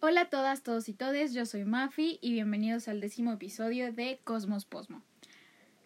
Hola 0.00 0.20
a 0.20 0.30
todas, 0.30 0.62
todos 0.62 0.88
y 0.88 0.92
todes, 0.92 1.34
yo 1.34 1.44
soy 1.44 1.64
Mafi 1.64 2.20
y 2.22 2.30
bienvenidos 2.30 2.86
al 2.86 3.00
décimo 3.00 3.32
episodio 3.32 3.92
de 3.92 4.20
Cosmos 4.22 4.64
Posmo. 4.64 5.02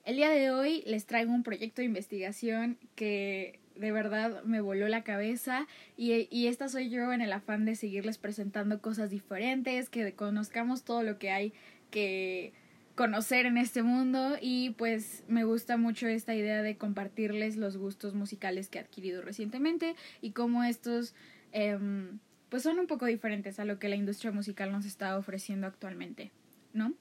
El 0.04 0.16
día 0.16 0.28
de 0.28 0.50
hoy 0.50 0.82
les 0.84 1.06
traigo 1.06 1.32
un 1.32 1.42
proyecto 1.42 1.80
de 1.80 1.86
investigación 1.86 2.76
que 2.94 3.58
de 3.74 3.90
verdad 3.90 4.42
me 4.44 4.60
voló 4.60 4.86
la 4.88 5.02
cabeza 5.02 5.66
y, 5.96 6.46
esta 6.46 6.68
soy 6.68 6.90
yo 6.90 7.10
en 7.14 7.22
el 7.22 7.32
afán 7.32 7.64
de 7.64 7.74
seguirles 7.74 8.18
presentando 8.18 8.82
cosas 8.82 9.08
diferentes, 9.08 9.88
que 9.88 10.12
conozcamos 10.12 10.84
todo 10.84 11.02
lo 11.02 11.18
que 11.18 11.30
hay 11.30 11.54
que 11.90 12.52
conocer 12.94 13.46
en 13.46 13.56
este 13.56 13.82
mundo 13.82 14.36
y 14.38 14.70
pues 14.76 15.24
me 15.26 15.44
gusta 15.44 15.78
mucho 15.78 16.06
esta 16.06 16.34
idea 16.34 16.60
de 16.60 16.76
compartirles 16.76 17.56
los 17.56 17.78
gustos 17.78 18.12
musicales 18.12 18.68
que 18.68 18.76
he 18.76 18.82
adquirido 18.82 19.22
recientemente 19.22 19.96
y 20.20 20.32
cómo 20.32 20.64
estos 20.64 21.14
em, 21.52 22.18
pues 22.52 22.64
son 22.64 22.78
un 22.78 22.86
poco 22.86 23.06
diferentes 23.06 23.58
a 23.60 23.64
lo 23.64 23.78
que 23.78 23.88
la 23.88 23.96
industria 23.96 24.30
musical 24.30 24.72
nos 24.72 24.84
está 24.84 25.16
ofreciendo 25.16 25.66
actualmente, 25.66 26.32
¿no? 26.74 26.92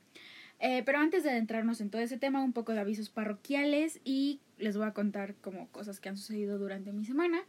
Eh, 0.60 0.82
pero 0.86 1.00
antes 1.00 1.26
de 1.26 1.30
adentrarnos 1.32 1.82
en 1.82 1.90
todo 1.90 2.02
ese 2.02 2.18
tema, 2.18 2.42
un 2.42 2.54
poco 2.54 2.72
de 2.72 2.80
avisos 2.80 3.10
parroquiales 3.10 4.00
y 4.06 4.40
les 4.58 4.78
voy 4.78 4.88
a 4.88 4.94
contar 4.94 5.36
como 5.42 5.68
cosas 5.68 6.00
que 6.00 6.08
han 6.08 6.16
sucedido 6.16 6.58
durante 6.58 6.94
mi 6.94 7.04
semana. 7.04 7.44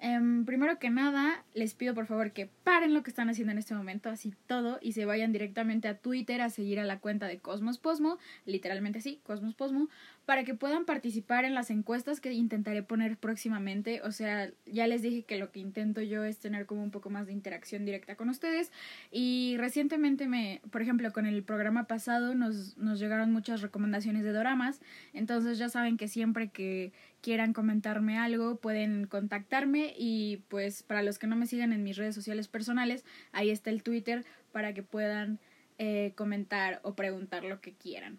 Em, 0.00 0.44
primero 0.44 0.80
que 0.80 0.90
nada, 0.90 1.44
les 1.54 1.74
pido 1.74 1.94
por 1.94 2.06
favor 2.06 2.32
que 2.32 2.50
paren 2.64 2.92
lo 2.92 3.04
que 3.04 3.10
están 3.10 3.30
haciendo 3.30 3.52
en 3.52 3.58
este 3.58 3.76
momento, 3.76 4.10
así 4.10 4.34
todo, 4.48 4.80
y 4.82 4.92
se 4.92 5.04
vayan 5.04 5.30
directamente 5.30 5.86
a 5.86 5.96
Twitter 5.96 6.40
a 6.40 6.50
seguir 6.50 6.80
a 6.80 6.84
la 6.84 6.98
cuenta 6.98 7.28
de 7.28 7.38
Cosmos 7.38 7.78
Posmo, 7.78 8.18
literalmente 8.44 8.98
así, 8.98 9.20
Cosmos 9.22 9.54
Posmo, 9.54 9.88
para 10.26 10.42
que 10.42 10.54
puedan 10.54 10.84
participar 10.84 11.44
en 11.44 11.54
las 11.54 11.70
encuestas 11.70 12.20
que 12.20 12.32
intentaré 12.32 12.82
poner 12.82 13.16
próximamente. 13.16 14.02
O 14.02 14.10
sea, 14.10 14.50
ya 14.66 14.88
les 14.88 15.00
dije 15.00 15.22
que 15.22 15.38
lo 15.38 15.52
que 15.52 15.60
intento 15.60 16.02
yo 16.02 16.24
es 16.24 16.38
tener 16.38 16.66
como 16.66 16.82
un 16.82 16.90
poco 16.90 17.10
más 17.10 17.26
de 17.26 17.32
interacción 17.32 17.84
directa 17.84 18.16
con 18.16 18.28
ustedes. 18.28 18.72
Y 19.12 19.54
recientemente 19.58 20.26
me, 20.26 20.60
por 20.72 20.82
ejemplo, 20.82 21.12
con 21.12 21.26
el 21.26 21.44
programa 21.44 21.86
pasado 21.86 22.34
nos, 22.34 22.76
nos 22.76 22.98
llegaron 22.98 23.32
muchas 23.32 23.62
recomendaciones 23.62 24.24
de 24.24 24.32
doramas. 24.32 24.80
Entonces 25.12 25.58
ya 25.58 25.68
saben 25.68 25.96
que 25.96 26.08
siempre 26.08 26.48
que 26.48 26.92
quieran 27.20 27.52
comentarme 27.52 28.18
algo, 28.18 28.56
pueden 28.56 29.06
contactarme 29.06 29.94
y 29.96 30.42
pues 30.48 30.82
para 30.82 31.02
los 31.02 31.20
que 31.20 31.28
no 31.28 31.36
me 31.36 31.46
sigan 31.46 31.72
en 31.72 31.84
mis 31.84 31.96
redes 31.96 32.16
sociales 32.16 32.48
personales, 32.48 33.04
ahí 33.30 33.50
está 33.50 33.70
el 33.70 33.84
Twitter 33.84 34.24
para 34.50 34.74
que 34.74 34.82
puedan 34.82 35.38
eh, 35.78 36.14
comentar 36.16 36.80
o 36.82 36.94
preguntar 36.94 37.44
lo 37.44 37.60
que 37.60 37.74
quieran. 37.74 38.18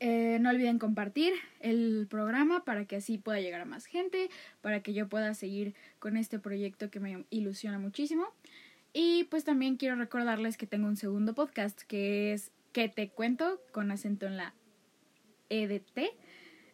Eh, 0.00 0.38
no 0.40 0.50
olviden 0.50 0.78
compartir 0.78 1.32
el 1.60 2.06
programa 2.08 2.64
para 2.64 2.84
que 2.84 2.96
así 2.96 3.18
pueda 3.18 3.40
llegar 3.40 3.60
a 3.60 3.64
más 3.64 3.86
gente, 3.86 4.30
para 4.60 4.82
que 4.82 4.92
yo 4.92 5.08
pueda 5.08 5.34
seguir 5.34 5.74
con 5.98 6.16
este 6.16 6.38
proyecto 6.38 6.90
que 6.90 7.00
me 7.00 7.24
ilusiona 7.30 7.78
muchísimo. 7.78 8.26
Y 8.92 9.24
pues 9.24 9.44
también 9.44 9.76
quiero 9.76 9.96
recordarles 9.96 10.56
que 10.56 10.66
tengo 10.66 10.86
un 10.86 10.96
segundo 10.96 11.34
podcast 11.34 11.82
que 11.82 12.32
es 12.32 12.50
Que 12.72 12.88
te 12.88 13.08
cuento 13.08 13.60
con 13.72 13.90
acento 13.90 14.26
en 14.26 14.36
la 14.36 14.54
EDT 15.48 15.98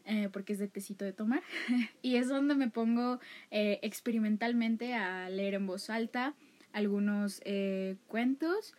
eh, 0.07 0.29
porque 0.31 0.53
es 0.53 0.59
de 0.59 0.69
tecito 0.69 1.05
de 1.05 1.13
tomar. 1.13 1.43
y 2.03 2.17
es 2.17 2.29
donde 2.29 2.55
me 2.55 2.69
pongo 2.69 3.21
eh, 3.51 3.79
experimentalmente 3.83 4.95
a 4.95 5.31
leer 5.31 5.55
en 5.55 5.67
voz 5.67 5.89
alta 5.91 6.35
algunos 6.73 7.41
eh, 7.45 7.97
cuentos 8.09 8.75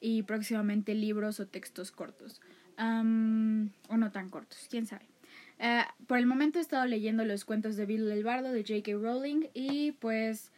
y 0.00 0.22
próximamente 0.24 0.94
libros 0.94 1.40
o 1.40 1.46
textos 1.46 1.92
cortos. 1.92 2.42
O 2.78 3.96
no 3.96 4.10
tan 4.12 4.30
cortos, 4.30 4.66
quién 4.70 4.86
sabe. 4.86 5.06
por 6.06 6.18
el 6.18 6.26
momento 6.26 6.58
he 6.58 6.62
estado 6.62 6.86
leyendo 6.86 7.24
los 7.24 7.44
cuentos 7.44 7.76
de 7.76 7.86
Bill 7.86 8.10
el 8.10 8.24
Bardo 8.24 8.52
de 8.52 8.62
J.K. 8.62 8.92
Rowling 8.92 9.46
y 9.54 9.92
pues 9.92 10.50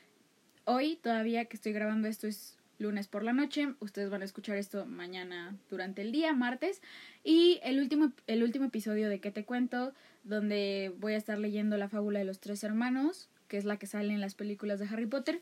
hoy 0.65 0.97
todavía 0.97 1.47
que 1.47 1.57
estoy 1.57 1.73
grabando 1.73 2.09
esto 2.09 2.27
es 2.27 2.59
lunes 2.79 3.09
por 3.09 3.23
la 3.23 3.33
noche. 3.33 3.75
Ustedes 3.81 4.11
van 4.11 4.23
a 4.23 4.25
escuchar 4.25 4.57
esto 4.57 4.87
mañana 4.87 5.57
durante 5.69 6.03
el 6.03 6.13
día, 6.13 6.33
martes. 6.33 6.81
Y 7.25 7.61
el 7.63 7.79
último, 7.79 8.13
el 8.27 8.43
último 8.43 8.67
episodio 8.67 9.09
de 9.09 9.21
¿Qué 9.21 9.31
te 9.31 9.45
cuento? 9.45 9.93
Donde 10.25 10.95
voy 10.99 11.15
a 11.15 11.17
estar 11.17 11.39
leyendo 11.39 11.77
la 11.77 11.89
fábula 11.89 12.21
de 12.21 12.25
los 12.25 12.41
tres 12.41 12.63
hermanos, 12.65 13.29
que 13.49 13.57
es 13.57 13.65
la 13.65 13.79
que 13.79 13.87
sale 13.87 14.13
en 14.13 14.21
las 14.21 14.35
películas 14.35 14.79
de 14.79 14.87
Harry 14.87 15.07
Potter. 15.07 15.41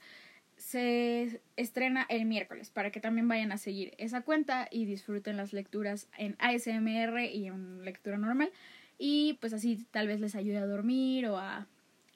Se 0.57 1.41
estrena 1.57 2.07
el 2.09 2.25
miércoles 2.25 2.71
para 2.71 2.91
que 2.91 3.01
también 3.01 3.29
vayan 3.29 3.53
a 3.53 3.59
seguir 3.59 3.95
esa 3.99 4.23
cuenta 4.23 4.69
y 4.71 4.87
disfruten 4.87 5.37
las 5.37 5.53
lecturas 5.53 6.09
en 6.17 6.37
ASMR 6.39 7.21
y 7.25 7.47
en 7.47 7.85
lectura 7.85 8.19
normal. 8.19 8.51
Y 8.99 9.35
pues 9.41 9.53
así 9.53 9.87
tal 9.91 10.09
vez 10.09 10.21
les 10.21 10.35
ayude 10.35 10.59
a 10.59 10.67
dormir 10.67 11.27
o 11.27 11.37
a 11.37 11.67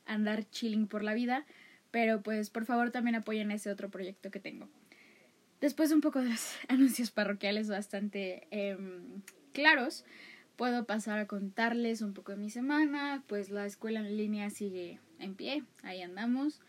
andar 0.07 0.49
chilling 0.51 0.87
por 0.87 1.03
la 1.03 1.15
vida. 1.15 1.45
Pero 1.91 2.23
pues 2.23 2.51
por 2.51 2.65
favor 2.65 2.91
también 2.91 3.17
apoyen 3.17 3.51
ese 3.51 3.71
otro 3.71 3.91
proyecto 3.91 4.31
que 4.31 4.41
tengo. 4.41 4.69
Después 5.61 5.91
de 5.91 5.97
un 5.97 6.01
poco 6.01 6.21
de 6.21 6.31
los 6.31 6.57
anuncios 6.69 7.11
parroquiales 7.11 7.69
bastante 7.69 8.47
em, 8.51 9.23
claros, 9.53 10.05
puedo 10.57 10.87
pasar 10.87 11.19
a 11.19 11.27
contarles 11.27 12.01
un 12.01 12.15
poco 12.15 12.33
de 12.33 12.39
mi 12.39 12.51
semana. 12.51 13.23
Pues 13.27 13.51
la 13.51 13.67
escuela 13.67 14.01
en 14.01 14.17
línea 14.17 14.51
sigue 14.51 15.01
en 15.19 15.35
pie, 15.35 15.65
ahí 15.83 16.03
andamos. 16.03 16.61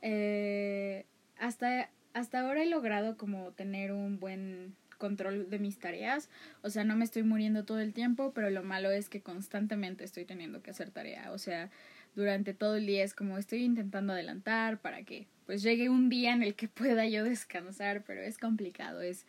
Eh, 0.00 1.04
hasta, 1.38 1.90
hasta 2.14 2.40
ahora 2.40 2.62
he 2.62 2.66
logrado 2.66 3.16
como 3.16 3.52
tener 3.52 3.92
un 3.92 4.18
buen 4.18 4.74
control 4.98 5.48
de 5.48 5.58
mis 5.58 5.78
tareas. 5.78 6.28
O 6.62 6.70
sea, 6.70 6.84
no 6.84 6.96
me 6.96 7.04
estoy 7.04 7.22
muriendo 7.22 7.64
todo 7.64 7.80
el 7.80 7.92
tiempo, 7.92 8.32
pero 8.34 8.50
lo 8.50 8.62
malo 8.62 8.90
es 8.90 9.08
que 9.08 9.20
constantemente 9.20 10.04
estoy 10.04 10.24
teniendo 10.24 10.62
que 10.62 10.70
hacer 10.70 10.90
tarea. 10.90 11.32
O 11.32 11.38
sea, 11.38 11.70
durante 12.14 12.52
todo 12.54 12.76
el 12.76 12.86
día 12.86 13.04
es 13.04 13.14
como 13.14 13.38
estoy 13.38 13.64
intentando 13.64 14.12
adelantar 14.12 14.80
para 14.80 15.04
que 15.04 15.26
pues 15.46 15.62
llegue 15.62 15.88
un 15.88 16.08
día 16.08 16.32
en 16.32 16.42
el 16.42 16.54
que 16.54 16.68
pueda 16.68 17.06
yo 17.06 17.24
descansar, 17.24 18.02
pero 18.04 18.20
es 18.20 18.38
complicado, 18.38 19.00
es 19.00 19.24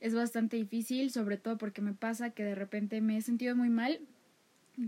es 0.00 0.14
bastante 0.14 0.56
difícil, 0.56 1.10
sobre 1.10 1.36
todo 1.38 1.58
porque 1.58 1.82
me 1.82 1.92
pasa 1.92 2.30
que 2.30 2.44
de 2.44 2.54
repente 2.54 3.00
me 3.00 3.16
he 3.16 3.20
sentido 3.20 3.56
muy 3.56 3.68
mal, 3.68 4.00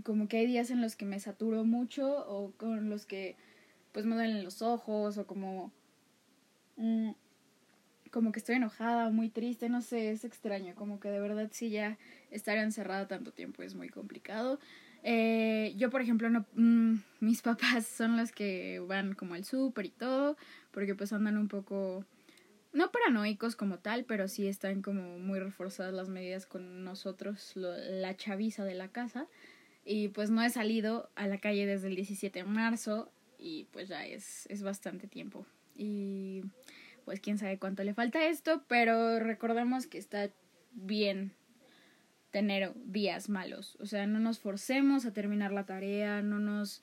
como 0.03 0.27
que 0.27 0.37
hay 0.37 0.45
días 0.47 0.71
en 0.71 0.81
los 0.81 0.95
que 0.95 1.05
me 1.05 1.19
saturo 1.19 1.65
mucho 1.65 2.25
o 2.27 2.51
con 2.51 2.89
los 2.89 3.05
que 3.05 3.35
pues 3.91 4.05
me 4.05 4.15
duelen 4.15 4.43
los 4.43 4.61
ojos 4.61 5.17
o 5.17 5.27
como 5.27 5.71
mm, 6.77 7.11
como 8.11 8.31
que 8.31 8.39
estoy 8.39 8.55
enojada 8.55 9.07
o 9.07 9.11
muy 9.11 9.29
triste, 9.29 9.69
no 9.69 9.81
sé, 9.81 10.11
es 10.11 10.25
extraño, 10.25 10.75
como 10.75 10.99
que 10.99 11.09
de 11.09 11.19
verdad 11.19 11.49
si 11.51 11.69
ya 11.69 11.97
estar 12.29 12.57
encerrada 12.57 13.07
tanto 13.07 13.31
tiempo 13.31 13.63
es 13.63 13.73
muy 13.73 13.89
complicado. 13.89 14.59
Eh, 15.03 15.73
yo, 15.77 15.89
por 15.89 16.01
ejemplo, 16.01 16.29
no, 16.29 16.45
mm, 16.53 16.95
mis 17.21 17.41
papás 17.41 17.87
son 17.87 18.17
los 18.17 18.31
que 18.31 18.79
van 18.79 19.13
como 19.15 19.33
al 19.33 19.45
súper 19.45 19.85
y 19.85 19.91
todo, 19.91 20.37
porque 20.71 20.93
pues 20.93 21.13
andan 21.13 21.37
un 21.37 21.47
poco, 21.47 22.05
no 22.73 22.91
paranoicos 22.91 23.55
como 23.55 23.79
tal, 23.79 24.05
pero 24.05 24.27
sí 24.27 24.47
están 24.47 24.81
como 24.81 25.17
muy 25.17 25.39
reforzadas 25.39 25.93
las 25.93 26.09
medidas 26.09 26.45
con 26.45 26.83
nosotros, 26.83 27.53
la 27.55 28.15
chaviza 28.15 28.65
de 28.65 28.75
la 28.75 28.89
casa. 28.89 29.27
Y 29.83 30.09
pues 30.09 30.29
no 30.29 30.43
he 30.43 30.49
salido 30.51 31.09
a 31.15 31.25
la 31.25 31.39
calle 31.39 31.65
desde 31.65 31.87
el 31.87 31.95
17 31.95 32.39
de 32.39 32.45
marzo 32.45 33.11
y 33.39 33.65
pues 33.71 33.89
ya 33.89 34.05
es, 34.05 34.45
es 34.47 34.61
bastante 34.61 35.07
tiempo. 35.07 35.45
Y 35.75 36.43
pues 37.05 37.19
quién 37.19 37.37
sabe 37.37 37.57
cuánto 37.57 37.83
le 37.83 37.93
falta 37.93 38.25
esto, 38.25 38.63
pero 38.67 39.19
recordemos 39.19 39.87
que 39.87 39.97
está 39.97 40.29
bien 40.73 41.33
tener 42.31 42.73
días 42.85 43.29
malos. 43.29 43.77
O 43.79 43.85
sea, 43.85 44.07
no 44.07 44.19
nos 44.19 44.39
forcemos 44.39 45.05
a 45.05 45.13
terminar 45.13 45.51
la 45.51 45.65
tarea, 45.65 46.21
no 46.21 46.39
nos, 46.39 46.81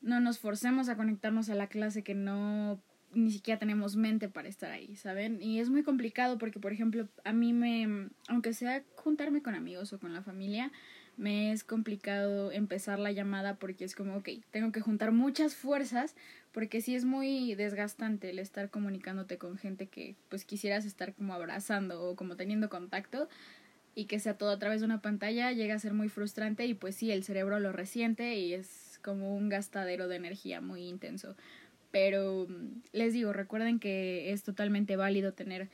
no 0.00 0.20
nos 0.20 0.38
forcemos 0.38 0.88
a 0.88 0.96
conectarnos 0.96 1.50
a 1.50 1.54
la 1.54 1.66
clase 1.66 2.02
que 2.02 2.14
no 2.14 2.80
ni 3.12 3.30
siquiera 3.30 3.58
tenemos 3.58 3.96
mente 3.96 4.28
para 4.28 4.48
estar 4.48 4.70
ahí, 4.70 4.94
¿saben? 4.96 5.40
Y 5.40 5.60
es 5.60 5.70
muy 5.70 5.82
complicado 5.82 6.38
porque, 6.38 6.60
por 6.60 6.72
ejemplo, 6.72 7.08
a 7.24 7.32
mí 7.32 7.52
me, 7.52 8.10
aunque 8.28 8.52
sea 8.52 8.84
juntarme 8.96 9.42
con 9.42 9.54
amigos 9.54 9.92
o 9.92 9.98
con 9.98 10.12
la 10.12 10.22
familia, 10.22 10.70
me 11.16 11.52
es 11.52 11.64
complicado 11.64 12.52
empezar 12.52 12.98
la 12.98 13.10
llamada 13.10 13.56
porque 13.56 13.84
es 13.84 13.94
como, 13.94 14.16
ok, 14.16 14.28
tengo 14.50 14.72
que 14.72 14.80
juntar 14.80 15.12
muchas 15.12 15.56
fuerzas 15.56 16.14
porque 16.58 16.80
sí 16.80 16.96
es 16.96 17.04
muy 17.04 17.54
desgastante 17.54 18.30
el 18.30 18.40
estar 18.40 18.68
comunicándote 18.68 19.38
con 19.38 19.58
gente 19.58 19.86
que 19.86 20.16
pues 20.28 20.44
quisieras 20.44 20.84
estar 20.86 21.14
como 21.14 21.32
abrazando 21.32 22.02
o 22.02 22.16
como 22.16 22.34
teniendo 22.34 22.68
contacto 22.68 23.28
y 23.94 24.06
que 24.06 24.18
sea 24.18 24.36
todo 24.36 24.50
a 24.50 24.58
través 24.58 24.80
de 24.80 24.86
una 24.86 25.00
pantalla 25.00 25.52
llega 25.52 25.76
a 25.76 25.78
ser 25.78 25.94
muy 25.94 26.08
frustrante 26.08 26.66
y 26.66 26.74
pues 26.74 26.96
sí, 26.96 27.12
el 27.12 27.22
cerebro 27.22 27.60
lo 27.60 27.70
resiente 27.70 28.34
y 28.38 28.54
es 28.54 28.98
como 29.04 29.36
un 29.36 29.48
gastadero 29.48 30.08
de 30.08 30.16
energía 30.16 30.60
muy 30.60 30.82
intenso. 30.82 31.36
Pero 31.92 32.48
mm, 32.48 32.80
les 32.90 33.12
digo, 33.12 33.32
recuerden 33.32 33.78
que 33.78 34.32
es 34.32 34.42
totalmente 34.42 34.96
válido 34.96 35.34
tener 35.34 35.68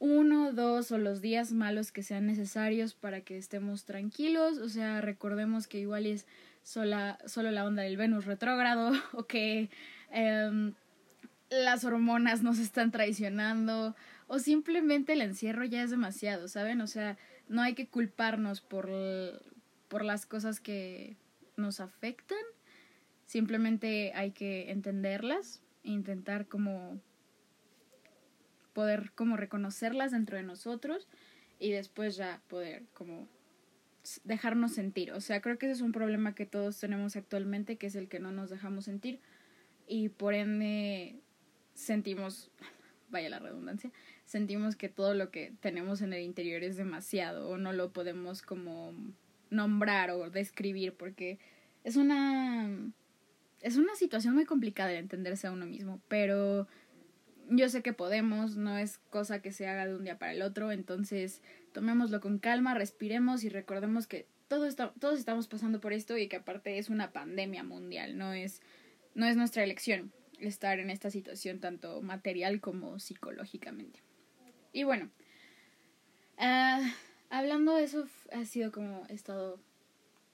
uno, 0.00 0.52
dos 0.52 0.90
o 0.90 0.98
los 0.98 1.20
días 1.20 1.52
malos 1.52 1.92
que 1.92 2.02
sean 2.02 2.26
necesarios 2.26 2.94
para 2.94 3.20
que 3.20 3.38
estemos 3.38 3.84
tranquilos. 3.84 4.58
O 4.58 4.68
sea, 4.68 5.00
recordemos 5.00 5.68
que 5.68 5.78
igual 5.78 6.04
es 6.04 6.26
sola, 6.64 7.16
solo 7.26 7.52
la 7.52 7.64
onda 7.64 7.84
del 7.84 7.96
Venus 7.96 8.24
retrógrado 8.24 8.90
o 9.12 9.28
que 9.28 9.70
em, 10.10 10.74
las 11.50 11.84
hormonas 11.84 12.42
nos 12.42 12.58
están 12.58 12.90
traicionando 12.90 13.94
o 14.26 14.38
simplemente 14.38 15.12
el 15.12 15.22
encierro 15.22 15.64
ya 15.64 15.82
es 15.82 15.90
demasiado, 15.90 16.48
¿saben? 16.48 16.80
O 16.80 16.86
sea, 16.86 17.16
no 17.48 17.62
hay 17.62 17.74
que 17.74 17.86
culparnos 17.86 18.60
por, 18.60 18.90
por 19.88 20.04
las 20.04 20.26
cosas 20.26 20.60
que 20.60 21.16
nos 21.56 21.80
afectan, 21.80 22.38
simplemente 23.24 24.12
hay 24.14 24.32
que 24.32 24.70
entenderlas 24.70 25.62
e 25.84 25.90
intentar 25.90 26.46
como 26.46 27.00
poder 28.72 29.12
como 29.12 29.36
reconocerlas 29.36 30.10
dentro 30.10 30.36
de 30.36 30.42
nosotros 30.42 31.08
y 31.58 31.70
después 31.70 32.16
ya 32.16 32.42
poder 32.48 32.84
como 32.92 33.28
dejarnos 34.24 34.72
sentir. 34.72 35.12
O 35.12 35.20
sea, 35.20 35.40
creo 35.40 35.58
que 35.58 35.66
ese 35.66 35.76
es 35.76 35.80
un 35.80 35.92
problema 35.92 36.34
que 36.34 36.46
todos 36.46 36.78
tenemos 36.78 37.16
actualmente, 37.16 37.76
que 37.76 37.86
es 37.86 37.96
el 37.96 38.08
que 38.08 38.20
no 38.20 38.32
nos 38.32 38.50
dejamos 38.50 38.84
sentir 38.84 39.20
y 39.86 40.08
por 40.08 40.34
ende 40.34 41.20
sentimos, 41.74 42.50
vaya 43.10 43.28
la 43.28 43.38
redundancia, 43.38 43.90
sentimos 44.24 44.76
que 44.76 44.88
todo 44.88 45.14
lo 45.14 45.30
que 45.30 45.52
tenemos 45.60 46.02
en 46.02 46.12
el 46.12 46.22
interior 46.22 46.62
es 46.64 46.76
demasiado 46.76 47.48
o 47.48 47.58
no 47.58 47.72
lo 47.72 47.92
podemos 47.92 48.42
como 48.42 48.94
nombrar 49.50 50.10
o 50.10 50.30
describir 50.30 50.94
porque 50.94 51.38
es 51.84 51.96
una 51.96 52.68
es 53.62 53.76
una 53.76 53.94
situación 53.94 54.34
muy 54.34 54.44
complicada 54.44 54.90
de 54.90 54.98
entenderse 54.98 55.46
a 55.46 55.52
uno 55.52 55.66
mismo, 55.66 56.00
pero 56.08 56.68
yo 57.48 57.68
sé 57.68 57.82
que 57.82 57.92
podemos, 57.92 58.56
no 58.56 58.76
es 58.76 58.98
cosa 59.10 59.40
que 59.40 59.52
se 59.52 59.66
haga 59.66 59.86
de 59.86 59.94
un 59.94 60.04
día 60.04 60.18
para 60.18 60.32
el 60.32 60.42
otro, 60.42 60.72
entonces 60.72 61.42
tomémoslo 61.72 62.20
con 62.20 62.38
calma, 62.38 62.74
respiremos 62.74 63.44
y 63.44 63.48
recordemos 63.48 64.06
que 64.06 64.26
está, 64.66 64.92
todos 64.98 65.18
estamos 65.18 65.48
pasando 65.48 65.80
por 65.80 65.92
esto 65.92 66.16
y 66.16 66.28
que 66.28 66.36
aparte 66.36 66.78
es 66.78 66.90
una 66.90 67.12
pandemia 67.12 67.64
mundial, 67.64 68.16
no 68.16 68.32
es, 68.32 68.62
no 69.16 69.26
es 69.26 69.36
nuestra 69.36 69.64
elección 69.64 70.12
estar 70.38 70.78
en 70.78 70.90
esta 70.90 71.10
situación 71.10 71.58
tanto 71.58 72.02
material 72.02 72.60
como 72.60 72.98
psicológicamente. 72.98 74.00
Y 74.72 74.84
bueno, 74.84 75.08
uh, 76.38 76.86
hablando 77.30 77.74
de 77.74 77.84
eso, 77.84 78.06
ha 78.30 78.44
sido 78.44 78.70
como 78.70 79.06
estado 79.08 79.58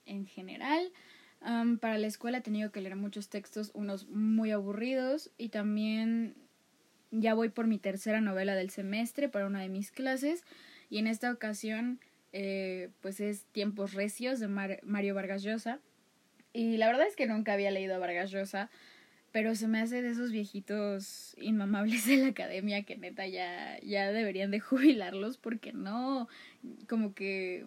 en 0.05 0.27
general. 0.27 0.91
para 1.79 1.97
la 1.97 2.07
escuela 2.07 2.39
he 2.39 2.41
tenido 2.41 2.71
que 2.71 2.81
leer 2.81 2.97
muchos 2.97 3.29
textos, 3.29 3.71
unos 3.73 4.07
muy 4.09 4.51
aburridos 4.51 5.31
y 5.37 5.49
también 5.49 6.35
ya 7.11 7.33
voy 7.33 7.49
por 7.49 7.67
mi 7.67 7.77
tercera 7.77 8.19
novela 8.19 8.55
del 8.55 8.69
semestre 8.69 9.29
para 9.29 9.45
una 9.45 9.61
de 9.61 9.69
mis 9.69 9.91
clases 9.91 10.43
y 10.89 10.97
en 10.97 11.07
esta 11.07 11.31
ocasión 11.31 11.99
eh, 12.33 12.89
pues 13.01 13.21
es 13.21 13.45
Tiempos 13.45 13.93
Recios 13.93 14.39
de 14.41 14.47
Mario 14.47 15.15
Vargas 15.15 15.43
Llosa 15.43 15.79
y 16.53 16.77
la 16.77 16.87
verdad 16.87 17.07
es 17.07 17.15
que 17.15 17.27
nunca 17.27 17.53
había 17.53 17.71
leído 17.71 17.95
a 17.95 17.99
Vargas 17.99 18.31
Llosa 18.31 18.69
pero 19.33 19.55
se 19.55 19.67
me 19.67 19.81
hace 19.81 20.03
de 20.03 20.11
esos 20.11 20.31
viejitos 20.31 21.35
inmamables 21.41 22.05
de 22.05 22.17
la 22.17 22.27
academia 22.27 22.83
que 22.83 22.95
neta 22.95 23.27
ya, 23.27 23.79
ya 23.81 24.11
deberían 24.11 24.51
de 24.51 24.59
jubilarlos 24.61 25.37
porque 25.37 25.73
no, 25.73 26.29
como 26.87 27.15
que 27.15 27.65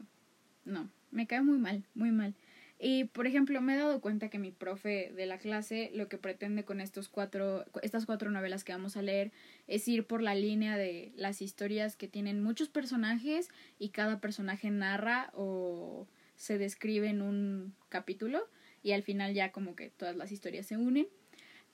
no, 0.65 0.89
me 1.11 1.27
cae 1.27 1.43
muy 1.43 1.59
mal, 1.59 1.85
muy 1.95 2.13
mal. 2.13 2.35
Y, 2.79 3.05
por 3.05 3.27
ejemplo, 3.27 3.61
me 3.63 3.75
he 3.75 3.79
dado 3.79 4.01
cuenta 4.01 4.29
que 4.29 4.39
mi 4.39 4.53
profe 4.53 5.11
de 5.17 5.27
la 5.27 5.39
clase 5.39 5.91
lo 5.95 6.09
que 6.09 6.19
pretende 6.19 6.65
con 6.65 6.81
estos 6.81 7.09
cuatro, 7.09 7.65
estas 7.83 8.07
cuatro 8.07 8.31
novelas 8.31 8.65
que 8.65 8.73
vamos 8.73 8.97
a 8.97 9.03
leer 9.03 9.33
es 9.67 9.89
ir 9.89 10.07
por 10.07 10.23
la 10.23 10.35
línea 10.35 10.77
de 10.77 11.11
las 11.17 11.43
historias 11.43 11.97
que 11.97 12.07
tienen 12.07 12.43
muchos 12.43 12.69
personajes 12.69 13.49
y 13.79 13.89
cada 13.89 14.21
personaje 14.21 14.71
narra 14.71 15.31
o 15.35 16.07
se 16.37 16.59
describe 16.59 17.09
en 17.09 17.23
un 17.23 17.75
capítulo 17.89 18.47
y 18.87 18.93
al 18.93 19.03
final 19.03 19.35
ya 19.35 19.51
como 19.51 19.75
que 19.75 19.91
todas 19.91 20.15
las 20.15 20.31
historias 20.31 20.65
se 20.65 20.77
unen. 20.77 21.09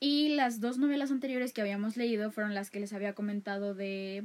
Y 0.01 0.31
las 0.31 0.61
dos 0.61 0.79
novelas 0.79 1.11
anteriores 1.11 1.53
que 1.53 1.61
habíamos 1.61 1.99
leído 1.99 2.31
fueron 2.31 2.55
las 2.55 2.71
que 2.71 2.81
les 2.81 2.95
había 2.95 3.13
comentado 3.13 3.75
de 3.75 4.25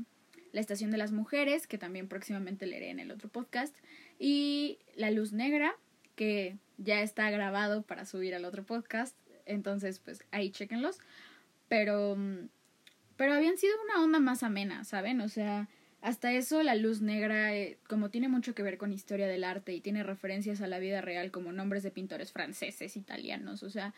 La 0.53 0.61
Estación 0.61 0.89
de 0.89 0.97
las 0.97 1.11
Mujeres, 1.11 1.67
que 1.67 1.77
también 1.77 2.07
próximamente 2.07 2.65
leeré 2.65 2.89
en 2.89 3.01
el 3.01 3.11
otro 3.11 3.27
podcast, 3.27 3.75
y 4.19 4.79
La 4.95 5.11
Luz 5.11 5.33
Negra, 5.33 5.75
que 6.15 6.55
ya 6.77 7.01
está 7.01 7.29
grabado 7.29 7.81
para 7.81 8.05
subir 8.05 8.33
al 8.33 8.45
otro 8.45 8.63
podcast. 8.63 9.17
Entonces, 9.45 9.99
pues 9.99 10.23
ahí 10.31 10.49
chequenlos. 10.49 10.99
Pero, 11.67 12.15
pero 13.17 13.33
habían 13.33 13.57
sido 13.57 13.73
una 13.83 14.01
onda 14.01 14.19
más 14.19 14.43
amena, 14.43 14.85
¿saben? 14.85 15.19
O 15.19 15.27
sea, 15.27 15.67
hasta 16.01 16.31
eso 16.31 16.61
la 16.63 16.75
luz 16.75 17.01
negra, 17.01 17.55
eh, 17.55 17.79
como 17.87 18.09
tiene 18.09 18.27
mucho 18.27 18.53
que 18.53 18.63
ver 18.63 18.77
con 18.77 18.93
historia 18.93 19.27
del 19.27 19.43
arte 19.43 19.73
y 19.73 19.81
tiene 19.81 20.03
referencias 20.03 20.61
a 20.61 20.67
la 20.67 20.79
vida 20.79 21.01
real 21.01 21.31
como 21.31 21.51
nombres 21.51 21.83
de 21.83 21.91
pintores 21.91 22.31
franceses, 22.31 22.95
italianos, 22.95 23.63
o 23.63 23.69
sea, 23.69 23.93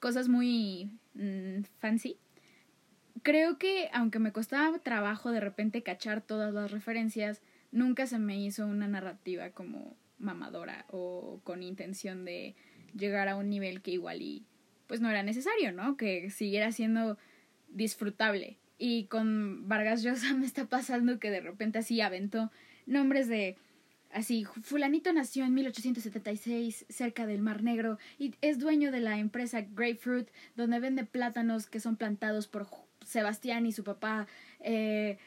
cosas 0.00 0.28
muy 0.28 0.90
mm, 1.14 1.62
fancy. 1.78 2.18
Creo 3.22 3.58
que 3.58 3.88
aunque 3.92 4.18
me 4.18 4.32
costaba 4.32 4.78
trabajo 4.78 5.30
de 5.30 5.40
repente 5.40 5.82
cachar 5.82 6.20
todas 6.20 6.52
las 6.52 6.70
referencias, 6.70 7.42
nunca 7.72 8.06
se 8.06 8.18
me 8.18 8.38
hizo 8.38 8.66
una 8.66 8.88
narrativa 8.88 9.50
como 9.50 9.96
mamadora 10.18 10.86
o 10.90 11.40
con 11.44 11.62
intención 11.62 12.24
de 12.24 12.54
llegar 12.96 13.28
a 13.28 13.36
un 13.36 13.48
nivel 13.48 13.82
que 13.82 13.92
igual 13.92 14.22
y 14.22 14.44
pues 14.86 15.00
no 15.00 15.10
era 15.10 15.22
necesario, 15.22 15.72
¿no? 15.72 15.96
Que 15.96 16.30
siguiera 16.30 16.72
siendo 16.72 17.18
disfrutable. 17.68 18.58
Y 18.78 19.04
con 19.04 19.68
Vargas 19.68 20.02
Llosa 20.02 20.32
me 20.34 20.46
está 20.46 20.66
pasando 20.66 21.18
que 21.18 21.30
de 21.30 21.40
repente 21.40 21.78
así 21.78 22.00
aventó 22.00 22.50
nombres 22.86 23.28
de 23.28 23.56
así, 24.10 24.44
fulanito 24.62 25.12
nació 25.12 25.44
en 25.44 25.54
1876 25.54 26.86
cerca 26.88 27.26
del 27.26 27.42
Mar 27.42 27.62
Negro 27.62 27.98
y 28.18 28.34
es 28.40 28.58
dueño 28.58 28.90
de 28.90 29.00
la 29.00 29.18
empresa 29.18 29.60
Grapefruit 29.60 30.28
donde 30.56 30.80
vende 30.80 31.04
plátanos 31.04 31.66
que 31.66 31.80
son 31.80 31.96
plantados 31.96 32.48
por 32.48 32.66
Sebastián 33.04 33.66
y 33.66 33.72
su 33.72 33.84
papá 33.84 34.26
eh, 34.60 35.18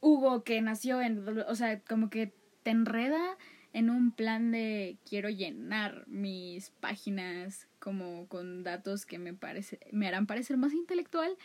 Hugo 0.00 0.44
que 0.44 0.60
nació 0.62 1.02
en, 1.02 1.26
o 1.40 1.54
sea, 1.54 1.80
como 1.80 2.08
que 2.08 2.32
te 2.62 2.70
enreda 2.70 3.36
en 3.72 3.90
un 3.90 4.12
plan 4.12 4.50
de 4.50 4.98
quiero 5.08 5.28
llenar 5.28 6.04
mis 6.06 6.70
páginas 6.70 7.68
como 7.78 8.26
con 8.26 8.62
datos 8.64 9.06
que 9.06 9.18
me 9.18 9.32
parece 9.32 9.78
me 9.92 10.08
harán 10.08 10.26
parecer 10.26 10.56
más 10.56 10.72
intelectual 10.72 11.36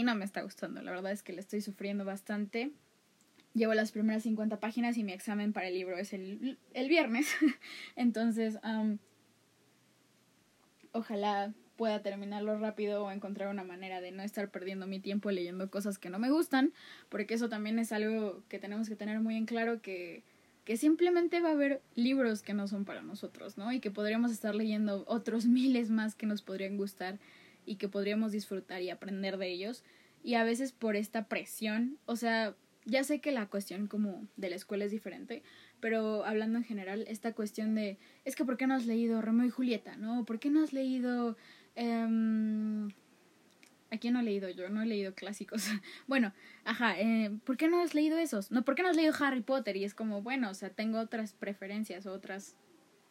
y 0.00 0.04
no 0.04 0.14
me 0.14 0.24
está 0.24 0.42
gustando. 0.42 0.82
La 0.82 0.90
verdad 0.90 1.12
es 1.12 1.22
que 1.22 1.32
le 1.32 1.40
estoy 1.40 1.60
sufriendo 1.60 2.04
bastante. 2.04 2.72
Llevo 3.54 3.74
las 3.74 3.92
primeras 3.92 4.22
50 4.22 4.60
páginas 4.60 4.96
y 4.96 5.04
mi 5.04 5.12
examen 5.12 5.52
para 5.52 5.68
el 5.68 5.74
libro 5.74 5.98
es 5.98 6.12
el, 6.12 6.58
el 6.72 6.88
viernes. 6.88 7.28
Entonces, 7.96 8.58
ojalá 10.92 11.52
pueda 11.76 12.02
terminarlo 12.02 12.58
rápido 12.58 13.04
o 13.04 13.10
encontrar 13.10 13.48
una 13.48 13.64
manera 13.64 14.00
de 14.00 14.10
no 14.12 14.22
estar 14.22 14.50
perdiendo 14.50 14.86
mi 14.86 15.00
tiempo 15.00 15.30
leyendo 15.30 15.70
cosas 15.70 15.98
que 15.98 16.10
no 16.10 16.18
me 16.18 16.30
gustan, 16.30 16.72
porque 17.08 17.34
eso 17.34 17.48
también 17.48 17.78
es 17.78 17.92
algo 17.92 18.42
que 18.48 18.58
tenemos 18.58 18.88
que 18.88 18.96
tener 18.96 19.20
muy 19.20 19.36
en 19.36 19.46
claro 19.46 19.80
que 19.80 20.22
que 20.64 20.76
simplemente 20.76 21.40
va 21.40 21.48
a 21.48 21.52
haber 21.52 21.82
libros 21.94 22.42
que 22.42 22.54
no 22.54 22.68
son 22.68 22.84
para 22.84 23.02
nosotros, 23.02 23.56
¿no? 23.56 23.72
Y 23.72 23.80
que 23.80 23.90
podríamos 23.90 24.30
estar 24.30 24.54
leyendo 24.54 25.04
otros 25.08 25.46
miles 25.46 25.90
más 25.90 26.14
que 26.14 26.26
nos 26.26 26.42
podrían 26.42 26.76
gustar 26.76 27.18
y 27.66 27.76
que 27.76 27.88
podríamos 27.88 28.32
disfrutar 28.32 28.82
y 28.82 28.90
aprender 28.90 29.38
de 29.38 29.48
ellos. 29.48 29.84
Y 30.22 30.34
a 30.34 30.44
veces 30.44 30.72
por 30.72 30.96
esta 30.96 31.28
presión, 31.28 31.98
o 32.06 32.16
sea, 32.16 32.54
ya 32.84 33.04
sé 33.04 33.20
que 33.20 33.32
la 33.32 33.46
cuestión 33.46 33.86
como 33.86 34.26
de 34.36 34.50
la 34.50 34.56
escuela 34.56 34.84
es 34.84 34.90
diferente, 34.90 35.42
pero 35.80 36.24
hablando 36.24 36.58
en 36.58 36.64
general, 36.64 37.04
esta 37.08 37.32
cuestión 37.32 37.74
de, 37.74 37.98
es 38.24 38.36
que 38.36 38.44
¿por 38.44 38.56
qué 38.56 38.66
no 38.66 38.74
has 38.74 38.86
leído 38.86 39.22
Romeo 39.22 39.46
y 39.46 39.50
Julieta, 39.50 39.96
no? 39.96 40.24
¿Por 40.24 40.38
qué 40.38 40.50
no 40.50 40.62
has 40.62 40.72
leído... 40.72 41.36
Eh, 41.76 42.88
¿A 43.92 43.98
quién 43.98 44.14
no 44.14 44.20
he 44.20 44.22
leído 44.22 44.48
yo? 44.48 44.68
No 44.68 44.82
he 44.82 44.86
leído 44.86 45.14
clásicos. 45.14 45.64
bueno, 46.06 46.32
ajá, 46.64 47.00
eh, 47.00 47.36
¿por 47.44 47.56
qué 47.56 47.68
no 47.68 47.82
has 47.82 47.92
leído 47.92 48.18
esos? 48.18 48.52
No, 48.52 48.64
¿por 48.64 48.76
qué 48.76 48.82
no 48.82 48.88
has 48.88 48.96
leído 48.96 49.12
Harry 49.18 49.40
Potter? 49.40 49.76
Y 49.76 49.84
es 49.84 49.94
como, 49.94 50.22
bueno, 50.22 50.48
o 50.50 50.54
sea, 50.54 50.70
tengo 50.70 51.00
otras 51.00 51.32
preferencias, 51.32 52.06
otras 52.06 52.56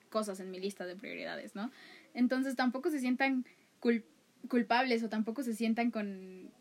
cosas 0.09 0.39
en 0.39 0.51
mi 0.51 0.59
lista 0.59 0.85
de 0.85 0.95
prioridades, 0.95 1.53
¿no? 1.53 1.69
Entonces 2.13 2.55
tampoco 2.55 2.89
se 2.89 3.00
sientan 3.00 3.45
culpables 3.79 4.18
o 4.51 5.10
tampoco 5.10 5.43
se 5.43 5.53
sientan 5.53 5.91
con 5.91 6.51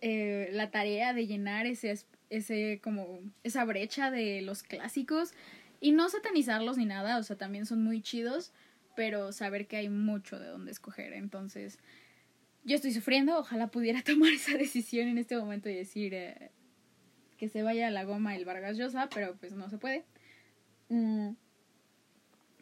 eh, 0.00 0.50
la 0.52 0.70
tarea 0.70 1.12
de 1.12 1.26
llenar 1.26 1.66
ese, 1.66 1.98
ese, 2.30 2.80
como, 2.82 3.20
esa 3.42 3.64
brecha 3.64 4.10
de 4.10 4.42
los 4.42 4.62
clásicos 4.62 5.32
y 5.80 5.92
no 5.92 6.08
satanizarlos 6.08 6.78
ni 6.78 6.86
nada, 6.86 7.18
o 7.18 7.22
sea, 7.22 7.36
también 7.36 7.66
son 7.66 7.82
muy 7.82 8.00
chidos, 8.00 8.52
pero 8.94 9.32
saber 9.32 9.66
que 9.66 9.76
hay 9.76 9.88
mucho 9.88 10.38
de 10.38 10.46
dónde 10.46 10.70
escoger. 10.70 11.12
Entonces, 11.12 11.78
yo 12.64 12.74
estoy 12.74 12.92
sufriendo, 12.92 13.38
ojalá 13.38 13.68
pudiera 13.68 14.02
tomar 14.04 14.32
esa 14.32 14.56
decisión 14.56 15.08
en 15.08 15.18
este 15.18 15.36
momento 15.36 15.68
y 15.68 15.74
decir 15.74 16.14
eh, 16.14 16.50
que 17.36 17.48
se 17.48 17.62
vaya 17.62 17.88
a 17.88 17.90
la 17.90 18.04
goma 18.04 18.34
el 18.34 18.44
Vargas 18.44 18.76
Llosa, 18.76 19.08
pero 19.14 19.36
pues 19.36 19.52
no 19.54 19.68
se 19.68 19.78
puede. 19.78 20.04
Mm. 20.88 21.30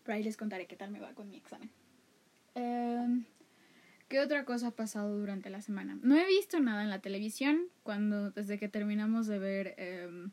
Pero 0.03 0.17
ahí 0.17 0.23
les 0.23 0.37
contaré 0.37 0.67
qué 0.67 0.77
tal 0.77 0.91
me 0.91 1.01
va 1.01 1.15
con 1.15 1.31
mi 1.31 1.39
examen. 1.39 1.71
Em, 2.55 3.25
¿Qué 4.15 4.21
otra 4.21 4.45
cosa 4.45 4.69
ha 4.69 4.71
pasado 4.71 5.19
durante 5.19 5.51
la 5.51 5.61
semana? 5.61 5.99
No 6.01 6.17
he 6.17 6.25
visto 6.25 6.61
nada 6.61 6.85
en 6.85 6.89
la 6.89 7.01
televisión 7.01 7.63
cuando 7.83 8.31
desde 8.31 8.61
que 8.61 8.69
terminamos 8.69 9.27
de 9.27 9.41
ver 9.41 9.75
em, 9.77 10.31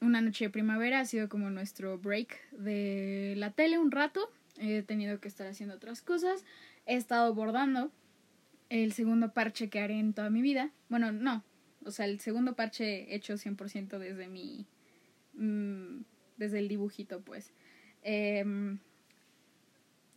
una 0.00 0.20
noche 0.20 0.46
de 0.46 0.50
primavera 0.50 0.98
ha 0.98 1.04
sido 1.04 1.28
como 1.28 1.50
nuestro 1.50 1.98
break 1.98 2.50
de 2.50 3.34
la 3.36 3.52
tele 3.52 3.78
un 3.78 3.92
rato. 3.92 4.28
He 4.58 4.82
tenido 4.82 5.20
que 5.20 5.28
estar 5.28 5.46
haciendo 5.46 5.76
otras 5.76 6.02
cosas. 6.02 6.44
He 6.84 6.96
estado 6.96 7.32
bordando 7.32 7.92
el 8.70 8.92
segundo 8.92 9.32
parche 9.32 9.70
que 9.70 9.78
haré 9.78 10.00
en 10.00 10.12
toda 10.12 10.28
mi 10.28 10.42
vida. 10.42 10.72
Bueno, 10.88 11.12
no. 11.12 11.44
O 11.84 11.92
sea, 11.92 12.06
el 12.06 12.18
segundo 12.18 12.56
parche 12.56 13.14
hecho 13.14 13.34
100% 13.34 13.98
desde 14.00 14.26
mi... 14.26 14.66
Mm, 15.34 16.00
desde 16.38 16.58
el 16.58 16.66
dibujito, 16.66 17.20
pues. 17.20 17.52
Em, 18.02 18.80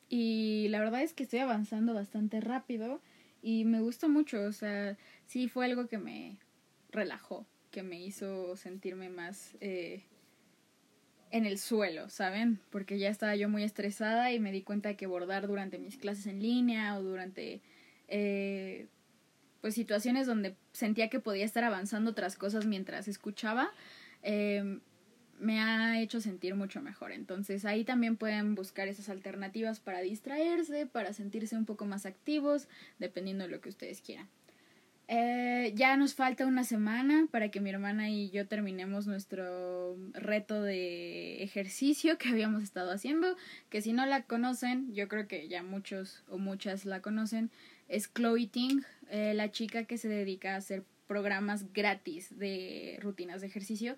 y 0.10 0.68
la 0.70 0.80
verdad 0.80 1.02
es 1.02 1.14
que 1.14 1.24
estoy 1.24 1.40
avanzando 1.40 1.94
bastante 1.94 2.40
rápido 2.40 3.02
y 3.42 3.66
me 3.66 3.82
gusta 3.82 4.08
mucho. 4.08 4.42
O 4.42 4.52
sea, 4.52 4.98
sí 5.26 5.48
fue 5.48 5.66
algo 5.66 5.88
que 5.88 5.98
me 5.98 6.38
relajó. 6.92 7.46
que 7.72 7.84
me 7.84 8.00
hizo 8.00 8.56
sentirme 8.56 9.10
más 9.10 9.56
eh, 9.60 10.04
en 11.32 11.46
el 11.46 11.60
suelo, 11.60 12.10
¿saben? 12.10 12.60
Porque 12.72 12.98
ya 12.98 13.10
estaba 13.10 13.36
yo 13.36 13.50
muy 13.50 13.64
estresada 13.64 14.32
y 14.32 14.40
me 14.40 14.52
di 14.52 14.64
cuenta 14.64 14.96
que 14.96 15.06
bordar 15.06 15.48
durante 15.48 15.78
mis 15.78 15.98
clases 15.98 16.28
en 16.28 16.42
línea 16.42 16.98
o 16.98 17.04
durante 17.04 17.62
eh, 18.08 18.88
pues 19.62 19.76
situaciones 19.76 20.28
donde 20.28 20.56
sentía 20.72 21.10
que 21.10 21.20
podía 21.20 21.46
estar 21.46 21.64
avanzando 21.66 22.12
otras 22.12 22.38
cosas 22.38 22.66
mientras 22.66 23.08
escuchaba, 23.08 23.72
eh, 24.24 24.80
me 25.40 25.60
ha 25.60 26.02
hecho 26.02 26.22
sentir 26.22 26.56
mucho 26.56 26.82
mejor. 26.82 27.12
Entonces 27.12 27.66
ahí 27.66 27.84
también 27.84 28.18
pueden 28.18 28.56
buscar 28.56 28.88
esas 28.88 29.10
alternativas 29.10 29.80
para 29.80 30.02
distraerse, 30.02 30.86
para 30.86 31.14
sentirse 31.14 31.56
un 31.56 31.66
poco 31.66 31.86
más 31.86 32.06
activos, 32.06 32.68
dependiendo 33.00 33.46
de 33.46 33.52
lo 33.52 33.62
que 33.62 33.70
ustedes 33.70 34.02
quieran. 34.02 34.28
Eh, 35.10 35.72
ya 35.74 35.96
nos 35.96 36.16
falta 36.16 36.46
una 36.46 36.66
semana 36.66 37.30
para 37.32 37.50
que 37.50 37.62
mi 37.62 37.70
hermana 37.70 38.10
y 38.10 38.30
yo 38.30 38.46
terminemos 38.46 39.08
nuestro 39.08 39.96
reto 40.14 40.62
de 40.62 41.42
ejercicio 41.44 42.18
que 42.18 42.28
habíamos 42.28 42.62
estado 42.62 42.92
haciendo, 42.92 43.38
que 43.70 43.82
si 43.82 43.94
no 43.94 44.06
la 44.06 44.24
conocen, 44.24 44.94
yo 44.94 45.08
creo 45.08 45.28
que 45.28 45.48
ya 45.48 45.64
muchos 45.64 46.26
o 46.28 46.38
muchas 46.38 46.84
la 46.84 47.02
conocen, 47.02 47.52
es 47.88 48.12
Chloe 48.14 48.48
Ting, 48.48 48.82
eh, 49.10 49.34
la 49.34 49.50
chica 49.50 49.86
que 49.86 49.98
se 49.98 50.10
dedica 50.10 50.56
a 50.56 50.58
hacer 50.58 50.84
programas 51.08 51.72
gratis 51.72 52.38
de 52.38 53.00
rutinas 53.02 53.40
de 53.40 53.48
ejercicio. 53.48 53.96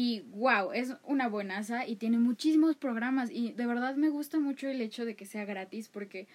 Y 0.00 0.20
wow, 0.30 0.70
es 0.70 0.94
una 1.02 1.26
buenaza 1.26 1.84
y 1.84 1.96
tiene 1.96 2.18
muchísimos 2.18 2.76
programas 2.76 3.32
y 3.32 3.50
de 3.54 3.66
verdad 3.66 3.96
me 3.96 4.10
gusta 4.10 4.38
mucho 4.38 4.68
el 4.68 4.80
hecho 4.80 5.04
de 5.04 5.16
que 5.16 5.26
sea 5.26 5.44
gratis 5.44 5.88
porque 5.88 6.28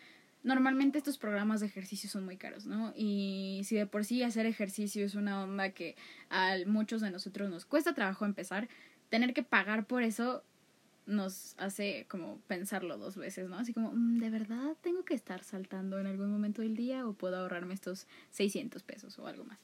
normalmente 0.43 0.97
estos 0.97 1.17
programas 1.17 1.61
de 1.61 1.67
ejercicio 1.67 2.09
son 2.09 2.25
muy 2.25 2.35
caros, 2.35 2.65
¿no? 2.65 2.91
Y 2.93 3.61
si 3.63 3.77
de 3.77 3.85
por 3.85 4.03
sí 4.03 4.21
hacer 4.21 4.47
ejercicio 4.47 5.05
es 5.05 5.15
una 5.15 5.41
onda 5.41 5.69
que 5.69 5.95
a 6.29 6.57
muchos 6.67 6.99
de 6.99 7.09
nosotros 7.09 7.49
nos 7.49 7.63
cuesta 7.63 7.93
trabajo 7.93 8.25
empezar, 8.25 8.67
tener 9.07 9.33
que 9.33 9.43
pagar 9.43 9.85
por 9.85 10.03
eso 10.03 10.43
nos 11.05 11.55
hace 11.57 12.05
como 12.09 12.39
pensarlo 12.47 12.97
dos 12.97 13.15
veces, 13.15 13.49
¿no? 13.49 13.57
Así 13.57 13.73
como, 13.73 13.93
mm, 13.93 14.17
¿de 14.17 14.29
verdad 14.29 14.75
tengo 14.81 15.05
que 15.05 15.13
estar 15.13 15.41
saltando 15.41 15.99
en 15.99 16.07
algún 16.07 16.29
momento 16.29 16.61
del 16.61 16.75
día 16.75 17.07
o 17.07 17.13
puedo 17.13 17.37
ahorrarme 17.37 17.73
estos 17.73 18.07
600 18.31 18.83
pesos 18.83 19.17
o 19.19 19.27
algo 19.27 19.45
más? 19.45 19.59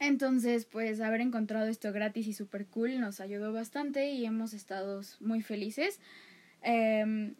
Entonces, 0.00 0.66
pues 0.66 1.00
haber 1.00 1.20
encontrado 1.20 1.66
esto 1.68 1.92
gratis 1.92 2.26
y 2.26 2.32
super 2.32 2.66
cool 2.66 3.00
nos 3.00 3.20
ayudó 3.20 3.52
bastante 3.52 4.10
y 4.10 4.26
hemos 4.26 4.52
estado 4.52 5.00
muy 5.20 5.40
felices. 5.42 6.00
Eh, 6.62 7.34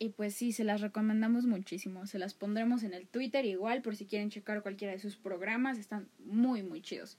y 0.00 0.10
pues 0.10 0.34
sí, 0.34 0.52
se 0.52 0.64
las 0.64 0.80
recomendamos 0.80 1.46
muchísimo. 1.46 2.06
Se 2.06 2.18
las 2.18 2.34
pondremos 2.34 2.84
en 2.84 2.94
el 2.94 3.08
Twitter 3.08 3.44
igual 3.44 3.82
por 3.82 3.96
si 3.96 4.06
quieren 4.06 4.30
checar 4.30 4.62
cualquiera 4.62 4.92
de 4.92 5.00
sus 5.00 5.16
programas. 5.16 5.78
Están 5.78 6.08
muy, 6.24 6.62
muy 6.62 6.80
chidos. 6.80 7.18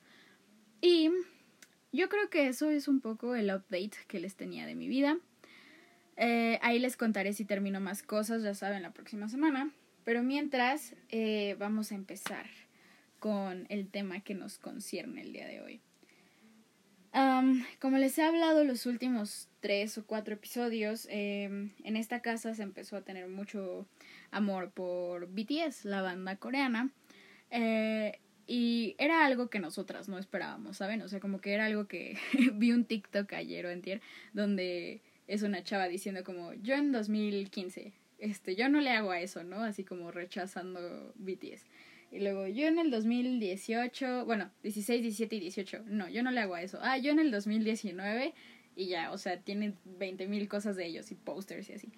Y 0.82 1.10
yo 1.92 2.08
creo 2.08 2.30
que 2.30 2.48
eso 2.48 2.70
es 2.70 2.88
un 2.88 3.02
poco 3.02 3.36
el 3.36 3.50
update 3.54 3.98
que 4.08 4.20
les 4.20 4.36
tenía 4.36 4.66
de 4.66 4.76
mi 4.76 4.88
vida. 4.88 5.18
Eh, 6.16 6.58
ahí 6.62 6.80
les 6.80 6.96
contaré 6.96 7.34
si 7.34 7.44
termino 7.44 7.82
más 7.82 8.02
cosas, 8.02 8.44
ya 8.44 8.54
saben, 8.54 8.82
la 8.82 8.94
próxima 8.94 9.28
semana. 9.28 9.72
Pero 10.06 10.24
mientras, 10.24 10.96
eh, 11.10 11.58
vamos 11.60 11.92
a 11.92 11.96
empezar 11.96 12.46
con 13.20 13.66
el 13.70 13.88
tema 13.88 14.22
que 14.22 14.34
nos 14.34 14.58
concierne 14.58 15.22
el 15.22 15.34
día 15.34 15.48
de 15.48 15.62
hoy. 15.62 15.82
como 17.82 17.98
les 17.98 18.18
he 18.20 18.24
hablado 18.24 18.64
los 18.64 18.86
últimos 18.86 19.50
tres 19.62 19.98
o 19.98 20.06
cuatro 20.06 20.36
episodios, 20.36 21.08
em, 21.10 21.72
en 21.84 21.96
esta 21.96 22.22
casa 22.22 22.54
se 22.54 22.62
empezó 22.64 22.98
a 22.98 23.02
tener 23.02 23.28
mucho 23.28 23.88
amor 24.32 24.72
por 24.72 25.28
BTS, 25.28 25.86
la 25.86 26.02
banda 26.02 26.36
coreana. 26.36 26.92
Eh, 27.50 28.20
y 28.52 28.96
era 28.98 29.26
algo 29.26 29.50
que 29.50 29.60
nosotras 29.60 30.10
no 30.10 30.18
esperábamos, 30.18 30.78
¿saben? 30.78 31.04
O 31.04 31.08
sea, 31.08 31.20
como 31.20 31.40
que 31.40 31.54
era 31.54 31.66
algo 31.66 31.88
que 31.88 32.18
vi 32.56 32.72
un 32.72 32.86
TikTok 32.86 33.32
ayer 33.34 33.66
o 33.68 33.70
entier, 33.70 34.02
donde 34.34 35.02
es 35.28 35.44
una 35.44 35.64
chava 35.64 35.88
diciendo 35.88 36.24
como, 36.24 36.54
yo 36.54 36.74
en 36.74 36.92
2015, 36.92 37.94
este, 38.18 38.56
yo 38.56 38.68
no 38.68 38.82
le 38.82 38.90
hago 38.90 39.12
a 39.12 39.22
eso, 39.22 39.44
¿no? 39.44 39.64
Así 39.64 39.84
como 39.84 40.10
rechazando 40.10 41.14
BTS. 41.16 41.66
Y 42.12 42.20
luego 42.20 42.48
yo 42.48 42.68
en 42.68 42.80
el 42.80 42.90
2018, 42.90 44.26
bueno, 44.26 44.50
16, 44.64 45.02
17 45.02 45.36
y 45.36 45.40
18, 45.40 45.84
no, 45.86 46.10
yo 46.10 46.24
no 46.24 46.32
le 46.32 46.42
hago 46.42 46.56
a 46.56 46.62
eso. 46.62 46.80
Ah, 46.82 46.98
yo 46.98 47.12
en 47.12 47.20
el 47.20 47.32
2019 47.32 48.34
y 48.76 48.88
ya, 48.88 49.12
o 49.12 49.18
sea, 49.18 49.40
tiene 49.42 49.76
20 49.86 50.28
mil 50.28 50.48
cosas 50.48 50.76
de 50.76 50.86
ellos 50.86 51.12
y 51.12 51.16
posters 51.16 51.70
y 51.70 51.74
así. 51.74 51.90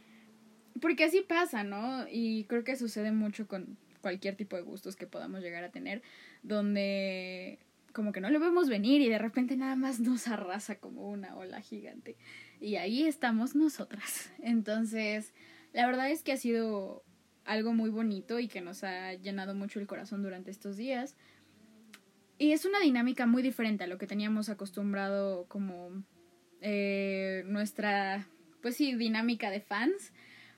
Porque 0.81 1.03
así 1.03 1.21
pasa, 1.21 1.63
¿no? 1.63 2.05
Y 2.09 2.45
creo 2.45 2.63
que 2.63 2.75
sucede 2.75 3.11
mucho 3.11 3.47
con 3.47 3.77
cualquier 4.01 4.35
tipo 4.35 4.55
de 4.55 4.63
gustos 4.63 4.95
que 4.95 5.07
podamos 5.07 5.41
llegar 5.41 5.63
a 5.63 5.71
tener, 5.71 6.01
donde 6.43 7.59
como 7.93 8.11
que 8.11 8.21
no 8.21 8.29
lo 8.29 8.39
vemos 8.39 8.69
venir 8.69 9.01
y 9.01 9.09
de 9.09 9.17
repente 9.17 9.55
nada 9.55 9.75
más 9.75 9.99
nos 9.99 10.27
arrasa 10.27 10.75
como 10.75 11.09
una 11.09 11.35
ola 11.35 11.61
gigante. 11.61 12.17
Y 12.59 12.75
ahí 12.75 13.03
estamos 13.03 13.55
nosotras. 13.55 14.31
Entonces, 14.41 15.33
la 15.73 15.85
verdad 15.85 16.09
es 16.09 16.23
que 16.23 16.31
ha 16.33 16.37
sido 16.37 17.03
algo 17.45 17.73
muy 17.73 17.89
bonito 17.89 18.39
y 18.39 18.47
que 18.47 18.61
nos 18.61 18.83
ha 18.83 19.13
llenado 19.13 19.55
mucho 19.55 19.79
el 19.79 19.87
corazón 19.87 20.23
durante 20.23 20.51
estos 20.51 20.77
días. 20.77 21.15
Y 22.37 22.53
es 22.53 22.65
una 22.65 22.79
dinámica 22.79 23.25
muy 23.25 23.43
diferente 23.43 23.83
a 23.83 23.87
lo 23.87 23.97
que 23.97 24.07
teníamos 24.07 24.49
acostumbrado 24.49 25.45
como 25.47 26.03
eh, 26.61 27.43
nuestra, 27.45 28.27
pues 28.61 28.75
sí, 28.75 28.95
dinámica 28.95 29.49
de 29.51 29.61
fans. 29.61 30.11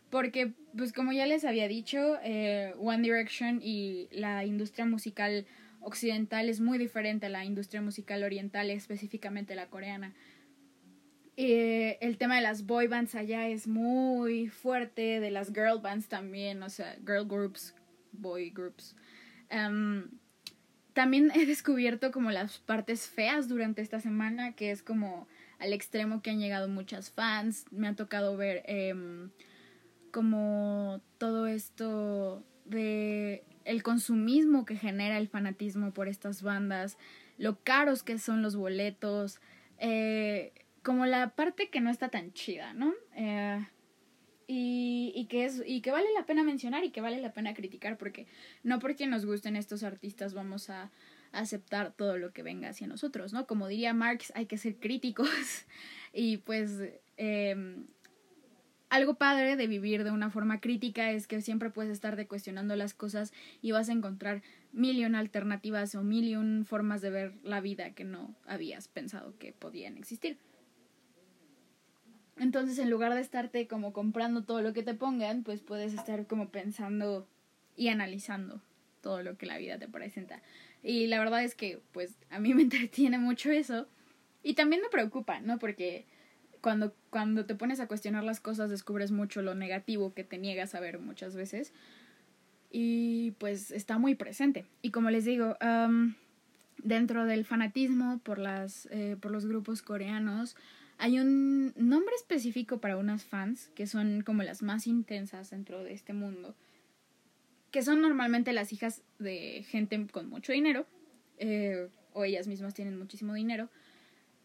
Porque, 0.10 0.54
pues 0.78 0.94
como 0.94 1.12
ya 1.12 1.26
les 1.26 1.44
había 1.44 1.68
dicho, 1.68 2.20
eh, 2.24 2.74
One 2.78 3.02
Direction 3.02 3.60
y 3.62 4.08
la 4.12 4.46
industria 4.46 4.86
musical 4.86 5.48
occidental 5.82 6.50
es 6.50 6.62
muy 6.62 6.78
diferente 6.78 7.26
a 7.26 7.30
la 7.30 7.46
industria 7.46 7.82
musical 7.82 8.24
oriental, 8.24 8.70
específicamente 8.70 9.56
la 9.56 9.68
coreana. 9.68 10.14
Eh, 11.36 11.98
el 12.02 12.18
tema 12.18 12.36
de 12.36 12.42
las 12.42 12.66
boy 12.66 12.88
bands 12.88 13.16
allá 13.16 13.48
es 13.48 13.68
muy 13.68 14.50
fuerte, 14.50 15.20
de 15.20 15.32
las 15.32 15.48
girl 15.48 15.80
bands 15.82 16.08
también, 16.08 16.62
o 16.62 16.70
sea, 16.70 16.96
girl 17.06 17.26
groups, 17.26 17.74
boy 18.12 18.52
groups. 18.52 18.96
Em, 19.50 20.10
también 20.94 21.32
he 21.34 21.46
descubierto 21.46 22.12
como 22.12 22.30
las 22.32 22.60
partes 22.60 23.08
feas 23.08 23.48
durante 23.48 23.82
esta 23.82 24.00
semana, 24.00 24.54
que 24.56 24.72
es 24.72 24.84
como 24.84 25.28
al 25.58 25.74
extremo 25.74 26.22
que 26.22 26.30
han 26.30 26.40
llegado 26.40 26.68
muchas 26.68 27.10
fans. 27.10 27.66
Me 27.72 27.88
ha 27.88 27.96
tocado 27.96 28.38
ver 28.38 28.64
em, 28.68 29.32
como 30.12 31.02
todo 31.18 31.48
esto 31.48 32.46
de 32.66 33.44
el 33.66 33.82
consumismo 33.82 34.66
que 34.66 34.76
genera 34.76 35.18
el 35.18 35.28
fanatismo 35.28 35.94
por 35.94 36.08
estas 36.08 36.44
bandas, 36.44 36.98
lo 37.38 37.64
caros 37.64 38.04
que 38.04 38.20
son 38.20 38.42
los 38.42 38.56
boletos, 38.56 39.40
eh, 39.80 40.54
como 40.84 41.06
la 41.06 41.36
parte 41.36 41.70
que 41.70 41.82
no 41.82 41.90
está 41.90 42.10
tan 42.10 42.34
chida, 42.34 42.74
¿no? 42.74 42.94
Eh, 43.16 43.66
y, 44.48 45.14
y, 45.16 45.26
que 45.26 45.46
es, 45.46 45.64
y 45.66 45.82
que 45.82 45.92
vale 45.92 46.08
la 46.14 46.26
pena 46.26 46.44
mencionar 46.44 46.84
y 46.84 46.92
que 46.92 47.02
vale 47.02 47.20
la 47.22 47.34
pena 47.34 47.54
criticar, 47.54 47.98
porque 47.98 48.28
no 48.62 48.80
porque 48.80 49.08
nos 49.08 49.26
gusten 49.26 49.56
estos 49.56 49.84
artistas 49.84 50.34
vamos 50.34 50.70
a 50.70 50.92
aceptar 51.32 51.94
todo 51.94 52.18
lo 52.18 52.32
que 52.32 52.44
venga 52.44 52.70
hacia 52.70 52.88
nosotros, 52.88 53.34
¿no? 53.34 53.48
Como 53.48 53.68
diría 53.68 53.94
Marx, 53.94 54.32
hay 54.36 54.46
que 54.46 54.58
ser 54.58 54.76
críticos 54.76 55.28
y 56.14 56.38
pues 56.38 56.80
em, 57.18 57.88
algo 58.90 59.16
padre 59.16 59.56
de 59.56 59.68
vivir 59.68 60.04
de 60.04 60.12
una 60.12 60.30
forma 60.30 60.60
crítica 60.60 61.12
es 61.12 61.26
que 61.28 61.42
siempre 61.42 61.72
puedes 61.72 61.92
estar 61.92 62.16
de 62.16 62.28
cuestionando 62.28 62.76
las 62.76 62.94
cosas 62.94 63.34
y 63.62 63.72
vas 63.72 63.90
a 63.90 63.94
encontrar 63.94 64.44
mil 64.72 65.04
alternativas 65.16 65.96
o 65.96 66.04
mil 66.04 66.66
formas 66.66 67.02
de 67.02 67.10
ver 67.10 67.34
la 67.44 67.62
vida 67.62 67.96
que 67.96 68.04
no 68.04 68.36
habías 68.46 68.88
pensado 68.88 69.36
que 69.40 69.54
podían 69.54 69.98
existir. 69.98 70.38
Entonces, 72.38 72.80
en 72.80 72.90
lugar 72.90 73.14
de 73.14 73.22
estarte 73.22 73.68
como 73.68 73.94
comprando 73.94 74.44
todo 74.44 74.62
lo 74.62 74.74
que 74.74 74.84
te 74.84 74.94
pongan, 74.94 75.44
pues 75.44 75.62
puedes 75.62 75.94
estar 75.94 76.26
como 76.26 76.50
pensando 76.50 77.28
y 77.76 77.90
analizando 77.90 78.62
todo 79.02 79.22
lo 79.22 79.38
que 79.38 79.46
la 79.46 79.58
vida 79.58 79.78
te 79.78 79.88
presenta. 79.88 80.42
Y 80.82 81.08
la 81.08 81.20
verdad 81.20 81.44
es 81.44 81.56
que, 81.56 81.82
pues, 81.92 82.16
a 82.30 82.40
mí 82.40 82.54
me 82.54 82.62
entretiene 82.64 83.18
mucho 83.18 83.52
eso. 83.52 83.88
Y 84.42 84.56
también 84.56 84.82
me 84.82 84.90
preocupa, 84.90 85.40
¿no? 85.40 85.60
Porque 85.60 86.06
cuando, 86.62 86.94
cuando 87.10 87.46
te 87.46 87.56
pones 87.56 87.80
a 87.80 87.88
cuestionar 87.88 88.24
las 88.24 88.40
cosas 88.40 88.70
descubres 88.70 89.12
mucho 89.12 89.42
lo 89.42 89.54
negativo 89.56 90.14
que 90.14 90.24
te 90.24 90.38
niegas 90.38 90.76
a 90.76 90.80
ver 90.80 91.00
muchas 91.00 91.36
veces. 91.36 91.72
Y 92.72 93.32
pues 93.38 93.72
está 93.72 94.00
muy 94.00 94.16
presente. 94.16 94.66
Y 94.82 94.90
como 94.90 95.12
les 95.12 95.26
digo, 95.26 95.56
dentro 96.78 97.26
del 97.26 97.46
fanatismo 97.46 98.20
por, 98.24 98.40
las, 98.40 98.88
eh, 98.92 99.16
por 99.20 99.32
los 99.32 99.46
grupos 99.46 99.82
coreanos, 99.82 100.56
hay 100.98 101.20
un 101.20 101.74
nombre 101.76 102.14
específico 102.16 102.80
para 102.80 102.98
unas 102.98 103.24
fans 103.24 103.70
que 103.76 103.88
son 103.88 104.22
como 104.22 104.44
las 104.44 104.62
más 104.62 104.88
intensas 104.88 105.50
dentro 105.50 105.84
de 105.84 105.94
este 105.94 106.14
mundo 106.14 106.56
que 107.74 107.82
son 107.82 108.02
normalmente 108.02 108.54
las 108.54 108.72
hijas 108.72 109.02
de 109.18 109.66
gente 109.68 110.06
con 110.12 110.30
mucho 110.30 110.54
dinero, 110.54 110.86
eh, 111.40 111.90
o 112.14 112.24
ellas 112.24 112.48
mismas 112.48 112.76
tienen 112.76 113.00
muchísimo 113.00 113.34
dinero, 113.34 113.68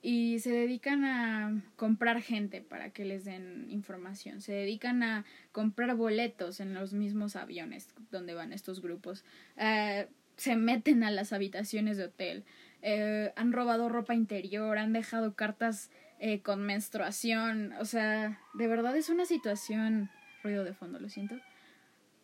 y 0.01 0.39
se 0.39 0.51
dedican 0.51 1.05
a 1.05 1.63
comprar 1.77 2.23
gente 2.23 2.63
para 2.63 2.89
que 2.89 3.05
les 3.05 3.27
den 3.27 3.67
información, 3.71 4.41
se 4.41 4.53
dedican 4.53 5.03
a 5.03 5.27
comprar 5.53 5.95
boletos 5.95 6.61
en 6.61 6.73
los 6.73 6.95
mismos 6.95 7.37
aviones 7.37 7.89
donde 8.11 8.33
van 8.33 8.55
estos 8.55 8.81
grupos, 8.81 9.27
eh, 9.59 10.09
se 10.39 10.57
meten 10.57 11.05
a 11.05 11.11
las 11.11 11.35
habitaciones 11.35 11.99
de 11.99 12.05
hotel, 12.05 12.45
eh, 12.81 13.35
han 13.37 13.53
robado 13.53 13.91
ropa 13.91 14.15
interior, 14.15 14.79
han 14.79 14.95
dejado 14.95 15.35
cartas 15.35 15.91
eh, 16.19 16.41
con 16.41 16.63
menstruación, 16.63 17.73
o 17.81 17.85
sea, 17.85 18.41
de 18.55 18.67
verdad 18.67 18.97
es 18.97 19.09
una 19.09 19.25
situación, 19.25 20.11
ruido 20.43 20.65
de 20.65 20.75
fondo, 20.75 20.99
lo 20.99 21.09
siento, 21.09 21.37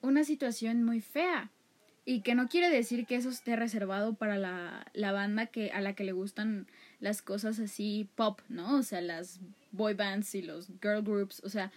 una 0.02 0.24
situación 0.24 0.82
muy 0.82 1.00
fea. 1.00 1.50
Y 2.06 2.20
que 2.20 2.34
no 2.34 2.48
quiere 2.48 2.68
decir 2.68 3.06
que 3.06 3.16
eso 3.16 3.30
esté 3.30 3.56
reservado 3.56 4.14
para 4.14 4.36
la, 4.36 4.86
la 4.92 5.12
banda 5.12 5.46
que, 5.46 5.70
a 5.70 5.80
la 5.80 5.94
que 5.94 6.04
le 6.04 6.12
gustan 6.12 6.66
las 7.00 7.22
cosas 7.22 7.58
así 7.58 8.10
pop, 8.14 8.40
¿no? 8.50 8.76
O 8.76 8.82
sea, 8.82 9.00
las 9.00 9.40
boy 9.72 9.94
bands 9.94 10.34
y 10.34 10.42
los 10.42 10.66
girl 10.82 11.02
groups, 11.02 11.40
o 11.44 11.48
sea, 11.48 11.72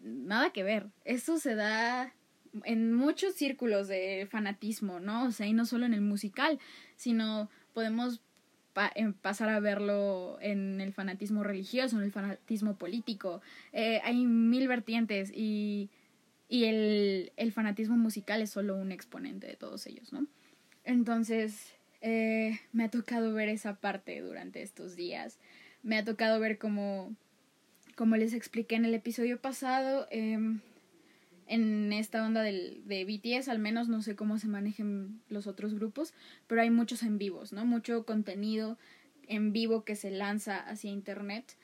nada 0.00 0.50
que 0.50 0.62
ver. 0.62 0.88
Eso 1.04 1.38
se 1.38 1.54
da 1.54 2.12
en 2.64 2.92
muchos 2.92 3.34
círculos 3.34 3.88
de 3.88 4.28
fanatismo, 4.30 5.00
¿no? 5.00 5.24
O 5.24 5.32
sea, 5.32 5.46
y 5.46 5.54
no 5.54 5.64
solo 5.64 5.86
en 5.86 5.94
el 5.94 6.02
musical, 6.02 6.58
sino 6.96 7.48
podemos 7.72 8.20
pasar 9.20 9.48
a 9.48 9.60
verlo 9.60 10.38
en 10.40 10.80
el 10.80 10.92
fanatismo 10.92 11.42
religioso, 11.42 11.96
en 11.98 12.04
el 12.04 12.12
fanatismo 12.12 12.76
político. 12.76 13.40
Eh, 13.72 14.00
hay 14.04 14.24
mil 14.24 14.68
vertientes 14.68 15.30
y, 15.34 15.90
y 16.48 16.64
el, 16.64 17.32
el, 17.36 17.52
fanatismo 17.52 17.96
musical 17.96 18.42
es 18.42 18.50
solo 18.50 18.76
un 18.76 18.92
exponente 18.92 19.46
de 19.46 19.56
todos 19.56 19.86
ellos, 19.86 20.12
¿no? 20.12 20.26
Entonces, 20.84 21.74
eh, 22.00 22.58
me 22.72 22.84
ha 22.84 22.90
tocado 22.90 23.32
ver 23.32 23.48
esa 23.48 23.76
parte 23.76 24.20
durante 24.20 24.62
estos 24.62 24.96
días. 24.96 25.38
Me 25.82 25.96
ha 25.96 26.04
tocado 26.04 26.40
ver 26.40 26.58
como, 26.58 27.14
como 27.96 28.16
les 28.16 28.32
expliqué 28.32 28.74
en 28.74 28.84
el 28.84 28.94
episodio 28.94 29.40
pasado, 29.40 30.08
eh, 30.10 30.38
en 31.46 31.92
esta 31.92 32.24
onda 32.24 32.42
del, 32.42 32.82
de 32.86 33.04
BTS, 33.04 33.48
al 33.48 33.58
menos 33.58 33.88
no 33.88 34.02
sé 34.02 34.16
cómo 34.16 34.38
se 34.38 34.48
manejen 34.48 35.20
los 35.28 35.46
otros 35.46 35.74
grupos, 35.74 36.14
pero 36.46 36.62
hay 36.62 36.70
muchos 36.70 37.02
en 37.02 37.18
vivos, 37.18 37.52
¿no? 37.52 37.64
Mucho 37.64 38.04
contenido 38.04 38.78
en 39.28 39.52
vivo 39.52 39.84
que 39.84 39.96
se 39.96 40.10
lanza 40.10 40.58
hacia 40.58 40.90
internet 40.90 41.56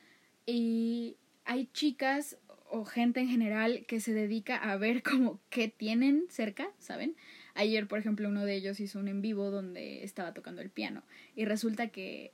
y 0.46 1.16
hay 1.44 1.66
chicas 1.72 2.38
o 2.70 2.84
gente 2.84 3.20
en 3.20 3.28
general 3.28 3.84
que 3.86 4.00
se 4.00 4.12
dedica 4.12 4.56
a 4.56 4.76
ver 4.76 5.02
como 5.02 5.40
qué 5.50 5.68
tienen 5.68 6.26
cerca, 6.28 6.70
¿saben? 6.78 7.16
Ayer, 7.54 7.88
por 7.88 7.98
ejemplo, 7.98 8.28
uno 8.28 8.44
de 8.44 8.54
ellos 8.54 8.78
hizo 8.80 8.98
un 8.98 9.08
en 9.08 9.22
vivo 9.22 9.50
donde 9.50 10.04
estaba 10.04 10.32
tocando 10.32 10.62
el 10.62 10.70
piano 10.70 11.02
y 11.34 11.44
resulta 11.44 11.88
que 11.88 12.32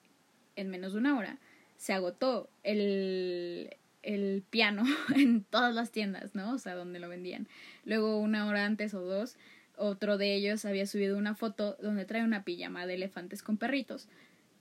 en 0.57 0.69
menos 0.71 0.93
de 0.93 0.99
una 0.99 1.17
hora 1.19 1.39
se 1.77 1.93
agotó 1.93 2.51
el, 2.63 3.77
el 4.05 4.45
piano 4.49 4.85
en 5.15 5.45
todas 5.45 5.75
las 5.75 5.91
tiendas, 5.91 6.35
¿no? 6.35 6.53
O 6.53 6.59
sea, 6.59 6.75
donde 6.75 7.01
lo 7.01 7.09
vendían. 7.09 7.49
Luego, 7.85 8.19
una 8.19 8.47
hora 8.47 8.65
antes 8.65 8.95
o 8.95 9.01
dos, 9.01 9.37
otro 9.77 10.19
de 10.19 10.35
ellos 10.35 10.65
había 10.65 10.87
subido 10.87 11.19
una 11.19 11.35
foto 11.35 11.77
donde 11.81 12.05
trae 12.05 12.23
una 12.23 12.45
pijama 12.45 12.87
de 12.87 12.95
elefantes 12.95 13.43
con 13.43 13.57
perritos. 13.57 14.09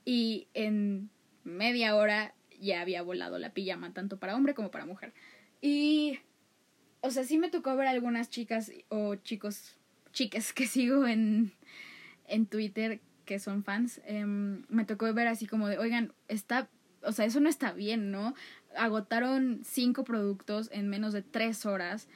Y 0.04 0.48
en 0.54 1.10
media 1.44 1.94
hora 1.94 2.34
ya 2.60 2.80
había 2.80 3.02
volado 3.02 3.38
la 3.38 3.50
pijama, 3.50 3.92
tanto 3.92 4.18
para 4.18 4.34
hombre 4.34 4.54
como 4.54 4.70
para 4.70 4.86
mujer. 4.86 5.12
Y, 5.60 6.18
o 7.00 7.10
sea, 7.10 7.24
sí 7.24 7.38
me 7.38 7.50
tocó 7.50 7.76
ver 7.76 7.86
algunas 7.86 8.30
chicas 8.30 8.72
o 8.88 9.14
chicos, 9.16 9.76
chiques 10.12 10.52
que 10.52 10.66
sigo 10.66 11.06
en, 11.06 11.52
en 12.26 12.46
Twitter 12.46 13.00
que 13.24 13.38
son 13.38 13.64
fans. 13.64 14.00
Em, 14.04 14.64
me 14.68 14.84
tocó 14.84 15.12
ver 15.14 15.28
así 15.28 15.46
como 15.46 15.68
de, 15.68 15.78
oigan, 15.78 16.12
está, 16.28 16.68
o 17.02 17.12
sea, 17.12 17.24
eso 17.24 17.40
no 17.40 17.48
está 17.48 17.72
bien, 17.72 18.10
¿no? 18.10 18.34
Agotaron 18.76 19.60
cinco 19.64 20.04
productos 20.04 20.68
en 20.72 20.88
menos 20.88 21.12
de 21.12 21.22
tres 21.22 21.66
horas 21.66 22.08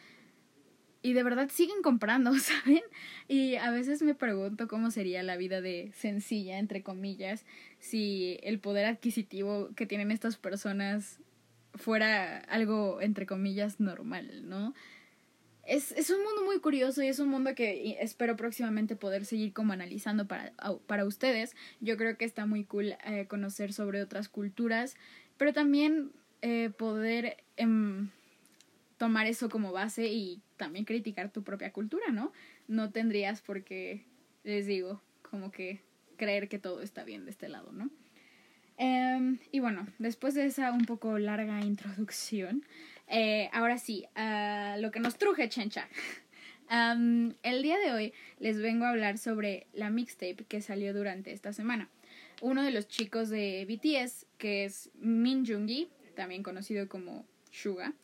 y 1.03 1.13
de 1.13 1.23
verdad 1.23 1.49
siguen 1.51 1.83
comprando, 1.83 2.35
¿saben? 2.39 2.83
Y 3.29 3.57
a 3.57 3.71
veces 3.71 4.03
me 4.03 4.15
pregunto 4.15 4.69
cómo 4.69 4.91
sería 4.91 5.23
la 5.23 5.37
vida 5.37 5.61
de 5.61 5.93
sencilla, 5.95 6.59
entre 6.59 6.83
comillas, 6.83 7.45
si 7.79 8.39
el 8.43 8.59
poder 8.59 8.87
adquisitivo 8.87 9.71
que 9.75 9.87
tienen 9.87 10.11
estas 10.11 10.37
personas 10.37 11.21
fuera 11.75 12.39
algo, 12.39 13.01
entre 13.01 13.27
comillas, 13.27 13.81
normal, 13.81 14.49
¿no? 14.49 14.75
Es, 15.65 15.93
es 15.93 16.09
un 16.09 16.25
mundo 16.25 16.45
muy 16.47 16.61
curioso 16.61 17.03
y 17.03 17.09
es 17.09 17.19
un 17.19 17.29
mundo 17.29 17.55
que 17.55 17.99
espero 18.01 18.37
próximamente 18.37 18.97
poder 18.97 19.27
seguir 19.27 19.53
como 19.53 19.75
analizando 19.75 20.27
para, 20.27 20.55
para 20.87 21.05
ustedes. 21.05 21.55
Yo 21.81 21.99
creo 21.99 22.17
que 22.17 22.25
está 22.25 22.47
muy 22.47 22.65
cool 22.65 22.97
eh, 23.05 23.27
conocer 23.29 23.75
sobre 23.75 24.01
otras 24.01 24.31
culturas, 24.31 24.97
pero 25.37 25.53
también 25.53 26.11
eh, 26.43 26.71
poder 26.77 27.39
em, 27.57 28.11
tomar 28.97 29.27
eso 29.27 29.49
como 29.49 29.73
base 29.73 30.09
y 30.09 30.41
también 30.57 30.85
criticar 30.85 31.31
tu 31.31 31.43
propia 31.43 31.73
cultura, 31.73 32.11
¿no? 32.13 32.33
No 32.67 32.91
tendrías 32.91 33.41
por 33.41 33.65
qué, 33.65 34.05
les 34.45 34.67
digo, 34.67 35.01
como 35.23 35.51
que 35.51 35.81
creer 36.17 36.49
que 36.49 36.59
todo 36.59 36.83
está 36.83 37.05
bien 37.05 37.25
de 37.25 37.31
este 37.31 37.49
lado, 37.49 37.73
¿no? 37.73 37.91
Em, 38.77 39.39
y 39.51 39.61
bueno, 39.61 39.89
después 39.99 40.35
de 40.35 40.47
esa 40.47 40.71
un 40.73 40.85
poco 40.85 41.19
larga 41.19 41.61
introducción, 41.61 42.65
eh, 43.09 43.49
ahora 43.53 43.79
sí, 43.79 44.07
a 44.15 44.77
lo 44.79 44.91
que 44.91 45.01
nos 45.01 45.17
truje, 45.17 45.49
chencha. 45.49 45.89
el 47.43 47.63
día 47.63 47.79
de 47.79 47.93
hoy 47.93 48.13
les 48.39 48.61
vengo 48.61 48.85
a 48.85 48.91
hablar 48.91 49.19
sobre 49.19 49.67
la 49.73 49.91
mixtape 49.91 50.45
que 50.47 50.61
salió 50.61 50.93
durante 50.93 51.33
esta 51.33 51.53
semana. 51.53 51.89
Uno 52.41 52.63
de 52.63 52.71
los 52.71 52.87
chicos 52.87 53.31
de 53.31 53.67
BTS, 53.69 54.27
que 54.39 54.65
es 54.65 54.91
Min 54.95 55.45
Jungi, 55.45 55.89
también 56.19 56.43
conocido 56.43 56.89
como 56.89 57.25
Suga, 57.53 57.95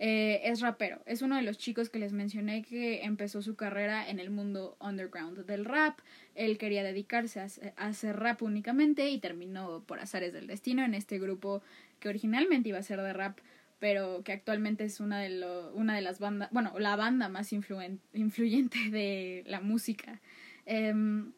eh, 0.00 0.40
es 0.50 0.60
rapero. 0.60 1.00
Es 1.06 1.22
uno 1.22 1.36
de 1.36 1.42
los 1.42 1.56
chicos 1.56 1.88
que 1.88 2.00
les 2.00 2.12
mencioné 2.12 2.62
que 2.62 3.04
empezó 3.04 3.42
su 3.42 3.54
carrera 3.54 4.10
en 4.10 4.18
el 4.18 4.30
mundo 4.30 4.76
underground 4.80 5.46
del 5.46 5.64
rap. 5.64 6.00
Él 6.34 6.58
quería 6.58 6.82
dedicarse 6.82 7.38
a, 7.38 7.46
hacer 7.76 8.16
rap 8.16 8.42
únicamente 8.42 9.08
y 9.08 9.20
terminó 9.20 9.84
por 9.86 10.00
azares 10.00 10.32
del 10.32 10.48
destino 10.48 10.84
en 10.84 10.94
este 10.94 11.20
grupo 11.20 11.62
que 12.00 12.08
originalmente 12.08 12.70
iba 12.70 12.78
a 12.78 12.82
ser 12.82 13.00
de 13.02 13.12
rap, 13.12 13.38
pero 13.78 14.24
que 14.24 14.32
actualmente 14.32 14.82
es 14.82 14.98
una 14.98 15.20
de, 15.20 15.28
las 15.28 16.18
bandas, 16.18 16.48
bueno, 16.50 16.76
la 16.78 16.96
banda 16.96 17.28
más 17.28 17.52
influyente 17.52 18.90
de 18.90 19.44
la 19.46 19.60
música. 19.60 20.20
Em, 20.66 21.32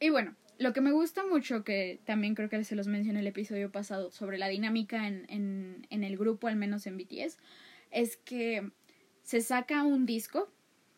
y 0.00 0.10
bueno, 0.10 0.34
lo 0.62 0.72
que 0.72 0.80
me 0.80 0.92
gusta 0.92 1.24
mucho, 1.26 1.64
que 1.64 2.00
también 2.04 2.34
creo 2.34 2.48
que 2.48 2.62
se 2.64 2.76
los 2.76 2.86
mencioné 2.86 3.18
en 3.18 3.24
el 3.24 3.26
episodio 3.26 3.70
pasado, 3.70 4.10
sobre 4.10 4.38
la 4.38 4.48
dinámica 4.48 5.06
en, 5.06 5.26
en, 5.28 5.86
en 5.90 6.04
el 6.04 6.16
grupo, 6.16 6.48
al 6.48 6.56
menos 6.56 6.86
en 6.86 6.96
BTS, 6.96 7.38
es 7.90 8.16
que 8.16 8.70
se 9.22 9.40
saca 9.40 9.82
un 9.84 10.06
disco, 10.06 10.50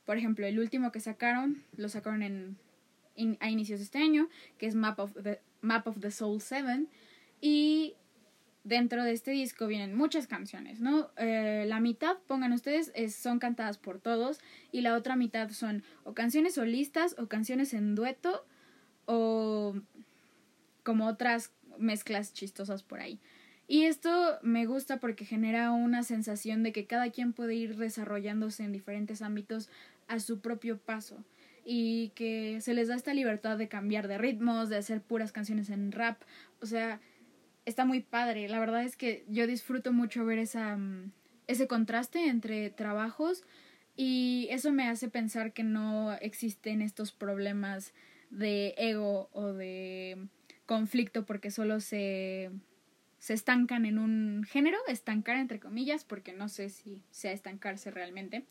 por 0.05 0.17
ejemplo, 0.17 0.47
el 0.47 0.59
último 0.59 0.93
que 0.93 1.01
sacaron, 1.01 1.63
lo 1.77 1.89
sacaron 1.89 2.23
en, 2.23 2.59
a 3.41 3.51
inicios 3.51 3.81
de 3.81 3.85
este 3.85 3.99
año, 3.99 4.29
que 4.59 4.67
es 4.67 4.75
Map 4.75 4.99
of 4.99 5.13
the, 5.23 5.41
Map 5.61 5.87
of 5.87 6.01
the 6.01 6.11
Soul 6.11 6.41
7, 6.41 6.87
y 7.41 7.95
dentro 8.65 9.05
de 9.05 9.13
este 9.13 9.31
disco 9.31 9.67
vienen 9.67 9.95
muchas 9.95 10.27
canciones, 10.27 10.81
¿no? 10.81 11.11
Eh, 11.17 11.65
la 11.67 11.81
mitad, 11.81 12.17
pongan 12.27 12.53
ustedes, 12.53 12.93
son 13.15 13.39
cantadas 13.39 13.79
por 13.79 13.99
todos, 13.99 14.41
y 14.73 14.81
la 14.81 14.95
otra 14.95 15.17
mitad 15.17 15.51
son 15.51 15.83
o 16.05 16.15
canciones 16.15 16.55
solistas 16.55 17.15
o 17.19 17.29
canciones 17.29 17.75
en 17.75 17.95
dueto, 17.95 18.47
o 19.07 19.75
como 20.83 21.07
otras 21.07 21.53
mezclas 21.79 22.33
chistosas 22.33 22.83
por 22.83 23.01
ahí. 23.01 23.21
Y 23.67 23.85
esto 23.85 24.39
me 24.43 24.67
gusta 24.67 24.99
porque 24.99 25.25
genera 25.25 25.73
una 25.73 26.03
sensación 26.03 26.63
de 26.63 26.73
que 26.73 26.87
cada 26.87 27.11
quien 27.11 27.33
puede 27.33 27.55
ir 27.55 27.77
desarrollándose 27.77 28.63
en 28.65 28.73
diferentes 28.73 29.23
ámbitos 29.23 29.71
a 30.07 30.21
su 30.21 30.41
propio 30.41 30.79
paso 30.79 31.25
y 31.65 32.11
que 32.15 32.61
se 32.61 32.75
les 32.75 32.89
da 32.89 32.95
esta 32.95 33.15
libertad 33.15 33.57
de 33.57 33.69
cambiar 33.69 34.07
de 34.07 34.19
ritmos, 34.19 34.69
de 34.69 34.77
hacer 34.77 35.01
puras 35.01 35.33
canciones 35.33 35.71
en 35.71 35.93
rap, 35.93 36.21
o 36.61 36.67
sea, 36.67 37.01
está 37.65 37.87
muy 37.87 38.01
padre. 38.01 38.49
La 38.51 38.61
verdad 38.61 38.85
es 38.85 38.97
que 38.97 39.25
yo 39.29 39.47
disfruto 39.47 39.91
mucho 39.93 40.27
ver 40.27 40.39
esa 40.39 40.77
mm, 40.77 41.11
ese 41.47 41.67
contraste 41.67 42.27
entre 42.27 42.71
trabajos 42.71 43.45
y 43.97 44.49
eso 44.51 44.73
me 44.73 44.89
hace 44.89 45.09
pensar 45.09 45.53
que 45.53 45.63
no 45.63 46.13
existen 46.15 46.83
estos 46.83 47.13
problemas 47.13 47.93
de 48.35 48.75
ego 48.77 49.29
o 49.33 49.53
de 49.53 50.19
conflicto 50.67 51.25
porque 51.25 51.51
solo 51.51 51.81
se, 51.81 52.51
se 53.19 53.35
estancan 53.35 53.87
en 53.87 53.99
un 53.99 54.45
género, 54.45 54.79
estancar 54.89 55.37
entre 55.37 55.61
comillas, 55.61 56.05
porque 56.05 56.33
no 56.33 56.49
sé 56.49 56.69
si 56.69 57.03
sea 57.11 57.33
estancarse 57.33 57.91
realmente. 57.91 58.45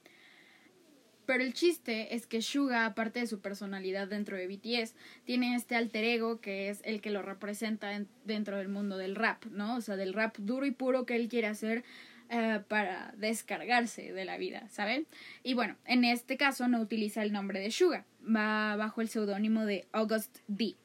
Pero 1.25 1.43
el 1.43 1.53
chiste 1.53 2.15
es 2.15 2.27
que 2.27 2.41
Suga, 2.41 2.85
aparte 2.85 3.21
de 3.21 3.27
su 3.27 3.39
personalidad 3.39 4.07
dentro 4.07 4.35
de 4.35 4.47
BTS, 4.47 4.93
tiene 5.23 5.55
este 5.55 5.75
alter 5.75 6.03
ego 6.03 6.41
que 6.41 6.69
es 6.69 6.81
el 6.83 6.99
que 6.99 7.11
lo 7.11 7.21
representa 7.21 7.89
dentro 8.25 8.57
del 8.57 8.67
mundo 8.67 8.97
del 8.97 9.15
rap, 9.15 9.45
¿no? 9.45 9.77
O 9.77 9.81
sea, 9.81 9.95
del 9.95 10.13
rap 10.13 10.37
duro 10.37 10.65
y 10.65 10.71
puro 10.71 11.05
que 11.05 11.15
él 11.15 11.29
quiere 11.29 11.47
hacer 11.47 11.85
eh, 12.29 12.61
para 12.67 13.13
descargarse 13.17 14.13
de 14.13 14.25
la 14.25 14.37
vida, 14.37 14.67
¿saben? 14.69 15.07
Y 15.43 15.53
bueno, 15.53 15.75
en 15.85 16.03
este 16.05 16.37
caso 16.37 16.67
no 16.67 16.81
utiliza 16.81 17.23
el 17.23 17.31
nombre 17.31 17.59
de 17.59 17.71
Suga, 17.71 18.05
va 18.23 18.75
bajo 18.75 19.01
el 19.01 19.09
seudónimo 19.09 19.65
de 19.65 19.87
August 19.91 20.37
D. 20.47 20.75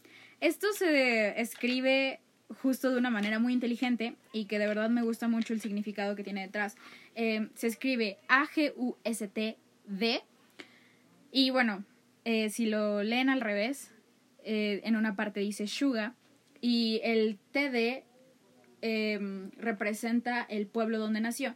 Esto 0.41 0.73
se 0.73 1.41
escribe 1.41 2.21
justo 2.63 2.91
de 2.91 2.99
una 2.99 3.11
manera 3.11 3.39
muy 3.39 3.53
inteligente 3.53 4.17
y 4.33 4.47
que 4.47 4.59
de 4.59 4.67
verdad 4.67 4.89
me 4.91 5.03
gusta 5.03 5.29
mucho 5.29 5.53
el 5.53 5.61
significado 5.61 6.17
que 6.17 6.25
tiene 6.25 6.43
detrás. 6.43 6.77
Eh, 7.15 7.49
se 7.55 7.67
escribe 7.67 8.19
A-G-U-S-T-D 8.29 10.23
y 11.31 11.51
bueno, 11.51 11.85
eh, 12.25 12.51
si 12.51 12.67
lo 12.67 13.03
leen 13.03 13.29
al 13.29 13.41
revés, 13.41 13.93
eh, 14.45 14.81
en 14.85 14.97
una 14.97 15.17
parte 15.17 15.41
dice 15.41 15.67
Suga 15.67 16.15
y 16.61 17.01
el 17.05 17.39
TD 17.53 18.05
em, 18.81 19.51
representa 19.53 20.43
el 20.43 20.67
pueblo 20.67 20.99
donde 20.99 21.21
nació, 21.21 21.55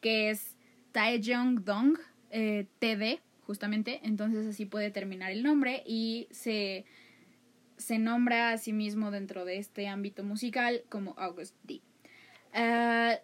que 0.00 0.30
es 0.30 0.56
Taejong-dong 0.92 1.98
eh, 2.30 2.66
TD, 2.78 3.20
justamente, 3.46 4.00
entonces 4.02 4.46
así 4.46 4.66
puede 4.66 4.90
terminar 4.90 5.30
el 5.30 5.42
nombre 5.42 5.82
y 5.86 6.28
se, 6.30 6.84
se 7.76 7.98
nombra 7.98 8.50
a 8.50 8.58
sí 8.58 8.72
mismo 8.72 9.10
dentro 9.10 9.44
de 9.44 9.58
este 9.58 9.88
ámbito 9.88 10.24
musical 10.24 10.82
como 10.88 11.14
August 11.18 11.54
D. 11.64 11.80
Ah, 12.52 13.18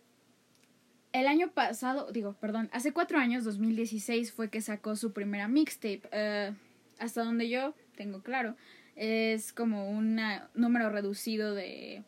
el 1.12 1.26
año 1.26 1.50
pasado, 1.52 2.12
digo, 2.12 2.34
perdón, 2.34 2.68
hace 2.72 2.92
cuatro 2.92 3.18
años, 3.18 3.44
2016, 3.44 4.32
fue 4.32 4.48
que 4.48 4.60
sacó 4.60 4.94
su 4.96 5.12
primera 5.12 5.48
mixtape. 5.48 6.02
Ah, 6.12 6.54
hasta 6.98 7.24
donde 7.24 7.48
yo 7.48 7.74
tengo 7.96 8.22
claro, 8.22 8.56
es 8.94 9.52
como 9.52 9.90
un 9.90 10.20
número 10.54 10.90
reducido 10.90 11.54
de, 11.54 12.04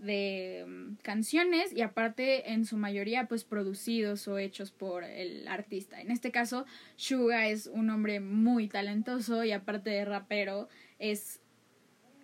de 0.00 0.64
mm, 0.66 0.96
canciones 1.02 1.72
y 1.72 1.82
aparte 1.82 2.52
en 2.52 2.64
su 2.64 2.76
mayoría 2.76 3.26
pues 3.28 3.44
producidos 3.44 4.26
o 4.28 4.38
hechos 4.38 4.70
por 4.70 5.04
el 5.04 5.46
artista. 5.48 6.00
En 6.00 6.10
este 6.10 6.30
caso, 6.30 6.66
Suga 6.96 7.48
es 7.48 7.66
un 7.66 7.90
hombre 7.90 8.20
muy 8.20 8.68
talentoso 8.68 9.44
y 9.44 9.52
aparte 9.52 9.90
de 9.90 10.04
rapero 10.04 10.68
es 10.98 11.40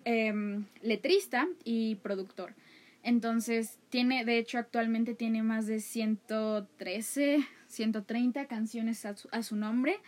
em, 0.04 0.64
letrista 0.82 1.46
y 1.64 1.96
productor. 1.96 2.54
Entonces, 3.02 3.78
tiene, 3.88 4.24
de 4.24 4.38
hecho, 4.38 4.58
actualmente 4.58 5.14
tiene 5.14 5.44
más 5.44 5.68
de 5.68 5.78
113, 5.78 7.46
130 7.68 8.46
canciones 8.46 9.06
a 9.06 9.14
su, 9.14 9.28
a 9.30 9.44
su 9.44 9.54
nombre. 9.54 10.00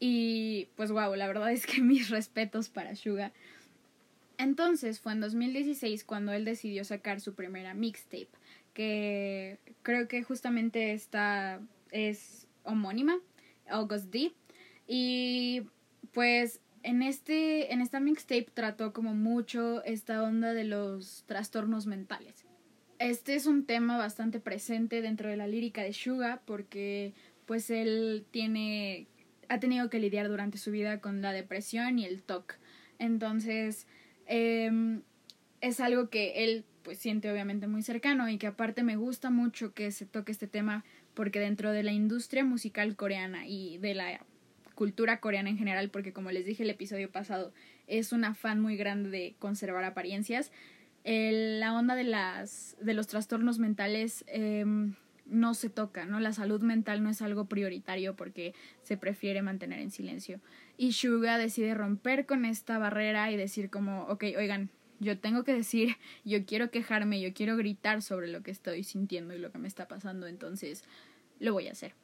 Y 0.00 0.68
pues 0.74 0.90
wow, 0.90 1.14
la 1.14 1.28
verdad 1.28 1.52
es 1.52 1.64
que 1.64 1.80
mis 1.82 2.10
respetos 2.10 2.68
para 2.68 2.96
Suga. 2.96 3.32
Entonces 4.40 5.00
fue 5.00 5.12
en 5.12 5.20
2016 5.20 6.02
cuando 6.04 6.32
él 6.32 6.46
decidió 6.46 6.82
sacar 6.84 7.20
su 7.20 7.34
primera 7.34 7.74
mixtape, 7.74 8.30
que 8.72 9.58
creo 9.82 10.08
que 10.08 10.22
justamente 10.22 10.92
esta 10.94 11.60
es 11.90 12.48
homónima, 12.62 13.18
August 13.68 14.06
D. 14.06 14.32
Y 14.86 15.64
pues 16.12 16.60
en 16.82 17.02
este 17.02 17.74
en 17.74 17.82
esta 17.82 18.00
mixtape 18.00 18.46
trató 18.54 18.94
como 18.94 19.14
mucho 19.14 19.84
esta 19.84 20.22
onda 20.22 20.54
de 20.54 20.64
los 20.64 21.24
trastornos 21.26 21.86
mentales. 21.86 22.46
Este 22.98 23.34
es 23.34 23.44
un 23.44 23.66
tema 23.66 23.98
bastante 23.98 24.40
presente 24.40 25.02
dentro 25.02 25.28
de 25.28 25.36
la 25.36 25.48
lírica 25.48 25.82
de 25.82 25.92
Suga 25.92 26.40
porque 26.46 27.12
pues 27.44 27.68
él 27.68 28.24
tiene 28.30 29.06
ha 29.50 29.60
tenido 29.60 29.90
que 29.90 29.98
lidiar 29.98 30.28
durante 30.28 30.56
su 30.56 30.70
vida 30.70 31.02
con 31.02 31.20
la 31.20 31.32
depresión 31.32 31.98
y 31.98 32.06
el 32.06 32.22
TOC. 32.22 32.54
Entonces, 32.98 33.86
em, 34.30 35.02
es 35.60 35.80
algo 35.80 36.08
que 36.08 36.44
él 36.44 36.64
pues 36.82 36.98
siente 36.98 37.30
obviamente 37.30 37.66
muy 37.66 37.82
cercano 37.82 38.28
y 38.28 38.38
que 38.38 38.46
aparte 38.46 38.82
me 38.82 38.96
gusta 38.96 39.30
mucho 39.30 39.74
que 39.74 39.90
se 39.90 40.06
toque 40.06 40.32
este 40.32 40.46
tema 40.46 40.84
porque 41.14 41.40
dentro 41.40 41.72
de 41.72 41.82
la 41.82 41.92
industria 41.92 42.44
musical 42.44 42.96
coreana 42.96 43.46
y 43.46 43.78
de 43.78 43.94
la 43.94 44.20
cultura 44.74 45.20
coreana 45.20 45.50
en 45.50 45.58
general, 45.58 45.90
porque 45.90 46.12
como 46.12 46.30
les 46.30 46.46
dije 46.46 46.62
el 46.62 46.70
episodio 46.70 47.10
pasado, 47.10 47.52
es 47.86 48.12
un 48.12 48.24
afán 48.24 48.60
muy 48.60 48.76
grande 48.76 49.10
de 49.10 49.34
conservar 49.38 49.84
apariencias. 49.84 50.52
la 51.04 51.74
onda 51.74 51.94
de 51.96 52.04
las 52.04 52.76
de 52.80 52.94
los 52.94 53.06
trastornos 53.08 53.58
mentales 53.58 54.24
em, 54.28 54.94
no 55.30 55.54
se 55.54 55.70
toca, 55.70 56.04
¿no? 56.04 56.20
La 56.20 56.32
salud 56.32 56.60
mental 56.60 57.02
no 57.02 57.10
es 57.10 57.22
algo 57.22 57.46
prioritario 57.46 58.16
porque 58.16 58.54
se 58.82 58.96
prefiere 58.96 59.42
mantener 59.42 59.80
en 59.80 59.90
silencio. 59.90 60.40
Y 60.76 60.92
Suga 60.92 61.38
decide 61.38 61.74
romper 61.74 62.26
con 62.26 62.44
esta 62.44 62.78
barrera 62.78 63.30
y 63.30 63.36
decir 63.36 63.70
como, 63.70 64.02
ok, 64.04 64.24
oigan, 64.36 64.70
yo 64.98 65.18
tengo 65.18 65.44
que 65.44 65.54
decir, 65.54 65.96
yo 66.24 66.44
quiero 66.44 66.70
quejarme, 66.70 67.20
yo 67.20 67.32
quiero 67.32 67.56
gritar 67.56 68.02
sobre 68.02 68.28
lo 68.28 68.42
que 68.42 68.50
estoy 68.50 68.84
sintiendo 68.84 69.34
y 69.34 69.38
lo 69.38 69.50
que 69.50 69.58
me 69.58 69.68
está 69.68 69.88
pasando, 69.88 70.26
entonces 70.26 70.84
lo 71.38 71.52
voy 71.52 71.68
a 71.68 71.72
hacer. 71.72 71.94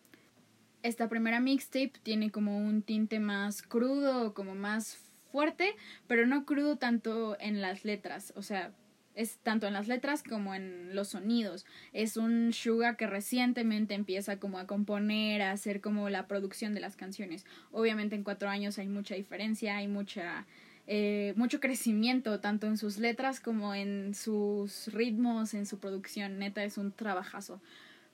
Esta 0.82 1.08
primera 1.08 1.40
mixtape 1.40 1.92
tiene 2.02 2.30
como 2.30 2.58
un 2.58 2.82
tinte 2.82 3.18
más 3.20 3.62
crudo, 3.62 4.34
como 4.34 4.54
más 4.54 4.98
fuerte, 5.30 5.74
pero 6.06 6.26
no 6.26 6.46
crudo 6.46 6.76
tanto 6.76 7.36
en 7.40 7.60
las 7.60 7.84
letras, 7.84 8.32
o 8.36 8.42
sea, 8.42 8.72
es 9.16 9.38
tanto 9.38 9.66
en 9.66 9.72
las 9.72 9.88
letras 9.88 10.22
como 10.22 10.54
en 10.54 10.94
los 10.94 11.08
sonidos. 11.08 11.66
Es 11.92 12.16
un 12.16 12.52
Suga 12.52 12.96
que 12.96 13.06
recientemente 13.06 13.94
empieza 13.94 14.38
como 14.38 14.58
a 14.58 14.66
componer, 14.66 15.42
a 15.42 15.50
hacer 15.50 15.80
como 15.80 16.08
la 16.10 16.28
producción 16.28 16.74
de 16.74 16.80
las 16.80 16.96
canciones. 16.96 17.44
Obviamente 17.72 18.14
en 18.14 18.22
cuatro 18.22 18.48
años 18.48 18.78
hay 18.78 18.88
mucha 18.88 19.14
diferencia, 19.14 19.78
hay 19.78 19.88
mucha 19.88 20.46
eh, 20.88 21.32
mucho 21.36 21.58
crecimiento 21.58 22.38
tanto 22.38 22.68
en 22.68 22.76
sus 22.76 22.98
letras 22.98 23.40
como 23.40 23.74
en 23.74 24.14
sus 24.14 24.92
ritmos, 24.92 25.54
en 25.54 25.66
su 25.66 25.78
producción. 25.78 26.38
Neta 26.38 26.62
es 26.62 26.78
un 26.78 26.92
trabajazo. 26.92 27.60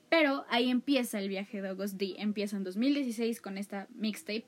Pero 0.09 0.45
ahí 0.49 0.69
empieza 0.69 1.19
el 1.19 1.27
viaje 1.27 1.61
de 1.61 1.69
August 1.69 1.95
D. 1.95 2.15
Empieza 2.17 2.55
en 2.55 2.63
2016 2.63 3.41
con 3.41 3.57
esta 3.57 3.87
mixtape 3.95 4.45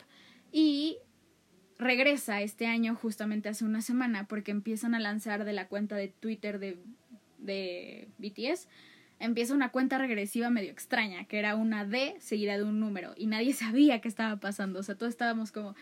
y 0.52 0.98
regresa 1.78 2.42
este 2.42 2.68
año 2.68 2.96
justamente 2.96 3.50
hace 3.50 3.66
una 3.66 3.82
semana 3.82 4.28
porque 4.28 4.52
empiezan 4.52 4.96
a 4.96 5.00
lanzar 5.00 5.44
de 5.46 5.54
la 5.54 5.68
cuenta 5.68 5.96
de 5.96 6.08
Twitter 6.08 6.60
de, 6.60 6.78
de 7.40 8.08
BTS, 8.18 8.68
empieza 9.20 9.54
una 9.54 9.70
cuenta 9.70 9.98
regresiva 9.98 10.50
medio 10.50 10.72
extraña, 10.72 11.26
que 11.26 11.40
era 11.40 11.56
una 11.56 11.86
D 11.86 12.16
seguida 12.20 12.58
de 12.58 12.64
un 12.64 12.80
número 12.80 13.14
y 13.18 13.28
nadie 13.28 13.54
sabía 13.54 14.02
qué 14.02 14.08
estaba 14.08 14.40
pasando, 14.40 14.80
o 14.80 14.84
sea, 14.84 14.96
todos 14.96 15.12
estábamos 15.12 15.52
como, 15.52 15.76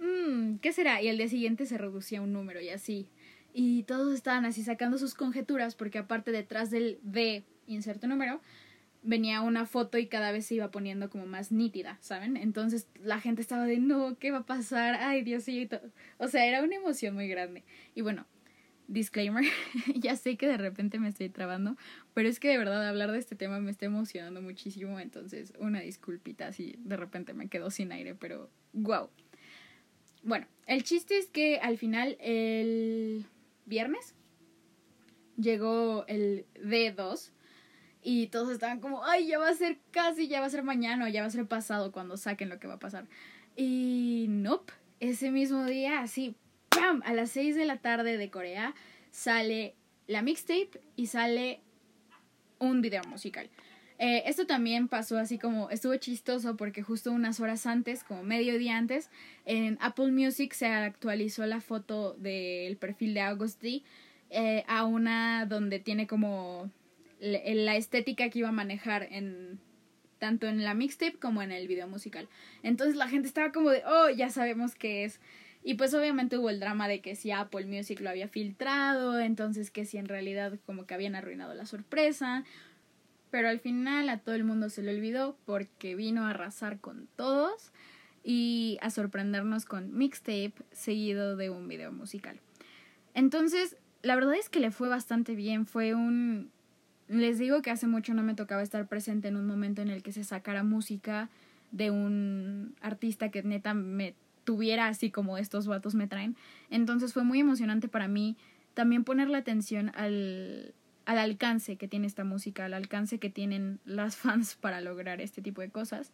mmm, 0.00 0.56
¿qué 0.56 0.72
será? 0.72 1.00
Y 1.02 1.08
el 1.08 1.18
día 1.18 1.28
siguiente 1.28 1.66
se 1.66 1.78
reducía 1.78 2.22
un 2.22 2.32
número 2.32 2.60
y 2.60 2.70
así. 2.70 3.06
Y 3.54 3.84
todos 3.84 4.14
estaban 4.14 4.44
así 4.44 4.62
sacando 4.62 4.98
sus 4.98 5.14
conjeturas 5.14 5.74
porque 5.74 5.98
aparte 5.98 6.30
detrás 6.30 6.70
del 6.70 6.98
D, 7.02 7.44
inserto 7.66 8.06
número, 8.06 8.40
venía 9.02 9.40
una 9.42 9.66
foto 9.66 9.98
y 9.98 10.06
cada 10.06 10.32
vez 10.32 10.46
se 10.46 10.56
iba 10.56 10.70
poniendo 10.70 11.10
como 11.10 11.26
más 11.26 11.52
nítida, 11.52 11.98
¿saben? 12.00 12.36
Entonces 12.36 12.88
la 13.02 13.20
gente 13.20 13.42
estaba 13.42 13.64
de, 13.64 13.78
no, 13.78 14.18
¿qué 14.18 14.30
va 14.30 14.38
a 14.38 14.46
pasar? 14.46 14.96
Ay, 14.96 15.22
Diosito. 15.22 15.80
O 16.18 16.28
sea, 16.28 16.46
era 16.46 16.62
una 16.62 16.76
emoción 16.76 17.14
muy 17.14 17.28
grande. 17.28 17.64
Y 17.94 18.00
bueno, 18.02 18.26
disclaimer, 18.88 19.44
ya 19.94 20.16
sé 20.16 20.36
que 20.36 20.48
de 20.48 20.56
repente 20.56 20.98
me 20.98 21.08
estoy 21.08 21.28
trabando, 21.28 21.76
pero 22.14 22.28
es 22.28 22.40
que 22.40 22.48
de 22.48 22.58
verdad 22.58 22.88
hablar 22.88 23.12
de 23.12 23.18
este 23.18 23.36
tema 23.36 23.60
me 23.60 23.70
está 23.70 23.86
emocionando 23.86 24.42
muchísimo, 24.42 24.98
entonces 24.98 25.52
una 25.58 25.80
disculpita 25.80 26.52
si 26.52 26.74
de 26.78 26.96
repente 26.96 27.34
me 27.34 27.48
quedo 27.48 27.70
sin 27.70 27.92
aire, 27.92 28.14
pero 28.14 28.50
wow. 28.72 29.10
Bueno, 30.22 30.46
el 30.66 30.82
chiste 30.82 31.18
es 31.18 31.28
que 31.28 31.58
al 31.58 31.78
final 31.78 32.16
el 32.20 33.24
viernes 33.66 34.14
llegó 35.36 36.04
el 36.08 36.46
D2 36.54 37.30
y 38.10 38.28
todos 38.28 38.48
estaban 38.48 38.80
como, 38.80 39.04
ay, 39.04 39.26
ya 39.26 39.38
va 39.38 39.50
a 39.50 39.54
ser 39.54 39.76
casi, 39.90 40.28
ya 40.28 40.40
va 40.40 40.46
a 40.46 40.50
ser 40.50 40.62
mañana 40.62 41.04
o 41.04 41.08
ya 41.08 41.20
va 41.20 41.26
a 41.26 41.30
ser 41.30 41.44
pasado 41.46 41.92
cuando 41.92 42.16
saquen 42.16 42.48
lo 42.48 42.58
que 42.58 42.66
va 42.66 42.76
a 42.76 42.78
pasar. 42.78 43.04
Y 43.54 44.24
nope, 44.30 44.72
ese 44.98 45.30
mismo 45.30 45.66
día, 45.66 46.00
así, 46.00 46.34
¡pam! 46.70 47.02
A 47.04 47.12
las 47.12 47.28
6 47.32 47.54
de 47.54 47.66
la 47.66 47.76
tarde 47.76 48.16
de 48.16 48.30
Corea 48.30 48.74
sale 49.10 49.74
la 50.06 50.22
mixtape 50.22 50.70
y 50.96 51.08
sale 51.08 51.60
un 52.58 52.80
video 52.80 53.02
musical. 53.04 53.50
Eh, 53.98 54.22
esto 54.24 54.46
también 54.46 54.88
pasó 54.88 55.18
así 55.18 55.38
como, 55.38 55.68
estuvo 55.68 55.94
chistoso 55.96 56.56
porque 56.56 56.82
justo 56.82 57.12
unas 57.12 57.40
horas 57.40 57.66
antes, 57.66 58.04
como 58.04 58.22
medio 58.22 58.56
día 58.56 58.78
antes, 58.78 59.10
en 59.44 59.76
Apple 59.82 60.12
Music 60.12 60.54
se 60.54 60.64
actualizó 60.64 61.44
la 61.44 61.60
foto 61.60 62.14
del 62.14 62.78
perfil 62.78 63.12
de 63.12 63.20
August 63.20 63.60
D 63.60 63.82
eh, 64.30 64.64
a 64.66 64.86
una 64.86 65.44
donde 65.44 65.78
tiene 65.78 66.06
como 66.06 66.70
la 67.20 67.76
estética 67.76 68.28
que 68.30 68.40
iba 68.40 68.48
a 68.48 68.52
manejar 68.52 69.08
en 69.10 69.58
tanto 70.18 70.46
en 70.46 70.64
la 70.64 70.74
mixtape 70.74 71.18
como 71.18 71.42
en 71.42 71.52
el 71.52 71.68
video 71.68 71.88
musical. 71.88 72.28
Entonces 72.62 72.96
la 72.96 73.08
gente 73.08 73.28
estaba 73.28 73.52
como 73.52 73.70
de, 73.70 73.82
oh, 73.86 74.10
ya 74.10 74.30
sabemos 74.30 74.74
qué 74.74 75.04
es. 75.04 75.20
Y 75.62 75.74
pues 75.74 75.94
obviamente 75.94 76.38
hubo 76.38 76.50
el 76.50 76.60
drama 76.60 76.88
de 76.88 77.00
que 77.00 77.16
si 77.16 77.30
Apple 77.30 77.66
Music 77.66 78.00
lo 78.00 78.10
había 78.10 78.28
filtrado, 78.28 79.18
entonces 79.20 79.70
que 79.70 79.84
si 79.84 79.98
en 79.98 80.06
realidad 80.06 80.58
como 80.66 80.86
que 80.86 80.94
habían 80.94 81.14
arruinado 81.14 81.54
la 81.54 81.66
sorpresa. 81.66 82.44
Pero 83.30 83.48
al 83.48 83.60
final 83.60 84.08
a 84.08 84.18
todo 84.18 84.34
el 84.34 84.44
mundo 84.44 84.70
se 84.70 84.82
le 84.82 84.94
olvidó 84.94 85.36
porque 85.44 85.94
vino 85.94 86.24
a 86.24 86.30
arrasar 86.30 86.80
con 86.80 87.08
todos 87.16 87.72
y 88.24 88.78
a 88.80 88.90
sorprendernos 88.90 89.64
con 89.64 89.96
mixtape 89.96 90.54
seguido 90.72 91.36
de 91.36 91.50
un 91.50 91.68
video 91.68 91.92
musical. 91.92 92.40
Entonces, 93.14 93.76
la 94.02 94.14
verdad 94.14 94.34
es 94.34 94.48
que 94.48 94.60
le 94.60 94.70
fue 94.70 94.88
bastante 94.88 95.34
bien, 95.34 95.66
fue 95.66 95.94
un 95.94 96.50
les 97.08 97.38
digo 97.38 97.62
que 97.62 97.70
hace 97.70 97.86
mucho 97.86 98.14
no 98.14 98.22
me 98.22 98.34
tocaba 98.34 98.62
estar 98.62 98.86
presente 98.86 99.28
en 99.28 99.36
un 99.36 99.46
momento 99.46 99.82
en 99.82 99.88
el 99.88 100.02
que 100.02 100.12
se 100.12 100.24
sacara 100.24 100.62
música 100.62 101.30
de 101.70 101.90
un 101.90 102.74
artista 102.80 103.30
que 103.30 103.42
neta 103.42 103.74
me 103.74 104.14
tuviera 104.44 104.88
así 104.88 105.10
como 105.10 105.36
estos 105.38 105.66
vatos 105.66 105.94
me 105.94 106.06
traen. 106.06 106.36
Entonces 106.70 107.12
fue 107.12 107.24
muy 107.24 107.40
emocionante 107.40 107.88
para 107.88 108.08
mí 108.08 108.36
también 108.74 109.04
ponerle 109.04 109.36
atención 109.36 109.90
al, 109.94 110.72
al 111.04 111.18
alcance 111.18 111.76
que 111.76 111.88
tiene 111.88 112.06
esta 112.06 112.24
música, 112.24 112.66
al 112.66 112.74
alcance 112.74 113.18
que 113.18 113.30
tienen 113.30 113.80
las 113.84 114.16
fans 114.18 114.54
para 114.54 114.80
lograr 114.80 115.20
este 115.20 115.42
tipo 115.42 115.60
de 115.60 115.70
cosas. 115.70 116.12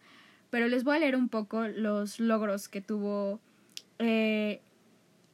Pero 0.51 0.69
les 0.69 0.85
voy 0.85 0.97
a 0.97 1.01
leer 1.01 1.17
un 1.17 1.29
poco 1.29 1.67
los 1.67 2.21
logros 2.21 2.69
que 2.69 2.81
tuvo 2.81 3.41
eh, 3.99 4.61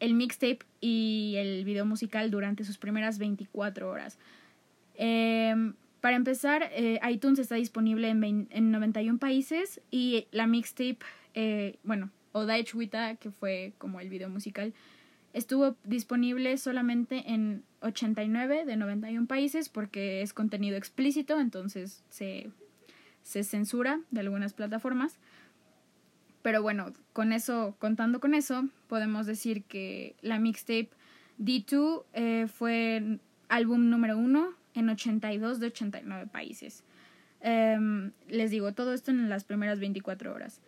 el 0.00 0.14
mixtape 0.14 0.60
y 0.80 1.34
el 1.36 1.64
video 1.64 1.84
musical 1.84 2.30
durante 2.30 2.64
sus 2.64 2.78
primeras 2.78 3.18
24 3.18 3.88
horas. 3.88 4.18
Em, 5.02 5.72
para 6.02 6.14
empezar, 6.14 6.68
eh, 6.74 7.00
iTunes 7.10 7.38
está 7.38 7.54
disponible 7.54 8.10
en, 8.10 8.48
en 8.50 8.70
91 8.70 9.18
países 9.18 9.80
y 9.90 10.26
la 10.30 10.46
mixtape, 10.46 10.98
eh, 11.32 11.78
bueno, 11.84 12.10
o 12.32 12.46
Wita, 12.74 13.16
que 13.16 13.30
fue 13.30 13.72
como 13.78 14.00
el 14.00 14.10
video 14.10 14.28
musical, 14.28 14.74
estuvo 15.32 15.74
disponible 15.84 16.58
solamente 16.58 17.32
en 17.32 17.62
89 17.80 18.66
de 18.66 18.76
91 18.76 19.26
países 19.26 19.70
porque 19.70 20.20
es 20.20 20.34
contenido 20.34 20.76
explícito, 20.76 21.40
entonces 21.40 22.04
se, 22.10 22.50
se 23.22 23.42
censura 23.42 24.00
de 24.10 24.20
algunas 24.20 24.52
plataformas. 24.52 25.18
Pero 26.42 26.60
bueno, 26.60 26.92
con 27.14 27.32
eso, 27.32 27.74
contando 27.78 28.20
con 28.20 28.34
eso, 28.34 28.68
podemos 28.86 29.24
decir 29.24 29.64
que 29.64 30.14
la 30.20 30.38
mixtape 30.38 30.90
D2 31.38 32.04
eh, 32.12 32.48
fue 32.52 33.18
álbum 33.48 33.88
número 33.88 34.18
uno 34.18 34.59
en 34.74 34.88
82 34.88 35.60
de 35.60 35.66
89 35.66 36.26
países. 36.26 36.84
Em, 37.40 38.12
les 38.28 38.50
digo, 38.50 38.72
todo 38.72 38.92
esto 38.92 39.10
en 39.10 39.28
las 39.28 39.44
primeras 39.44 39.80
24 39.80 40.34
horas. 40.34 40.60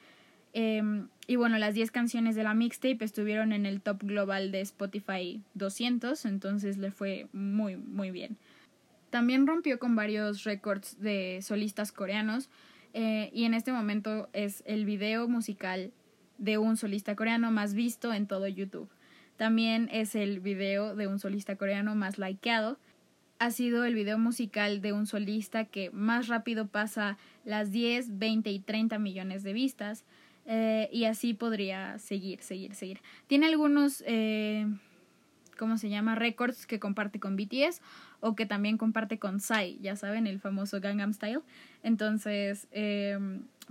Em, 0.54 1.08
y 1.28 1.36
bueno, 1.36 1.58
las 1.58 1.74
10 1.74 1.92
canciones 1.92 2.36
de 2.36 2.44
la 2.44 2.54
mixtape 2.54 3.04
estuvieron 3.04 3.52
en 3.52 3.66
el 3.66 3.82
top 3.82 4.04
global 4.04 4.52
de 4.52 4.62
Spotify 4.62 5.42
200, 5.56 6.26
entonces 6.26 6.78
le 6.78 6.92
fue 6.92 7.28
muy, 7.34 7.76
muy 7.76 8.12
bien. 8.12 8.38
También 9.10 9.46
rompió 9.46 9.80
con 9.80 9.96
varios 9.96 10.44
récords 10.44 11.00
de 11.02 11.40
solistas 11.42 11.92
coreanos 11.92 12.50
eh, 12.94 13.30
y 13.34 13.46
en 13.46 13.56
este 13.56 13.72
momento 13.72 14.30
es 14.34 14.64
el 14.66 14.86
video 14.86 15.28
musical 15.28 15.92
de 16.44 16.58
un 16.58 16.76
solista 16.76 17.16
coreano 17.16 17.52
más 17.52 17.74
visto 17.74 18.14
en 18.14 18.28
todo 18.28 18.48
YouTube. 18.48 18.90
También 19.38 19.90
es 19.92 20.14
el 20.14 20.42
video 20.42 20.94
de 20.94 21.08
un 21.08 21.18
solista 21.18 21.56
coreano 21.56 21.96
más 21.96 22.18
likeado. 22.18 22.78
Ha 23.40 23.50
sido 23.52 23.86
el 23.86 23.96
video 23.96 24.18
musical 24.18 24.82
de 24.82 24.92
un 24.92 25.08
solista 25.08 25.66
que 25.66 25.90
más 25.92 26.28
rápido 26.28 26.68
pasa 26.68 27.18
las 27.46 27.72
10, 27.72 28.20
20 28.20 28.52
y 28.52 28.60
30 28.60 29.00
millones 29.00 29.44
de 29.44 29.54
vistas. 29.54 30.04
Eh, 30.46 30.90
y 30.92 31.06
así 31.06 31.34
podría 31.34 31.98
seguir, 32.00 32.42
seguir, 32.42 32.76
seguir. 32.76 33.00
Tiene 33.28 33.46
algunos, 33.46 34.04
eh, 34.06 34.68
¿cómo 35.56 35.78
se 35.78 35.90
llama? 35.90 36.16
Récords 36.16 36.66
que 36.66 36.80
comparte 36.80 37.20
con 37.20 37.36
BTS 37.36 37.82
o 38.20 38.36
que 38.36 38.46
también 38.46 38.78
comparte 38.78 39.20
con 39.20 39.40
Psy, 39.40 39.80
ya 39.82 39.96
saben, 39.96 40.28
el 40.28 40.40
famoso 40.40 40.80
Gangnam 40.80 41.14
Style. 41.14 41.42
Entonces, 41.84 42.68
eh, 42.72 43.18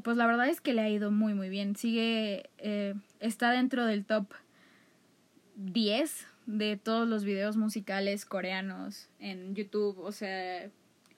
pues 0.02 0.16
la 0.16 0.26
verdad 0.26 0.48
es 0.48 0.60
que 0.60 0.72
le 0.72 0.82
ha 0.82 0.88
ido 0.88 1.10
muy, 1.10 1.34
muy 1.34 1.48
bien. 1.48 1.76
Sigue, 1.76 2.50
eh, 2.58 2.94
está 3.20 3.50
dentro 3.50 3.86
del 3.86 4.04
top 4.04 4.26
10 5.56 6.26
de 6.46 6.76
todos 6.76 7.08
los 7.08 7.24
videos 7.24 7.56
musicales 7.56 8.24
coreanos 8.24 9.08
en 9.18 9.54
YouTube. 9.54 9.98
O 9.98 10.12
sea, 10.12 10.68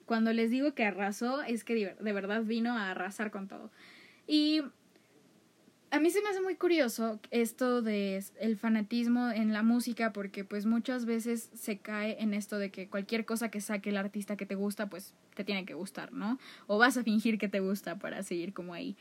cuando 0.05 0.33
les 0.33 0.51
digo 0.51 0.73
que 0.73 0.85
arrasó, 0.85 1.41
es 1.41 1.63
que 1.63 1.95
de 1.99 2.13
verdad 2.13 2.43
vino 2.43 2.77
a 2.77 2.91
arrasar 2.91 3.31
con 3.31 3.47
todo. 3.47 3.71
Y 4.27 4.61
a 5.91 5.99
mí 5.99 6.09
se 6.09 6.21
me 6.21 6.29
hace 6.29 6.41
muy 6.41 6.55
curioso 6.55 7.19
esto 7.31 7.81
de 7.81 8.23
el 8.39 8.57
fanatismo 8.57 9.29
en 9.29 9.53
la 9.53 9.63
música 9.63 10.11
porque 10.11 10.43
pues 10.43 10.65
muchas 10.65 11.05
veces 11.05 11.49
se 11.53 11.77
cae 11.77 12.17
en 12.21 12.33
esto 12.33 12.57
de 12.57 12.71
que 12.71 12.89
cualquier 12.89 13.25
cosa 13.25 13.49
que 13.49 13.61
saque 13.61 13.91
el 13.91 13.97
artista 13.97 14.35
que 14.35 14.45
te 14.45 14.55
gusta 14.55 14.89
pues 14.89 15.13
te 15.35 15.43
tiene 15.43 15.65
que 15.65 15.73
gustar, 15.73 16.11
¿no? 16.11 16.39
O 16.67 16.77
vas 16.77 16.97
a 16.97 17.03
fingir 17.03 17.37
que 17.37 17.47
te 17.47 17.59
gusta 17.59 17.97
para 17.97 18.23
seguir 18.23 18.53
como 18.53 18.73
ahí. 18.73 18.95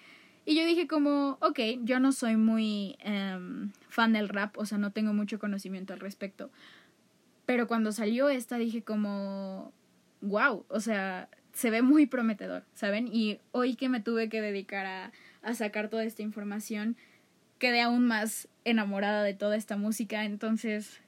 Y 0.46 0.56
yo 0.56 0.66
dije 0.66 0.86
como, 0.86 1.38
ok, 1.40 1.58
yo 1.84 2.00
no 2.00 2.12
soy 2.12 2.36
muy 2.36 2.96
em, 3.00 3.70
fan 3.88 4.12
del 4.12 4.28
rap, 4.28 4.58
o 4.58 4.66
sea, 4.66 4.76
no 4.76 4.92
tengo 4.92 5.14
mucho 5.14 5.38
conocimiento 5.38 5.94
al 5.94 6.00
respecto. 6.00 6.50
Pero 7.46 7.66
cuando 7.66 7.92
salió 7.92 8.28
esta 8.28 8.58
dije 8.58 8.82
como, 8.82 9.72
wow, 10.20 10.64
o 10.68 10.80
sea, 10.80 11.28
se 11.52 11.70
ve 11.70 11.82
muy 11.82 12.06
prometedor, 12.06 12.64
¿saben? 12.74 13.08
Y 13.10 13.38
hoy 13.52 13.74
que 13.76 13.88
me 13.88 14.00
tuve 14.00 14.28
que 14.28 14.42
dedicar 14.42 14.86
a 14.86 15.12
a 15.44 15.54
sacar 15.54 15.88
toda 15.88 16.04
esta 16.04 16.22
información, 16.22 16.96
quedé 17.58 17.80
aún 17.82 18.06
más 18.06 18.48
enamorada 18.64 19.22
de 19.22 19.34
toda 19.34 19.56
esta 19.56 19.76
música, 19.76 20.24
entonces 20.24 21.00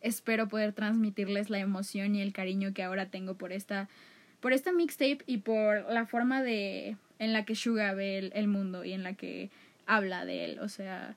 espero 0.00 0.48
poder 0.48 0.72
transmitirles 0.72 1.50
la 1.50 1.58
emoción 1.58 2.14
y 2.14 2.22
el 2.22 2.32
cariño 2.32 2.72
que 2.72 2.82
ahora 2.82 3.10
tengo 3.10 3.34
por 3.34 3.52
esta 3.52 3.88
por 4.40 4.52
esta 4.52 4.70
mixtape 4.70 5.18
y 5.26 5.38
por 5.38 5.90
la 5.90 6.06
forma 6.06 6.42
de 6.42 6.96
en 7.18 7.32
la 7.32 7.44
que 7.44 7.56
Suga 7.56 7.92
ve 7.94 8.30
el, 8.32 8.46
mundo 8.46 8.84
y 8.84 8.92
en 8.92 9.02
la 9.02 9.14
que 9.14 9.50
habla 9.86 10.24
de 10.24 10.44
él, 10.44 10.58
o 10.60 10.68
sea, 10.68 11.16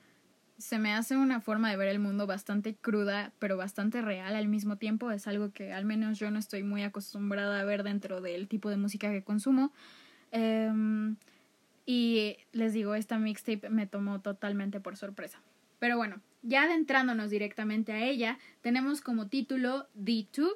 se 0.57 0.79
me 0.79 0.93
hace 0.93 1.15
una 1.15 1.41
forma 1.41 1.69
de 1.69 1.77
ver 1.77 1.89
el 1.89 1.99
mundo 1.99 2.25
bastante 2.25 2.73
cruda, 2.73 3.31
pero 3.37 3.57
bastante 3.57 4.01
real 4.01 4.35
al 4.35 4.47
mismo 4.47 4.77
tiempo, 4.77 5.11
es 5.11 5.27
algo 5.27 5.51
que 5.51 5.73
al 5.73 5.85
menos 5.85 6.17
yo 6.17 6.31
no 6.31 6.39
estoy 6.39 6.63
muy 6.63 6.81
acostumbrada 6.81 7.59
a 7.59 7.63
ver 7.63 7.83
dentro 7.83 8.21
del 8.21 8.47
tipo 8.47 8.71
de 8.71 8.77
música 8.77 9.11
que 9.11 9.23
consumo. 9.23 9.71
Eh, 10.31 10.71
y 11.85 12.37
les 12.51 12.73
digo, 12.73 12.95
esta 12.95 13.17
mixtape 13.17 13.69
me 13.69 13.87
tomó 13.87 14.21
totalmente 14.21 14.79
por 14.79 14.97
sorpresa. 14.97 15.41
Pero 15.79 15.97
bueno, 15.97 16.21
ya 16.43 16.63
adentrándonos 16.63 17.29
directamente 17.29 17.91
a 17.91 18.03
ella, 18.03 18.37
tenemos 18.61 19.01
como 19.01 19.27
título 19.27 19.87
D2, 19.95 20.51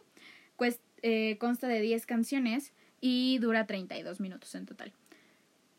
pues 0.58 0.80
eh, 1.02 1.38
consta 1.40 1.68
de 1.68 1.82
10 1.82 2.06
canciones 2.06 2.74
y 3.02 3.38
dura 3.40 3.66
32 3.66 4.20
minutos 4.20 4.54
en 4.56 4.66
total. 4.66 4.94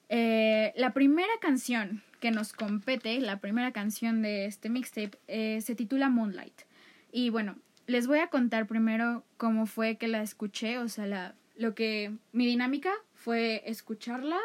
Eh, 0.09 0.73
la 0.77 0.93
primera 0.93 1.33
canción 1.41 2.03
que 2.21 2.31
nos 2.31 2.53
compete, 2.53 3.21
la 3.21 3.41
primera 3.41 3.73
canción 3.73 4.23
de 4.23 4.47
este 4.47 4.69
mixtape, 4.69 5.19
eh, 5.27 5.61
se 5.61 5.75
titula 5.75 6.09
Moonlight. 6.09 6.63
Y 7.11 7.31
bueno, 7.31 7.57
les 7.87 8.07
voy 8.07 8.19
a 8.21 8.29
contar 8.29 8.67
primero 8.67 9.25
cómo 9.37 9.67
fue 9.67 9.97
que 9.97 10.09
la 10.09 10.23
escuché, 10.23 10.79
o 10.79 10.89
sea, 10.89 11.07
la, 11.07 11.35
lo 11.57 11.75
que 11.75 12.13
mi 12.33 12.47
dinámica 12.47 12.93
fue 13.15 13.63
escucharla 13.67 14.39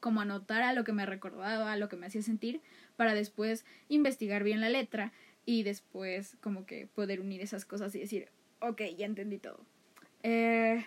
como 0.00 0.20
anotar 0.20 0.62
a 0.62 0.72
lo 0.72 0.84
que 0.84 0.92
me 0.92 1.06
recordaba, 1.06 1.76
lo 1.76 1.88
que 1.88 1.96
me 1.96 2.06
hacía 2.06 2.22
sentir, 2.22 2.60
para 2.96 3.14
después 3.14 3.64
investigar 3.88 4.44
bien 4.44 4.60
la 4.60 4.68
letra 4.68 5.12
y 5.44 5.62
después 5.62 6.36
como 6.40 6.66
que 6.66 6.86
poder 6.86 7.20
unir 7.20 7.40
esas 7.40 7.64
cosas 7.64 7.94
y 7.94 8.00
decir, 8.00 8.28
ok, 8.60 8.82
ya 8.96 9.06
entendí 9.06 9.38
todo. 9.38 9.60
Eh, 10.22 10.84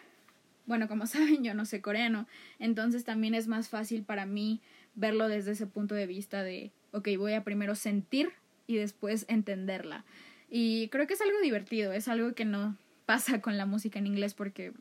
bueno, 0.65 0.87
como 0.87 1.05
saben, 1.07 1.43
yo 1.43 1.53
no 1.53 1.65
sé 1.65 1.81
coreano, 1.81 2.27
entonces 2.59 3.03
también 3.03 3.33
es 3.33 3.47
más 3.47 3.69
fácil 3.69 4.03
para 4.03 4.25
mí 4.25 4.61
verlo 4.95 5.27
desde 5.27 5.51
ese 5.51 5.67
punto 5.67 5.95
de 5.95 6.07
vista 6.07 6.43
de, 6.43 6.71
ok, 6.91 7.09
voy 7.17 7.33
a 7.33 7.43
primero 7.43 7.75
sentir 7.75 8.31
y 8.67 8.77
después 8.77 9.25
entenderla. 9.27 10.05
Y 10.49 10.89
creo 10.89 11.07
que 11.07 11.13
es 11.13 11.21
algo 11.21 11.39
divertido, 11.41 11.93
es 11.93 12.07
algo 12.07 12.33
que 12.33 12.45
no 12.45 12.77
pasa 13.05 13.41
con 13.41 13.57
la 13.57 13.65
música 13.65 13.99
en 13.99 14.07
inglés 14.07 14.33
porque 14.33 14.73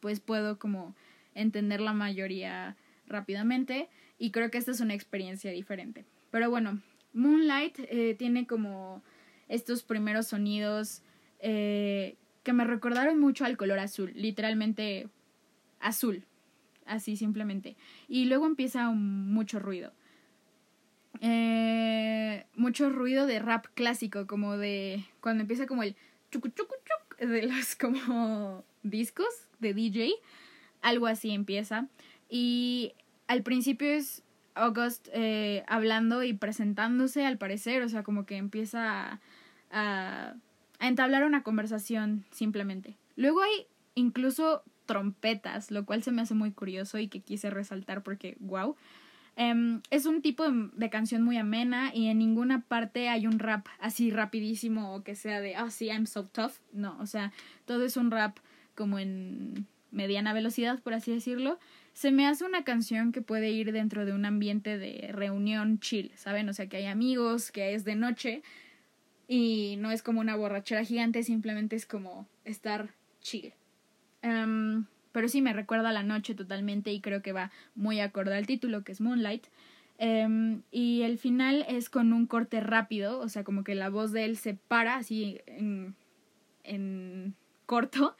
pues 0.00 0.20
puedo 0.20 0.58
como 0.58 0.94
entender 1.34 1.80
la 1.80 1.92
mayoría 1.92 2.76
rápidamente 3.06 3.88
y 4.18 4.30
creo 4.30 4.50
que 4.50 4.58
esta 4.58 4.70
es 4.70 4.80
una 4.80 4.94
experiencia 4.94 5.50
diferente. 5.50 6.04
Pero 6.30 6.50
bueno, 6.50 6.80
Moonlight 7.12 7.78
eh, 7.78 8.14
tiene 8.18 8.46
como 8.46 9.02
estos 9.48 9.82
primeros 9.82 10.28
sonidos 10.28 11.02
eh, 11.40 12.16
que 12.42 12.52
me 12.52 12.64
recordaron 12.64 13.18
mucho 13.18 13.44
al 13.44 13.56
color 13.56 13.78
azul, 13.78 14.12
literalmente 14.14 15.08
azul, 15.80 16.24
así 16.86 17.16
simplemente. 17.16 17.76
Y 18.08 18.26
luego 18.26 18.46
empieza 18.46 18.90
mucho 18.90 19.58
ruido. 19.58 19.92
Eh, 21.20 22.44
mucho 22.56 22.90
ruido 22.90 23.26
de 23.26 23.38
rap 23.38 23.66
clásico, 23.74 24.26
como 24.26 24.56
de 24.56 25.04
cuando 25.20 25.42
empieza 25.42 25.66
como 25.66 25.82
el 25.82 25.96
chucu 26.30 26.48
chucu 26.48 26.74
chuc 26.84 27.18
de 27.18 27.42
los 27.42 27.76
como 27.76 28.64
discos 28.82 29.48
de 29.60 29.74
DJ, 29.74 30.14
algo 30.82 31.06
así 31.06 31.30
empieza. 31.30 31.88
Y 32.36 32.94
al 33.28 33.44
principio 33.44 33.90
es 33.90 34.24
August 34.56 35.06
eh, 35.12 35.62
hablando 35.68 36.24
y 36.24 36.32
presentándose, 36.32 37.24
al 37.24 37.38
parecer, 37.38 37.80
o 37.84 37.88
sea, 37.88 38.02
como 38.02 38.26
que 38.26 38.36
empieza 38.38 39.20
a, 39.70 40.34
entablar 40.80 41.22
una 41.22 41.44
conversación 41.44 42.24
simplemente. 42.32 42.96
Luego 43.14 43.40
hay 43.40 43.68
incluso 43.94 44.64
trompetas, 44.84 45.70
lo 45.70 45.86
cual 45.86 46.02
se 46.02 46.10
me 46.10 46.22
hace 46.22 46.34
muy 46.34 46.50
curioso 46.50 46.98
y 46.98 47.06
que 47.06 47.20
quise 47.20 47.50
resaltar 47.50 48.02
porque, 48.02 48.36
wow. 48.40 48.74
Em, 49.36 49.80
es 49.90 50.04
un 50.04 50.20
tipo 50.20 50.42
de, 50.50 50.90
canción 50.90 51.22
muy 51.22 51.36
amena 51.36 51.94
y 51.94 52.08
en 52.08 52.18
ninguna 52.18 52.62
parte 52.62 53.10
hay 53.10 53.28
un 53.28 53.38
rap 53.38 53.68
así 53.78 54.10
rapidísimo 54.10 54.92
o 54.92 55.04
que 55.04 55.14
sea 55.14 55.40
de, 55.40 55.54
ah, 55.54 55.70
sí, 55.70 55.86
I'm 55.86 56.08
so 56.08 56.24
tough. 56.24 56.54
No, 56.72 56.98
o 56.98 57.06
sea, 57.06 57.32
todo 57.64 57.84
es 57.84 57.96
un 57.96 58.10
rap 58.10 58.38
como 58.74 58.98
en 58.98 59.68
mediana 59.92 60.32
velocidad, 60.32 60.80
por 60.80 60.94
así 60.94 61.12
decirlo. 61.12 61.60
Se 61.94 62.10
me 62.10 62.26
hace 62.26 62.44
una 62.44 62.64
canción 62.64 63.12
que 63.12 63.22
puede 63.22 63.50
ir 63.50 63.72
dentro 63.72 64.04
de 64.04 64.12
un 64.12 64.24
ambiente 64.24 64.78
de 64.78 65.10
reunión 65.12 65.78
chill, 65.78 66.10
¿saben? 66.16 66.48
O 66.48 66.52
sea, 66.52 66.68
que 66.68 66.76
hay 66.78 66.86
amigos, 66.86 67.52
que 67.52 67.74
es 67.74 67.84
de 67.84 67.94
noche 67.94 68.42
y 69.28 69.76
no 69.78 69.90
es 69.90 70.02
como 70.02 70.20
una 70.20 70.36
borrachera 70.36 70.84
gigante, 70.84 71.22
simplemente 71.22 71.76
es 71.76 71.86
como 71.86 72.26
estar 72.44 72.90
chill. 73.20 73.52
Em, 74.22 74.86
pero 75.12 75.28
sí 75.28 75.40
me 75.40 75.52
recuerda 75.52 75.90
a 75.90 75.92
la 75.92 76.02
noche 76.02 76.34
totalmente 76.34 76.92
y 76.92 77.00
creo 77.00 77.22
que 77.22 77.32
va 77.32 77.52
muy 77.76 78.00
acorde 78.00 78.36
al 78.36 78.46
título 78.46 78.82
que 78.82 78.92
es 78.92 79.00
Moonlight. 79.00 79.46
Em, 79.98 80.62
y 80.72 81.02
el 81.02 81.18
final 81.18 81.64
es 81.68 81.88
con 81.88 82.12
un 82.12 82.26
corte 82.26 82.60
rápido, 82.60 83.20
o 83.20 83.28
sea, 83.28 83.44
como 83.44 83.62
que 83.62 83.76
la 83.76 83.88
voz 83.88 84.10
de 84.10 84.24
él 84.24 84.36
se 84.36 84.54
para 84.54 84.96
así 84.96 85.40
en, 85.46 85.94
en 86.64 87.34
corto, 87.66 88.16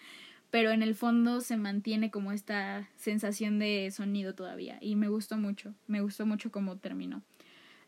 pero 0.55 0.71
en 0.71 0.85
el 0.85 0.95
fondo 0.95 1.41
se 1.41 1.57
mantiene 1.57 2.13
como 2.13 2.31
esta 2.31 2.89
sensación 2.95 3.59
de 3.59 3.91
sonido 3.91 4.37
todavía 4.37 4.79
y 4.81 4.95
me 4.95 5.09
gustó 5.09 5.37
mucho, 5.37 5.75
me 5.89 6.01
gustó 6.01 6.27
mucho 6.27 6.53
cómo 6.53 6.77
terminó. 6.77 7.25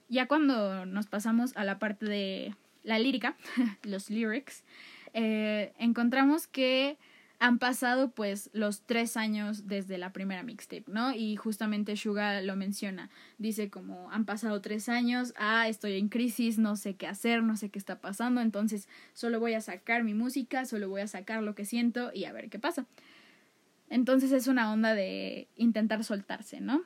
Ya 0.09 0.27
cuando 0.27 0.85
nos 0.85 1.07
pasamos 1.07 1.57
a 1.57 1.63
la 1.63 1.79
parte 1.79 2.07
de 2.07 2.57
la 2.83 2.99
lírica, 2.99 3.37
los 3.85 4.11
lyrics, 4.11 4.65
eh, 5.15 5.75
encontramos 5.79 6.49
que 6.49 6.99
han 7.39 7.59
pasado 7.59 8.11
pues 8.11 8.51
los 8.53 8.83
tres 8.83 9.17
años 9.17 9.67
desde 9.67 9.99
la 9.99 10.13
primera 10.13 10.43
mixtape, 10.43 10.85
¿no? 10.89 11.13
Y 11.13 11.37
justamente 11.37 11.97
Suga 11.97 12.41
lo 12.41 12.57
menciona, 12.57 13.11
dice 13.39 13.69
como 13.69 14.11
han 14.11 14.25
pasado 14.25 14.61
tres 14.61 14.89
años, 14.89 15.35
ah, 15.37 15.69
estoy 15.69 15.99
en 15.99 16.09
crisis, 16.09 16.59
no 16.59 16.77
sé 16.77 16.95
qué 16.95 17.07
hacer, 17.07 17.43
no 17.43 17.57
sé 17.57 17.69
qué 17.69 17.79
está 17.79 18.01
pasando, 18.01 18.41
entonces 18.41 18.89
solo 19.13 19.39
voy 19.41 19.55
a 19.55 19.61
sacar 19.61 20.03
mi 20.03 20.15
música, 20.15 20.65
solo 20.65 20.89
voy 20.89 21.03
a 21.03 21.07
sacar 21.07 21.43
lo 21.43 21.55
que 21.55 21.65
siento 21.65 22.11
y 22.15 22.25
a 22.25 22.33
ver 22.33 22.49
qué 22.49 22.59
pasa. 22.59 22.87
Entonces 23.89 24.33
es 24.33 24.47
una 24.49 24.73
onda 24.73 24.95
de 24.95 25.49
intentar 25.57 26.03
soltarse, 26.05 26.61
¿no? 26.61 26.83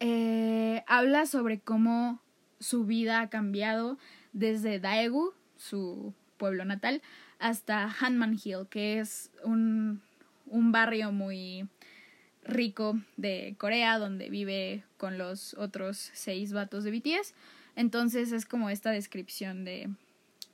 Eh, 0.00 0.82
habla 0.86 1.26
sobre 1.26 1.60
cómo 1.60 2.20
su 2.58 2.84
vida 2.84 3.20
ha 3.20 3.30
cambiado 3.30 3.98
desde 4.32 4.80
Daegu, 4.80 5.32
su 5.56 6.12
pueblo 6.36 6.64
natal, 6.64 7.02
hasta 7.38 7.94
Hanman 8.00 8.38
Hill, 8.42 8.66
que 8.70 9.00
es 9.00 9.30
un, 9.42 10.02
un 10.46 10.72
barrio 10.72 11.12
muy 11.12 11.68
rico 12.44 12.98
de 13.16 13.54
Corea, 13.58 13.98
donde 13.98 14.28
vive 14.30 14.84
con 14.96 15.18
los 15.18 15.54
otros 15.54 16.10
seis 16.14 16.52
vatos 16.52 16.84
de 16.84 16.90
BTS. 16.90 17.34
Entonces 17.76 18.32
es 18.32 18.46
como 18.46 18.70
esta 18.70 18.90
descripción 18.90 19.64
de, 19.64 19.90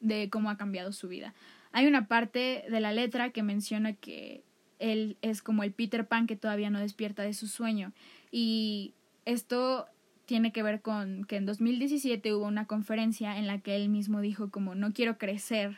de 0.01 0.31
cómo 0.31 0.51
ha 0.51 0.57
cambiado 0.57 0.93
su 0.93 1.09
vida. 1.09 1.35
Hay 1.73 1.87
una 1.87 2.09
parte 2.09 2.65
de 2.69 2.81
la 2.81 2.93
letra 2.93 3.31
que 3.31 3.43
menciona 3.43 3.93
que 3.93 4.43
él 4.79 5.17
es 5.23 5.43
como 5.43 5.63
el 5.63 5.73
Peter 5.73 6.07
Pan 6.07 6.27
que 6.27 6.37
todavía 6.37 6.71
no 6.71 6.81
despierta 6.81 7.23
de 7.23 7.35
su 7.35 7.47
sueño. 7.47 7.93
Y 8.33 8.95
esto 9.25 9.87
tiene 10.27 10.53
que 10.53 10.63
ver 10.63 10.81
con 10.81 11.25
que 11.25 11.37
en 11.37 11.47
2017 11.47 12.35
hubo 12.35 12.47
una 12.47 12.67
conferencia 12.67 13.37
en 13.37 13.47
la 13.47 13.59
que 13.59 13.77
él 13.77 13.89
mismo 13.89 14.21
dijo 14.21 14.51
como 14.51 14.75
no 14.75 14.93
quiero 14.93 15.19
crecer 15.19 15.77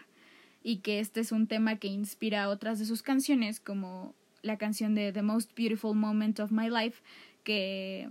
y 0.62 0.78
que 0.78 1.00
este 1.00 1.20
es 1.20 1.32
un 1.32 1.46
tema 1.46 1.76
que 1.76 1.88
inspira 1.88 2.48
otras 2.48 2.78
de 2.78 2.84
sus 2.84 3.02
canciones, 3.02 3.60
como 3.60 4.14
la 4.42 4.58
canción 4.58 4.94
de 4.94 5.12
The 5.12 5.22
Most 5.22 5.56
Beautiful 5.56 5.96
Moment 5.96 6.40
of 6.40 6.52
My 6.52 6.68
Life, 6.68 7.02
que, 7.44 8.08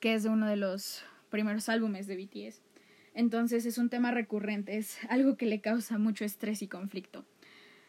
que 0.00 0.14
es 0.14 0.22
de 0.22 0.28
uno 0.28 0.46
de 0.46 0.56
los 0.56 1.04
primeros 1.30 1.68
álbumes 1.68 2.06
de 2.06 2.16
BTS. 2.16 2.62
Entonces 3.14 3.66
es 3.66 3.78
un 3.78 3.88
tema 3.88 4.10
recurrente, 4.10 4.76
es 4.76 4.98
algo 5.08 5.36
que 5.36 5.46
le 5.46 5.60
causa 5.60 5.98
mucho 5.98 6.24
estrés 6.24 6.62
y 6.62 6.68
conflicto. 6.68 7.24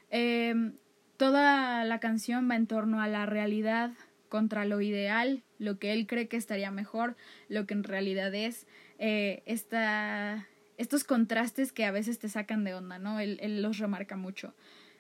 Em, 0.10 0.74
toda 1.18 1.84
la 1.86 2.00
canción 2.00 2.50
va 2.50 2.56
en 2.56 2.68
torno 2.68 3.02
a 3.02 3.08
la 3.08 3.26
realidad 3.26 3.92
contra 4.30 4.66
lo 4.66 4.82
ideal, 4.82 5.44
lo 5.60 5.80
que 5.80 5.94
él 5.94 6.08
cree 6.08 6.28
que 6.28 6.38
estaría 6.38 6.72
mejor, 6.72 7.16
lo 7.50 7.66
que 7.66 7.74
en 7.74 7.84
realidad 7.84 8.34
es. 8.34 8.68
Eh, 9.00 9.44
esta, 9.46 10.48
estos 10.84 11.04
contrastes 11.06 11.72
que 11.72 11.86
a 11.86 11.92
veces 11.92 12.20
te 12.20 12.28
sacan 12.28 12.64
de 12.64 12.74
onda, 12.74 13.00
¿no? 13.00 13.20
Él, 13.20 13.62
los 13.62 13.78
remarca 13.78 14.18
mucho. 14.18 14.54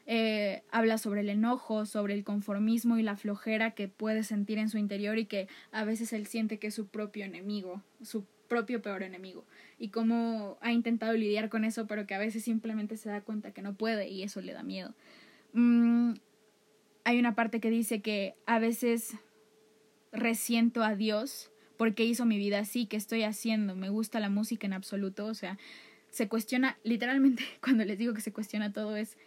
Eh, 0.06 0.63
habla 0.72 0.98
sobre 0.98 1.22
el 1.22 1.30
enojo, 1.30 1.86
sobre 1.86 2.13
el 2.13 2.24
conformismo 2.24 2.98
y 2.98 3.04
la 3.04 3.15
flojera 3.15 3.72
que 3.72 3.88
puede 3.88 4.24
sentir 4.24 4.58
en 4.58 4.69
su 4.69 4.78
interior 4.78 5.17
y 5.17 5.26
que 5.26 5.48
a 5.72 5.84
veces 5.84 6.12
él 6.13 6.26
siente 6.26 6.58
que 6.58 6.67
es 6.67 6.74
su 6.74 6.88
propio 6.88 7.26
enemigo, 7.26 7.84
su 8.02 8.26
propio 8.48 8.82
peor 8.82 9.04
enemigo. 9.04 9.46
Y 9.78 9.89
cómo 9.89 10.58
ha 10.62 10.72
intentado 10.72 11.13
lidiar 11.13 11.50
con 11.50 11.65
eso, 11.65 11.86
pero 11.86 12.08
que 12.08 12.15
a 12.15 12.19
veces 12.19 12.43
simplemente 12.43 12.98
se 12.98 13.10
da 13.10 13.22
cuenta 13.22 13.52
que 13.52 13.62
no 13.62 13.76
puede 13.76 14.08
y 14.10 14.24
eso 14.24 14.41
le 14.41 14.54
da 14.54 14.63
miedo. 14.63 14.93
Mm, 15.52 16.13
hay 17.04 17.19
una 17.19 17.36
parte 17.36 17.60
que 17.60 17.69
dice 17.69 18.02
que 18.02 18.36
a 18.46 18.60
veces 18.60 19.15
resiento 20.13 20.84
a 20.84 20.96
Dios 20.96 21.53
por 21.78 22.00
hizo 22.00 22.26
mi 22.26 22.38
vida 22.38 22.60
así, 22.60 22.86
qué 22.86 22.98
estoy 22.98 23.24
haciendo, 23.24 23.76
me 23.76 23.90
gusta 23.90 24.20
la 24.20 24.30
música 24.30 24.68
en 24.68 24.74
absoluto, 24.74 25.26
o 25.26 25.34
sea, 25.34 25.58
se 26.10 26.28
cuestiona, 26.28 26.78
literalmente 26.84 27.44
cuando 27.62 27.86
les 27.86 27.98
digo 27.98 28.14
que 28.14 28.22
se 28.22 28.34
cuestiona 28.34 28.72
todo 28.72 28.96
es 28.96 29.18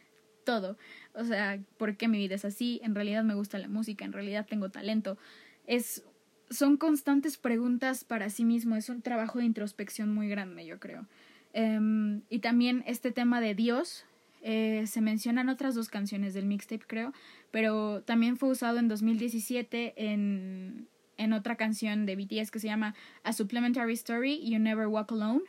todo, 0.45 0.79
o 1.15 1.25
sea, 1.25 1.59
¿por 1.77 1.97
qué 1.97 2.07
mi 2.07 2.19
vida 2.19 2.37
es 2.37 2.45
así? 2.45 2.81
En 2.85 2.95
realidad 2.95 3.25
me 3.25 3.35
gusta 3.35 3.59
la 3.59 3.69
música, 3.69 4.05
en 4.05 4.13
realidad 4.13 4.47
tengo 4.49 4.71
talento, 4.71 5.19
es 5.67 6.05
son 6.49 6.77
constantes 6.77 7.37
preguntas 7.39 8.05
para 8.05 8.31
sí 8.31 8.45
mismo, 8.45 8.77
es 8.77 8.89
un 8.89 9.03
trabajo 9.03 9.41
de 9.41 9.47
introspección 9.47 10.15
muy 10.15 10.29
grande, 10.29 10.65
yo 10.65 10.79
creo. 10.79 11.07
Em, 11.53 12.23
y 12.29 12.39
también 12.39 12.85
este 12.87 13.11
tema 13.11 13.41
de 13.41 13.55
Dios, 13.55 14.05
eh, 14.43 14.85
se 14.87 15.01
mencionan 15.01 15.49
otras 15.49 15.75
dos 15.75 15.89
canciones 15.89 16.35
del 16.35 16.47
mixtape, 16.47 16.85
creo, 16.87 17.13
pero 17.51 18.03
también 18.03 18.37
fue 18.37 18.51
usado 18.51 18.79
en 18.79 18.87
2017 18.87 19.95
en, 19.97 20.87
en 21.19 21.33
otra 21.33 21.57
canción 21.57 22.07
de 22.07 22.17
BTS 22.17 22.51
que 22.51 22.59
se 22.59 22.69
llama 22.69 22.95
A 23.23 23.33
Supplementary 23.33 23.93
Story, 23.95 24.41
You 24.49 24.59
Never 24.59 24.87
Walk 24.87 25.13
Alone. 25.13 25.43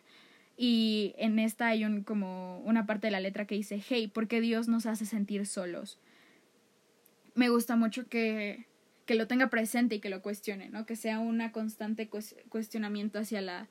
Y 0.56 1.13
en 1.17 1.38
esta 1.39 1.67
hay 1.67 1.86
un, 1.86 2.03
como 2.03 2.60
una 2.60 2.86
parte 2.86 3.08
de 3.08 3.12
la 3.12 3.19
letra 3.19 3.45
que 3.45 3.56
dice, 3.56 3.82
hey, 3.88 4.08
¿por 4.08 4.27
qué 4.27 4.41
Dios 4.41 4.67
nos 4.67 4.86
hace 4.86 5.06
sentir 5.06 5.45
solos? 5.45 5.99
Me 7.36 7.49
gusta 7.49 7.75
mucho 7.75 8.08
que, 8.08 8.65
que 9.06 9.15
lo 9.15 9.27
tenga 9.27 9.49
presente 9.49 9.95
y 9.95 9.99
que 9.99 10.10
lo 10.10 10.21
cuestione, 10.21 10.69
¿no? 10.69 10.86
Que 10.86 10.95
sea 10.95 11.19
una 11.19 11.51
constante 11.51 12.10
cuestionamiento 12.49 13.19
hacia 13.19 13.41
la 13.41 13.67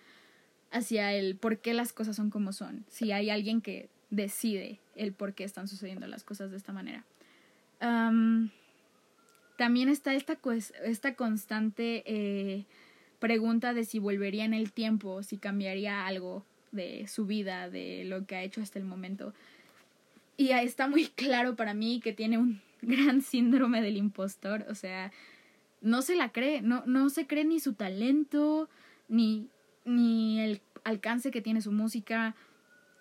hacia 0.73 1.13
el 1.13 1.37
por 1.37 1.59
qué 1.59 1.75
las 1.75 1.93
cosas 1.93 2.17
son 2.17 2.31
como 2.31 2.53
son. 2.53 2.85
Si 2.89 3.13
hay 3.13 3.31
alguien 3.31 3.61
que 3.61 3.89
decide 4.11 4.81
el 4.95 5.13
por 5.13 5.35
qué 5.35 5.45
están 5.45 5.69
sucediendo 5.69 6.07
las 6.07 6.25
cosas 6.25 6.51
de 6.51 6.57
esta 6.57 6.73
manera 6.73 7.05
también 9.57 9.89
está 9.89 10.15
esta, 10.15 10.39
esta 10.85 11.15
constante 11.15 12.03
eh, 12.07 12.65
pregunta 13.19 13.75
de 13.75 13.85
si 13.85 13.99
volvería 13.99 14.45
en 14.45 14.55
el 14.55 14.73
tiempo, 14.73 15.23
si 15.23 15.39
cambiaría 15.39 16.07
algo 16.07 16.45
de 16.73 17.07
su 17.09 17.27
vida, 17.27 17.71
de 17.71 18.05
lo 18.05 18.27
que 18.27 18.37
ha 18.37 18.43
hecho 18.43 18.61
hasta 18.61 18.79
el 18.79 18.85
momento. 18.85 19.33
Y 20.37 20.51
está 20.51 20.89
muy 20.89 21.07
claro 21.09 21.57
para 21.57 21.75
mí 21.75 22.01
que 22.01 22.13
tiene 22.13 22.39
un 22.39 22.61
gran 22.83 23.23
síndrome 23.23 23.83
del 23.83 23.97
impostor, 23.97 24.67
o 24.69 24.75
sea, 24.75 25.13
no 25.81 26.03
se 26.03 26.17
la 26.17 26.31
cree, 26.31 26.63
no, 26.63 26.83
no 26.87 27.11
se 27.11 27.27
cree 27.27 27.45
ni 27.45 27.61
su 27.61 27.75
talento, 27.75 28.69
ni, 29.09 29.49
ni 29.85 30.41
el 30.41 30.61
alcance 30.85 31.31
que 31.31 31.43
tiene 31.43 31.61
su 31.61 31.73
música, 31.73 32.35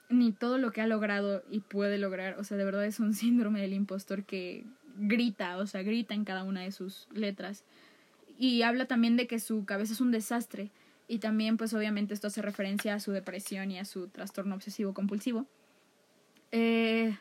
ni 0.10 0.32
todo 0.32 0.58
lo 0.58 0.72
que 0.72 0.82
ha 0.82 0.88
logrado 0.88 1.44
y 1.50 1.62
puede 1.62 1.98
lograr. 1.98 2.38
O 2.40 2.44
sea, 2.44 2.58
de 2.58 2.66
verdad 2.66 2.86
es 2.86 3.00
un 3.00 3.14
síndrome 3.14 3.62
del 3.62 3.74
impostor 3.74 4.24
que 4.24 4.66
grita, 4.96 5.58
o 5.58 5.68
sea, 5.68 5.84
grita 5.84 6.14
en 6.14 6.26
cada 6.26 6.44
una 6.44 6.62
de 6.62 6.72
sus 6.72 7.08
letras. 7.14 7.64
Y 8.38 8.64
habla 8.64 8.86
también 8.86 9.18
de 9.18 9.28
que 9.28 9.40
su 9.40 9.66
cabeza 9.66 9.94
es 9.94 10.02
un 10.02 10.12
desastre. 10.12 10.72
Y 11.08 11.20
también, 11.20 11.58
pues 11.58 11.74
obviamente 11.74 12.14
esto 12.14 12.28
hace 12.28 12.42
referencia 12.42 12.96
a 12.96 13.00
su 13.00 13.12
depresión 13.12 13.72
y 13.72 13.78
a 13.78 13.86
su 13.86 14.08
trastorno 14.08 14.56
obsesivo 14.56 14.94
compulsivo. 14.94 15.46
Eh, 16.52 17.16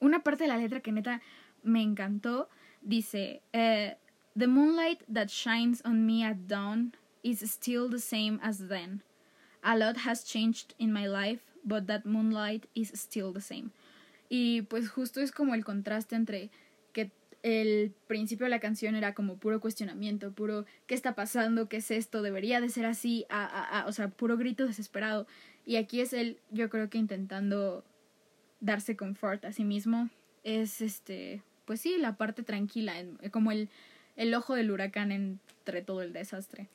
una 0.00 0.22
parte 0.22 0.44
de 0.44 0.48
la 0.48 0.56
letra 0.56 0.80
que 0.80 0.92
neta 0.92 1.20
me 1.62 1.82
encantó 1.82 2.48
dice, 2.82 3.42
eh, 3.52 3.96
The 4.36 4.46
moonlight 4.46 5.02
that 5.12 5.28
shines 5.28 5.82
on 5.84 6.06
me 6.06 6.24
at 6.24 6.46
dawn 6.46 6.94
is 7.22 7.40
still 7.40 7.90
the 7.90 7.98
same 7.98 8.38
as 8.42 8.68
then. 8.68 9.02
A 9.64 9.76
lot 9.76 9.96
has 10.06 10.24
changed 10.24 10.74
in 10.78 10.92
my 10.92 11.08
life, 11.08 11.42
but 11.64 11.86
that 11.86 12.06
moonlight 12.06 12.68
is 12.74 12.92
still 12.94 13.32
the 13.32 13.40
same. 13.40 13.72
Y 14.28 14.62
pues 14.62 14.88
justo 14.88 15.20
es 15.20 15.32
como 15.32 15.54
el 15.54 15.64
contraste 15.64 16.14
entre 16.14 16.50
el 17.48 17.92
principio 18.06 18.44
de 18.44 18.50
la 18.50 18.60
canción 18.60 18.94
era 18.94 19.14
como 19.14 19.36
puro 19.36 19.60
cuestionamiento, 19.60 20.32
puro 20.32 20.66
¿qué 20.86 20.94
está 20.94 21.14
pasando? 21.14 21.68
¿Qué 21.68 21.78
es 21.78 21.90
esto? 21.90 22.22
¿Debería 22.22 22.60
de 22.60 22.68
ser 22.68 22.86
así? 22.86 23.26
o 23.86 23.92
sea, 23.92 24.08
puro 24.08 24.36
grito 24.36 24.66
desesperado. 24.66 25.26
Y 25.66 25.76
aquí 25.76 26.00
es 26.00 26.12
él, 26.12 26.38
yo 26.50 26.70
creo 26.70 26.88
que 26.88 26.98
intentando 26.98 27.84
darse 28.60 28.96
confort 28.96 29.44
a 29.44 29.52
sí 29.52 29.64
mismo. 29.64 30.08
Es 30.44 30.80
este, 30.80 31.42
pues 31.64 31.80
sí, 31.80 31.96
la 31.98 32.16
parte 32.16 32.42
tranquila, 32.42 32.94
como 33.30 33.52
el, 33.52 33.68
el 34.16 34.34
ojo 34.34 34.54
del 34.54 34.70
huracán 34.70 35.12
entre 35.12 35.82
todo 35.82 36.02
el 36.02 36.12
desastre. 36.12 36.68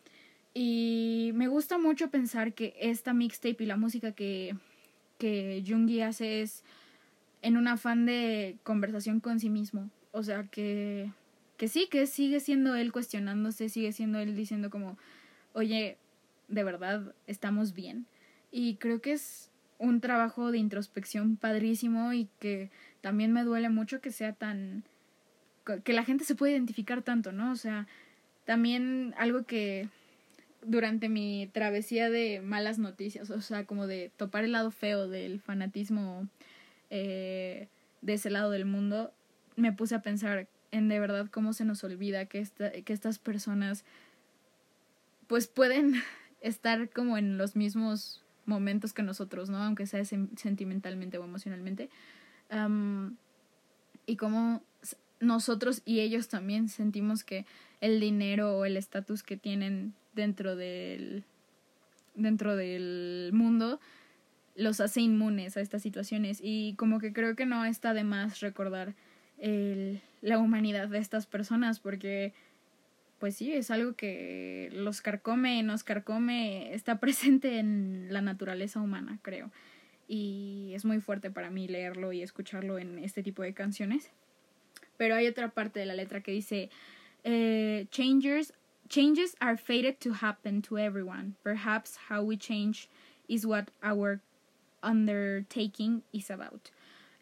Y 0.54 1.32
me 1.34 1.48
gusta 1.48 1.78
mucho 1.78 2.10
pensar 2.10 2.54
que 2.54 2.76
esta 2.80 3.14
mixtape 3.14 3.64
y 3.64 3.66
la 3.66 3.78
música 3.78 4.12
que, 4.12 4.56
que 5.18 5.64
Jungi 5.68 6.02
hace 6.02 6.42
es 6.42 6.64
en 7.42 7.58
un 7.58 7.68
afán 7.68 8.06
de 8.06 8.58
conversación 8.64 9.20
con 9.20 9.40
sí 9.40 9.50
mismo. 9.50 9.90
O 10.16 10.22
sea, 10.22 10.44
que, 10.44 11.12
que 11.58 11.68
sí, 11.68 11.88
que 11.90 12.06
sigue 12.06 12.40
siendo 12.40 12.76
él 12.76 12.92
cuestionándose, 12.92 13.68
sigue 13.68 13.92
siendo 13.92 14.20
él 14.20 14.36
diciendo 14.36 14.70
como, 14.70 14.96
oye, 15.54 15.98
de 16.48 16.64
verdad 16.64 17.16
estamos 17.26 17.74
bien. 17.74 18.06
Y 18.52 18.76
creo 18.76 19.02
que 19.02 19.14
es 19.14 19.50
un 19.80 20.02
trabajo 20.02 20.52
de 20.52 20.60
introspección 20.60 21.36
padrísimo 21.36 22.14
y 22.14 22.30
que 22.40 22.70
también 23.02 23.34
me 23.34 23.44
duele 23.44 23.70
mucho 23.70 24.02
que 24.02 24.12
sea 24.12 24.34
tan 24.34 24.84
que 25.84 25.94
la 25.94 26.04
gente 26.04 26.26
se 26.26 26.36
puede 26.36 26.54
identificar 26.54 27.02
tanto, 27.02 27.32
¿no? 27.32 27.52
O 27.52 27.56
sea, 27.56 27.88
también 28.46 29.16
algo 29.18 29.44
que 29.44 29.90
durante 30.62 31.10
mi 31.10 31.50
travesía 31.54 32.10
de 32.12 32.42
malas 32.42 32.78
noticias, 32.78 33.30
o 33.32 33.42
sea, 33.42 33.66
como 33.66 33.88
de 33.88 34.12
topar 34.16 34.44
el 34.44 34.52
lado 34.52 34.70
feo 34.70 35.08
del 35.08 35.40
fanatismo 35.40 36.28
eh, 36.90 37.68
de 38.02 38.14
ese 38.14 38.30
lado 38.30 38.52
del 38.52 38.66
mundo, 38.66 39.12
me 39.56 39.72
puse 39.72 39.96
a 39.96 40.02
pensar 40.02 40.48
en 40.72 40.90
de 40.90 41.00
verdad 41.00 41.28
cómo 41.30 41.54
se 41.54 41.66
nos 41.66 41.84
olvida 41.84 42.26
que, 42.26 42.40
esta, 42.40 42.72
que 42.72 42.94
estas 42.94 43.20
personas 43.20 43.86
pues 45.28 45.48
pueden 45.48 45.96
estar 46.42 46.90
como 46.90 47.18
en 47.18 47.38
los 47.38 47.56
mismos 47.56 48.24
momentos 48.46 48.94
que 48.94 49.04
nosotros, 49.04 49.50
¿no? 49.50 49.58
Aunque 49.58 49.88
sea 49.88 50.04
sentimentalmente 50.04 51.18
o 51.18 51.24
emocionalmente. 51.24 51.90
y 54.06 54.16
cómo 54.18 54.62
nosotros 55.20 55.82
y 55.86 56.02
ellos 56.02 56.28
también 56.28 56.68
sentimos 56.68 57.24
que 57.24 57.46
el 57.80 58.00
dinero 58.00 58.58
o 58.58 58.66
el 58.66 58.78
estatus 58.78 59.24
que 59.24 59.38
tienen 59.38 59.94
dentro 60.14 60.56
del 60.56 61.24
dentro 62.16 62.56
del 62.56 63.32
mundo 63.34 63.80
los 64.56 64.80
hace 64.82 65.02
inmunes 65.02 65.58
a 65.58 65.62
estas 65.62 65.82
situaciones 65.82 66.40
y 66.42 66.76
como 66.76 67.00
que 67.00 67.14
creo 67.14 67.36
que 67.36 67.46
no 67.46 67.66
está 67.66 67.94
de 67.94 68.04
más 68.04 68.42
recordar 68.42 68.94
el, 69.44 70.02
la 70.22 70.40
humanidad 70.40 70.88
de 70.88 71.00
estas 71.00 71.28
personas 71.28 71.80
porque 71.80 72.34
pues 73.20 73.38
sí, 73.38 73.54
es 73.54 73.72
algo 73.72 73.94
que 73.94 74.70
los 74.74 75.02
carcome, 75.02 75.64
nos 75.64 75.84
carcome, 75.84 76.74
está 76.74 77.00
presente 77.00 77.60
en 77.60 78.08
la 78.10 78.22
naturaleza 78.22 78.82
humana, 78.82 79.20
creo. 79.22 79.50
Y 80.10 80.72
es 80.74 80.84
muy 80.84 81.00
fuerte 81.00 81.32
para 81.32 81.50
mí 81.50 81.68
leerlo 81.68 82.12
y 82.12 82.22
escucharlo 82.22 82.80
en 82.80 83.00
este 83.00 83.24
tipo 83.24 83.42
de 83.42 83.54
canciones. 83.54 84.12
Pero 84.98 85.16
hay 85.16 85.28
otra 85.28 85.50
parte 85.52 85.80
de 85.80 85.86
la 85.86 85.94
letra 85.94 86.22
que 86.22 86.34
dice, 86.34 86.70
eh, 87.24 87.86
changes, 87.92 88.54
changes 88.90 89.38
are 89.40 89.58
fated 89.58 89.96
to 90.00 90.12
happen 90.22 90.62
to 90.62 90.78
everyone. 90.78 91.36
Perhaps 91.44 91.98
how 92.10 92.22
we 92.24 92.38
change 92.38 92.90
is 93.30 93.46
what 93.46 93.70
our 93.82 94.20
undertaking 94.82 96.04
is 96.12 96.30
about. 96.30 96.72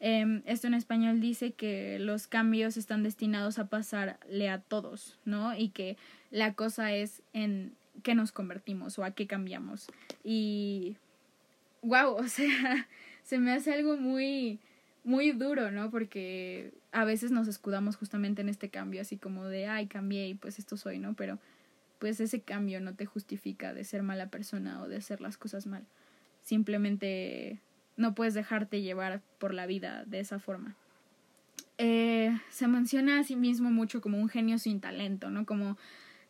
Em, 0.04 0.42
esto 0.48 0.66
en 0.66 0.74
español 0.74 1.22
dice 1.22 1.52
que 1.52 2.00
los 2.00 2.26
cambios 2.26 2.76
están 2.76 3.04
destinados 3.04 3.60
a 3.60 3.68
pasarle 3.68 4.50
a 4.50 4.60
todos, 4.60 5.20
¿no? 5.26 5.56
Y 5.56 5.70
que 5.70 5.96
la 6.32 6.56
cosa 6.56 6.92
es 6.92 7.22
en 7.34 7.76
qué 8.02 8.16
nos 8.16 8.32
convertimos 8.32 8.98
o 8.98 9.04
a 9.04 9.12
qué 9.12 9.28
cambiamos. 9.28 9.86
Y, 10.24 10.98
wow, 11.84 12.16
o 12.16 12.28
sea, 12.28 12.88
se 13.24 13.38
me 13.38 13.52
hace 13.52 13.74
algo 13.74 13.96
muy, 13.96 14.60
muy 15.04 15.34
duro, 15.34 15.70
¿no? 15.70 15.92
Porque 15.92 16.74
a 16.92 17.06
veces 17.06 17.30
nos 17.30 17.48
escudamos 17.48 17.96
justamente 17.96 18.42
en 18.42 18.50
este 18.50 18.70
cambio, 18.70 19.02
así 19.02 19.18
como 19.18 19.46
de, 19.46 19.68
ay, 19.68 19.86
cambié 19.86 20.30
y 20.30 20.34
pues 20.34 20.58
esto 20.58 20.78
soy, 20.78 20.98
¿no? 20.98 21.14
Pero 21.14 21.38
pues 22.00 22.20
ese 22.20 22.42
cambio 22.42 22.82
no 22.82 22.96
te 22.96 23.06
justifica 23.06 23.76
de 23.76 23.84
ser 23.84 24.02
mala 24.02 24.30
persona 24.30 24.82
o 24.82 24.88
de 24.88 24.98
hacer 24.98 25.22
las 25.22 25.38
cosas 25.38 25.68
mal. 25.68 25.86
Simplemente 26.42 27.60
no 28.02 28.16
puedes 28.16 28.34
dejarte 28.34 28.82
llevar 28.82 29.22
por 29.40 29.54
la 29.54 29.66
vida 29.66 30.04
de 30.06 30.20
esa 30.20 30.40
forma. 30.40 30.76
Eh, 31.78 32.38
se 32.50 32.68
menciona 32.68 33.20
a 33.20 33.24
sí 33.24 33.36
mismo 33.36 33.72
mucho 33.72 34.02
como 34.02 34.20
un 34.20 34.30
genio 34.30 34.60
sin 34.60 34.82
talento, 34.82 35.30
¿no? 35.30 35.46
Como, 35.46 35.78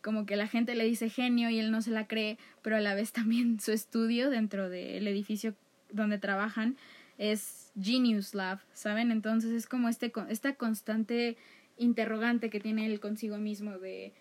como 0.01 0.25
que 0.25 0.35
la 0.35 0.47
gente 0.47 0.75
le 0.75 0.85
dice 0.85 1.09
genio 1.09 1.49
y 1.49 1.59
él 1.59 1.71
no 1.71 1.81
se 1.81 1.91
la 1.91 2.07
cree, 2.07 2.37
pero 2.61 2.75
a 2.75 2.79
la 2.79 2.93
vez 2.93 3.11
también 3.13 3.59
su 3.59 3.71
estudio 3.71 4.29
dentro 4.29 4.69
del 4.69 5.07
edificio 5.07 5.55
donde 5.91 6.17
trabajan 6.17 6.77
es 7.17 7.71
Genius 7.79 8.33
Lab, 8.33 8.59
¿saben? 8.73 9.11
Entonces 9.11 9.51
es 9.51 9.67
como 9.67 9.89
este, 9.89 10.11
esta 10.29 10.55
constante 10.55 11.37
interrogante 11.77 12.49
que 12.49 12.59
tiene 12.59 12.85
él 12.85 12.99
consigo 12.99 13.37
mismo 13.37 13.77
de 13.77 14.13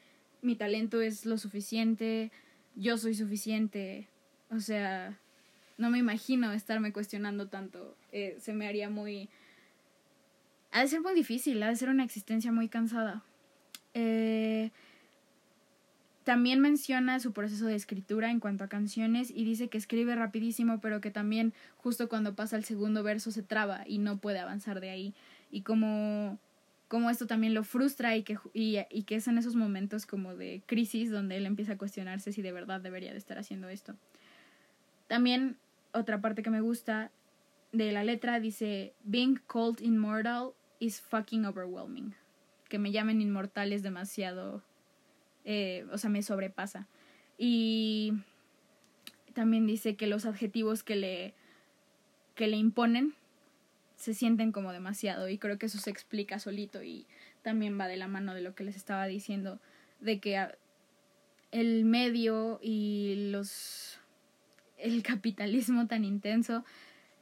mi 0.42 0.56
talento 0.56 1.00
es 1.00 1.26
lo 1.26 1.38
suficiente, 1.38 2.32
yo 2.74 2.96
soy 2.96 3.14
suficiente, 3.14 4.08
o 4.50 4.60
sea, 4.60 5.18
no 5.80 5.90
me 5.90 5.98
imagino 5.98 6.52
estarme 6.52 6.92
cuestionando 6.92 7.48
tanto. 7.48 7.96
Eh, 8.12 8.36
se 8.40 8.52
me 8.52 8.68
haría 8.68 8.90
muy... 8.90 9.28
Ha 10.72 10.82
de 10.82 10.88
ser 10.88 11.00
muy 11.00 11.14
difícil, 11.14 11.60
ha 11.62 11.68
de 11.68 11.76
ser 11.76 11.88
una 11.88 12.04
existencia 12.04 12.52
muy 12.52 12.68
cansada. 12.68 13.24
Eh, 13.94 14.70
también 16.22 16.60
menciona 16.60 17.18
su 17.18 17.32
proceso 17.32 17.66
de 17.66 17.74
escritura 17.74 18.30
en 18.30 18.38
cuanto 18.38 18.62
a 18.62 18.68
canciones 18.68 19.30
y 19.30 19.44
dice 19.44 19.68
que 19.68 19.78
escribe 19.78 20.14
rapidísimo, 20.14 20.80
pero 20.80 21.00
que 21.00 21.10
también 21.10 21.54
justo 21.78 22.08
cuando 22.08 22.36
pasa 22.36 22.56
el 22.56 22.64
segundo 22.64 23.02
verso 23.02 23.32
se 23.32 23.42
traba 23.42 23.82
y 23.86 23.98
no 23.98 24.18
puede 24.18 24.38
avanzar 24.38 24.80
de 24.80 24.90
ahí. 24.90 25.14
Y 25.50 25.62
como, 25.62 26.38
como 26.88 27.10
esto 27.10 27.26
también 27.26 27.54
lo 27.54 27.64
frustra 27.64 28.16
y 28.16 28.22
que, 28.22 28.38
y, 28.52 28.78
y 28.90 29.02
que 29.04 29.16
es 29.16 29.26
en 29.26 29.38
esos 29.38 29.56
momentos 29.56 30.06
como 30.06 30.36
de 30.36 30.62
crisis 30.66 31.10
donde 31.10 31.38
él 31.38 31.46
empieza 31.46 31.72
a 31.72 31.78
cuestionarse 31.78 32.32
si 32.32 32.42
de 32.42 32.52
verdad 32.52 32.80
debería 32.80 33.12
de 33.12 33.18
estar 33.18 33.38
haciendo 33.38 33.68
esto. 33.68 33.96
También 35.08 35.56
otra 35.92 36.20
parte 36.20 36.42
que 36.42 36.50
me 36.50 36.60
gusta 36.60 37.10
de 37.72 37.92
la 37.92 38.04
letra 38.04 38.40
dice, 38.40 38.94
Being 39.04 39.40
called 39.46 39.80
immortal 39.80 40.54
is 40.78 41.00
fucking 41.00 41.44
overwhelming. 41.44 42.14
Que 42.68 42.78
me 42.78 42.92
llamen 42.92 43.20
inmortal 43.20 43.72
es 43.72 43.82
demasiado, 43.82 44.62
eh, 45.44 45.86
o 45.92 45.98
sea, 45.98 46.10
me 46.10 46.22
sobrepasa. 46.22 46.86
Y 47.38 48.12
también 49.32 49.66
dice 49.66 49.96
que 49.96 50.06
los 50.06 50.26
adjetivos 50.26 50.82
que 50.82 50.96
le, 50.96 51.34
que 52.34 52.48
le 52.48 52.56
imponen 52.56 53.14
se 53.96 54.14
sienten 54.14 54.50
como 54.52 54.72
demasiado 54.72 55.28
y 55.28 55.38
creo 55.38 55.58
que 55.58 55.66
eso 55.66 55.78
se 55.78 55.90
explica 55.90 56.38
solito 56.38 56.82
y 56.82 57.06
también 57.42 57.78
va 57.78 57.86
de 57.86 57.96
la 57.96 58.08
mano 58.08 58.34
de 58.34 58.40
lo 58.40 58.54
que 58.54 58.64
les 58.64 58.76
estaba 58.76 59.06
diciendo, 59.06 59.60
de 60.00 60.20
que 60.20 60.48
el 61.50 61.84
medio 61.84 62.58
y 62.62 63.30
los 63.30 63.89
el 64.82 65.02
capitalismo 65.02 65.86
tan 65.86 66.04
intenso 66.04 66.64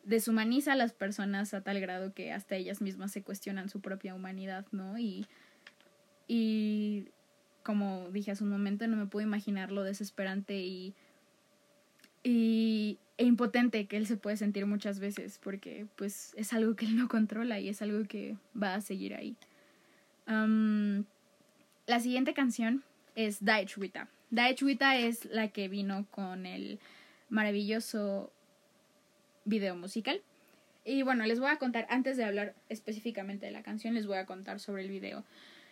deshumaniza 0.05 0.73
a 0.73 0.77
las 0.77 0.93
personas 0.93 1.53
a 1.53 1.61
tal 1.61 1.81
grado 1.81 2.15
que 2.15 2.33
hasta 2.33 2.57
ellas 2.57 2.81
mismas 2.81 3.13
se 3.13 3.23
cuestionan 3.23 3.69
su 3.69 3.81
propia 3.81 4.15
humanidad, 4.15 4.65
¿no? 4.73 4.99
Y, 4.99 5.27
y 6.27 7.09
como 7.63 8.09
dije 8.11 8.31
hace 8.31 8.45
un 8.45 8.51
momento, 8.51 8.87
no 8.87 8.97
me 8.97 9.07
puedo 9.07 9.27
imaginar 9.27 9.71
lo 9.71 9.83
desesperante 9.83 10.57
y, 10.57 10.95
y 12.23 12.99
e 13.19 13.25
impotente 13.25 13.87
que 13.87 13.97
él 13.97 14.07
se 14.07 14.17
puede 14.17 14.37
sentir 14.37 14.65
muchas 14.65 15.01
veces, 15.01 15.39
porque 15.43 15.87
pues 15.97 16.33
es 16.37 16.53
algo 16.53 16.77
que 16.77 16.87
él 16.87 16.97
no 16.97 17.09
controla 17.09 17.61
y 17.61 17.69
es 17.69 17.83
algo 17.83 18.05
que 18.09 18.37
va 18.61 18.75
a 18.75 18.81
seguir 18.81 19.15
ahí. 19.15 19.37
la 20.27 22.01
siguiente 22.01 22.33
canción 22.33 22.85
es 23.15 23.45
Daich 23.45 23.77
Wita. 23.77 24.09
es 24.31 25.25
la 25.27 25.49
que 25.49 25.69
vino 25.69 26.07
con 26.11 26.47
el 26.47 26.79
maravilloso 27.29 28.33
video 29.45 29.77
musical. 29.77 30.23
Y 30.85 31.03
bueno, 31.03 31.25
les 31.27 31.41
voy 31.41 31.51
a 31.51 31.59
contar, 31.59 31.87
antes 31.91 32.17
de 32.17 32.25
hablar 32.25 32.55
específicamente 32.69 33.47
de 33.47 33.53
la 33.53 33.63
canción, 33.63 33.95
les 33.95 34.07
voy 34.07 34.17
a 34.17 34.27
contar 34.27 34.61
sobre 34.61 34.83
el 34.83 34.91
video. 34.91 35.25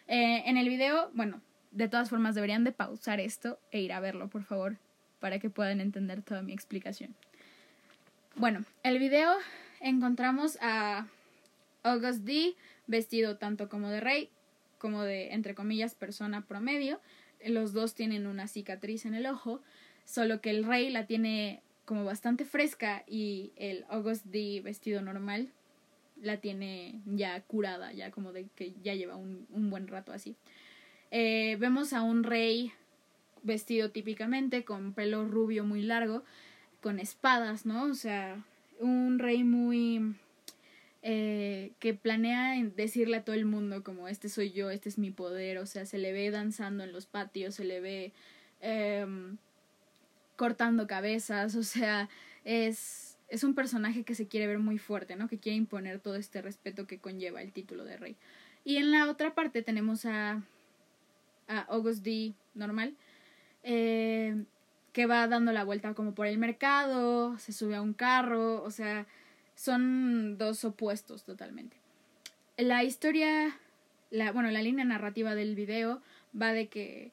Eh, 0.08 0.42
en 0.46 0.56
el 0.56 0.68
video, 0.68 1.10
bueno, 1.14 1.40
de 1.70 1.88
todas 1.88 2.10
formas 2.10 2.34
deberían 2.34 2.64
de 2.64 2.72
pausar 2.72 3.20
esto 3.20 3.58
e 3.70 3.80
ir 3.80 3.92
a 3.92 4.00
verlo, 4.00 4.28
por 4.28 4.44
favor, 4.44 4.76
para 5.20 5.38
que 5.38 5.50
puedan 5.50 5.80
entender 5.80 6.22
toda 6.22 6.42
mi 6.42 6.52
explicación. 6.52 7.14
Bueno, 8.34 8.64
el 8.82 8.98
video 8.98 9.32
encontramos 9.80 10.58
a 10.60 11.06
August 11.82 12.24
D 12.24 12.54
vestido 12.86 13.38
tanto 13.38 13.68
como 13.68 13.88
de 13.88 14.00
rey 14.00 14.30
como 14.78 15.02
de, 15.02 15.32
entre 15.32 15.54
comillas, 15.54 15.94
persona 15.94 16.46
promedio. 16.46 17.00
Los 17.44 17.72
dos 17.72 17.94
tienen 17.94 18.26
una 18.26 18.48
cicatriz 18.48 19.06
en 19.06 19.14
el 19.14 19.26
ojo 19.26 19.62
solo 20.06 20.40
que 20.40 20.48
el 20.48 20.64
rey 20.64 20.88
la 20.88 21.06
tiene 21.06 21.60
como 21.84 22.04
bastante 22.04 22.46
fresca 22.46 23.04
y 23.06 23.52
el 23.56 23.84
August 23.90 24.24
D 24.24 24.62
vestido 24.62 25.02
normal 25.02 25.50
la 26.22 26.38
tiene 26.38 27.00
ya 27.04 27.40
curada, 27.42 27.92
ya 27.92 28.10
como 28.10 28.32
de 28.32 28.46
que 28.56 28.72
ya 28.82 28.94
lleva 28.94 29.16
un, 29.16 29.46
un 29.50 29.68
buen 29.68 29.86
rato 29.86 30.12
así. 30.12 30.34
Eh, 31.10 31.56
vemos 31.60 31.92
a 31.92 32.02
un 32.02 32.24
rey 32.24 32.72
vestido 33.42 33.90
típicamente 33.90 34.64
con 34.64 34.94
pelo 34.94 35.26
rubio 35.26 35.64
muy 35.64 35.82
largo, 35.82 36.24
con 36.80 36.98
espadas, 36.98 37.66
¿no? 37.66 37.84
O 37.84 37.94
sea, 37.94 38.42
un 38.80 39.18
rey 39.18 39.44
muy... 39.44 40.16
Eh, 41.08 41.70
que 41.78 41.94
planea 41.94 42.60
decirle 42.74 43.18
a 43.18 43.24
todo 43.24 43.36
el 43.36 43.44
mundo 43.44 43.84
como 43.84 44.08
este 44.08 44.28
soy 44.28 44.50
yo, 44.50 44.70
este 44.70 44.88
es 44.88 44.98
mi 44.98 45.12
poder, 45.12 45.58
o 45.58 45.66
sea, 45.66 45.86
se 45.86 45.98
le 45.98 46.12
ve 46.12 46.32
danzando 46.32 46.82
en 46.82 46.92
los 46.92 47.06
patios, 47.06 47.54
se 47.54 47.64
le 47.64 47.80
ve... 47.80 48.12
Eh, 48.60 49.06
cortando 50.36 50.86
cabezas, 50.86 51.54
o 51.56 51.62
sea, 51.62 52.08
es, 52.44 53.18
es 53.28 53.44
un 53.44 53.54
personaje 53.54 54.04
que 54.04 54.14
se 54.14 54.28
quiere 54.28 54.46
ver 54.46 54.58
muy 54.58 54.78
fuerte, 54.78 55.16
¿no? 55.16 55.28
Que 55.28 55.38
quiere 55.38 55.56
imponer 55.56 55.98
todo 55.98 56.16
este 56.16 56.42
respeto 56.42 56.86
que 56.86 56.98
conlleva 56.98 57.42
el 57.42 57.52
título 57.52 57.84
de 57.84 57.96
rey. 57.96 58.16
Y 58.64 58.76
en 58.76 58.90
la 58.90 59.08
otra 59.10 59.34
parte 59.34 59.62
tenemos 59.62 60.06
a, 60.06 60.42
a 61.48 61.60
August 61.68 62.04
D. 62.04 62.34
normal, 62.54 62.94
eh, 63.62 64.44
que 64.92 65.06
va 65.06 65.26
dando 65.28 65.52
la 65.52 65.64
vuelta 65.64 65.94
como 65.94 66.14
por 66.14 66.26
el 66.26 66.38
mercado, 66.38 67.38
se 67.38 67.52
sube 67.52 67.76
a 67.76 67.82
un 67.82 67.92
carro, 67.92 68.62
o 68.62 68.70
sea, 68.70 69.06
son 69.54 70.38
dos 70.38 70.64
opuestos 70.64 71.24
totalmente. 71.24 71.76
La 72.56 72.84
historia, 72.84 73.58
la, 74.10 74.32
bueno, 74.32 74.50
la 74.50 74.62
línea 74.62 74.84
narrativa 74.84 75.34
del 75.34 75.54
video 75.54 76.00
va 76.40 76.52
de 76.52 76.68
que 76.68 77.12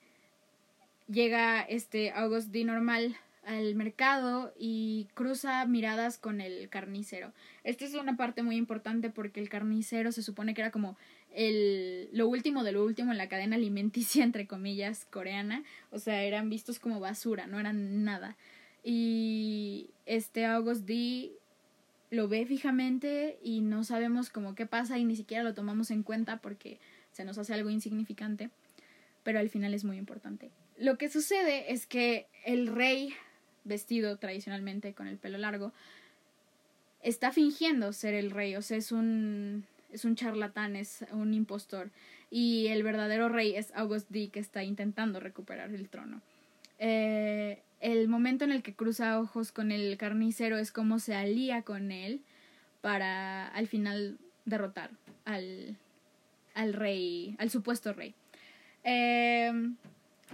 llega 1.07 1.61
este 1.61 2.11
August 2.11 2.49
D. 2.49 2.63
Normal 2.63 3.15
al 3.45 3.75
mercado 3.75 4.53
y 4.57 5.07
cruza 5.13 5.65
miradas 5.65 6.17
con 6.17 6.41
el 6.41 6.69
carnicero. 6.69 7.33
Esta 7.63 7.85
es 7.85 7.93
una 7.93 8.15
parte 8.15 8.41
muy 8.41 8.55
importante 8.55 9.09
porque 9.09 9.39
el 9.39 9.49
carnicero 9.49 10.11
se 10.11 10.23
supone 10.23 10.53
que 10.53 10.61
era 10.61 10.71
como 10.71 10.97
el 11.33 12.09
lo 12.13 12.27
último 12.27 12.63
de 12.63 12.71
lo 12.71 12.83
último 12.83 13.11
en 13.11 13.17
la 13.17 13.27
cadena 13.27 13.55
alimenticia 13.55 14.23
entre 14.23 14.47
comillas 14.47 15.05
coreana, 15.05 15.63
o 15.91 15.99
sea, 15.99 16.23
eran 16.23 16.49
vistos 16.49 16.79
como 16.79 16.99
basura, 16.99 17.47
no 17.47 17.59
eran 17.59 18.03
nada. 18.03 18.37
Y 18.83 19.89
este 20.05 20.45
August 20.45 20.85
D 20.85 21.31
lo 22.11 22.27
ve 22.27 22.45
fijamente 22.45 23.39
y 23.41 23.61
no 23.61 23.83
sabemos 23.83 24.29
cómo 24.29 24.55
qué 24.55 24.65
pasa 24.65 24.97
y 24.97 25.05
ni 25.05 25.15
siquiera 25.15 25.43
lo 25.43 25.53
tomamos 25.53 25.89
en 25.89 26.03
cuenta 26.03 26.37
porque 26.37 26.79
se 27.11 27.25
nos 27.25 27.37
hace 27.37 27.53
algo 27.53 27.69
insignificante, 27.69 28.49
pero 29.23 29.39
al 29.39 29.49
final 29.49 29.73
es 29.73 29.83
muy 29.83 29.97
importante. 29.97 30.51
Lo 30.77 30.97
que 30.97 31.09
sucede 31.09 31.71
es 31.71 31.85
que 31.85 32.27
el 32.45 32.67
rey, 32.67 33.13
vestido 33.63 34.17
tradicionalmente 34.17 34.93
con 34.93 35.07
el 35.07 35.17
pelo 35.17 35.37
largo, 35.37 35.71
está 37.01 37.31
fingiendo 37.31 37.93
ser 37.93 38.13
el 38.13 38.31
rey, 38.31 38.55
o 38.55 38.61
sea, 38.61 38.77
es 38.77 38.91
un, 38.91 39.65
es 39.91 40.05
un 40.05 40.15
charlatán, 40.15 40.75
es 40.75 41.05
un 41.11 41.33
impostor, 41.33 41.91
y 42.31 42.67
el 42.67 42.83
verdadero 42.83 43.29
rey 43.29 43.55
es 43.55 43.71
August 43.75 44.09
D, 44.09 44.29
que 44.29 44.39
está 44.39 44.63
intentando 44.63 45.19
recuperar 45.19 45.69
el 45.73 45.89
trono. 45.89 46.21
Eh, 46.79 47.61
el 47.79 48.07
momento 48.07 48.45
en 48.45 48.51
el 48.51 48.63
que 48.63 48.73
cruza 48.73 49.19
ojos 49.19 49.51
con 49.51 49.71
el 49.71 49.97
carnicero 49.97 50.57
es 50.57 50.71
como 50.71 50.99
se 50.99 51.13
alía 51.13 51.61
con 51.61 51.91
él 51.91 52.21
para 52.81 53.47
al 53.49 53.67
final 53.67 54.17
derrotar 54.45 54.89
al, 55.25 55.77
al 56.55 56.73
rey, 56.73 57.35
al 57.39 57.49
supuesto 57.49 57.93
rey. 57.93 58.15
Eh, 58.83 59.51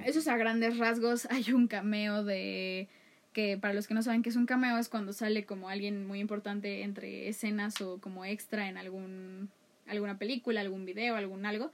esos 0.05 0.27
a 0.27 0.37
grandes 0.37 0.77
rasgos 0.77 1.25
hay 1.31 1.51
un 1.51 1.67
cameo 1.67 2.23
de 2.23 2.87
que 3.33 3.57
para 3.57 3.73
los 3.73 3.87
que 3.87 3.93
no 3.93 4.01
saben 4.01 4.23
qué 4.23 4.29
es 4.29 4.35
un 4.35 4.45
cameo 4.45 4.77
es 4.77 4.89
cuando 4.89 5.13
sale 5.13 5.45
como 5.45 5.69
alguien 5.69 6.07
muy 6.07 6.19
importante 6.19 6.81
entre 6.83 7.29
escenas 7.29 7.79
o 7.81 7.99
como 7.99 8.25
extra 8.25 8.67
en 8.69 8.77
algún 8.77 9.49
alguna 9.87 10.17
película, 10.17 10.61
algún 10.61 10.85
video, 10.85 11.15
algún 11.15 11.45
algo. 11.45 11.71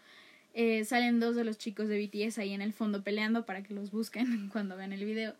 Eh, 0.53 0.85
salen 0.85 1.19
dos 1.19 1.35
de 1.35 1.43
los 1.43 1.57
chicos 1.57 1.89
de 1.89 1.99
BTS 1.99 2.37
ahí 2.37 2.53
en 2.53 2.61
el 2.61 2.71
fondo 2.71 3.03
peleando 3.03 3.45
para 3.45 3.61
que 3.61 3.73
los 3.73 3.91
busquen 3.91 4.49
cuando 4.53 4.77
vean 4.77 4.93
el 4.93 5.03
video. 5.03 5.35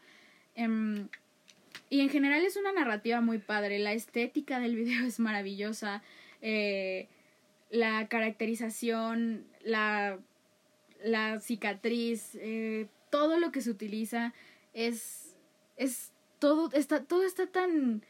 Em, 0.56 1.08
y 1.90 2.02
en 2.02 2.10
general 2.10 2.44
es 2.44 2.58
una 2.58 2.74
narrativa 2.74 3.22
muy 3.22 3.38
padre. 3.38 3.80
La 3.80 3.94
estética 3.94 4.60
del 4.60 4.76
video 4.76 5.06
es 5.08 5.20
maravillosa. 5.20 6.02
Eh, 6.42 7.08
la 7.72 8.08
caracterización, 8.08 9.46
la 9.64 10.20
la 11.06 11.40
cicatriz, 11.40 12.36
eh, 12.36 12.88
todo 13.12 13.40
lo 13.40 13.52
que 13.52 13.62
se 13.62 13.70
utiliza 13.70 14.34
es, 14.74 15.36
es 15.78 16.12
todo, 16.40 16.72
está, 16.74 17.04
todo 17.04 17.24
está 17.24 17.48
tan 17.48 18.04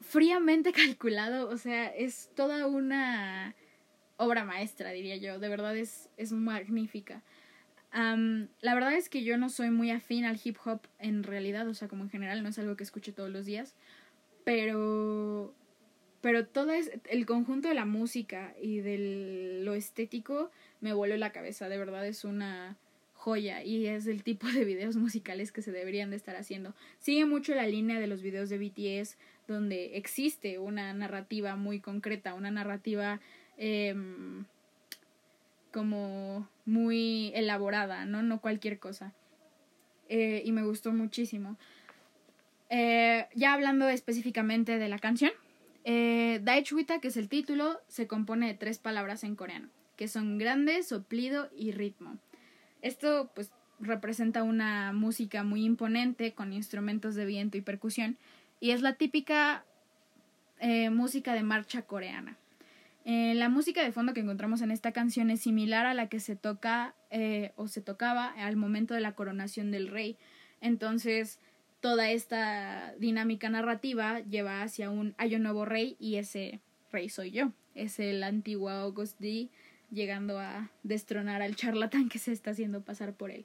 fríamente 0.00 0.72
calculado, 0.72 1.48
o 1.48 1.56
sea, 1.56 1.86
es 1.86 2.30
toda 2.34 2.66
una 2.66 3.54
obra 4.16 4.44
maestra, 4.44 4.90
diría 4.90 5.16
yo, 5.16 5.38
de 5.38 5.48
verdad 5.48 5.76
es, 5.76 6.10
es 6.16 6.32
magnífica. 6.32 7.22
la 7.92 8.74
verdad 8.74 8.94
es 8.94 9.08
que 9.08 9.22
yo 9.22 9.38
no 9.38 9.48
soy 9.48 9.70
muy 9.70 9.90
afín 9.90 10.24
al 10.24 10.40
hip 10.42 10.56
hop 10.64 10.80
en 10.98 11.22
realidad, 11.22 11.68
o 11.68 11.74
sea, 11.74 11.88
como 11.88 12.02
en 12.02 12.10
general 12.10 12.42
no 12.42 12.48
es 12.48 12.58
algo 12.58 12.76
que 12.76 12.84
escuche 12.84 13.12
todos 13.12 13.30
los 13.30 13.46
días, 13.46 13.74
pero 14.44 15.54
pero 16.20 16.44
todo 16.44 16.72
es 16.72 16.90
el 17.08 17.24
conjunto 17.24 17.68
de 17.68 17.74
la 17.74 17.84
música 17.84 18.52
y 18.60 18.80
de 18.80 19.60
lo 19.62 19.74
estético 19.74 20.50
me 20.80 20.92
voló 20.92 21.16
la 21.16 21.32
cabeza, 21.32 21.68
de 21.68 21.78
verdad 21.78 22.06
es 22.06 22.24
una 22.24 22.76
joya 23.14 23.62
y 23.62 23.86
es 23.86 24.06
el 24.06 24.22
tipo 24.22 24.46
de 24.46 24.64
videos 24.64 24.96
musicales 24.96 25.52
que 25.52 25.62
se 25.62 25.72
deberían 25.72 26.10
de 26.10 26.16
estar 26.16 26.36
haciendo. 26.36 26.74
Sigue 26.98 27.24
mucho 27.24 27.54
la 27.54 27.66
línea 27.66 27.98
de 27.98 28.06
los 28.06 28.22
videos 28.22 28.48
de 28.48 28.58
BTS 28.58 29.16
donde 29.48 29.96
existe 29.96 30.58
una 30.58 30.92
narrativa 30.92 31.56
muy 31.56 31.80
concreta, 31.80 32.34
una 32.34 32.50
narrativa 32.50 33.20
em, 33.56 34.44
como 35.72 36.48
muy 36.64 37.32
elaborada, 37.34 38.04
¿no? 38.06 38.22
No 38.22 38.40
cualquier 38.40 38.78
cosa. 38.78 39.14
Eh, 40.08 40.42
y 40.44 40.52
me 40.52 40.62
gustó 40.62 40.92
muchísimo. 40.92 41.56
Eh, 42.70 43.26
ya 43.34 43.52
hablando 43.52 43.88
específicamente 43.88 44.78
de 44.78 44.88
la 44.88 44.98
canción, 44.98 45.30
eh, 45.84 46.42
que 47.00 47.08
es 47.08 47.16
el 47.16 47.28
título, 47.28 47.80
se 47.88 48.06
compone 48.06 48.48
de 48.48 48.54
tres 48.54 48.78
palabras 48.78 49.22
en 49.22 49.36
coreano, 49.36 49.68
que 49.96 50.08
son 50.08 50.38
grande, 50.38 50.82
soplido 50.82 51.48
y 51.56 51.72
ritmo. 51.72 52.18
Esto 52.82 53.30
pues 53.34 53.50
representa 53.80 54.42
una 54.42 54.92
música 54.92 55.42
muy 55.42 55.64
imponente 55.64 56.32
con 56.32 56.52
instrumentos 56.52 57.14
de 57.14 57.26
viento 57.26 57.58
y 57.58 57.62
percusión 57.62 58.16
y 58.60 58.70
es 58.70 58.82
la 58.82 58.94
típica 58.94 59.64
eh, 60.60 60.90
música 60.90 61.34
de 61.34 61.42
marcha 61.42 61.82
coreana. 61.82 62.36
Eh, 63.04 63.34
la 63.34 63.48
música 63.48 63.84
de 63.84 63.92
fondo 63.92 64.14
que 64.14 64.20
encontramos 64.20 64.62
en 64.62 64.70
esta 64.70 64.92
canción 64.92 65.30
es 65.30 65.40
similar 65.40 65.86
a 65.86 65.94
la 65.94 66.08
que 66.08 66.18
se 66.18 66.34
toca 66.34 66.94
eh, 67.10 67.52
o 67.56 67.68
se 67.68 67.80
tocaba 67.80 68.26
al 68.26 68.56
momento 68.56 68.94
de 68.94 69.00
la 69.00 69.14
coronación 69.14 69.70
del 69.70 69.88
rey. 69.88 70.16
Entonces, 70.60 71.38
toda 71.80 72.10
esta 72.10 72.94
dinámica 72.98 73.48
narrativa 73.48 74.20
lleva 74.20 74.62
hacia 74.62 74.90
un 74.90 75.14
hay 75.18 75.36
un 75.36 75.44
nuevo 75.44 75.64
rey 75.64 75.96
y 76.00 76.16
ese 76.16 76.60
rey 76.90 77.08
soy 77.08 77.30
yo. 77.30 77.52
Es 77.74 78.00
el 78.00 78.24
antiguo 78.24 78.70
August 78.70 79.20
D 79.20 79.50
llegando 79.90 80.38
a 80.38 80.70
destronar 80.82 81.42
al 81.42 81.56
charlatán 81.56 82.08
que 82.08 82.18
se 82.18 82.32
está 82.32 82.50
haciendo 82.50 82.82
pasar 82.82 83.14
por 83.14 83.30
él. 83.30 83.44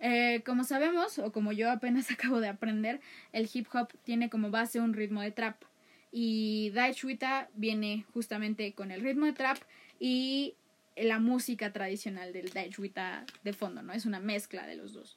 Eh, 0.00 0.42
como 0.46 0.64
sabemos, 0.64 1.18
o 1.18 1.32
como 1.32 1.52
yo 1.52 1.70
apenas 1.70 2.10
acabo 2.10 2.40
de 2.40 2.48
aprender, 2.48 3.00
el 3.32 3.48
hip 3.52 3.66
hop 3.72 3.88
tiene 4.04 4.30
como 4.30 4.50
base 4.50 4.80
un 4.80 4.94
ritmo 4.94 5.22
de 5.22 5.30
trap. 5.30 5.62
Y 6.10 6.70
Daechwita 6.70 7.50
viene 7.54 8.06
justamente 8.14 8.72
con 8.72 8.90
el 8.90 9.02
ritmo 9.02 9.26
de 9.26 9.32
trap 9.32 9.58
y 10.00 10.54
la 10.96 11.18
música 11.18 11.72
tradicional 11.72 12.32
del 12.32 12.50
Daechwita 12.50 13.24
de 13.44 13.52
fondo, 13.52 13.82
¿no? 13.82 13.92
Es 13.92 14.06
una 14.06 14.20
mezcla 14.20 14.66
de 14.66 14.76
los 14.76 14.94
dos. 14.94 15.16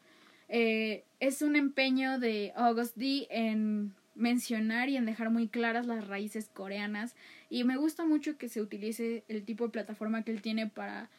Eh, 0.49 1.05
es 1.21 1.41
un 1.41 1.55
empeño 1.55 2.19
de 2.19 2.51
August 2.55 2.97
D 2.97 3.27
en 3.29 3.95
mencionar 4.21 4.87
y 4.89 4.97
en 4.97 5.05
dejar 5.05 5.29
muy 5.29 5.47
claras 5.47 5.85
las 5.87 6.07
raíces 6.07 6.49
coreanas 6.53 7.15
y 7.49 7.63
me 7.63 7.75
gusta 7.75 8.05
mucho 8.05 8.37
que 8.37 8.47
se 8.47 8.61
utilice 8.61 9.23
el 9.27 9.43
tipo 9.43 9.65
de 9.65 9.71
plataforma 9.71 10.23
que 10.23 10.31
él 10.31 10.41
tiene 10.41 10.67
para, 10.67 11.09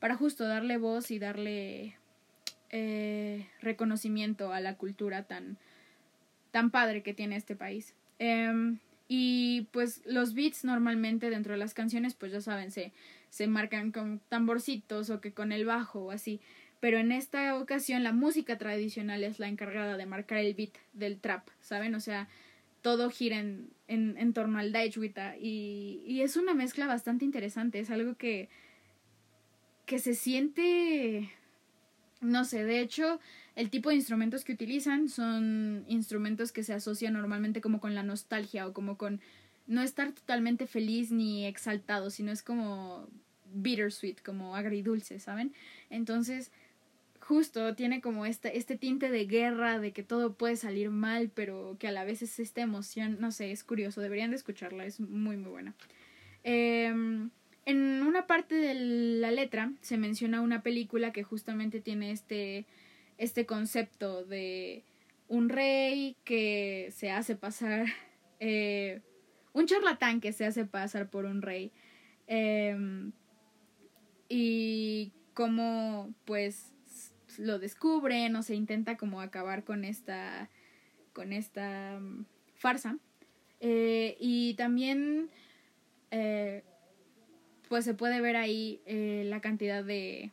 para 0.00 0.16
justo 0.16 0.44
darle 0.44 0.78
voz 0.78 1.10
y 1.10 1.18
darle 1.18 1.96
eh, 2.70 3.46
reconocimiento 3.60 4.52
a 4.52 4.60
la 4.60 4.76
cultura 4.76 5.22
tan, 5.22 5.58
tan 6.50 6.70
padre 6.70 7.02
que 7.02 7.14
tiene 7.14 7.36
este 7.36 7.54
país. 7.54 7.94
Em, 8.18 8.78
y 9.08 9.68
pues 9.70 10.02
los 10.06 10.34
beats 10.34 10.64
normalmente 10.64 11.30
dentro 11.30 11.52
de 11.52 11.58
las 11.58 11.74
canciones 11.74 12.14
pues 12.14 12.32
ya 12.32 12.40
saben 12.40 12.72
se, 12.72 12.92
se 13.30 13.46
marcan 13.46 13.92
con 13.92 14.20
tamborcitos 14.28 15.10
o 15.10 15.20
que 15.20 15.32
con 15.32 15.52
el 15.52 15.64
bajo 15.64 16.06
o 16.06 16.10
así 16.10 16.40
pero 16.80 16.98
en 16.98 17.12
esta 17.12 17.56
ocasión 17.56 18.02
la 18.02 18.12
música 18.12 18.58
tradicional 18.58 19.24
es 19.24 19.38
la 19.38 19.48
encargada 19.48 19.96
de 19.96 20.06
marcar 20.06 20.38
el 20.38 20.54
beat 20.54 20.74
del 20.92 21.20
trap, 21.20 21.48
¿saben? 21.60 21.94
O 21.94 22.00
sea, 22.00 22.28
todo 22.82 23.10
gira 23.10 23.38
en, 23.38 23.70
en, 23.88 24.16
en 24.18 24.32
torno 24.32 24.58
al 24.58 24.72
Daechwita 24.72 25.36
y, 25.38 26.02
y 26.06 26.22
es 26.22 26.36
una 26.36 26.54
mezcla 26.54 26.86
bastante 26.86 27.24
interesante, 27.24 27.80
es 27.80 27.90
algo 27.90 28.14
que, 28.16 28.48
que 29.86 29.98
se 29.98 30.14
siente, 30.14 31.30
no 32.20 32.44
sé, 32.44 32.64
de 32.64 32.80
hecho, 32.80 33.20
el 33.54 33.70
tipo 33.70 33.88
de 33.88 33.96
instrumentos 33.96 34.44
que 34.44 34.52
utilizan 34.52 35.08
son 35.08 35.84
instrumentos 35.88 36.52
que 36.52 36.62
se 36.62 36.74
asocian 36.74 37.14
normalmente 37.14 37.60
como 37.60 37.80
con 37.80 37.94
la 37.94 38.02
nostalgia 38.02 38.66
o 38.66 38.72
como 38.72 38.98
con 38.98 39.20
no 39.66 39.82
estar 39.82 40.12
totalmente 40.12 40.66
feliz 40.66 41.10
ni 41.10 41.46
exaltado, 41.46 42.10
sino 42.10 42.30
es 42.30 42.42
como 42.42 43.08
bittersweet, 43.52 44.20
como 44.22 44.54
agridulce, 44.56 45.18
¿saben? 45.18 45.54
Entonces, 45.90 46.52
justo 47.26 47.74
tiene 47.74 48.00
como 48.00 48.24
este, 48.24 48.56
este 48.56 48.76
tinte 48.76 49.10
de 49.10 49.26
guerra, 49.26 49.80
de 49.80 49.92
que 49.92 50.04
todo 50.04 50.34
puede 50.34 50.54
salir 50.54 50.90
mal, 50.90 51.28
pero 51.34 51.76
que 51.80 51.88
a 51.88 51.92
la 51.92 52.04
vez 52.04 52.22
es 52.22 52.38
esta 52.38 52.60
emoción, 52.60 53.16
no 53.18 53.32
sé, 53.32 53.50
es 53.50 53.64
curioso, 53.64 54.00
deberían 54.00 54.30
de 54.30 54.36
escucharla, 54.36 54.84
es 54.86 55.00
muy 55.00 55.36
muy 55.36 55.50
buena. 55.50 55.74
Em, 56.44 57.30
en 57.64 58.02
una 58.04 58.28
parte 58.28 58.54
de 58.54 58.74
la 58.74 59.32
letra 59.32 59.72
se 59.80 59.96
menciona 59.96 60.40
una 60.40 60.62
película 60.62 61.12
que 61.12 61.24
justamente 61.24 61.80
tiene 61.80 62.12
este, 62.12 62.64
este 63.18 63.44
concepto 63.44 64.24
de 64.24 64.84
un 65.26 65.48
rey 65.48 66.14
que 66.22 66.92
se 66.94 67.10
hace 67.10 67.34
pasar, 67.34 67.86
eh, 68.38 69.00
un 69.52 69.66
charlatán 69.66 70.20
que 70.20 70.32
se 70.32 70.46
hace 70.46 70.64
pasar 70.64 71.10
por 71.10 71.24
un 71.24 71.42
rey. 71.42 71.72
Em, 72.28 73.10
y 74.28 75.10
cómo 75.34 76.14
pues 76.24 76.72
lo 77.38 77.58
descubren 77.58 78.34
o 78.36 78.42
se 78.42 78.54
intenta 78.54 78.96
como 78.96 79.20
acabar 79.20 79.64
con 79.64 79.84
esta 79.84 80.48
con 81.12 81.32
esta 81.32 81.98
mm, 81.98 82.26
farsa. 82.54 82.98
Eh, 83.60 84.16
y 84.20 84.54
también 84.54 85.30
eh, 86.10 86.62
pues 87.68 87.86
se 87.86 87.94
puede 87.94 88.20
ver 88.20 88.36
ahí 88.36 88.80
eh, 88.84 89.24
la 89.26 89.40
cantidad 89.40 89.82
de 89.82 90.30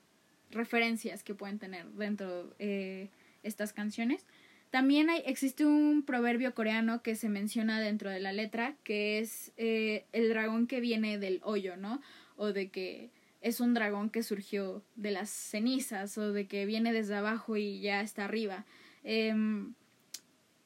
referencias 0.51 1.23
que 1.23 1.33
pueden 1.33 1.57
tener 1.57 1.87
dentro 1.93 2.49
de 2.59 3.09
estas 3.43 3.71
canciones. 3.71 4.25
También 4.71 5.09
hay, 5.09 5.23
existe 5.25 5.65
un 5.65 6.03
proverbio 6.03 6.53
coreano 6.53 7.01
que 7.01 7.15
se 7.15 7.29
menciona 7.29 7.79
dentro 7.79 8.09
de 8.09 8.19
la 8.19 8.33
letra 8.33 8.75
que 8.83 9.19
es 9.19 9.53
el 9.55 10.29
dragón 10.29 10.67
que 10.67 10.79
viene 10.79 11.17
del 11.17 11.39
hoyo 11.43 11.77
no 11.77 12.01
o 12.37 12.53
de 12.53 12.69
que 12.69 13.09
es 13.43 13.59
un 13.59 13.73
dragón 13.73 14.09
que 14.09 14.23
surgió 14.23 14.81
de 14.95 15.11
las 15.11 15.29
cenizas 15.29 16.17
o 16.17 16.31
de 16.31 16.47
que 16.47 16.65
viene 16.65 16.93
desde 16.93 17.15
abajo 17.15 17.57
y 17.57 17.81
ya 17.81 18.01
está 18.01 18.23
arriba. 18.23 18.65
Em, 19.03 19.73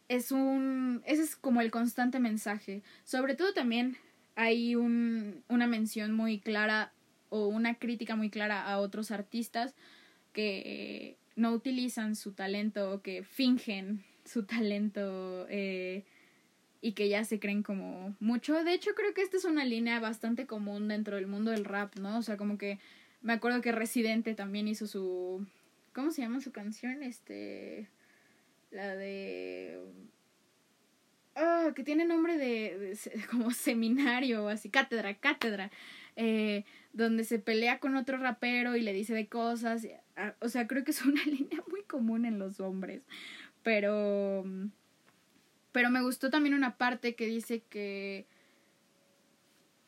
es 0.07 0.31
un. 0.31 1.01
Ese 1.05 1.23
es 1.23 1.35
como 1.35 1.59
el 1.59 1.71
constante 1.71 2.19
mensaje. 2.19 2.83
Sobre 3.03 3.35
todo 3.35 3.51
también 3.53 3.97
hay 4.35 4.75
un, 4.75 5.43
una 5.49 5.65
mención 5.65 6.13
muy 6.13 6.39
clara 6.39 6.93
o 7.29 7.47
una 7.47 7.75
crítica 7.75 8.15
muy 8.15 8.29
clara 8.29 8.63
a 8.63 8.77
otros 8.79 9.09
artistas 9.09 9.73
que 10.31 11.17
no 11.35 11.51
utilizan 11.53 12.15
su 12.15 12.33
talento 12.33 12.91
o 12.91 13.01
que 13.01 13.23
fingen 13.23 14.03
su 14.23 14.43
talento 14.43 15.47
eh, 15.49 16.05
y 16.81 16.93
que 16.93 17.09
ya 17.09 17.23
se 17.23 17.39
creen 17.39 17.63
como 17.63 18.15
mucho. 18.19 18.63
De 18.63 18.73
hecho, 18.73 18.91
creo 18.95 19.13
que 19.13 19.21
esta 19.21 19.37
es 19.37 19.45
una 19.45 19.65
línea 19.65 19.99
bastante 19.99 20.45
común 20.45 20.87
dentro 20.87 21.15
del 21.15 21.27
mundo 21.27 21.51
del 21.51 21.65
rap, 21.65 21.95
¿no? 21.97 22.17
O 22.17 22.21
sea, 22.21 22.37
como 22.37 22.57
que 22.57 22.79
me 23.21 23.33
acuerdo 23.33 23.61
que 23.61 23.71
Residente 23.71 24.35
también 24.35 24.67
hizo 24.67 24.87
su 24.87 25.45
¿cómo 25.97 26.11
se 26.11 26.21
llama 26.21 26.41
su 26.41 26.51
canción? 26.51 27.01
Este 27.01 27.87
la 28.69 28.95
de 28.95 29.79
ah, 31.35 31.71
que 31.75 31.83
tiene 31.83 32.05
nombre 32.05 32.37
de, 32.37 32.97
como 33.31 33.51
seminario 33.51 34.45
o 34.45 34.47
así, 34.49 34.69
cátedra, 34.69 35.15
cátedra. 35.15 35.71
Eh, 36.15 36.65
donde 36.93 37.23
se 37.23 37.37
pelea 37.37 37.79
con 37.79 37.95
otro 37.95 38.17
rapero 38.17 38.75
y 38.75 38.81
le 38.81 38.93
dice 38.93 39.13
de 39.13 39.27
cosas. 39.27 39.87
Ah, 40.15 40.35
o 40.39 40.49
sea, 40.49 40.67
creo 40.67 40.83
que 40.83 40.91
es 40.91 41.03
una 41.03 41.23
línea 41.25 41.63
muy 41.69 41.83
común 41.83 42.25
en 42.25 42.37
los 42.37 42.59
hombres. 42.59 43.01
Pero 43.63 44.45
pero 45.77 45.91
me 45.91 46.01
gustó 46.01 46.31
también 46.31 46.55
una 46.55 46.75
parte 46.75 47.13
que 47.13 47.27
dice 47.27 47.61
que 47.69 48.25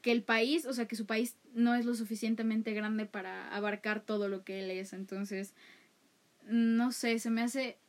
que 0.04 0.12
el 0.12 0.22
país, 0.22 0.68
o 0.68 0.74
sea, 0.74 0.88
que 0.88 0.96
su 0.96 1.08
país 1.08 1.36
no 1.56 1.74
es 1.74 1.84
lo 1.84 1.96
suficientemente 1.96 2.74
grande 2.74 3.08
para 3.08 3.50
abarcar 3.56 4.00
todo 4.00 4.30
lo 4.30 4.44
que 4.44 4.60
él 4.60 4.70
es. 4.70 4.94
Entonces, 4.94 5.56
no 6.46 6.92
sé, 6.92 7.18
se 7.18 7.32
me 7.32 7.42
hace 7.42 7.80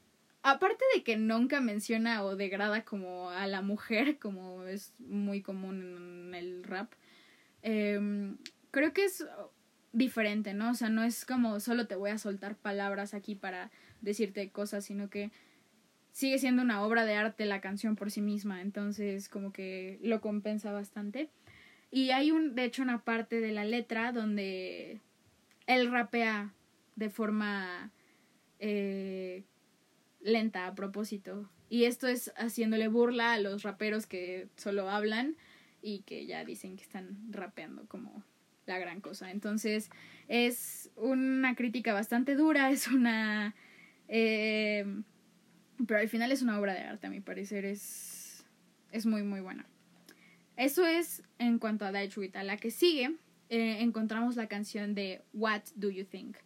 aparte 0.43 0.83
de 0.95 1.03
que 1.03 1.19
nunca 1.19 1.61
menciona 1.61 2.25
o 2.25 2.37
degrada 2.37 2.87
como 2.87 3.29
a 3.29 3.47
la 3.47 3.61
mujer, 3.61 4.19
como 4.19 4.65
es 4.65 4.95
muy 4.99 5.43
común 5.43 6.29
en 6.29 6.35
el 6.35 6.65
rap, 6.65 6.95
em, 7.61 8.39
creo 8.71 8.95
que 8.95 9.05
es 9.05 9.27
diferente, 9.93 10.55
¿no? 10.55 10.71
O 10.71 10.75
sea, 10.75 10.89
no 10.89 11.05
es 11.05 11.27
como 11.27 11.61
solo 11.61 11.87
te 11.87 11.97
voy 11.97 12.13
a 12.13 12.17
soltar 12.17 12.57
palabras 12.57 13.13
aquí 13.13 13.35
para 13.35 13.71
decirte 14.01 14.49
cosas, 14.49 14.87
sino 14.87 15.11
que 15.11 15.31
sigue 16.13 16.39
siendo 16.39 16.63
una 16.63 16.83
obra 16.83 17.05
de 17.05 17.15
arte 17.15 17.45
la 17.45 17.61
canción 17.61 17.97
por 17.97 18.11
sí 18.11 18.21
misma, 18.21 18.63
entonces 18.63 19.29
como 19.29 19.53
que 19.53 19.99
lo 20.03 20.21
compensa 20.21 20.73
bastante. 20.73 21.31
Y 21.91 22.11
hay 22.11 22.31
un, 22.31 22.55
de 22.55 22.65
hecho, 22.65 22.83
una 22.83 23.03
parte 23.03 23.41
de 23.41 23.53
la 23.53 23.65
letra 23.65 24.13
donde 24.13 25.01
él 25.67 25.91
rapea 25.91 26.53
de 26.97 27.11
forma 27.11 27.91
eh, 28.59 29.45
lenta 30.21 30.67
a 30.67 30.75
propósito. 30.75 31.51
Y 31.69 31.85
esto 31.85 32.07
es 32.09 32.33
haciéndole 32.37 32.89
burla 32.89 33.33
a 33.33 33.39
los 33.39 33.63
raperos 33.63 34.07
que 34.07 34.49
solo 34.57 34.91
hablan 34.91 35.37
y 35.83 36.03
que 36.03 36.27
ya 36.27 36.45
dicen 36.45 36.77
que 36.77 36.83
están 36.83 37.17
rapeando 37.31 37.87
como 37.87 38.25
la 38.67 38.79
gran 38.79 39.01
cosa. 39.01 39.31
Entonces 39.31 39.91
es 40.29 40.91
una 40.97 41.55
crítica 41.55 41.93
bastante 41.93 42.35
dura, 42.35 42.71
es 42.73 42.89
una... 42.89 43.55
Eh, 44.09 44.85
pero 45.87 46.01
al 46.01 46.09
final 46.09 46.33
es 46.33 46.43
una 46.43 46.59
obra 46.59 46.75
de 46.75 46.81
arte, 46.81 47.07
a 47.07 47.11
mi 47.11 47.21
parecer. 47.21 47.65
Es, 47.65 48.45
es 48.93 49.07
muy, 49.07 49.23
muy 49.23 49.41
buena. 49.41 49.67
Eso 50.57 50.87
es 50.87 51.23
en 51.39 51.59
cuanto 51.59 51.85
a 51.85 51.93
Dutch 51.93 52.19
A 52.35 52.43
la 52.43 52.57
que 52.57 52.71
sigue, 52.71 53.17
eh, 53.49 53.79
encontramos 53.81 54.37
la 54.37 54.47
canción 54.47 54.95
de 54.95 55.23
What 55.33 55.63
Do 55.75 55.91
You 55.91 56.05
Think? 56.05 56.37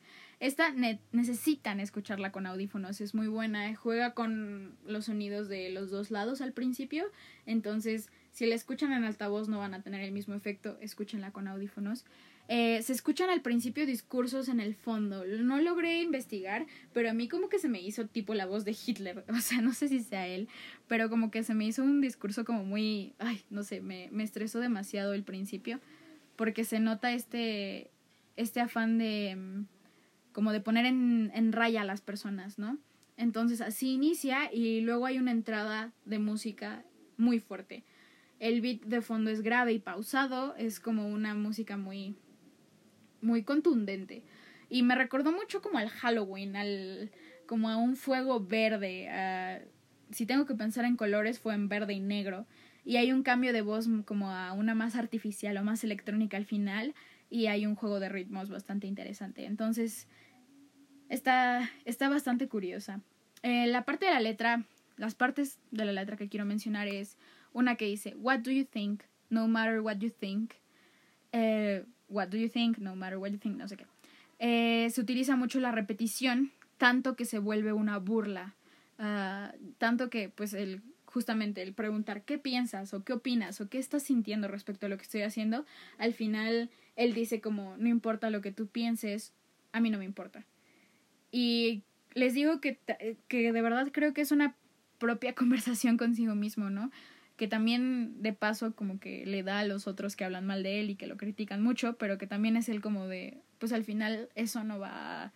Esta 0.40 0.72
necesitan 1.12 1.80
escucharla 1.80 2.30
con 2.30 2.46
audífonos, 2.46 3.00
es 3.00 3.14
muy 3.14 3.28
buena, 3.28 3.74
juega 3.76 4.14
con 4.14 4.76
los 4.84 5.06
sonidos 5.06 5.48
de 5.48 5.70
los 5.70 5.90
dos 5.90 6.10
lados 6.10 6.40
al 6.40 6.52
principio, 6.52 7.06
entonces 7.46 8.10
si 8.32 8.46
la 8.46 8.54
escuchan 8.54 8.92
en 8.92 9.04
altavoz 9.04 9.48
no 9.48 9.58
van 9.58 9.74
a 9.74 9.82
tener 9.82 10.00
el 10.02 10.12
mismo 10.12 10.34
efecto, 10.34 10.76
escúchenla 10.80 11.30
con 11.30 11.46
audífonos. 11.46 12.04
Eh, 12.48 12.82
se 12.82 12.92
escuchan 12.92 13.30
al 13.30 13.40
principio 13.40 13.86
discursos 13.86 14.48
en 14.48 14.60
el 14.60 14.74
fondo. 14.74 15.24
No 15.24 15.60
logré 15.60 16.02
investigar, 16.02 16.66
pero 16.92 17.10
a 17.10 17.14
mí 17.14 17.28
como 17.28 17.48
que 17.48 17.58
se 17.58 17.68
me 17.68 17.80
hizo 17.80 18.06
tipo 18.06 18.34
la 18.34 18.46
voz 18.46 18.64
de 18.64 18.76
Hitler. 18.86 19.24
O 19.30 19.40
sea, 19.40 19.60
no 19.60 19.72
sé 19.72 19.88
si 19.88 20.00
sea 20.00 20.26
él, 20.26 20.48
pero 20.86 21.08
como 21.08 21.30
que 21.30 21.42
se 21.42 21.54
me 21.54 21.64
hizo 21.64 21.82
un 21.82 22.00
discurso 22.00 22.44
como 22.44 22.64
muy... 22.64 23.14
Ay, 23.18 23.42
no 23.50 23.62
sé, 23.62 23.80
me, 23.80 24.08
me 24.12 24.24
estresó 24.24 24.60
demasiado 24.60 25.14
el 25.14 25.24
principio. 25.24 25.80
Porque 26.36 26.64
se 26.64 26.80
nota 26.80 27.12
este, 27.12 27.90
este 28.36 28.60
afán 28.60 28.98
de... 28.98 29.36
Mm, 29.36 29.66
como 30.32 30.52
de 30.52 30.60
poner 30.60 30.84
en, 30.84 31.30
en 31.32 31.52
raya 31.52 31.82
a 31.82 31.84
las 31.84 32.00
personas, 32.00 32.58
¿no? 32.58 32.76
Entonces 33.16 33.60
así 33.60 33.92
inicia 33.92 34.52
y 34.52 34.80
luego 34.80 35.06
hay 35.06 35.18
una 35.18 35.30
entrada 35.30 35.92
de 36.04 36.18
música 36.18 36.84
muy 37.16 37.38
fuerte. 37.38 37.84
El 38.40 38.60
beat 38.60 38.80
de 38.82 39.00
fondo 39.00 39.30
es 39.30 39.42
grave 39.42 39.72
y 39.72 39.78
pausado, 39.78 40.56
es 40.56 40.80
como 40.80 41.06
una 41.06 41.34
música 41.36 41.76
muy 41.76 42.16
muy 43.24 43.42
contundente. 43.42 44.22
Y 44.68 44.82
me 44.82 44.94
recordó 44.94 45.32
mucho 45.32 45.60
como 45.62 45.78
al 45.78 45.88
Halloween, 45.88 46.56
al 46.56 47.10
como 47.46 47.68
a 47.68 47.76
un 47.76 47.96
fuego 47.96 48.40
verde. 48.40 49.08
si 50.10 50.26
tengo 50.26 50.46
que 50.46 50.54
pensar 50.54 50.84
en 50.84 50.96
colores, 50.96 51.38
fue 51.38 51.54
en 51.54 51.68
verde 51.68 51.94
y 51.94 52.00
negro. 52.00 52.46
Y 52.84 52.96
hay 52.96 53.12
un 53.12 53.22
cambio 53.22 53.52
de 53.52 53.62
voz 53.62 53.88
como 54.04 54.30
a 54.30 54.52
una 54.52 54.74
más 54.74 54.94
artificial 54.94 55.56
o 55.56 55.64
más 55.64 55.84
electrónica 55.84 56.36
al 56.36 56.44
final. 56.44 56.94
Y 57.30 57.46
hay 57.46 57.66
un 57.66 57.74
juego 57.74 58.00
de 58.00 58.08
ritmos 58.08 58.50
bastante 58.50 58.86
interesante. 58.86 59.46
Entonces, 59.46 60.06
está, 61.08 61.70
está 61.84 62.08
bastante 62.08 62.48
curiosa. 62.48 63.00
Eh, 63.42 63.66
la 63.66 63.84
parte 63.84 64.06
de 64.06 64.12
la 64.12 64.20
letra, 64.20 64.64
las 64.96 65.14
partes 65.14 65.58
de 65.70 65.84
la 65.84 65.92
letra 65.92 66.16
que 66.16 66.28
quiero 66.28 66.44
mencionar 66.44 66.88
es 66.88 67.16
una 67.52 67.76
que 67.76 67.86
dice, 67.86 68.14
What 68.16 68.40
do 68.40 68.50
you 68.50 68.64
think? 68.64 69.02
No 69.30 69.48
matter 69.48 69.80
what 69.80 69.96
you 69.98 70.10
think. 70.10 70.52
Eh, 71.32 71.84
what 72.08 72.28
do 72.28 72.36
you 72.36 72.48
think, 72.48 72.78
no 72.78 72.94
matter 72.94 73.18
what 73.18 73.30
you 73.30 73.38
think, 73.38 73.56
no 73.56 73.68
sé 73.68 73.76
qué. 73.76 73.86
Eh, 74.38 74.90
se 74.90 75.00
utiliza 75.00 75.36
mucho 75.36 75.60
la 75.60 75.72
repetición, 75.72 76.52
tanto 76.78 77.16
que 77.16 77.24
se 77.24 77.38
vuelve 77.38 77.72
una 77.72 77.98
burla, 77.98 78.54
ah, 78.98 79.52
tanto 79.78 80.10
que 80.10 80.28
pues 80.28 80.54
el 80.54 80.82
justamente 81.06 81.62
el 81.62 81.74
preguntar 81.74 82.24
qué 82.24 82.38
piensas 82.38 82.92
o 82.92 83.04
qué 83.04 83.12
opinas 83.12 83.60
o 83.60 83.68
qué 83.68 83.78
estás 83.78 84.02
sintiendo 84.02 84.48
respecto 84.48 84.86
a 84.86 84.88
lo 84.88 84.96
que 84.96 85.04
estoy 85.04 85.22
haciendo, 85.22 85.64
al 85.96 86.12
final 86.12 86.70
él 86.96 87.14
dice 87.14 87.40
como 87.40 87.76
no 87.76 87.88
importa 87.88 88.30
lo 88.30 88.40
que 88.40 88.50
tú 88.50 88.66
pienses, 88.66 89.32
a 89.70 89.80
mí 89.80 89.90
no 89.90 89.98
me 89.98 90.04
importa. 90.04 90.44
Y 91.30 91.84
les 92.14 92.34
digo 92.34 92.60
que, 92.60 92.80
que 93.28 93.52
de 93.52 93.62
verdad 93.62 93.90
creo 93.92 94.12
que 94.12 94.22
es 94.22 94.32
una 94.32 94.56
propia 94.98 95.34
conversación 95.36 95.96
consigo 95.96 96.34
mismo, 96.34 96.68
¿no? 96.68 96.90
Que 97.36 97.48
también 97.48 98.22
de 98.22 98.32
paso 98.32 98.74
como 98.74 99.00
que 99.00 99.26
le 99.26 99.42
da 99.42 99.60
a 99.60 99.64
los 99.64 99.86
otros 99.86 100.14
que 100.14 100.24
hablan 100.24 100.46
mal 100.46 100.62
de 100.62 100.80
él 100.80 100.90
y 100.90 100.96
que 100.96 101.06
lo 101.06 101.16
critican 101.16 101.62
mucho, 101.62 101.96
pero 101.96 102.18
que 102.18 102.26
también 102.26 102.56
es 102.56 102.68
él 102.68 102.80
como 102.80 103.08
de, 103.08 103.38
pues 103.58 103.72
al 103.72 103.84
final 103.84 104.28
eso 104.34 104.62
no 104.62 104.78
va 104.78 105.32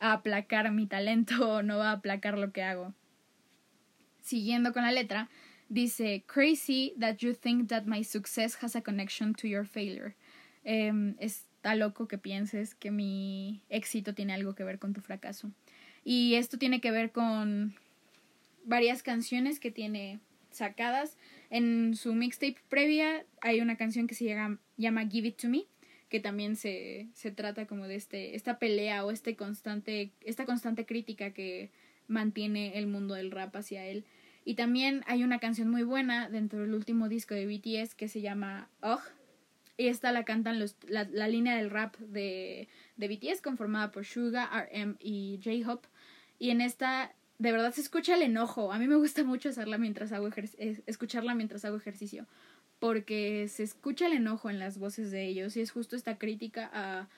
a 0.00 0.12
aplacar 0.12 0.72
mi 0.72 0.86
talento, 0.86 1.62
no 1.62 1.78
va 1.78 1.90
a 1.90 1.94
aplacar 1.94 2.38
lo 2.38 2.52
que 2.52 2.62
hago. 2.62 2.94
Siguiendo 4.22 4.72
con 4.72 4.82
la 4.82 4.92
letra, 4.92 5.28
dice, 5.68 6.24
crazy 6.26 6.94
that 6.98 7.16
you 7.16 7.34
think 7.34 7.68
that 7.68 7.84
my 7.84 8.02
success 8.02 8.56
has 8.62 8.74
a 8.74 8.80
connection 8.80 9.34
to 9.34 9.46
your 9.46 9.66
failure. 9.66 10.14
Eh, 10.64 11.14
está 11.18 11.74
loco 11.74 12.08
que 12.08 12.16
pienses 12.16 12.74
que 12.74 12.90
mi 12.90 13.62
éxito 13.68 14.14
tiene 14.14 14.32
algo 14.32 14.54
que 14.54 14.64
ver 14.64 14.78
con 14.78 14.94
tu 14.94 15.02
fracaso. 15.02 15.50
Y 16.02 16.34
esto 16.34 16.58
tiene 16.58 16.80
que 16.80 16.90
ver 16.90 17.12
con 17.12 17.74
varias 18.64 19.02
canciones 19.02 19.60
que 19.60 19.70
tiene 19.70 20.20
sacadas. 20.54 21.16
En 21.50 21.94
su 21.94 22.14
mixtape 22.14 22.56
previa 22.68 23.24
hay 23.40 23.60
una 23.60 23.76
canción 23.76 24.06
que 24.06 24.14
se 24.14 24.24
llama, 24.24 24.58
llama 24.76 25.06
Give 25.06 25.28
It 25.28 25.36
To 25.42 25.48
Me, 25.48 25.66
que 26.08 26.20
también 26.20 26.56
se, 26.56 27.08
se 27.12 27.30
trata 27.30 27.66
como 27.66 27.86
de 27.86 27.96
este, 27.96 28.36
esta 28.36 28.58
pelea 28.58 29.04
o 29.04 29.10
este 29.10 29.36
constante, 29.36 30.12
esta 30.20 30.44
constante 30.44 30.86
crítica 30.86 31.32
que 31.32 31.70
mantiene 32.06 32.78
el 32.78 32.86
mundo 32.86 33.14
del 33.14 33.30
rap 33.30 33.56
hacia 33.56 33.86
él. 33.86 34.04
Y 34.44 34.54
también 34.54 35.02
hay 35.06 35.24
una 35.24 35.38
canción 35.38 35.70
muy 35.70 35.82
buena 35.82 36.28
dentro 36.28 36.60
del 36.60 36.74
último 36.74 37.08
disco 37.08 37.34
de 37.34 37.46
BTS 37.46 37.94
que 37.94 38.08
se 38.08 38.20
llama 38.20 38.68
Oh. 38.80 39.00
Y 39.76 39.88
esta 39.88 40.12
la 40.12 40.24
cantan 40.24 40.60
los, 40.60 40.76
la, 40.86 41.04
la 41.10 41.26
línea 41.26 41.56
del 41.56 41.70
rap 41.70 41.96
de, 41.98 42.68
de 42.96 43.08
BTS 43.08 43.40
conformada 43.40 43.90
por 43.90 44.04
Suga, 44.04 44.48
RM 44.72 44.96
y 45.00 45.40
J-Hope. 45.42 45.88
Y 46.38 46.50
en 46.50 46.60
esta 46.60 47.12
de 47.38 47.52
verdad 47.52 47.72
se 47.72 47.80
escucha 47.80 48.14
el 48.14 48.22
enojo. 48.22 48.72
A 48.72 48.78
mí 48.78 48.86
me 48.86 48.96
gusta 48.96 49.24
mucho 49.24 49.48
hacerla 49.48 49.78
mientras 49.78 50.12
hago 50.12 50.28
escucharla 50.86 51.34
mientras 51.34 51.64
hago 51.64 51.76
ejercicio. 51.76 52.26
Porque 52.78 53.48
se 53.48 53.62
escucha 53.62 54.06
el 54.06 54.14
enojo 54.14 54.50
en 54.50 54.58
las 54.58 54.78
voces 54.78 55.10
de 55.10 55.26
ellos. 55.26 55.56
Y 55.56 55.60
es 55.60 55.70
justo 55.70 55.96
esta 55.96 56.18
crítica 56.18 56.70
a, 56.72 57.08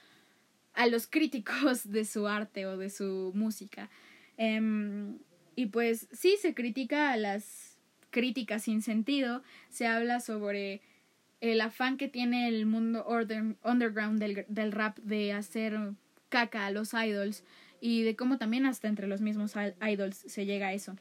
a 0.75 0.87
los 0.87 1.07
críticos 1.07 1.91
de 1.91 2.05
su 2.05 2.29
arte 2.29 2.67
o 2.67 2.77
de 2.77 2.91
su 2.91 3.33
música. 3.35 3.91
Em, 4.37 5.19
y 5.55 5.67
pues 5.67 6.09
sí, 6.13 6.37
se 6.41 6.55
critica 6.55 7.13
a 7.13 7.17
las 7.17 7.77
críticas 8.11 8.63
sin 8.63 8.83
sentido. 8.83 9.43
Se 9.69 9.87
habla 9.87 10.21
sobre 10.21 10.81
el 11.41 11.61
afán 11.61 11.97
que 11.97 12.09
tiene 12.09 12.49
el 12.49 12.67
mundo 12.67 13.07
underground 13.63 14.19
del, 14.19 14.47
del 14.49 14.73
rap 14.73 14.99
de 14.99 15.33
hacer 15.33 15.79
caca 16.29 16.67
a 16.67 16.71
los 16.71 16.93
idols 16.95 17.45
y 17.81 18.03
de 18.03 18.17
cómo 18.17 18.39
también 18.39 18.67
hasta 18.67 18.89
entre 18.89 19.07
los 19.07 19.21
mismos 19.21 19.55
idols 19.81 20.17
se 20.17 20.47
llega 20.47 20.69
a 20.69 20.73
eso. 20.73 20.97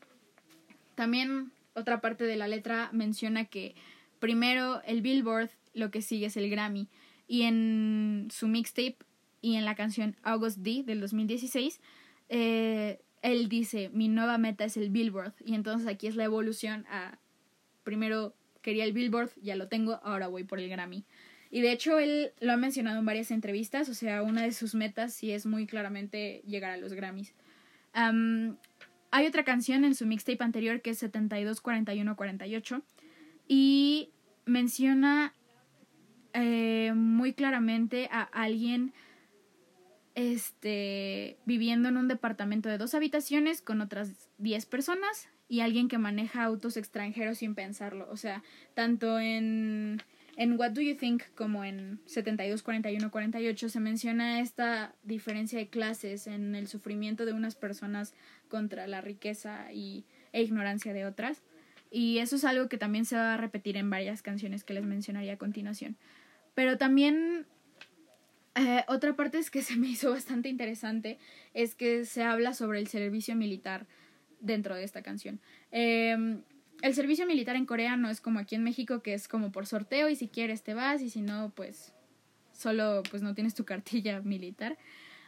También 0.95 1.51
otra 1.73 2.01
parte 2.01 2.23
de 2.23 2.35
la 2.37 2.47
letra 2.47 2.89
menciona 2.93 3.45
que 3.45 3.75
primero 4.19 4.81
el 4.83 5.01
Billboard, 5.01 5.49
lo 5.73 5.91
que 5.91 6.01
sigue 6.01 6.27
es 6.27 6.37
el 6.37 6.49
Grammy. 6.49 6.87
Y 7.27 7.43
en 7.43 8.27
su 8.31 8.47
mixtape 8.47 8.97
y 9.41 9.55
en 9.55 9.65
la 9.65 9.75
canción 9.75 10.15
August 10.23 10.59
D 10.59 10.83
del 10.85 11.01
2016, 11.01 11.81
eh, 12.29 13.01
él 13.21 13.49
dice, 13.49 13.89
mi 13.93 14.07
nueva 14.07 14.37
meta 14.37 14.65
es 14.65 14.77
el 14.77 14.89
Billboard. 14.89 15.33
Y 15.43 15.55
entonces 15.55 15.87
aquí 15.87 16.07
es 16.07 16.15
la 16.15 16.23
evolución 16.23 16.85
a, 16.89 17.17
primero 17.83 18.35
quería 18.61 18.83
el 18.83 18.93
Billboard, 18.93 19.31
ya 19.41 19.55
lo 19.55 19.67
tengo, 19.67 19.99
ahora 20.03 20.27
voy 20.27 20.43
por 20.43 20.59
el 20.59 20.69
Grammy. 20.69 21.05
Y 21.55 21.61
de 21.61 21.71
hecho 21.71 21.99
él 21.99 22.33
lo 22.41 22.51
ha 22.51 22.57
mencionado 22.57 22.99
en 22.99 23.05
varias 23.05 23.31
entrevistas, 23.31 23.87
o 23.87 23.93
sea, 23.93 24.23
una 24.23 24.41
de 24.41 24.51
sus 24.51 24.75
metas 24.75 25.13
sí 25.13 25.31
es 25.31 25.45
muy 25.45 25.67
claramente 25.67 26.41
llegar 26.45 26.71
a 26.71 26.75
los 26.75 26.91
Grammys. 26.91 27.33
hay 27.93 29.25
otra 29.25 29.45
canción 29.45 29.85
en 29.85 29.95
su 29.95 30.05
mixtape 30.05 30.43
anterior 30.43 30.81
que 30.81 30.89
es 30.89 30.97
724148 30.97 32.81
y 33.47 34.09
menciona 34.43 35.33
eh, 36.33 36.91
muy 36.93 37.31
claramente 37.31 38.09
a 38.11 38.23
alguien 38.23 38.91
este 40.13 41.37
viviendo 41.45 41.87
en 41.87 41.95
un 41.95 42.09
departamento 42.09 42.67
de 42.67 42.77
dos 42.77 42.93
habitaciones 42.95 43.61
con 43.61 43.79
otras 43.79 44.29
10 44.39 44.65
personas 44.65 45.29
y 45.47 45.61
alguien 45.61 45.87
que 45.87 45.99
maneja 45.99 46.43
autos 46.43 46.75
extranjeros 46.75 47.37
sin 47.37 47.55
pensarlo. 47.55 48.09
O 48.11 48.17
sea, 48.17 48.43
tanto 48.73 49.19
en 49.19 50.01
en 50.37 50.59
What 50.59 50.71
Do 50.71 50.81
You 50.81 50.95
Think 50.95 51.23
como 51.35 51.63
en 51.63 51.99
72, 52.05 52.61
41, 52.61 53.09
48 53.09 53.69
se 53.69 53.79
menciona 53.79 54.41
esta 54.41 54.93
diferencia 55.03 55.57
de 55.57 55.67
clases 55.67 56.27
en 56.27 56.55
el 56.55 56.67
sufrimiento 56.67 57.25
de 57.25 57.33
unas 57.33 57.55
personas 57.55 58.13
contra 58.49 58.87
la 58.87 59.01
riqueza 59.01 59.71
y, 59.71 60.05
e 60.33 60.41
ignorancia 60.41 60.93
de 60.93 61.05
otras. 61.05 61.41
Y 61.89 62.17
eso 62.17 62.35
es 62.35 62.43
algo 62.43 62.67
que 62.67 62.77
también 62.77 63.05
se 63.05 63.15
va 63.15 63.35
a 63.35 63.37
repetir 63.37 63.77
en 63.77 63.89
varias 63.89 64.21
canciones 64.21 64.63
que 64.63 64.73
les 64.73 64.83
mencionaría 64.83 65.33
a 65.33 65.37
continuación. 65.37 65.95
Pero 66.53 66.77
también 66.77 67.45
eh, 68.55 68.83
otra 68.87 69.15
parte 69.15 69.37
es 69.37 69.49
que 69.49 69.61
se 69.61 69.77
me 69.77 69.87
hizo 69.87 70.11
bastante 70.11 70.49
interesante 70.49 71.17
es 71.53 71.75
que 71.75 72.05
se 72.05 72.23
habla 72.23 72.53
sobre 72.53 72.79
el 72.79 72.87
servicio 72.87 73.35
militar 73.35 73.87
dentro 74.41 74.75
de 74.75 74.83
esta 74.83 75.01
canción. 75.01 75.39
Eh, 75.71 76.41
el 76.81 76.93
servicio 76.93 77.25
militar 77.25 77.55
en 77.55 77.65
Corea 77.65 77.97
no 77.97 78.09
es 78.09 78.21
como 78.21 78.39
aquí 78.39 78.55
en 78.55 78.63
México, 78.63 79.01
que 79.01 79.13
es 79.13 79.27
como 79.27 79.51
por 79.51 79.65
sorteo 79.65 80.09
y 80.09 80.15
si 80.15 80.27
quieres 80.27 80.63
te 80.63 80.73
vas 80.73 81.01
y 81.01 81.09
si 81.09 81.21
no, 81.21 81.51
pues 81.55 81.93
solo 82.53 83.03
pues 83.09 83.21
no 83.21 83.33
tienes 83.33 83.55
tu 83.55 83.65
cartilla 83.65 84.21
militar. 84.23 84.77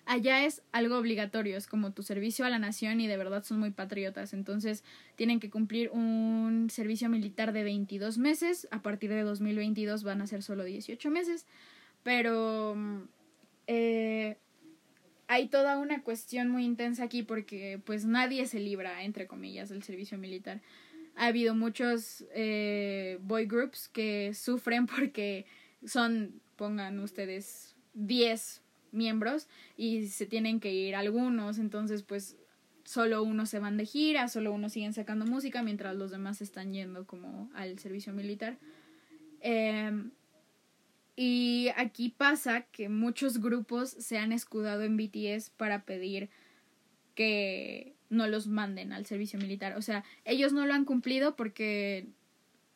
Allá 0.06 0.45
es 0.45 0.62
algo 0.72 0.98
obligatorio, 0.98 1.58
es 1.58 1.68
como 1.68 1.91
tu 1.91 2.02
servicio 2.02 2.45
a 2.45 2.50
la 2.50 2.60
nación 2.60 3.02
y 3.02 3.08
de 3.08 3.18
verdad 3.18 3.43
son 3.43 3.60
muy 3.60 3.72
patriotas, 3.72 4.34
entonces 4.34 4.86
tienen 5.18 5.41
que 5.41 5.50
cumplir 5.50 5.89
un 5.91 6.70
servicio 6.70 7.10
militar 7.10 7.52
de 7.52 7.64
22 7.64 8.18
meses, 8.18 8.70
a 8.72 8.82
partir 8.82 9.10
de 9.10 9.24
2022 9.24 10.04
van 10.04 10.22
a 10.22 10.28
ser 10.28 10.43
solo 10.43 10.64
18 10.64 11.12
meses, 11.12 11.45
pero 12.04 12.78
eh, 13.68 14.38
hay 15.28 15.50
toda 15.50 15.78
una 15.78 16.02
cuestión 16.04 16.48
muy 16.48 16.64
intensa 16.64 17.04
aquí 17.04 17.22
porque 17.22 17.82
pues 17.84 18.06
nadie 18.06 18.45
se 18.45 18.62
libra, 18.62 19.04
entre 19.04 19.28
comillas, 19.28 19.68
del 19.68 19.84
servicio 19.84 20.18
militar 20.18 20.62
ha 21.18 21.28
habido 21.28 21.55
muchos 21.55 22.26
eh, 22.34 23.18
boy 23.22 23.45
groups 23.45 23.89
que 23.89 24.34
sufren 24.34 24.86
porque 24.95 25.45
son, 25.86 26.41
pongan 26.55 26.99
ustedes, 26.99 27.76
10 27.93 28.61
miembros 28.91 29.47
y 29.76 30.07
se 30.07 30.26
tienen 30.26 30.59
que 30.59 30.72
ir 30.72 30.95
algunos, 30.95 31.57
entonces 31.57 32.03
pues 32.03 32.38
solo 32.84 33.22
unos 33.24 33.49
se 33.49 33.59
van 33.59 33.76
de 33.76 33.86
gira, 33.86 34.28
solo 34.30 34.53
unos 34.53 34.74
siguen 34.74 34.93
sacando 34.93 35.26
música 35.26 35.61
mientras 35.61 35.95
los 35.95 36.11
demás 36.11 36.41
están 36.41 36.72
yendo 36.72 37.05
como 37.05 37.49
al 37.53 37.78
servicio 37.80 38.13
militar. 38.13 38.57
Em, 39.41 40.11
y 41.15 41.70
aquí 41.76 42.09
pasa 42.09 42.61
que 42.61 42.89
muchos 42.89 43.41
grupos 43.41 43.89
se 43.89 44.20
han 44.20 44.32
escudado 44.32 44.84
en 44.84 44.97
BTS 44.97 45.49
para 45.49 45.84
pedir 45.84 46.30
que 47.13 47.97
no 48.10 48.28
los 48.28 48.47
manden 48.47 48.93
al 48.93 49.05
servicio 49.05 49.39
militar. 49.39 49.78
O 49.78 49.82
sea, 49.82 50.03
ellos 50.26 50.53
no 50.53 50.66
lo 50.66 50.74
han 50.74 50.86
cumplido 50.86 51.36
porque 51.36 52.08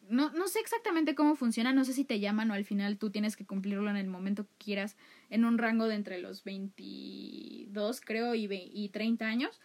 no, 0.09 0.29
no 0.31 0.47
sé 0.47 0.59
exactamente 0.59 1.15
cómo 1.15 1.35
funciona, 1.35 1.73
no 1.73 1.85
sé 1.85 1.93
si 1.93 2.03
te 2.03 2.19
llaman 2.19 2.51
o 2.51 2.53
al 2.53 2.65
final 2.65 2.97
tú 2.97 3.11
tienes 3.11 3.35
que 3.35 3.45
cumplirlo 3.45 3.89
en 3.89 3.97
el 3.97 4.07
momento 4.07 4.43
que 4.43 4.65
quieras, 4.65 4.97
en 5.29 5.45
un 5.45 5.57
rango 5.57 5.87
de 5.87 5.95
entre 5.95 6.19
los 6.19 6.43
22 6.43 8.01
creo 8.01 8.35
y, 8.35 8.47
y 8.51 8.89
30 8.89 9.25
años. 9.25 9.61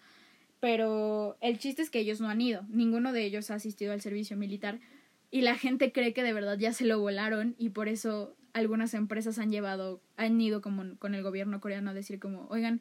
Pero 0.61 1.37
el 1.41 1.59
chiste 1.59 1.83
es 1.83 1.91
que 1.91 1.99
ellos 1.99 2.21
no 2.21 2.29
han 2.29 2.41
ido, 2.41 2.63
ninguno 2.69 3.13
de 3.13 3.25
ellos 3.25 3.51
ha 3.51 3.55
asistido 3.55 3.93
al 3.93 4.01
servicio 4.01 4.37
militar 4.37 4.81
y 5.31 5.43
la 5.43 5.57
gente 5.57 5.93
cree 5.93 6.15
que 6.15 6.23
de 6.23 6.33
verdad 6.33 6.59
ya 6.59 6.73
se 6.73 6.85
lo 6.85 7.01
volaron 7.01 7.55
y 7.59 7.71
por 7.71 7.89
eso 7.89 8.37
algunas 8.53 8.95
empresas 8.95 9.39
han 9.39 9.51
llevado, 9.51 10.01
han 10.17 10.41
ido 10.41 10.63
como 10.63 10.97
con 10.99 11.15
el 11.15 11.23
gobierno 11.23 11.61
coreano 11.61 11.91
a 11.91 11.95
decir 11.95 12.19
como, 12.19 12.47
oigan, 12.49 12.81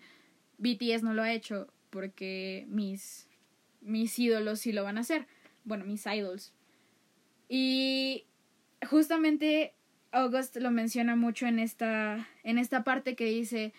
BTS 0.57 1.03
no 1.03 1.13
lo 1.13 1.21
ha 1.21 1.33
hecho, 1.33 1.67
porque 1.95 2.65
mis, 2.67 3.25
mis 3.79 4.19
ídolos 4.19 4.59
sí 4.59 4.73
lo 4.73 4.83
van 4.83 4.97
a 4.97 5.01
hacer. 5.01 5.27
Bueno, 5.63 5.85
mis 5.85 6.05
idols. 6.05 6.51
Y 7.47 8.25
justamente 8.85 9.73
August 10.11 10.57
lo 10.57 10.71
menciona 10.71 11.15
mucho 11.15 11.47
en 11.47 11.57
esta, 11.57 12.27
en 12.43 12.57
esta 12.57 12.83
parte 12.83 13.15
que 13.15 13.27
dice, 13.27 13.71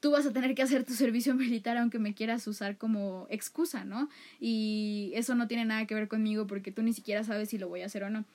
tú 0.00 0.10
vas 0.10 0.26
a 0.26 0.34
tener 0.34 0.54
que 0.54 0.60
hacer 0.60 0.84
tu 0.84 0.92
servicio 0.92 1.34
militar 1.34 1.78
aunque 1.78 1.98
me 1.98 2.12
quieras 2.12 2.46
usar 2.46 2.76
como 2.76 3.26
excusa, 3.30 3.86
¿no? 3.86 4.10
Y 4.38 5.12
eso 5.14 5.34
no 5.34 5.48
tiene 5.48 5.64
nada 5.64 5.86
que 5.86 5.94
ver 5.94 6.08
conmigo 6.08 6.46
porque 6.46 6.72
tú 6.72 6.82
ni 6.82 6.92
siquiera 6.92 7.24
sabes 7.24 7.48
si 7.48 7.56
lo 7.56 7.70
voy 7.70 7.80
a 7.80 7.86
hacer 7.86 8.04
o 8.04 8.10
no. 8.10 8.26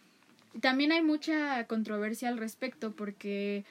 También 0.62 0.92
hay 0.92 1.04
mucha 1.04 1.68
controversia 1.68 2.30
al 2.30 2.40
respecto 2.40 2.96
porque 2.96 3.66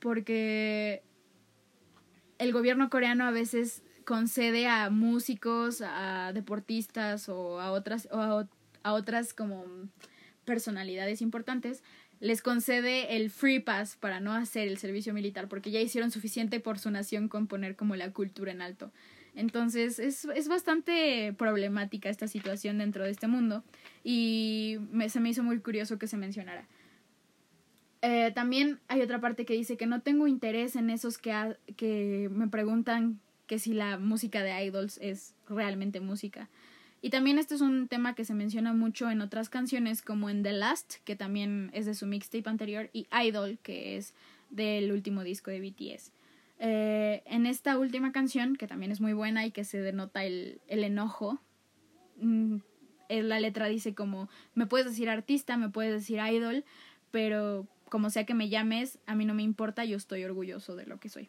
porque 0.00 1.04
el 2.38 2.52
gobierno 2.52 2.90
coreano 2.90 3.26
a 3.26 3.30
veces 3.30 3.84
concede 4.06 4.68
a 4.68 4.88
músicos, 4.88 5.82
a 5.82 6.32
deportistas 6.32 7.28
o 7.28 7.60
a 7.60 7.72
otras, 7.72 8.08
o 8.12 8.46
a, 8.84 8.92
otras 8.92 9.34
como 9.34 9.64
personalidades 10.44 11.20
importantes, 11.20 11.82
les 12.20 12.40
concede 12.40 13.16
el 13.16 13.30
free 13.30 13.58
pass 13.58 13.96
para 13.96 14.20
no 14.20 14.32
hacer 14.32 14.68
el 14.68 14.78
servicio 14.78 15.12
militar 15.12 15.48
porque 15.48 15.72
ya 15.72 15.80
hicieron 15.80 16.12
suficiente 16.12 16.60
por 16.60 16.78
su 16.78 16.90
nación 16.90 17.28
con 17.28 17.48
poner 17.48 17.74
como 17.74 17.96
la 17.96 18.12
cultura 18.12 18.52
en 18.52 18.62
alto. 18.62 18.92
Entonces 19.34 19.98
es, 19.98 20.24
es 20.24 20.48
bastante 20.48 21.34
problemática 21.36 22.08
esta 22.08 22.28
situación 22.28 22.78
dentro 22.78 23.04
de 23.04 23.10
este 23.10 23.26
mundo 23.26 23.64
y 24.04 24.78
se 25.08 25.18
me 25.18 25.30
hizo 25.30 25.42
muy 25.42 25.58
curioso 25.58 25.98
que 25.98 26.06
se 26.06 26.16
mencionara. 26.16 26.66
Eh, 28.02 28.30
también 28.36 28.78
hay 28.86 29.02
otra 29.02 29.20
parte 29.20 29.44
que 29.44 29.54
dice 29.54 29.76
que 29.76 29.86
no 29.86 30.00
tengo 30.00 30.28
interés 30.28 30.76
en 30.76 30.90
esos 30.90 31.18
que, 31.18 31.56
que 31.76 32.30
me 32.30 32.46
preguntan 32.46 33.20
que 33.46 33.58
si 33.58 33.74
la 33.74 33.98
música 33.98 34.42
de 34.42 34.64
idols 34.64 34.98
es 35.02 35.34
realmente 35.48 36.00
música. 36.00 36.48
Y 37.02 37.10
también 37.10 37.38
este 37.38 37.54
es 37.54 37.60
un 37.60 37.88
tema 37.88 38.14
que 38.14 38.24
se 38.24 38.34
menciona 38.34 38.72
mucho 38.72 39.10
en 39.10 39.20
otras 39.20 39.48
canciones 39.48 40.02
como 40.02 40.30
en 40.30 40.42
The 40.42 40.52
Last, 40.52 40.94
que 41.04 41.14
también 41.14 41.70
es 41.72 41.86
de 41.86 41.94
su 41.94 42.06
mixtape 42.06 42.48
anterior, 42.48 42.90
y 42.92 43.06
Idol, 43.12 43.58
que 43.62 43.96
es 43.96 44.14
del 44.50 44.90
último 44.92 45.22
disco 45.22 45.50
de 45.50 45.60
BTS. 45.60 46.12
Eh, 46.58 47.22
en 47.26 47.46
esta 47.46 47.78
última 47.78 48.12
canción, 48.12 48.56
que 48.56 48.66
también 48.66 48.90
es 48.90 49.00
muy 49.00 49.12
buena 49.12 49.44
y 49.44 49.50
que 49.50 49.64
se 49.64 49.78
denota 49.78 50.24
el, 50.24 50.60
el 50.68 50.84
enojo, 50.84 51.38
mm, 52.20 52.56
eh, 53.08 53.22
la 53.22 53.40
letra 53.40 53.66
dice 53.66 53.94
como, 53.94 54.28
me 54.54 54.66
puedes 54.66 54.86
decir 54.86 55.10
artista, 55.10 55.56
me 55.56 55.68
puedes 55.68 55.92
decir 55.92 56.18
idol, 56.18 56.64
pero 57.10 57.66
como 57.88 58.10
sea 58.10 58.24
que 58.24 58.34
me 58.34 58.48
llames, 58.48 58.98
a 59.06 59.14
mí 59.14 59.24
no 59.24 59.34
me 59.34 59.42
importa, 59.42 59.84
yo 59.84 59.96
estoy 59.96 60.24
orgulloso 60.24 60.76
de 60.76 60.86
lo 60.86 60.98
que 60.98 61.08
soy. 61.08 61.28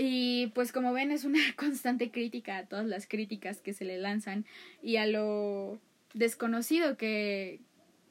Y 0.00 0.46
pues 0.54 0.70
como 0.70 0.92
ven 0.92 1.10
es 1.10 1.24
una 1.24 1.40
constante 1.56 2.12
crítica 2.12 2.58
a 2.58 2.66
todas 2.66 2.86
las 2.86 3.08
críticas 3.08 3.60
que 3.60 3.72
se 3.72 3.84
le 3.84 3.98
lanzan 3.98 4.46
y 4.80 4.96
a 4.96 5.06
lo 5.06 5.80
desconocido 6.14 6.96
que, 6.96 7.60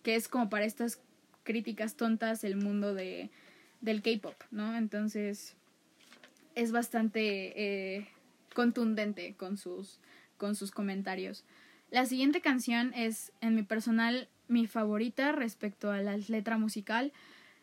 que 0.03 0.15
es 0.15 0.27
como 0.27 0.49
para 0.49 0.65
estas 0.65 0.99
críticas 1.43 1.95
tontas 1.95 2.43
el 2.43 2.57
mundo 2.57 2.93
de, 2.93 3.29
del 3.79 4.01
K-Pop, 4.01 4.35
¿no? 4.51 4.75
Entonces 4.75 5.55
es 6.55 6.73
bastante 6.73 7.53
eh, 7.95 8.07
contundente 8.53 9.35
con 9.35 9.57
sus, 9.57 9.99
con 10.37 10.55
sus 10.55 10.71
comentarios. 10.71 11.45
La 11.89 12.05
siguiente 12.05 12.41
canción 12.41 12.93
es, 12.95 13.31
en 13.39 13.55
mi 13.55 13.63
personal, 13.63 14.27
mi 14.49 14.67
favorita 14.67 15.31
respecto 15.31 15.89
a 15.91 16.01
la 16.01 16.17
letra 16.17 16.57
musical 16.57 17.13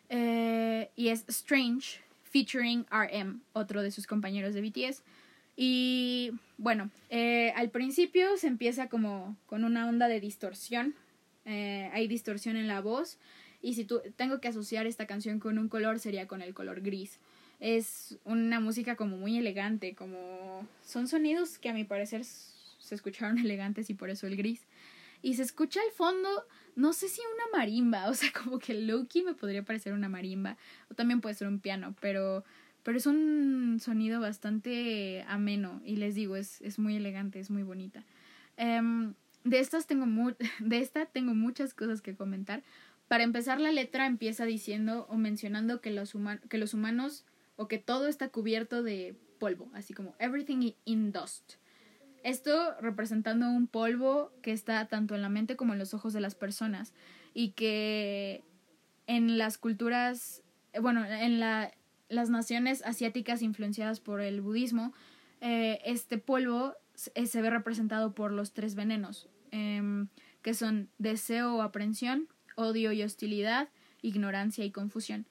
eh, 0.09 0.89
y 0.95 1.09
es 1.09 1.25
Strange 1.27 2.04
featuring 2.35 2.85
RM, 2.91 3.39
otro 3.53 3.81
de 3.81 3.91
sus 3.91 4.07
compañeros 4.07 4.53
de 4.53 4.61
BTS. 4.61 5.03
Y 5.55 6.33
bueno, 6.57 6.89
eh, 7.09 7.53
al 7.55 7.69
principio 7.69 8.35
se 8.35 8.47
empieza 8.47 8.89
como 8.89 9.37
con 9.45 9.63
una 9.63 9.87
onda 9.87 10.09
de 10.09 10.19
distorsión. 10.19 10.95
Eh, 11.45 11.89
hay 11.93 12.09
distorsión 12.09 12.57
en 12.57 12.67
la 12.67 12.81
voz. 12.81 13.17
Y 13.61 13.75
si 13.75 13.85
tú, 13.85 14.01
tengo 14.17 14.41
que 14.41 14.49
asociar 14.49 14.85
esta 14.85 15.07
canción 15.07 15.39
con 15.39 15.57
un 15.57 15.69
color, 15.69 15.97
sería 15.97 16.27
con 16.27 16.41
el 16.41 16.53
color 16.53 16.81
gris. 16.81 17.19
Es 17.61 18.17
una 18.25 18.59
música 18.59 18.97
como 18.97 19.15
muy 19.15 19.37
elegante, 19.37 19.95
como 19.95 20.67
son 20.85 21.07
sonidos 21.07 21.57
que 21.57 21.69
a 21.69 21.73
mi 21.73 21.85
parecer 21.85 22.25
se 22.25 22.95
escucharon 22.95 23.37
elegantes 23.39 23.89
y 23.89 23.93
por 23.93 24.09
eso 24.09 24.27
el 24.27 24.35
gris. 24.35 24.65
Y 25.25 25.33
se 25.33 25.41
escucha 25.41 25.79
al 25.81 25.91
fondo, 25.91 26.29
no 26.75 26.93
sé 26.93 27.09
si 27.09 27.19
una 27.19 27.57
marimba, 27.57 28.07
o 28.09 28.13
sea, 28.13 28.31
como 28.31 28.59
que 28.59 28.75
Loki 28.75 29.23
me 29.23 29.33
podría 29.33 29.63
parecer 29.63 29.91
una 29.93 30.07
marimba, 30.07 30.55
o 30.91 30.93
también 30.93 31.19
puede 31.19 31.33
ser 31.33 31.47
un 31.47 31.59
piano, 31.59 31.95
pero, 31.99 32.43
pero 32.83 32.95
es 32.99 33.07
un 33.07 33.79
sonido 33.81 34.21
bastante 34.21 35.25
ameno 35.27 35.81
y 35.83 35.95
les 35.95 36.13
digo, 36.13 36.35
es, 36.35 36.61
es 36.61 36.77
muy 36.77 36.95
elegante, 36.95 37.39
es 37.39 37.49
muy 37.49 37.63
bonita. 37.63 38.03
Em, 38.55 39.15
de, 39.43 39.57
estas 39.57 39.87
tengo 39.87 40.05
de 40.59 40.79
esta 40.79 41.07
tengo 41.07 41.33
muchas 41.33 41.73
cosas 41.73 42.03
que 42.03 42.15
comentar. 42.15 42.61
Para 43.07 43.23
empezar, 43.23 43.59
la 43.59 43.71
letra 43.71 44.05
empieza 44.05 44.45
diciendo 44.45 45.07
o 45.09 45.17
mencionando 45.17 45.81
que 45.81 45.89
los 45.89 46.13
humanos 46.13 47.25
o 47.55 47.67
que 47.67 47.79
todo 47.79 48.07
está 48.07 48.29
cubierto 48.29 48.83
de 48.83 49.15
polvo, 49.39 49.71
así 49.73 49.95
como 49.95 50.13
everything 50.19 50.73
in 50.85 51.11
dust. 51.11 51.55
Esto 52.25 52.73
representando 52.81 53.47
un 53.47 53.67
polvo 53.67 54.31
que 54.41 54.51
está 54.51 54.87
tanto 54.87 55.13
en 55.13 55.21
la 55.21 55.29
mente 55.29 55.55
como 55.55 55.73
en 55.73 55.79
los 55.79 55.93
ojos 55.93 56.11
de 56.11 56.21
las 56.21 56.33
personas 56.33 56.91
y 57.35 57.51
que 57.51 58.43
en 59.05 59.37
las 59.37 59.59
culturas, 59.59 60.41
eh, 60.73 60.79
bueno, 60.79 61.05
en 61.05 61.39
la, 61.39 61.71
las 62.09 62.31
naciones 62.31 62.81
asiáticas 62.83 63.43
influenciadas 63.43 63.99
por 63.99 64.21
el 64.21 64.41
budismo, 64.41 64.91
eh, 65.39 65.79
este 65.85 66.17
polvo 66.17 66.73
eh, 67.13 67.27
se 67.27 67.43
ve 67.43 67.51
representado 67.51 68.15
por 68.15 68.31
los 68.31 68.53
tres 68.53 68.73
venenos, 68.73 69.29
em, 69.51 70.07
que 70.41 70.55
son 70.55 70.89
deseo 70.97 71.53
o 71.53 71.61
aprensión, 71.61 72.27
odio 72.55 72.91
y 72.91 73.03
hostilidad, 73.03 73.69
ignorancia 74.01 74.65
y 74.65 74.71
confusión. 74.71 75.27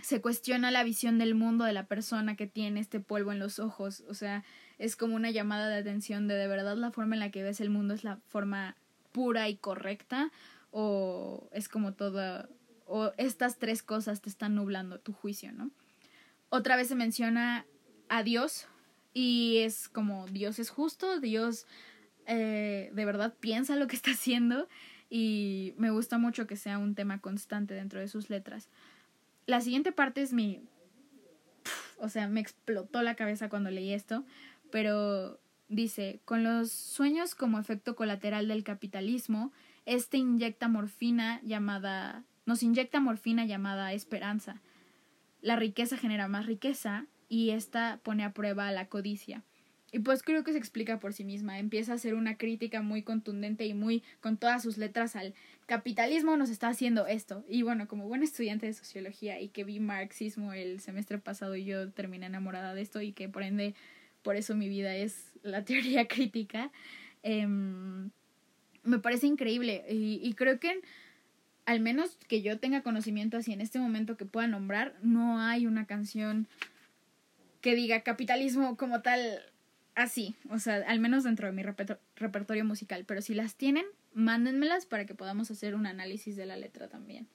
se 0.00 0.20
cuestiona 0.20 0.70
la 0.70 0.84
visión 0.84 1.18
del 1.18 1.34
mundo 1.34 1.64
de 1.64 1.72
la 1.72 1.88
persona 1.88 2.36
que 2.36 2.46
tiene 2.46 2.78
este 2.78 3.00
polvo 3.00 3.32
en 3.32 3.40
los 3.40 3.58
ojos, 3.58 4.04
o 4.08 4.14
sea, 4.14 4.44
es 4.78 4.96
como 4.96 5.16
una 5.16 5.30
llamada 5.30 5.68
de 5.68 5.76
atención 5.76 6.28
de 6.28 6.34
de 6.34 6.48
verdad 6.48 6.76
la 6.76 6.90
forma 6.90 7.16
en 7.16 7.20
la 7.20 7.30
que 7.30 7.42
ves 7.42 7.60
el 7.60 7.70
mundo 7.70 7.94
es 7.94 8.04
la 8.04 8.18
forma 8.28 8.76
pura 9.12 9.48
y 9.48 9.56
correcta 9.56 10.30
o 10.70 11.48
es 11.52 11.68
como 11.68 11.94
toda 11.94 12.48
o 12.86 13.12
estas 13.18 13.58
tres 13.58 13.82
cosas 13.82 14.22
te 14.22 14.30
están 14.30 14.54
nublando 14.54 14.98
tu 14.98 15.12
juicio, 15.12 15.52
¿no? 15.52 15.70
Otra 16.48 16.76
vez 16.76 16.88
se 16.88 16.94
menciona 16.94 17.66
a 18.08 18.22
Dios 18.22 18.66
y 19.12 19.58
es 19.58 19.88
como 19.88 20.26
Dios 20.28 20.58
es 20.58 20.70
justo, 20.70 21.20
Dios 21.20 21.66
eh, 22.26 22.90
de 22.92 23.04
verdad 23.04 23.34
piensa 23.40 23.76
lo 23.76 23.86
que 23.86 23.96
está 23.96 24.12
haciendo 24.12 24.68
y 25.10 25.74
me 25.76 25.90
gusta 25.90 26.18
mucho 26.18 26.46
que 26.46 26.56
sea 26.56 26.78
un 26.78 26.94
tema 26.94 27.20
constante 27.20 27.74
dentro 27.74 28.00
de 28.00 28.08
sus 28.08 28.30
letras. 28.30 28.68
La 29.46 29.60
siguiente 29.60 29.92
parte 29.92 30.22
es 30.22 30.32
mi... 30.32 30.62
O 32.00 32.08
sea, 32.08 32.28
me 32.28 32.40
explotó 32.40 33.02
la 33.02 33.16
cabeza 33.16 33.48
cuando 33.48 33.70
leí 33.70 33.92
esto 33.92 34.24
pero 34.70 35.40
dice, 35.68 36.20
con 36.24 36.44
los 36.44 36.70
sueños 36.70 37.34
como 37.34 37.58
efecto 37.58 37.94
colateral 37.94 38.48
del 38.48 38.64
capitalismo, 38.64 39.52
este 39.86 40.18
inyecta 40.18 40.68
morfina 40.68 41.40
llamada, 41.42 42.24
nos 42.46 42.62
inyecta 42.62 43.00
morfina 43.00 43.46
llamada 43.46 43.92
esperanza. 43.92 44.60
La 45.40 45.56
riqueza 45.56 45.96
genera 45.96 46.28
más 46.28 46.46
riqueza 46.46 47.06
y 47.28 47.50
esta 47.50 48.00
pone 48.02 48.24
a 48.24 48.32
prueba 48.32 48.70
la 48.72 48.86
codicia. 48.86 49.44
Y 49.90 50.00
pues 50.00 50.22
creo 50.22 50.44
que 50.44 50.52
se 50.52 50.58
explica 50.58 50.98
por 50.98 51.14
sí 51.14 51.24
misma. 51.24 51.58
Empieza 51.58 51.92
a 51.92 51.94
hacer 51.94 52.14
una 52.14 52.36
crítica 52.36 52.82
muy 52.82 53.02
contundente 53.02 53.64
y 53.64 53.72
muy 53.72 54.02
con 54.20 54.36
todas 54.36 54.62
sus 54.62 54.76
letras 54.76 55.16
al 55.16 55.34
capitalismo 55.66 56.36
nos 56.36 56.50
está 56.50 56.68
haciendo 56.68 57.06
esto. 57.06 57.44
Y 57.48 57.62
bueno, 57.62 57.88
como 57.88 58.06
buen 58.06 58.22
estudiante 58.22 58.66
de 58.66 58.74
sociología 58.74 59.40
y 59.40 59.48
que 59.48 59.64
vi 59.64 59.80
marxismo 59.80 60.52
el 60.52 60.80
semestre 60.80 61.18
pasado 61.18 61.56
y 61.56 61.64
yo 61.64 61.90
terminé 61.90 62.26
enamorada 62.26 62.74
de 62.74 62.82
esto 62.82 63.00
y 63.00 63.12
que 63.12 63.30
por 63.30 63.42
ende 63.42 63.74
por 64.22 64.36
eso 64.36 64.54
mi 64.54 64.68
vida 64.68 64.94
es 64.94 65.32
la 65.42 65.64
teoría 65.64 66.08
crítica. 66.08 66.70
Em, 67.22 68.10
me 68.84 68.98
parece 68.98 69.26
increíble 69.26 69.84
y, 69.90 70.32
creo 70.34 70.58
que 70.60 70.80
al 71.66 71.80
menos 71.80 72.16
que 72.28 72.40
yo 72.40 72.58
tenga 72.58 72.82
conocimiento 72.82 73.36
así 73.36 73.52
en 73.52 73.60
este 73.60 73.78
momento 73.78 74.16
que 74.16 74.24
pueda 74.24 74.46
nombrar, 74.46 74.94
no 75.02 75.40
hay 75.40 75.66
una 75.66 75.86
canción 75.86 76.46
que 77.60 77.74
diga 77.74 78.02
capitalismo 78.02 78.76
como 78.76 79.02
tal 79.02 79.42
así, 79.94 80.36
o 80.48 80.58
sea, 80.58 80.76
al 80.86 81.00
menos 81.00 81.24
dentro 81.24 81.48
de 81.48 81.52
mi 81.52 81.62
repertorio 81.62 82.64
musical, 82.64 83.04
pero 83.04 83.20
si 83.20 83.34
las 83.34 83.56
tienen, 83.56 83.84
mándenmelas 84.14 84.86
para 84.86 85.04
que 85.04 85.14
podamos 85.14 85.50
hacer 85.50 85.74
un 85.74 85.86
análisis 85.86 86.36
de 86.36 86.46
la 86.46 86.56
letra 86.56 86.88
también. 86.88 87.26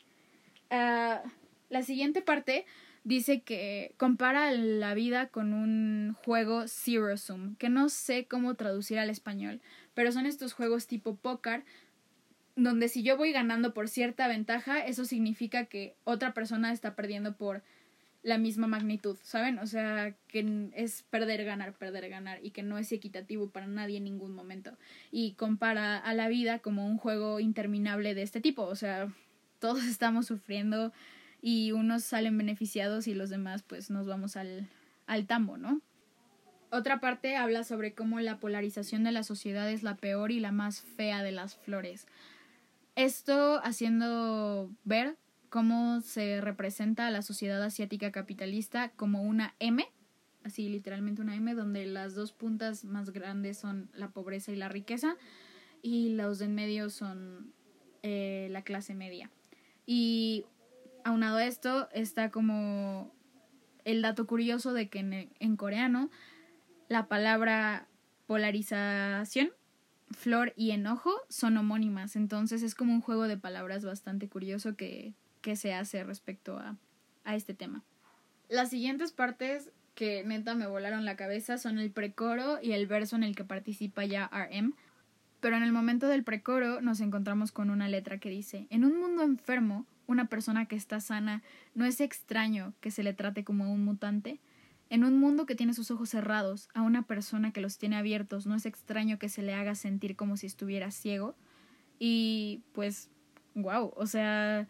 Ah, 0.71 1.21
la 1.69 1.83
siguiente 1.83 2.21
parte 2.21 2.65
dice 3.03 3.41
que 3.41 3.93
compara 3.97 4.51
la 4.51 4.93
vida 4.93 5.27
con 5.27 5.53
un 5.53 6.15
juego 6.23 6.67
Zero 6.67 7.17
Sum, 7.17 7.55
que 7.55 7.69
no 7.69 7.89
sé 7.89 8.25
cómo 8.25 8.55
traducir 8.55 8.99
al 8.99 9.09
español, 9.09 9.61
pero 9.93 10.11
son 10.11 10.25
estos 10.25 10.53
juegos 10.53 10.87
tipo 10.87 11.15
póker 11.15 11.63
donde 12.55 12.87
si 12.87 13.03
yo 13.03 13.17
voy 13.17 13.31
ganando 13.31 13.73
por 13.73 13.89
cierta 13.89 14.27
ventaja, 14.27 14.85
eso 14.85 15.05
significa 15.05 15.65
que 15.65 15.95
otra 16.03 16.33
persona 16.33 16.71
está 16.71 16.95
perdiendo 16.95 17.35
por 17.35 17.63
la 18.21 18.37
misma 18.37 18.67
magnitud, 18.67 19.17
¿saben? 19.21 19.59
O 19.59 19.67
sea, 19.67 20.15
que 20.27 20.69
es 20.73 21.03
perder, 21.03 21.43
ganar, 21.43 21.73
perder, 21.73 22.09
ganar 22.09 22.39
y 22.41 22.51
que 22.51 22.63
no 22.63 22.77
es 22.77 22.91
equitativo 22.91 23.49
para 23.49 23.67
nadie 23.67 23.97
en 23.97 24.05
ningún 24.05 24.33
momento. 24.33 24.77
Y 25.11 25.33
compara 25.33 25.97
a 25.97 26.13
la 26.13 26.29
vida 26.29 26.59
como 26.59 26.87
un 26.87 26.97
juego 26.97 27.41
interminable 27.41 28.15
de 28.15 28.21
este 28.21 28.39
tipo, 28.39 28.63
o 28.63 28.75
sea, 28.75 29.09
todos 29.59 29.83
estamos 29.85 30.27
sufriendo 30.27 30.93
y 31.45 31.73
unos 31.73 32.05
salen 32.05 32.37
beneficiados 32.37 33.05
y 33.05 33.13
los 33.13 33.29
demás 33.29 33.63
pues 33.63 33.89
nos 33.89 34.07
vamos 34.07 34.37
al, 34.37 34.69
al 35.05 35.27
tambo, 35.27 35.57
¿no? 35.57 35.81
Otra 36.71 37.01
parte 37.01 37.35
habla 37.35 37.65
sobre 37.65 37.93
cómo 37.93 38.21
la 38.21 38.39
polarización 38.39 39.03
de 39.03 39.11
la 39.11 39.23
sociedad 39.23 39.69
es 39.69 39.83
la 39.83 39.97
peor 39.97 40.31
y 40.31 40.39
la 40.39 40.53
más 40.53 40.81
fea 40.81 41.21
de 41.21 41.33
las 41.33 41.57
flores. 41.57 42.07
Esto 42.95 43.59
haciendo 43.61 44.71
ver 44.85 45.17
cómo 45.49 45.99
se 45.99 46.39
representa 46.39 47.07
a 47.07 47.11
la 47.11 47.21
sociedad 47.21 47.61
asiática 47.61 48.13
capitalista 48.13 48.89
como 48.89 49.21
una 49.21 49.53
M, 49.59 49.85
así 50.45 50.69
literalmente 50.69 51.21
una 51.21 51.35
M, 51.35 51.53
donde 51.55 51.85
las 51.85 52.15
dos 52.15 52.31
puntas 52.31 52.85
más 52.85 53.09
grandes 53.11 53.57
son 53.57 53.89
la 53.93 54.11
pobreza 54.11 54.53
y 54.53 54.55
la 54.55 54.69
riqueza 54.69 55.17
y 55.81 56.09
los 56.15 56.39
de 56.39 56.45
en 56.45 56.55
medio 56.55 56.89
son 56.89 57.53
eh, 58.01 58.47
la 58.49 58.61
clase 58.61 58.95
media. 58.95 59.29
Y 59.85 60.45
aunado 61.03 61.37
a 61.37 61.45
esto 61.45 61.89
está 61.91 62.31
como 62.31 63.11
el 63.85 64.01
dato 64.01 64.27
curioso 64.27 64.73
de 64.73 64.89
que 64.89 65.29
en, 65.39 65.57
coreano 65.57 66.09
la 66.87 67.07
palabra 67.07 67.87
polarización, 68.27 69.49
flor 70.11 70.53
y 70.55 70.71
enojo 70.71 71.11
son 71.29 71.57
homónimas. 71.57 72.15
Entonces 72.15 72.63
es 72.63 72.75
como 72.75 72.93
un 72.93 73.01
juego 73.01 73.27
de 73.27 73.37
palabras 73.37 73.83
bastante 73.83 74.27
curioso 74.27 74.75
que, 74.75 75.13
que 75.41 75.55
se 75.55 75.73
hace 75.73 76.03
respecto 76.03 76.57
a, 76.57 76.77
a 77.23 77.35
este 77.35 77.53
tema. 77.53 77.83
Las 78.49 78.69
siguientes 78.69 79.11
partes 79.11 79.71
que 79.95 80.23
neta 80.23 80.55
me 80.55 80.67
volaron 80.67 81.05
la 81.05 81.15
cabeza 81.15 81.57
son 81.57 81.79
el 81.79 81.91
precoro 81.91 82.59
y 82.61 82.71
el 82.71 82.87
verso 82.87 83.15
en 83.15 83.23
el 83.23 83.35
que 83.35 83.43
participa 83.43 84.05
ya 84.05 84.29
RM. 84.31 84.73
Pero 85.39 85.57
en 85.57 85.63
el 85.63 85.73
momento 85.73 86.07
del 86.07 86.23
precoro 86.23 86.81
nos 86.81 87.01
encontramos 87.01 87.51
con 87.51 87.69
una 87.69 87.89
letra 87.89 88.17
que 88.17 88.29
dice, 88.29 88.67
en 88.69 88.85
un 88.85 88.97
mundo 88.99 89.23
enfermo, 89.23 89.85
una 90.07 90.27
persona 90.27 90.65
que 90.65 90.75
está 90.75 90.99
sana, 90.99 91.43
no 91.75 91.85
es 91.85 92.01
extraño 92.01 92.73
que 92.81 92.91
se 92.91 93.03
le 93.03 93.13
trate 93.13 93.43
como 93.43 93.71
un 93.71 93.83
mutante. 93.83 94.39
En 94.89 95.03
un 95.03 95.17
mundo 95.17 95.45
que 95.45 95.55
tiene 95.55 95.73
sus 95.73 95.91
ojos 95.91 96.09
cerrados, 96.09 96.69
a 96.73 96.81
una 96.81 97.03
persona 97.03 97.51
que 97.51 97.61
los 97.61 97.77
tiene 97.77 97.95
abiertos, 97.95 98.45
no 98.45 98.55
es 98.55 98.65
extraño 98.65 99.17
que 99.17 99.29
se 99.29 99.41
le 99.41 99.53
haga 99.53 99.75
sentir 99.75 100.15
como 100.15 100.37
si 100.37 100.45
estuviera 100.45 100.91
ciego. 100.91 101.35
Y 101.99 102.61
pues, 102.73 103.09
wow, 103.55 103.93
o 103.95 104.05
sea, 104.05 104.67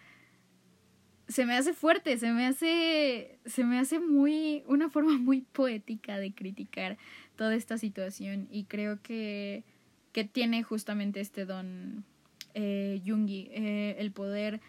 se 1.27 1.45
me 1.45 1.55
hace 1.55 1.73
fuerte, 1.73 2.17
se 2.17 2.31
me 2.31 2.45
hace, 2.45 3.39
se 3.45 3.63
me 3.63 3.79
hace 3.79 3.99
muy, 3.99 4.63
una 4.67 4.89
forma 4.89 5.17
muy 5.17 5.41
poética 5.41 6.17
de 6.17 6.33
criticar 6.33 6.97
toda 7.35 7.55
esta 7.55 7.77
situación 7.77 8.47
y 8.51 8.65
creo 8.65 9.01
que, 9.01 9.63
que 10.11 10.23
tiene 10.23 10.63
justamente 10.63 11.19
este 11.19 11.45
don 11.45 12.05
eh, 12.53 13.01
Jungi, 13.05 13.49
eh, 13.51 13.95
el 13.97 14.11
poder 14.11 14.61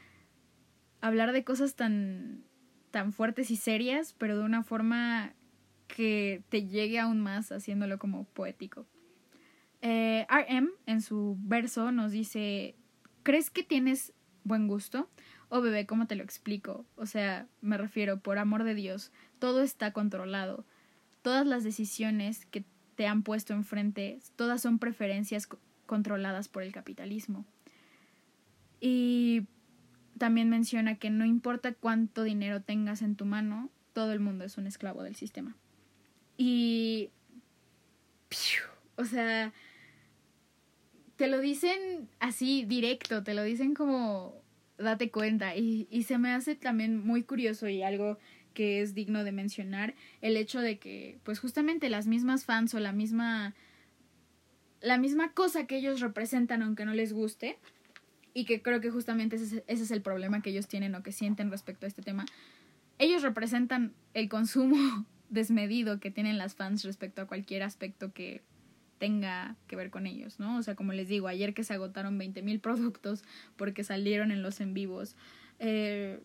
hablar 1.05 1.33
de 1.33 1.45
cosas 1.45 1.75
tan, 1.75 2.45
tan 2.91 3.13
fuertes 3.13 3.51
y 3.51 3.57
serias, 3.57 4.15
pero 4.17 4.39
de 4.39 4.45
una 4.45 4.63
forma 4.63 5.35
que 5.87 6.43
te 6.49 6.67
llegue 6.67 6.99
aún 6.99 7.21
más 7.21 7.53
haciéndolo 7.53 7.99
como 7.99 8.25
poético. 8.25 8.87
Eh, 9.83 10.27
RM 10.31 10.71
en 10.87 11.03
su 11.03 11.37
verso 11.41 11.93
nos 11.93 12.11
dice, 12.11 12.75
¿crees 13.23 13.51
que 13.51 13.63
tienes 13.63 14.15
buen 14.45 14.67
gusto? 14.67 15.11
Oh 15.51 15.61
bebé, 15.61 15.85
¿cómo 15.85 16.07
te 16.07 16.17
lo 16.17 16.25
explico? 16.25 16.87
O 16.97 17.05
sea, 17.05 17.47
me 17.61 17.77
refiero, 17.77 18.21
por 18.21 18.39
amor 18.39 18.65
de 18.65 18.75
Dios, 18.75 19.13
todo 19.39 19.61
está 19.61 19.93
controlado. 19.93 20.65
Todas 21.21 21.47
las 21.47 21.65
decisiones 21.65 22.47
que 22.47 22.65
te 22.95 23.07
han 23.07 23.23
puesto 23.23 23.53
enfrente, 23.53 24.21
todas 24.37 24.63
son 24.63 24.79
preferencias 24.79 25.49
controladas 25.85 26.49
por 26.49 26.63
el 26.63 26.73
capitalismo. 26.73 27.45
Y 28.81 29.47
también 30.19 30.49
menciona 30.49 30.97
que 30.97 31.11
no 31.11 31.25
importa 31.25 31.73
cuánto 31.73 32.23
dinero 32.23 32.63
tengas 32.63 33.03
en 33.03 33.17
tu 33.17 33.25
mano, 33.25 33.71
todo 33.93 34.13
el 34.13 34.21
mundo 34.21 34.45
es 34.45 34.59
un 34.59 34.67
esclavo 34.67 35.03
del 35.03 35.17
sistema. 35.17 35.57
Y... 36.37 37.11
O 38.97 39.05
sea, 39.05 39.53
te 41.17 41.29
lo 41.29 41.41
dicen 41.41 42.09
así 42.21 42.65
directo, 42.65 43.23
te 43.23 43.35
lo 43.35 43.43
dicen 43.43 43.75
como 43.75 44.43
date 44.79 45.11
cuenta 45.11 45.55
y, 45.55 45.87
y 45.91 46.03
se 46.03 46.19
me 46.19 46.33
hace 46.33 46.57
también 46.57 46.99
muy 46.99 47.23
curioso 47.23 47.69
y 47.69 47.83
algo 47.83 48.19
que 48.55 48.81
es 48.81 48.95
digno 48.95 49.25
de 49.25 49.33
mencionar 49.33 49.95
el 50.21 50.37
hecho 50.37 50.61
de 50.61 50.79
que 50.79 51.19
pues 51.23 51.39
justamente 51.39 51.91
las 51.91 52.07
mismas 52.07 52.45
fans 52.45 52.75
o 52.75 52.81
la 52.81 52.93
misma 52.93 53.55
la 54.81 54.99
misma 54.99 55.33
cosa 55.33 55.67
que 55.67 55.77
ellos 55.77 56.01
representan 56.01 56.63
aunque 56.63 56.85
no 56.85 56.95
les 56.95 57.13
guste 57.13 57.59
y 58.35 58.45
que 58.45 58.61
creo 58.61 58.81
que 58.81 58.91
justamente 58.91 59.37
ese, 59.37 59.65
ese 59.67 59.83
es 59.85 59.91
el 59.91 60.03
problema 60.03 60.43
que 60.43 60.51
ellos 60.51 60.67
tienen 60.67 60.95
o 60.95 61.03
que 61.03 61.13
sienten 61.13 61.51
respecto 61.51 61.87
a 61.87 61.89
este 61.89 62.03
tema 62.03 62.27
ellos 62.99 63.23
representan 63.23 63.93
el 64.15 64.29
consumo 64.29 65.07
desmedido 65.29 66.01
que 66.01 66.11
tienen 66.11 66.39
las 66.39 66.55
fans 66.55 66.85
respecto 66.85 67.23
a 67.23 67.27
cualquier 67.27 67.63
aspecto 67.63 68.13
que 68.13 68.43
tenga 68.99 69.57
que 69.67 69.77
ver 69.77 69.91
con 69.91 70.07
ellos, 70.07 70.39
¿no? 70.39 70.57
O 70.57 70.63
sea, 70.63 70.77
como 70.77 70.93
les 70.93 71.09
digo, 71.09 71.27
ayer 71.27 71.53
que 71.53 71.65
se 71.65 71.75
agotaron 71.75 72.19
20.000 72.19 72.61
productos 72.63 73.25
porque 73.57 73.85
salieron 73.85 74.31
en 74.31 74.43
los 74.43 74.61
en 74.61 74.75
vivos, 74.75 75.17
eh, 75.59 76.21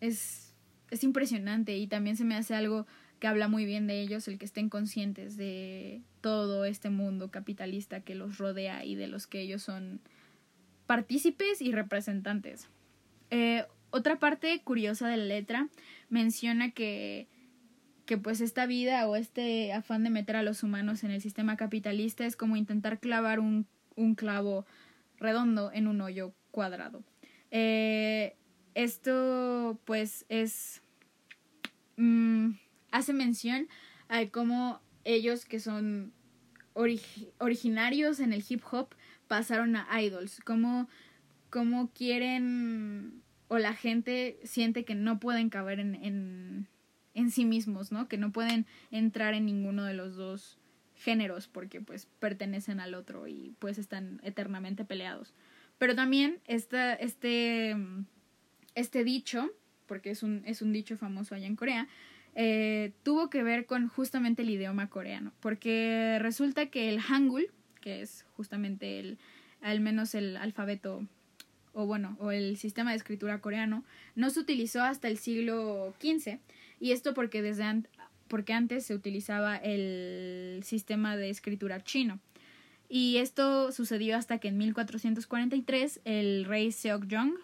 es, 0.00 0.54
es 0.90 1.04
impresionante 1.04 1.76
y 1.76 1.86
también 1.86 2.16
se 2.16 2.24
me 2.24 2.36
hace 2.36 2.54
algo 2.54 2.86
que 3.18 3.26
habla 3.26 3.48
muy 3.48 3.66
bien 3.66 3.86
de 3.86 4.00
ellos, 4.00 4.28
el 4.28 4.38
que 4.38 4.46
estén 4.46 4.70
conscientes 4.70 5.36
de 5.36 6.00
todo 6.22 6.64
este 6.64 6.88
mundo 6.88 7.30
capitalista 7.30 8.00
que 8.00 8.14
los 8.14 8.38
rodea 8.38 8.84
y 8.84 8.94
de 8.94 9.08
los 9.08 9.26
que 9.26 9.40
ellos 9.40 9.62
son 9.62 10.00
partícipes 10.90 11.62
y 11.62 11.70
representantes. 11.70 12.68
Eh, 13.30 13.64
otra 13.90 14.18
parte 14.18 14.60
curiosa 14.64 15.06
de 15.06 15.18
la 15.18 15.24
letra 15.24 15.68
menciona 16.08 16.72
que 16.72 17.28
que 18.06 18.18
pues 18.18 18.40
esta 18.40 18.66
vida 18.66 19.06
o 19.06 19.14
este 19.14 19.72
afán 19.72 20.02
de 20.02 20.10
meter 20.10 20.34
a 20.34 20.42
los 20.42 20.64
humanos 20.64 21.04
en 21.04 21.12
el 21.12 21.20
sistema 21.20 21.56
capitalista 21.56 22.26
es 22.26 22.34
como 22.34 22.56
intentar 22.56 22.98
clavar 22.98 23.38
un, 23.38 23.68
un 23.94 24.16
clavo 24.16 24.66
redondo 25.16 25.70
en 25.72 25.86
un 25.86 26.00
hoyo 26.00 26.34
cuadrado. 26.50 27.04
Eh, 27.52 28.34
esto 28.74 29.78
pues 29.84 30.26
es... 30.28 30.82
Mm, 31.98 32.54
hace 32.90 33.12
mención 33.12 33.68
a 34.08 34.26
cómo 34.26 34.80
ellos 35.04 35.44
que 35.44 35.60
son 35.60 36.12
originarios 37.38 38.18
en 38.18 38.32
el 38.32 38.44
hip 38.48 38.64
hop 38.72 38.92
pasaron 39.30 39.76
a 39.76 40.02
idols, 40.02 40.40
cómo, 40.44 40.88
cómo 41.50 41.90
quieren 41.92 43.22
o 43.46 43.58
la 43.58 43.74
gente 43.74 44.40
siente 44.42 44.84
que 44.84 44.96
no 44.96 45.20
pueden 45.20 45.50
caber 45.50 45.78
en, 45.78 46.66
en 47.14 47.30
sí 47.30 47.44
mismos, 47.44 47.92
¿no? 47.92 48.08
Que 48.08 48.18
no 48.18 48.32
pueden 48.32 48.66
entrar 48.90 49.34
en 49.34 49.46
ninguno 49.46 49.84
de 49.84 49.94
los 49.94 50.16
dos 50.16 50.58
géneros 50.96 51.46
porque 51.46 51.80
pues 51.80 52.08
pertenecen 52.18 52.80
al 52.80 52.94
otro 52.94 53.28
y 53.28 53.54
pues 53.60 53.78
están 53.78 54.20
eternamente 54.24 54.84
peleados. 54.84 55.32
Pero 55.78 55.94
también 55.94 56.40
esta, 56.46 56.94
este, 56.94 57.76
este 58.74 59.04
dicho, 59.04 59.48
porque 59.86 60.10
es 60.10 60.24
un, 60.24 60.42
es 60.44 60.60
un 60.60 60.72
dicho 60.72 60.96
famoso 60.96 61.36
allá 61.36 61.46
en 61.46 61.54
Corea, 61.54 61.86
eh, 62.34 62.92
tuvo 63.04 63.30
que 63.30 63.44
ver 63.44 63.66
con 63.66 63.86
justamente 63.86 64.42
el 64.42 64.50
idioma 64.50 64.88
coreano, 64.88 65.32
porque 65.38 66.18
resulta 66.20 66.66
que 66.66 66.88
el 66.88 67.00
hangul, 67.00 67.50
que 67.80 68.02
es 68.02 68.24
justamente 68.36 68.98
el, 68.98 69.18
al 69.60 69.80
menos 69.80 70.14
el 70.14 70.36
alfabeto 70.36 71.06
o 71.72 71.86
bueno, 71.86 72.16
o 72.18 72.32
el 72.32 72.56
sistema 72.56 72.90
de 72.90 72.96
escritura 72.96 73.40
coreano, 73.40 73.84
no 74.16 74.30
se 74.30 74.40
utilizó 74.40 74.82
hasta 74.82 75.08
el 75.08 75.18
siglo 75.18 75.94
XV 76.00 76.38
y 76.80 76.92
esto 76.92 77.14
porque 77.14 77.42
desde 77.42 77.82
porque 78.28 78.52
antes 78.52 78.86
se 78.86 78.94
utilizaba 78.94 79.56
el 79.56 80.60
sistema 80.64 81.16
de 81.16 81.30
escritura 81.30 81.82
chino. 81.82 82.20
Y 82.88 83.18
esto 83.18 83.72
sucedió 83.72 84.16
hasta 84.16 84.38
que 84.38 84.48
en 84.48 84.58
1443 84.58 86.00
el 86.04 86.44
rey 86.44 86.72
Seokjong 86.72 87.34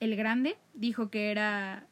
el 0.00 0.16
Grande 0.16 0.56
dijo 0.74 1.10
que 1.10 1.30
era 1.30 1.86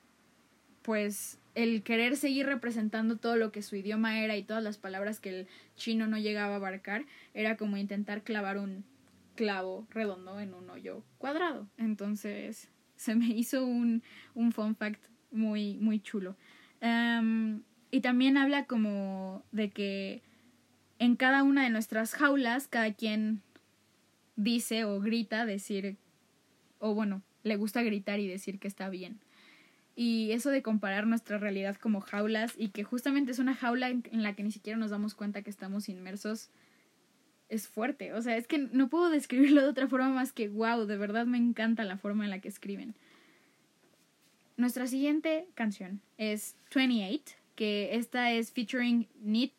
pues 0.82 1.38
el 1.56 1.82
querer 1.82 2.16
seguir 2.16 2.44
representando 2.44 3.16
todo 3.16 3.36
lo 3.36 3.50
que 3.50 3.62
su 3.62 3.76
idioma 3.76 4.20
era 4.20 4.36
y 4.36 4.42
todas 4.42 4.62
las 4.62 4.76
palabras 4.76 5.20
que 5.20 5.30
el 5.30 5.48
chino 5.74 6.06
no 6.06 6.18
llegaba 6.18 6.52
a 6.52 6.56
abarcar 6.56 7.06
era 7.32 7.56
como 7.56 7.78
intentar 7.78 8.22
clavar 8.22 8.58
un 8.58 8.84
clavo 9.36 9.86
redondo 9.90 10.38
en 10.38 10.52
un 10.52 10.68
hoyo 10.68 11.02
cuadrado. 11.16 11.66
Entonces 11.78 12.68
se 12.96 13.14
me 13.14 13.28
hizo 13.28 13.64
un, 13.64 14.02
un 14.34 14.52
fun 14.52 14.76
fact 14.76 15.02
muy, 15.30 15.78
muy 15.78 15.98
chulo. 15.98 16.36
Em, 16.82 17.62
y 17.90 18.02
también 18.02 18.36
habla 18.36 18.66
como 18.66 19.42
de 19.50 19.70
que 19.70 20.20
en 20.98 21.16
cada 21.16 21.42
una 21.42 21.64
de 21.64 21.70
nuestras 21.70 22.12
jaulas 22.12 22.68
cada 22.68 22.92
quien 22.92 23.40
dice 24.36 24.84
o 24.84 25.00
grita 25.00 25.46
decir, 25.46 25.96
o 26.80 26.92
bueno, 26.92 27.22
le 27.44 27.56
gusta 27.56 27.82
gritar 27.82 28.20
y 28.20 28.28
decir 28.28 28.58
que 28.58 28.68
está 28.68 28.90
bien. 28.90 29.20
Y 29.98 30.32
eso 30.32 30.50
de 30.50 30.62
comparar 30.62 31.06
nuestra 31.06 31.38
realidad 31.38 31.76
como 31.76 32.02
jaulas 32.02 32.52
y 32.58 32.68
que 32.68 32.84
justamente 32.84 33.32
es 33.32 33.38
una 33.38 33.54
jaula 33.54 33.88
en, 33.88 34.04
la 34.12 34.34
que 34.34 34.42
ni 34.42 34.52
siquiera 34.52 34.78
nos 34.78 34.90
damos 34.90 35.14
cuenta 35.14 35.40
que 35.40 35.48
estamos 35.48 35.88
inmersos 35.88 36.50
es 37.48 37.66
fuerte. 37.66 38.12
O 38.12 38.20
sea, 38.20 38.36
es 38.36 38.46
que 38.46 38.58
no 38.58 38.90
puedo 38.90 39.08
describirlo 39.08 39.62
de 39.62 39.68
otra 39.68 39.88
forma 39.88 40.10
más 40.10 40.34
que 40.34 40.48
wow, 40.50 40.84
de 40.84 40.98
verdad 40.98 41.24
me 41.24 41.38
encanta 41.38 41.82
la 41.84 41.96
forma 41.96 42.24
en 42.24 42.30
la 42.30 42.40
que 42.40 42.48
escriben. 42.48 42.94
Nuestra 44.58 44.86
siguiente 44.86 45.48
canción 45.54 46.02
es 46.18 46.56
28, 46.74 47.34
que 47.54 47.96
esta 47.96 48.32
es 48.32 48.52
featuring 48.52 49.08
Nit 49.22 49.54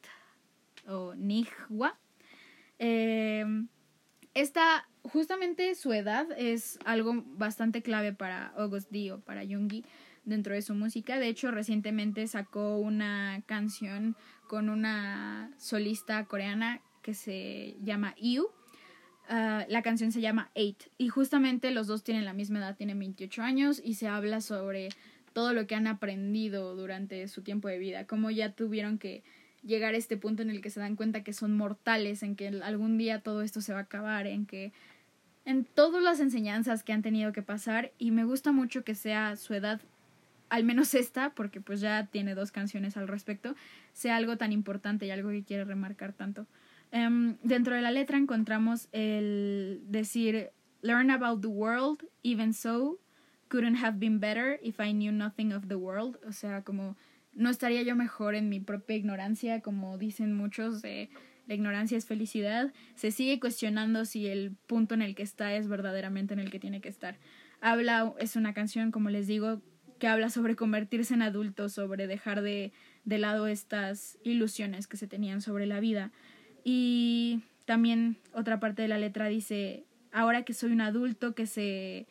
o 0.88 1.16
Nihwa. 1.16 1.98
Em, 2.78 3.70
esta, 4.36 4.88
justamente 5.02 5.74
su 5.74 5.94
edad 5.94 6.28
es 6.38 6.78
algo 6.86 7.24
bastante 7.26 7.82
clave 7.82 8.14
para 8.14 8.50
August 8.50 8.92
Dio, 8.92 9.20
para 9.22 9.44
Yoongi 9.44 9.84
dentro 10.28 10.54
de 10.54 10.62
su 10.62 10.76
música. 10.76 11.18
De 11.18 11.28
hecho, 11.28 11.52
recientemente 11.52 12.28
sacó 12.28 12.78
una 12.78 13.42
canción 13.46 14.16
con 14.48 14.70
una 14.70 15.52
solista 15.58 16.26
coreana 16.26 16.82
que 17.02 17.14
se 17.14 17.76
llama 17.82 18.14
Yu. 18.22 18.48
Ah, 19.30 19.66
la 19.70 19.82
canción 19.82 20.12
se 20.12 20.22
llama 20.22 20.52
Eight. 20.54 20.84
Y 20.98 21.08
justamente 21.08 21.72
los 21.72 21.88
dos 21.88 22.04
tienen 22.04 22.26
la 22.26 22.34
misma 22.34 22.60
edad, 22.60 22.76
tienen 22.76 23.00
28 23.00 23.42
años 23.42 23.82
y 23.84 23.96
se 23.96 24.08
habla 24.08 24.42
sobre 24.42 24.90
todo 25.34 25.54
lo 25.54 25.66
que 25.66 25.76
han 25.76 25.88
aprendido 25.88 26.76
durante 26.76 27.28
su 27.28 27.42
tiempo 27.42 27.68
de 27.68 27.78
vida, 27.78 28.08
cómo 28.08 28.32
ya 28.32 28.54
tuvieron 28.54 28.98
que 28.98 29.24
llegar 29.64 29.94
a 29.94 29.98
este 29.98 30.18
punto 30.18 30.42
en 30.42 30.50
el 30.50 30.62
que 30.62 30.70
se 30.70 30.80
dan 30.80 30.96
cuenta 30.96 31.24
que 31.24 31.34
son 31.34 31.56
mortales, 31.56 32.24
en 32.24 32.36
que 32.36 32.48
algún 32.48 32.98
día 32.98 33.22
todo 33.22 33.42
esto 33.42 33.62
se 33.62 33.74
va 33.74 33.80
a 33.80 33.84
acabar, 33.84 34.28
en 34.28 34.46
que 34.46 34.72
en 35.46 35.64
todas 35.64 36.02
las 36.04 36.20
enseñanzas 36.20 36.84
que 36.84 36.92
han 36.92 37.02
tenido 37.02 37.32
que 37.32 37.42
pasar. 37.42 37.92
Y 37.98 38.12
me 38.12 38.26
gusta 38.26 38.52
mucho 38.52 38.84
que 38.84 38.96
sea 38.96 39.36
su 39.36 39.54
edad 39.54 39.80
al 40.50 40.64
menos 40.64 40.94
esta, 40.94 41.32
porque 41.32 41.62
pues 41.62 41.82
ya 41.82 42.08
tiene 42.08 42.36
dos 42.36 42.52
canciones 42.52 42.98
al 42.98 43.08
respecto, 43.08 43.56
sea 43.94 44.16
algo 44.16 44.38
tan 44.38 44.52
importante 44.52 45.06
y 45.06 45.12
algo 45.12 45.30
que 45.30 45.44
quiere 45.44 45.66
remarcar 45.66 46.14
tanto. 46.14 46.48
Um, 46.94 47.36
dentro 47.44 47.76
de 47.76 47.82
la 47.82 47.92
letra 47.92 48.18
encontramos 48.18 48.88
el 48.94 49.82
decir 49.88 50.52
learn 50.82 51.12
about 51.12 51.42
the 51.42 51.48
world, 51.48 52.04
even 52.24 52.54
so, 52.54 53.00
couldn't 53.50 53.78
have 53.78 54.00
been 54.00 54.20
better 54.20 54.60
if 54.62 54.80
I 54.80 54.94
knew 54.94 55.12
nothing 55.12 55.52
of 55.52 55.68
the 55.68 55.76
world. 55.76 56.18
O 56.28 56.32
sea, 56.32 56.64
como 56.64 56.96
no 57.34 57.50
estaría 57.50 57.84
yo 57.84 57.96
mejor 57.96 58.36
en 58.36 58.50
mi 58.50 58.60
propia 58.60 58.96
ignorancia, 58.96 59.62
como 59.62 59.98
dicen 59.98 60.34
muchos 60.34 60.82
la 60.84 61.54
ignorancia 61.54 61.98
es 61.98 62.06
felicidad. 62.06 62.74
Se 62.96 63.12
sigue 63.12 63.40
cuestionando 63.40 64.06
si 64.06 64.28
el 64.28 64.56
punto 64.68 64.96
en 64.96 65.02
el 65.02 65.16
que 65.16 65.24
está 65.24 65.54
es 65.56 65.68
verdaderamente 65.68 66.34
en 66.34 66.40
el 66.40 66.52
que 66.52 66.60
tiene 66.60 66.82
que 66.82 66.90
estar. 66.90 67.18
Habla, 67.62 68.14
es 68.20 68.36
una 68.36 68.54
canción, 68.54 68.92
como 68.92 69.10
les 69.10 69.28
digo, 69.28 69.62
que 69.98 70.08
habla 70.08 70.30
sobre 70.30 70.56
convertirse 70.56 71.14
en 71.14 71.22
adulto, 71.22 71.70
sobre 71.70 72.08
dejar 72.08 72.42
de, 72.42 72.72
de 73.06 73.18
lado 73.18 73.48
estas 73.48 74.18
ilusiones 74.24 74.88
que 74.88 74.98
se 74.98 75.08
tenían 75.08 75.42
sobre 75.42 75.66
la 75.66 75.80
vida. 75.80 76.12
Y 76.64 77.42
también 77.66 78.18
otra 78.34 78.60
parte 78.60 78.82
de 78.82 78.88
la 78.88 78.98
letra 78.98 79.28
dice, 79.28 79.84
ahora 80.12 80.44
que 80.44 80.54
soy 80.54 80.72
un 80.72 80.82
adulto, 80.82 81.36
que 81.36 81.46
se 81.46 82.08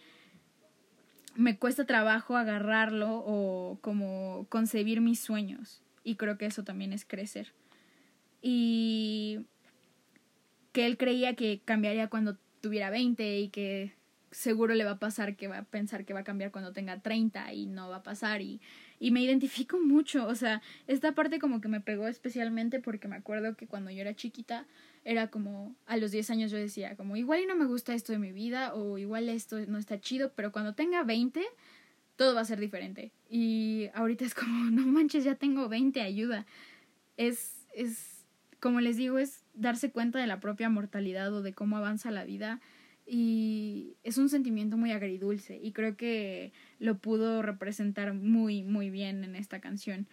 me 1.35 1.59
cuesta 1.59 1.85
trabajo 1.85 2.37
agarrarlo 2.37 3.23
o 3.27 3.79
como 3.81 4.47
concebir 4.49 5.01
mis 5.01 5.21
sueños. 5.21 5.83
Y 6.03 6.17
creo 6.17 6.39
que 6.39 6.47
eso 6.47 6.65
también 6.65 6.93
es 6.93 7.05
crecer. 7.05 7.53
Y 8.41 9.41
que 10.73 10.87
él 10.87 10.97
creía 10.97 11.35
que 11.35 11.61
cambiaría 11.65 12.09
cuando 12.09 12.37
tuviera 12.61 12.91
20 12.91 13.39
y 13.41 13.49
que 13.49 13.96
seguro 14.31 14.75
le 14.75 14.85
va 14.85 14.93
a 14.93 14.99
pasar 14.99 15.37
que 15.37 15.49
va 15.49 15.59
a 15.59 15.65
pensar 15.65 16.05
que 16.05 16.15
va 16.15 16.21
a 16.21 16.25
cambiar 16.25 16.51
cuando 16.51 16.73
tenga 16.73 17.01
30 17.01 17.53
y 17.53 17.67
no 17.67 17.89
va 17.89 17.97
a 17.97 18.03
pasar. 18.03 18.43
Y, 18.43 18.61
y 18.99 19.11
me 19.11 19.23
identifico 19.23 19.79
mucho, 19.81 20.27
o 20.27 20.35
sea, 20.35 20.63
esta 20.87 21.13
parte 21.13 21.39
como 21.39 21.61
que 21.61 21.69
me 21.69 21.81
pegó 21.81 22.09
especialmente 22.09 22.81
porque 22.81 23.09
me 23.09 23.17
acuerdo 23.17 23.57
que 23.57 23.67
cuando 23.67 23.91
yo 23.91 24.01
era 24.01 24.15
chiquita 24.15 24.67
era 25.05 25.29
como 25.29 25.77
a 25.87 25.97
los 25.97 26.11
10 26.11 26.31
años 26.31 26.51
yo 26.51 26.59
decía 26.59 26.97
como 26.97 27.17
igual 27.17 27.41
y 27.41 27.47
no 27.47 27.55
me 27.55 27.67
gusta 27.67 27.95
esto 27.95 28.13
de 28.13 28.19
mi 28.19 28.33
vida 28.33 28.75
o 28.75 28.99
igual 28.99 29.29
esto 29.29 29.59
no 29.67 29.79
está 29.79 30.01
chido, 30.01 30.33
pero 30.35 30.53
cuando 30.53 30.75
tenga 30.75 31.05
20 31.05 31.43
todo 32.17 32.35
va 32.35 32.41
a 32.41 32.47
ser 32.47 32.59
diferente. 32.59 33.13
Y 33.29 33.89
ahorita 33.95 34.25
es 34.25 34.35
como 34.35 34.71
no 34.71 34.87
manches, 34.87 35.25
ya 35.25 35.35
tengo 35.35 35.69
20, 35.69 36.01
ayuda. 36.01 36.47
Es 37.17 37.57
es 37.75 38.17
como 38.59 38.81
les 38.81 38.97
digo, 38.97 39.19
es 39.19 39.45
darse 39.55 39.91
cuenta 39.91 40.19
de 40.19 40.27
la 40.27 40.41
propia 40.41 40.69
mortalidad 40.69 41.33
o 41.33 41.43
de 41.43 41.53
cómo 41.53 41.77
avanza 41.77 42.11
la 42.11 42.25
vida 42.25 42.61
y 43.07 43.97
es 44.03 44.19
un 44.19 44.29
sentimiento 44.29 44.77
muy 44.77 44.91
agridulce 44.91 45.59
y 45.63 45.73
creo 45.73 45.97
que 45.97 46.53
lo 46.81 46.99
pudo 46.99 47.41
representar 47.41 48.15
muy 48.15 48.63
muy 48.63 48.91
bien 48.91 49.23
en 49.25 49.37
esta 49.37 49.61
canción. 49.61 50.07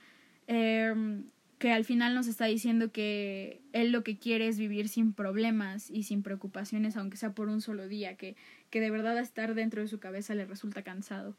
Em, 0.47 1.25
que 1.57 1.71
al 1.71 1.85
final 1.85 2.13
nos 2.13 2.27
está 2.27 2.45
diciendo 2.45 2.91
que 2.91 3.61
él 3.71 3.91
lo 3.91 4.03
que 4.03 4.17
quiere 4.17 4.47
es 4.47 4.59
vivir 4.59 4.89
sin 4.89 5.13
problemas 5.13 5.89
y 5.89 6.03
sin 6.03 6.21
preocupaciones 6.21 6.97
aunque 6.97 7.17
sea 7.17 7.31
por 7.31 7.47
un 7.47 7.61
solo 7.61 7.87
día 7.87 8.17
que, 8.17 8.35
que 8.69 8.81
de 8.81 8.91
verdad 8.91 9.17
estar 9.17 9.55
dentro 9.55 9.81
de 9.81 9.87
su 9.87 9.99
cabeza 9.99 10.35
le 10.35 10.45
resulta 10.45 10.83
cansado. 10.83 11.37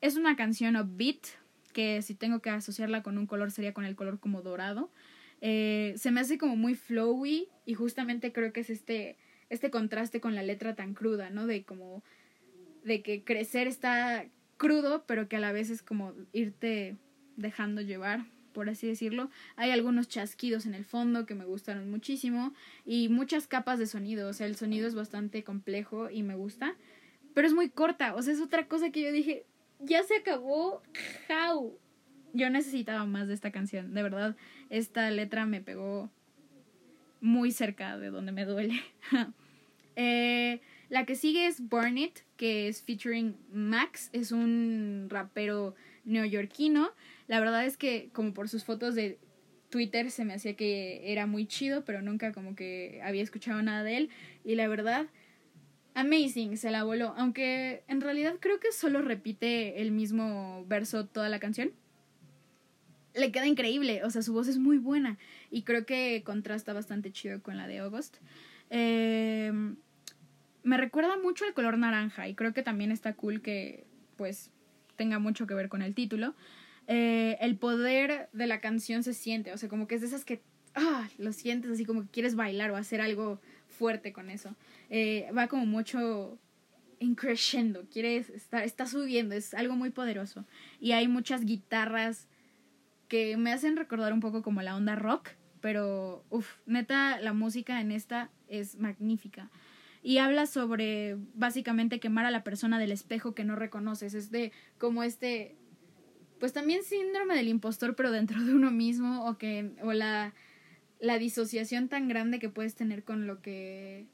Es 0.00 0.16
una 0.16 0.36
canción 0.36 0.76
upbeat 0.76 1.26
que 1.72 2.02
si 2.02 2.14
tengo 2.14 2.40
que 2.40 2.50
asociarla 2.50 3.02
con 3.02 3.18
un 3.18 3.26
color 3.26 3.50
sería 3.50 3.74
con 3.74 3.84
el 3.84 3.96
color 3.96 4.20
como 4.20 4.42
dorado. 4.42 4.90
Eh, 5.40 5.94
se 5.96 6.10
me 6.10 6.20
hace 6.20 6.38
como 6.38 6.56
muy 6.56 6.74
flowy 6.74 7.48
y 7.66 7.74
justamente 7.74 8.32
creo 8.32 8.52
que 8.52 8.60
es 8.60 8.70
este 8.70 9.16
este 9.54 9.70
contraste 9.70 10.20
con 10.20 10.34
la 10.34 10.42
letra 10.42 10.74
tan 10.74 10.94
cruda, 10.94 11.30
¿no? 11.30 11.46
De 11.46 11.64
como 11.64 12.02
de 12.84 13.02
que 13.02 13.24
crecer 13.24 13.66
está 13.66 14.26
crudo, 14.56 15.04
pero 15.06 15.28
que 15.28 15.36
a 15.36 15.40
la 15.40 15.52
vez 15.52 15.70
es 15.70 15.82
como 15.82 16.12
irte 16.32 16.96
dejando 17.36 17.80
llevar, 17.80 18.24
por 18.52 18.68
así 18.68 18.86
decirlo. 18.86 19.30
Hay 19.56 19.70
algunos 19.70 20.08
chasquidos 20.08 20.66
en 20.66 20.74
el 20.74 20.84
fondo 20.84 21.26
que 21.26 21.34
me 21.34 21.44
gustaron 21.44 21.90
muchísimo 21.90 22.54
y 22.84 23.08
muchas 23.08 23.46
capas 23.46 23.78
de 23.78 23.86
sonido, 23.86 24.28
o 24.28 24.32
sea, 24.32 24.46
el 24.46 24.56
sonido 24.56 24.86
es 24.86 24.94
bastante 24.94 25.42
complejo 25.44 26.10
y 26.10 26.22
me 26.22 26.36
gusta, 26.36 26.76
pero 27.34 27.46
es 27.46 27.54
muy 27.54 27.70
corta, 27.70 28.14
o 28.14 28.22
sea, 28.22 28.32
es 28.32 28.40
otra 28.40 28.68
cosa 28.68 28.90
que 28.90 29.02
yo 29.02 29.12
dije, 29.12 29.44
ya 29.80 30.02
se 30.02 30.16
acabó, 30.16 30.82
how. 31.28 31.78
Yo 32.32 32.50
necesitaba 32.50 33.06
más 33.06 33.28
de 33.28 33.34
esta 33.34 33.52
canción, 33.52 33.94
de 33.94 34.02
verdad, 34.02 34.36
esta 34.68 35.10
letra 35.10 35.46
me 35.46 35.60
pegó 35.60 36.10
muy 37.20 37.52
cerca 37.52 37.96
de 37.96 38.10
donde 38.10 38.32
me 38.32 38.44
duele. 38.44 38.80
Eh, 39.96 40.60
la 40.88 41.06
que 41.06 41.14
sigue 41.14 41.46
es 41.46 41.60
Burn 41.68 41.98
It, 41.98 42.20
que 42.36 42.68
es 42.68 42.82
featuring 42.82 43.36
Max, 43.52 44.10
es 44.12 44.32
un 44.32 45.06
rapero 45.08 45.74
neoyorquino. 46.04 46.90
La 47.26 47.40
verdad 47.40 47.64
es 47.64 47.76
que 47.76 48.10
como 48.12 48.34
por 48.34 48.48
sus 48.48 48.64
fotos 48.64 48.94
de 48.94 49.18
Twitter 49.70 50.10
se 50.10 50.24
me 50.24 50.34
hacía 50.34 50.54
que 50.54 51.10
era 51.10 51.26
muy 51.26 51.46
chido, 51.46 51.84
pero 51.84 52.02
nunca 52.02 52.32
como 52.32 52.54
que 52.54 53.00
había 53.02 53.22
escuchado 53.22 53.60
nada 53.62 53.82
de 53.82 53.96
él. 53.96 54.10
Y 54.44 54.54
la 54.54 54.68
verdad, 54.68 55.06
amazing, 55.94 56.56
se 56.56 56.70
la 56.70 56.84
voló. 56.84 57.14
Aunque 57.16 57.82
en 57.88 58.00
realidad 58.00 58.36
creo 58.38 58.60
que 58.60 58.70
solo 58.72 59.02
repite 59.02 59.80
el 59.80 59.90
mismo 59.90 60.64
verso 60.68 61.06
toda 61.06 61.28
la 61.28 61.40
canción. 61.40 61.72
Le 63.14 63.32
queda 63.32 63.46
increíble, 63.46 64.02
o 64.04 64.10
sea, 64.10 64.22
su 64.22 64.32
voz 64.32 64.48
es 64.48 64.58
muy 64.58 64.78
buena 64.78 65.18
y 65.50 65.62
creo 65.62 65.86
que 65.86 66.22
contrasta 66.24 66.72
bastante 66.72 67.12
chido 67.12 67.42
con 67.42 67.56
la 67.56 67.68
de 67.68 67.78
August. 67.78 68.16
Eh, 68.70 69.52
me 70.64 70.78
recuerda 70.78 71.16
mucho 71.18 71.44
el 71.44 71.54
color 71.54 71.78
naranja 71.78 72.26
y 72.26 72.34
creo 72.34 72.52
que 72.52 72.62
también 72.62 72.90
está 72.90 73.12
cool 73.12 73.42
que 73.42 73.86
pues 74.16 74.50
tenga 74.96 75.18
mucho 75.18 75.46
que 75.46 75.54
ver 75.54 75.68
con 75.68 75.82
el 75.82 75.94
título. 75.94 76.34
Eh, 76.86 77.36
el 77.40 77.56
poder 77.56 78.28
de 78.32 78.46
la 78.46 78.60
canción 78.60 79.02
se 79.02 79.14
siente, 79.14 79.52
o 79.52 79.58
sea, 79.58 79.68
como 79.68 79.86
que 79.86 79.94
es 79.94 80.00
de 80.00 80.06
esas 80.08 80.24
que 80.24 80.42
ah, 80.74 81.08
lo 81.18 81.32
sientes 81.32 81.70
así 81.70 81.84
como 81.84 82.02
que 82.02 82.08
quieres 82.08 82.34
bailar 82.34 82.70
o 82.70 82.76
hacer 82.76 83.00
algo 83.00 83.40
fuerte 83.68 84.12
con 84.12 84.30
eso. 84.30 84.56
Eh, 84.88 85.28
va 85.36 85.48
como 85.48 85.66
mucho 85.66 86.38
increciendo, 86.98 87.84
quieres 87.90 88.30
estar, 88.30 88.64
está 88.64 88.86
subiendo, 88.86 89.34
es 89.34 89.52
algo 89.52 89.76
muy 89.76 89.90
poderoso. 89.90 90.46
Y 90.80 90.92
hay 90.92 91.08
muchas 91.08 91.44
guitarras 91.44 92.26
que 93.08 93.36
me 93.36 93.52
hacen 93.52 93.76
recordar 93.76 94.14
un 94.14 94.20
poco 94.20 94.42
como 94.42 94.62
la 94.62 94.76
onda 94.76 94.96
rock, 94.96 95.30
pero 95.60 96.24
uff, 96.30 96.56
neta, 96.64 97.20
la 97.20 97.34
música 97.34 97.82
en 97.82 97.92
esta 97.92 98.30
es 98.48 98.78
magnífica 98.78 99.50
y 100.04 100.18
habla 100.18 100.44
sobre 100.44 101.16
básicamente 101.34 101.98
quemar 101.98 102.26
a 102.26 102.30
la 102.30 102.44
persona 102.44 102.78
del 102.78 102.92
espejo 102.92 103.34
que 103.34 103.42
no 103.42 103.56
reconoces. 103.56 104.12
Es 104.12 104.30
de 104.30 104.52
como 104.76 105.02
este, 105.02 105.56
pues 106.38 106.52
también 106.52 106.84
síndrome 106.84 107.34
del 107.34 107.48
impostor, 107.48 107.96
pero 107.96 108.12
dentro 108.12 108.44
de 108.44 108.52
uno 108.54 108.70
mismo, 108.70 109.26
o 109.26 109.38
que, 109.38 109.70
o 109.82 109.94
la, 109.94 110.34
la 111.00 111.18
disociación 111.18 111.88
tan 111.88 112.06
grande 112.06 112.38
que 112.38 112.50
puedes 112.50 112.74
tener 112.74 113.02
con 113.02 113.26
lo 113.26 113.40
que 113.40 114.06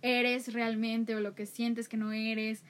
eres 0.00 0.54
realmente 0.54 1.14
o 1.14 1.20
lo 1.20 1.34
que 1.34 1.44
sientes 1.44 1.90
que 1.90 1.98
no 1.98 2.12
eres. 2.12 2.64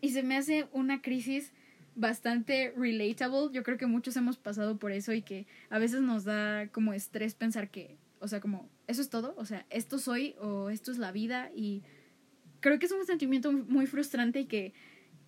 Y 0.00 0.10
se 0.10 0.24
me 0.24 0.36
hace 0.36 0.66
una 0.72 1.00
crisis 1.00 1.52
bastante 1.94 2.74
relatable. 2.76 3.52
Yo 3.52 3.62
creo 3.62 3.78
que 3.78 3.86
muchos 3.86 4.16
hemos 4.16 4.36
pasado 4.36 4.80
por 4.80 4.90
eso 4.90 5.12
y 5.12 5.22
que 5.22 5.46
a 5.70 5.78
veces 5.78 6.00
nos 6.00 6.24
da 6.24 6.66
como 6.72 6.92
estrés 6.92 7.36
pensar 7.36 7.70
que 7.70 7.98
o 8.22 8.28
sea, 8.28 8.40
como, 8.40 8.68
eso 8.86 9.00
es 9.00 9.10
todo, 9.10 9.34
o 9.36 9.44
sea, 9.44 9.66
esto 9.70 9.98
soy 9.98 10.34
o 10.40 10.70
esto 10.70 10.90
es 10.90 10.98
la 10.98 11.12
vida 11.12 11.50
y 11.54 11.82
creo 12.60 12.78
que 12.78 12.86
es 12.86 12.92
un 12.92 13.04
sentimiento 13.06 13.52
muy 13.52 13.86
frustrante 13.86 14.40
y 14.40 14.46
que, 14.46 14.72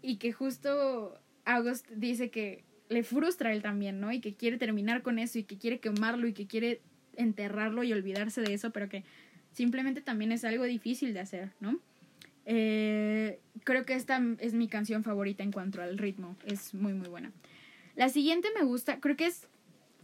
y 0.03 0.17
que 0.17 0.33
justo 0.33 1.21
August 1.45 1.89
dice 1.91 2.31
que 2.31 2.65
le 2.89 3.03
frustra 3.03 3.51
a 3.51 3.53
él 3.53 3.63
también, 3.63 4.01
¿no? 4.01 4.13
Y 4.13 4.21
que 4.21 4.35
quiere 4.35 4.57
terminar 4.57 5.03
con 5.03 5.19
eso 5.19 5.39
y 5.39 5.45
que 5.45 5.59
quiere 5.59 5.81
quemarlo 5.81 6.27
y 6.27 6.33
que 6.33 6.47
quiere 6.47 6.81
enterrarlo 7.17 7.83
y 7.83 7.93
olvidarse 7.93 8.41
de 8.41 8.55
eso, 8.55 8.71
pero 8.71 8.89
que 8.89 9.05
simplemente 9.53 10.01
también 10.01 10.33
es 10.33 10.45
algo 10.45 10.65
difícil 10.65 11.15
de 11.15 11.21
hacer, 11.21 11.53
¿no? 11.61 11.81
Eh, 12.47 13.41
creo 13.65 13.87
que 13.87 13.95
esta 13.95 14.23
es 14.39 14.53
mi 14.53 14.69
canción 14.69 15.03
favorita 15.03 15.43
en 15.43 15.53
cuanto 15.53 15.81
al 15.81 15.97
ritmo, 15.97 16.37
es 16.45 16.75
muy 16.75 16.93
muy 16.93 17.09
buena. 17.09 17.33
La 17.97 18.09
siguiente 18.09 18.49
me 18.57 18.65
gusta, 18.65 19.01
creo 19.01 19.17
que 19.17 19.27
es 19.27 19.49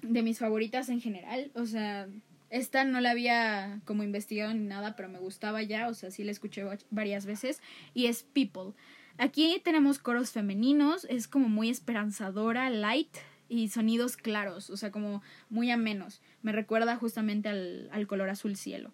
de 0.02 0.22
mis 0.22 0.38
favoritas 0.38 0.88
en 0.88 1.00
general, 1.00 1.50
o 1.54 1.66
sea, 1.66 2.08
esta 2.50 2.84
no 2.84 3.00
la 3.00 3.12
había 3.12 3.80
como 3.84 4.02
investigado 4.02 4.52
ni 4.52 4.64
nada, 4.64 4.96
pero 4.96 5.08
me 5.08 5.18
gustaba 5.18 5.62
ya, 5.62 5.88
o 5.88 5.94
sea, 5.94 6.10
sí 6.10 6.24
la 6.24 6.32
escuché 6.32 6.64
varias 6.90 7.24
veces. 7.24 7.62
Y 7.94 8.06
es 8.06 8.22
People. 8.22 8.74
Aquí 9.18 9.60
tenemos 9.64 9.98
coros 9.98 10.32
femeninos, 10.32 11.06
es 11.08 11.28
como 11.28 11.48
muy 11.48 11.70
esperanzadora, 11.70 12.70
light 12.70 13.16
y 13.48 13.68
sonidos 13.68 14.16
claros, 14.16 14.70
o 14.70 14.76
sea, 14.76 14.90
como 14.90 15.22
muy 15.48 15.70
amenos. 15.70 16.22
Me 16.42 16.52
recuerda 16.52 16.96
justamente 16.96 17.48
al, 17.48 17.88
al 17.92 18.06
color 18.06 18.30
azul 18.30 18.56
cielo. 18.56 18.92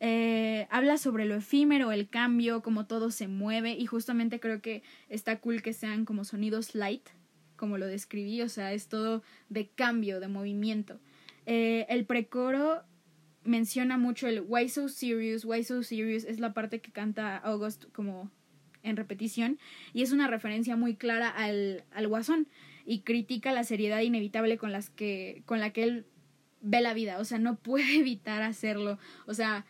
Eh, 0.00 0.66
habla 0.70 0.98
sobre 0.98 1.24
lo 1.24 1.34
efímero, 1.34 1.92
el 1.92 2.08
cambio, 2.08 2.62
cómo 2.62 2.86
todo 2.86 3.10
se 3.10 3.28
mueve 3.28 3.72
y 3.72 3.86
justamente 3.86 4.40
creo 4.40 4.60
que 4.60 4.82
está 5.08 5.40
cool 5.40 5.62
que 5.62 5.72
sean 5.72 6.04
como 6.04 6.24
sonidos 6.24 6.74
light, 6.74 7.08
como 7.56 7.78
lo 7.78 7.86
describí, 7.86 8.42
o 8.42 8.48
sea, 8.48 8.72
es 8.72 8.88
todo 8.88 9.22
de 9.48 9.68
cambio, 9.68 10.20
de 10.20 10.28
movimiento. 10.28 11.00
Eh, 11.46 11.86
el 11.88 12.04
precoro 12.06 12.82
menciona 13.44 13.98
mucho 13.98 14.26
el 14.26 14.40
Why 14.40 14.68
So 14.68 14.88
Serious, 14.88 15.44
Why 15.44 15.64
So 15.64 15.82
Serious 15.82 16.24
es 16.24 16.40
la 16.40 16.52
parte 16.52 16.80
que 16.80 16.92
canta 16.92 17.36
August 17.36 17.84
como 17.92 18.30
en 18.82 18.96
repetición 18.96 19.58
y 19.92 20.02
es 20.02 20.12
una 20.12 20.28
referencia 20.28 20.76
muy 20.76 20.96
clara 20.96 21.28
al, 21.28 21.84
al 21.92 22.08
guasón 22.08 22.48
y 22.84 23.00
critica 23.00 23.52
la 23.52 23.64
seriedad 23.64 24.00
inevitable 24.00 24.58
con 24.58 24.72
las 24.72 24.90
que 24.90 25.42
con 25.46 25.60
la 25.60 25.70
que 25.70 25.84
él 25.84 26.06
ve 26.60 26.80
la 26.80 26.94
vida, 26.94 27.18
o 27.18 27.24
sea, 27.24 27.38
no 27.38 27.56
puede 27.56 27.96
evitar 27.98 28.42
hacerlo, 28.42 28.98
o 29.26 29.34
sea, 29.34 29.66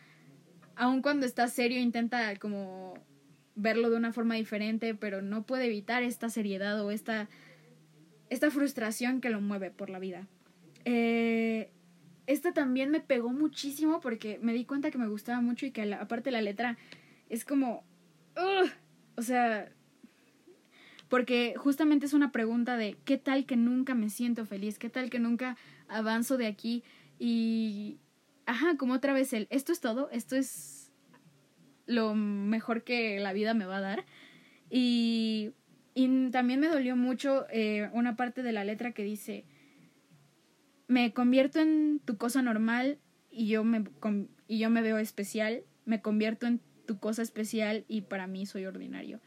aun 0.75 1.01
cuando 1.01 1.25
está 1.25 1.47
serio 1.47 1.79
intenta 1.79 2.35
como 2.37 2.95
verlo 3.55 3.89
de 3.89 3.95
una 3.95 4.11
forma 4.11 4.35
diferente, 4.35 4.95
pero 4.95 5.21
no 5.21 5.45
puede 5.45 5.65
evitar 5.65 6.03
esta 6.03 6.29
seriedad 6.29 6.83
o 6.83 6.91
esta 6.91 7.29
esta 8.29 8.49
frustración 8.49 9.21
que 9.21 9.29
lo 9.29 9.39
mueve 9.39 9.71
por 9.71 9.89
la 9.89 9.99
vida. 9.99 10.27
Eh, 10.83 11.69
esta 12.27 12.53
también 12.53 12.91
me 12.91 12.99
pegó 12.99 13.31
muchísimo 13.31 13.99
porque 13.99 14.39
me 14.41 14.53
di 14.53 14.65
cuenta 14.65 14.91
que 14.91 14.97
me 14.97 15.07
gustaba 15.07 15.41
mucho 15.41 15.65
y 15.65 15.71
que 15.71 15.93
aparte 15.93 16.31
la 16.31 16.41
letra 16.41 16.77
es 17.29 17.45
como... 17.45 17.83
o 19.15 19.21
sea, 19.21 19.71
porque 21.07 21.53
justamente 21.57 22.05
es 22.05 22.13
una 22.13 22.31
pregunta 22.31 22.77
de 22.77 22.97
qué 23.05 23.17
tal 23.17 23.45
que 23.45 23.55
nunca 23.55 23.93
me 23.93 24.09
siento 24.09 24.45
feliz, 24.45 24.79
qué 24.79 24.89
tal 24.89 25.09
que 25.09 25.19
nunca 25.19 25.57
avanzo 25.87 26.37
de 26.37 26.47
aquí 26.47 26.83
y, 27.19 27.99
ajá, 28.45 28.77
como 28.77 28.93
otra 28.93 29.13
vez 29.13 29.31
el, 29.33 29.47
esto 29.49 29.71
es 29.71 29.79
todo, 29.79 30.09
esto 30.11 30.35
es 30.35 30.91
lo 31.85 32.15
mejor 32.15 32.83
que 32.83 33.19
la 33.19 33.33
vida 33.33 33.53
me 33.53 33.65
va 33.65 33.77
a 33.77 33.81
dar. 33.81 34.05
Y, 34.69 35.51
y 35.93 36.29
también 36.31 36.59
me 36.59 36.67
dolió 36.67 36.95
mucho 36.95 37.45
eh, 37.51 37.89
una 37.93 38.15
parte 38.15 38.43
de 38.43 38.51
la 38.51 38.65
letra 38.65 38.91
que 38.91 39.03
dice, 39.03 39.45
me 40.87 41.13
convierto 41.13 41.59
en 41.59 41.99
tu 42.03 42.17
cosa 42.17 42.41
normal 42.41 42.99
y 43.31 43.47
yo 43.47 43.63
me, 43.63 43.83
y 44.47 44.59
yo 44.59 44.69
me 44.69 44.81
veo 44.81 44.97
especial, 44.97 45.63
me 45.85 46.01
convierto 46.01 46.47
en 46.47 46.61
tu 46.85 46.99
cosa 46.99 47.21
especial 47.21 47.85
y 47.87 48.01
para 48.01 48.27
mí 48.27 48.45
soy 48.45 48.65
ordinario. 48.65 49.19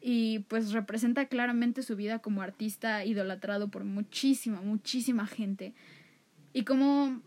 Y 0.00 0.40
pues 0.48 0.72
representa 0.72 1.26
claramente 1.26 1.82
su 1.82 1.96
vida 1.96 2.18
como 2.18 2.42
artista 2.42 3.04
idolatrado 3.04 3.70
por 3.70 3.84
muchísima, 3.84 4.60
muchísima 4.60 5.26
gente. 5.26 5.74
Y 6.52 6.64
como 6.64 7.22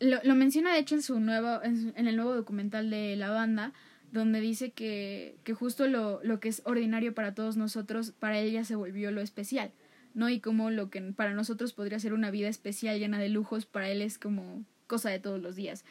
lo, 0.00 0.18
lo 0.22 0.34
menciona 0.34 0.72
de 0.72 0.80
hecho 0.80 0.94
en 0.94 1.02
su 1.02 1.20
nuevo, 1.20 1.62
en, 1.62 2.06
el 2.06 2.16
nuevo 2.16 2.34
documental 2.34 2.90
de 2.90 3.16
la 3.16 3.30
banda, 3.30 3.72
donde 4.12 4.40
dice 4.40 4.70
que, 4.70 5.36
que 5.44 5.52
justo 5.54 5.88
lo, 5.88 6.20
lo 6.22 6.40
que 6.40 6.48
es 6.48 6.62
ordinario 6.64 7.14
para 7.14 7.34
todos 7.34 7.56
nosotros, 7.56 8.12
para 8.12 8.38
ella 8.38 8.64
se 8.64 8.76
volvió 8.76 9.10
lo 9.10 9.20
especial. 9.20 9.72
¿No? 10.16 10.30
Y 10.30 10.40
como 10.40 10.70
lo 10.70 10.88
que 10.88 11.00
para 11.12 11.34
nosotros 11.34 11.74
podría 11.74 12.00
ser 12.00 12.14
una 12.14 12.30
vida 12.30 12.48
especial 12.48 12.98
llena 12.98 13.18
de 13.18 13.28
lujos, 13.28 13.66
para 13.66 13.90
él 13.90 14.00
es 14.00 14.18
como 14.18 14.64
cosa 14.86 15.10
de 15.10 15.20
todos 15.20 15.40
los 15.40 15.54
días. 15.56 15.84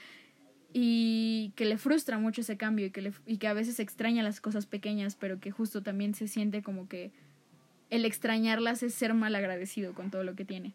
Y 0.73 1.53
que 1.55 1.65
le 1.65 1.77
frustra 1.77 2.17
mucho 2.17 2.41
ese 2.41 2.57
cambio 2.57 2.87
y 2.87 2.89
que, 2.89 3.03
le, 3.03 3.13
y 3.27 3.37
que 3.37 3.47
a 3.47 3.53
veces 3.53 3.79
extraña 3.79 4.23
las 4.23 4.41
cosas 4.41 4.65
pequeñas, 4.65 5.15
pero 5.15 5.39
que 5.39 5.51
justo 5.51 5.83
también 5.83 6.15
se 6.15 6.27
siente 6.27 6.63
como 6.63 6.89
que 6.89 7.11
el 7.91 8.03
extrañarlas 8.03 8.81
es 8.81 8.95
ser 8.95 9.13
mal 9.13 9.35
agradecido 9.35 9.93
con 9.93 10.09
todo 10.09 10.23
lo 10.23 10.35
que 10.35 10.43
tiene. 10.43 10.73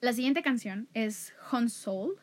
La 0.00 0.12
siguiente 0.12 0.42
canción 0.42 0.88
es 0.94 1.32
Hun 1.52 1.70
Soul. 1.70 2.16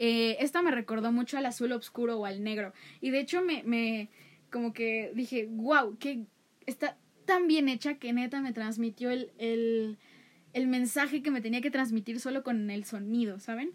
Eh, 0.00 0.36
esta 0.40 0.60
me 0.60 0.72
recordó 0.72 1.12
mucho 1.12 1.38
al 1.38 1.46
azul 1.46 1.70
oscuro 1.70 2.18
o 2.18 2.26
al 2.26 2.42
negro. 2.42 2.72
Y 3.00 3.10
de 3.10 3.20
hecho 3.20 3.42
me, 3.42 3.62
me 3.62 4.10
como 4.50 4.72
que 4.72 5.12
dije, 5.14 5.46
wow, 5.48 5.96
que 5.98 6.26
está 6.66 6.96
tan 7.26 7.46
bien 7.46 7.68
hecha 7.68 7.94
que 7.94 8.12
neta 8.12 8.40
me 8.40 8.52
transmitió 8.52 9.10
el, 9.10 9.32
el, 9.38 9.98
el 10.52 10.66
mensaje 10.66 11.22
que 11.22 11.30
me 11.30 11.42
tenía 11.42 11.60
que 11.60 11.70
transmitir 11.70 12.20
solo 12.20 12.42
con 12.42 12.70
el 12.70 12.84
sonido, 12.84 13.38
¿saben? 13.38 13.72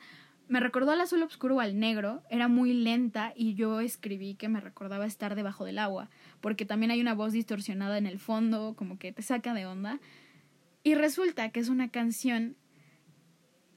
Me 0.47 0.59
recordó 0.59 0.91
al 0.91 1.01
azul 1.01 1.23
oscuro 1.23 1.57
o 1.57 1.59
al 1.59 1.79
negro, 1.79 2.23
era 2.29 2.47
muy 2.47 2.73
lenta 2.73 3.33
y 3.35 3.53
yo 3.53 3.79
escribí 3.79 4.35
que 4.35 4.49
me 4.49 4.59
recordaba 4.59 5.05
estar 5.05 5.35
debajo 5.35 5.63
del 5.63 5.77
agua, 5.77 6.09
porque 6.41 6.65
también 6.65 6.91
hay 6.91 6.99
una 6.99 7.13
voz 7.13 7.31
distorsionada 7.33 7.97
en 7.97 8.05
el 8.05 8.19
fondo, 8.19 8.73
como 8.75 8.97
que 8.97 9.11
te 9.11 9.21
saca 9.21 9.53
de 9.53 9.65
onda. 9.65 9.99
Y 10.83 10.95
resulta 10.95 11.51
que 11.51 11.59
es 11.59 11.69
una 11.69 11.89
canción 11.89 12.57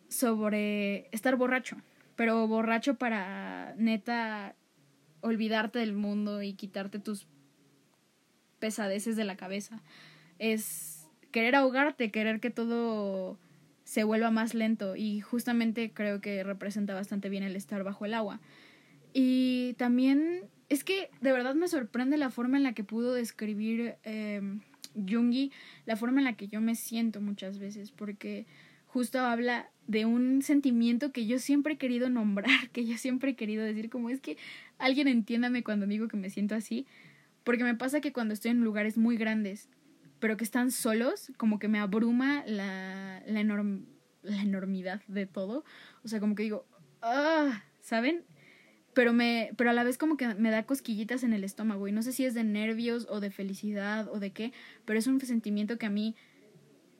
sobre 0.09 1.09
estar 1.13 1.37
borracho, 1.37 1.77
pero 2.17 2.49
borracho 2.49 2.95
para 2.95 3.75
neta 3.77 4.57
olvidarte 5.21 5.79
del 5.79 5.93
mundo 5.93 6.43
y 6.43 6.55
quitarte 6.55 6.99
tus 6.99 7.27
pesadeces 8.65 9.15
de 9.15 9.25
la 9.25 9.37
cabeza. 9.37 9.83
Es 10.39 11.07
querer 11.33 11.55
ahogarte, 11.55 12.11
querer 12.11 12.41
que 12.41 12.49
todo 12.49 13.37
se 13.85 14.05
vuelva 14.05 14.31
más 14.31 14.55
lento 14.55 14.97
y 14.97 15.21
justamente 15.21 15.91
creo 15.93 16.23
que 16.23 16.43
representa 16.43 16.95
bastante 16.95 17.29
bien 17.29 17.43
el 17.43 17.57
estar 17.57 17.85
bajo 17.85 18.07
el 18.07 18.15
agua. 18.15 18.41
Y 19.13 19.75
también 19.75 20.45
es 20.71 20.83
que 20.83 21.11
de 21.21 21.33
verdad 21.33 21.55
me 21.55 21.69
sorprende 21.69 22.17
la 22.17 22.31
forma 22.31 22.57
en 22.57 22.63
la 22.63 22.73
que 22.73 22.85
pudo 22.85 23.13
describir 23.13 23.97
eh, 24.03 24.41
Jungi, 24.95 25.53
la 25.85 25.97
forma 25.97 26.23
en 26.23 26.25
la 26.25 26.39
que 26.39 26.49
yo 26.49 26.63
me 26.63 26.75
siento 26.75 27.21
muchas 27.21 27.59
veces, 27.59 27.91
porque 27.91 28.47
justo 28.87 29.21
habla 29.21 29.69
de 29.87 30.07
un 30.07 30.41
sentimiento 30.41 31.13
que 31.13 31.27
yo 31.27 31.39
siempre 31.39 31.75
he 31.75 31.77
querido 31.77 32.09
nombrar, 32.09 32.71
que 32.73 32.87
yo 32.87 32.97
siempre 32.97 33.33
he 33.33 33.37
querido 33.37 33.63
decir, 33.63 33.91
como 33.91 34.09
es 34.09 34.23
que 34.23 34.39
alguien 34.79 35.07
entiéndame 35.07 35.63
cuando 35.63 35.87
digo 35.87 36.09
que 36.09 36.17
me 36.17 36.31
siento 36.31 36.55
así, 36.55 36.87
porque 37.45 37.65
me 37.65 37.75
pasa 37.75 38.01
que 38.01 38.13
cuando 38.13 38.35
estoy 38.35 38.51
en 38.51 38.65
lugares 38.65 38.97
muy 38.97 39.17
grandes, 39.17 39.69
pero 40.19 40.37
que 40.37 40.45
están 40.45 40.71
solos, 40.71 41.33
como 41.37 41.59
que 41.59 41.69
me 41.69 41.79
abruma 41.79 42.43
la, 42.47 43.23
la, 43.27 43.43
la 44.23 44.43
enormidad 44.43 45.03
de 45.07 45.27
todo. 45.27 45.65
O 46.03 46.09
sea, 46.09 46.21
como 46.21 46.35
que 46.35 46.45
digo, 46.45 46.67
ah, 47.03 47.63
¿saben? 47.81 48.25
Pero, 48.95 49.13
me, 49.13 49.51
pero 49.57 49.71
a 49.71 49.73
la 49.73 49.85
vez 49.85 49.99
como 49.99 50.17
que 50.17 50.35
me 50.35 50.51
da 50.51 50.65
cosquillitas 50.65 51.25
en 51.25 51.33
el 51.33 51.45
estómago 51.45 51.89
y 51.89 51.93
no 51.93 52.03
sé 52.03 52.13
si 52.13 52.25
es 52.25 52.33
de 52.33 52.45
nervios 52.45 53.07
o 53.11 53.21
de 53.21 53.31
felicidad 53.31 54.09
o 54.09 54.21
de 54.21 54.33
qué, 54.33 54.53
pero 54.85 54.99
es 54.99 55.07
un 55.07 55.21
sentimiento 55.21 55.79
que 55.79 55.87
a 55.87 55.91
mí 55.91 56.15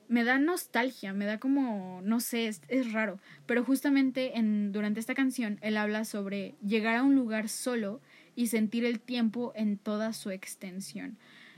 me 0.07 0.23
da 0.23 0.37
nostalgia, 0.37 1.13
me 1.13 1.25
da 1.25 1.39
como, 1.39 2.01
no 2.03 2.19
sé, 2.19 2.47
es, 2.47 2.61
es, 2.67 2.93
raro. 2.93 3.19
Pero 3.45 3.63
justamente 3.63 4.37
en, 4.37 4.71
durante 4.71 4.99
esta 4.99 5.15
canción 5.15 5.57
él 5.61 5.77
habla 5.77 6.05
sobre 6.05 6.55
llegar 6.61 6.95
a 6.97 7.03
un 7.03 7.15
lugar 7.15 7.49
solo 7.49 8.01
y 8.35 8.47
sentir 8.47 8.85
el 8.85 8.99
tiempo 8.99 9.53
en 9.55 9.77
toda 9.77 10.13
su 10.13 10.29
extensión. 10.29 11.17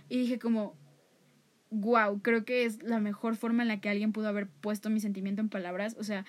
Y 0.10 0.20
dije 0.20 0.40
como, 0.40 0.76
wow, 1.70 2.22
creo 2.22 2.46
que 2.46 2.66
es 2.66 2.82
la 2.84 3.00
mejor 3.00 3.36
forma 3.36 3.64
en 3.64 3.68
la 3.68 3.82
que 3.82 3.90
alguien 3.90 4.14
pudo 4.14 4.28
haber 4.28 4.48
puesto 4.48 4.90
mi 4.90 5.00
sentimiento 5.00 5.42
en 5.42 5.50
palabras. 5.50 5.96
O 6.00 6.04
sea, 6.04 6.26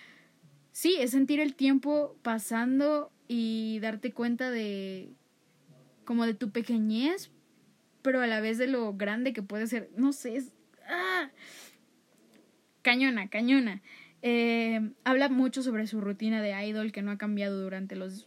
sí, 0.72 0.96
es 0.98 1.10
sentir 1.10 1.40
el 1.40 1.54
tiempo 1.54 2.16
pasando 2.22 3.12
y 3.28 3.78
darte 3.80 4.12
cuenta 4.12 4.50
de 4.50 5.10
como 6.04 6.24
de 6.24 6.32
tu 6.32 6.50
pequeñez, 6.50 7.30
pero 8.00 8.22
a 8.22 8.26
la 8.26 8.40
vez 8.40 8.56
de 8.56 8.66
lo 8.66 8.94
grande 8.94 9.34
que 9.34 9.42
puede 9.42 9.66
ser. 9.66 9.90
No 9.96 10.12
sé, 10.12 10.36
es... 10.36 10.52
¡ah! 10.88 11.30
Cañona, 12.80 13.28
cañona. 13.28 13.82
Eh, 14.22 14.90
habla 15.04 15.28
mucho 15.28 15.62
sobre 15.62 15.86
su 15.86 16.00
rutina 16.00 16.40
de 16.40 16.66
idol 16.66 16.92
que 16.92 17.02
no 17.02 17.10
ha 17.10 17.18
cambiado 17.18 17.60
durante 17.60 17.94
los 17.94 18.26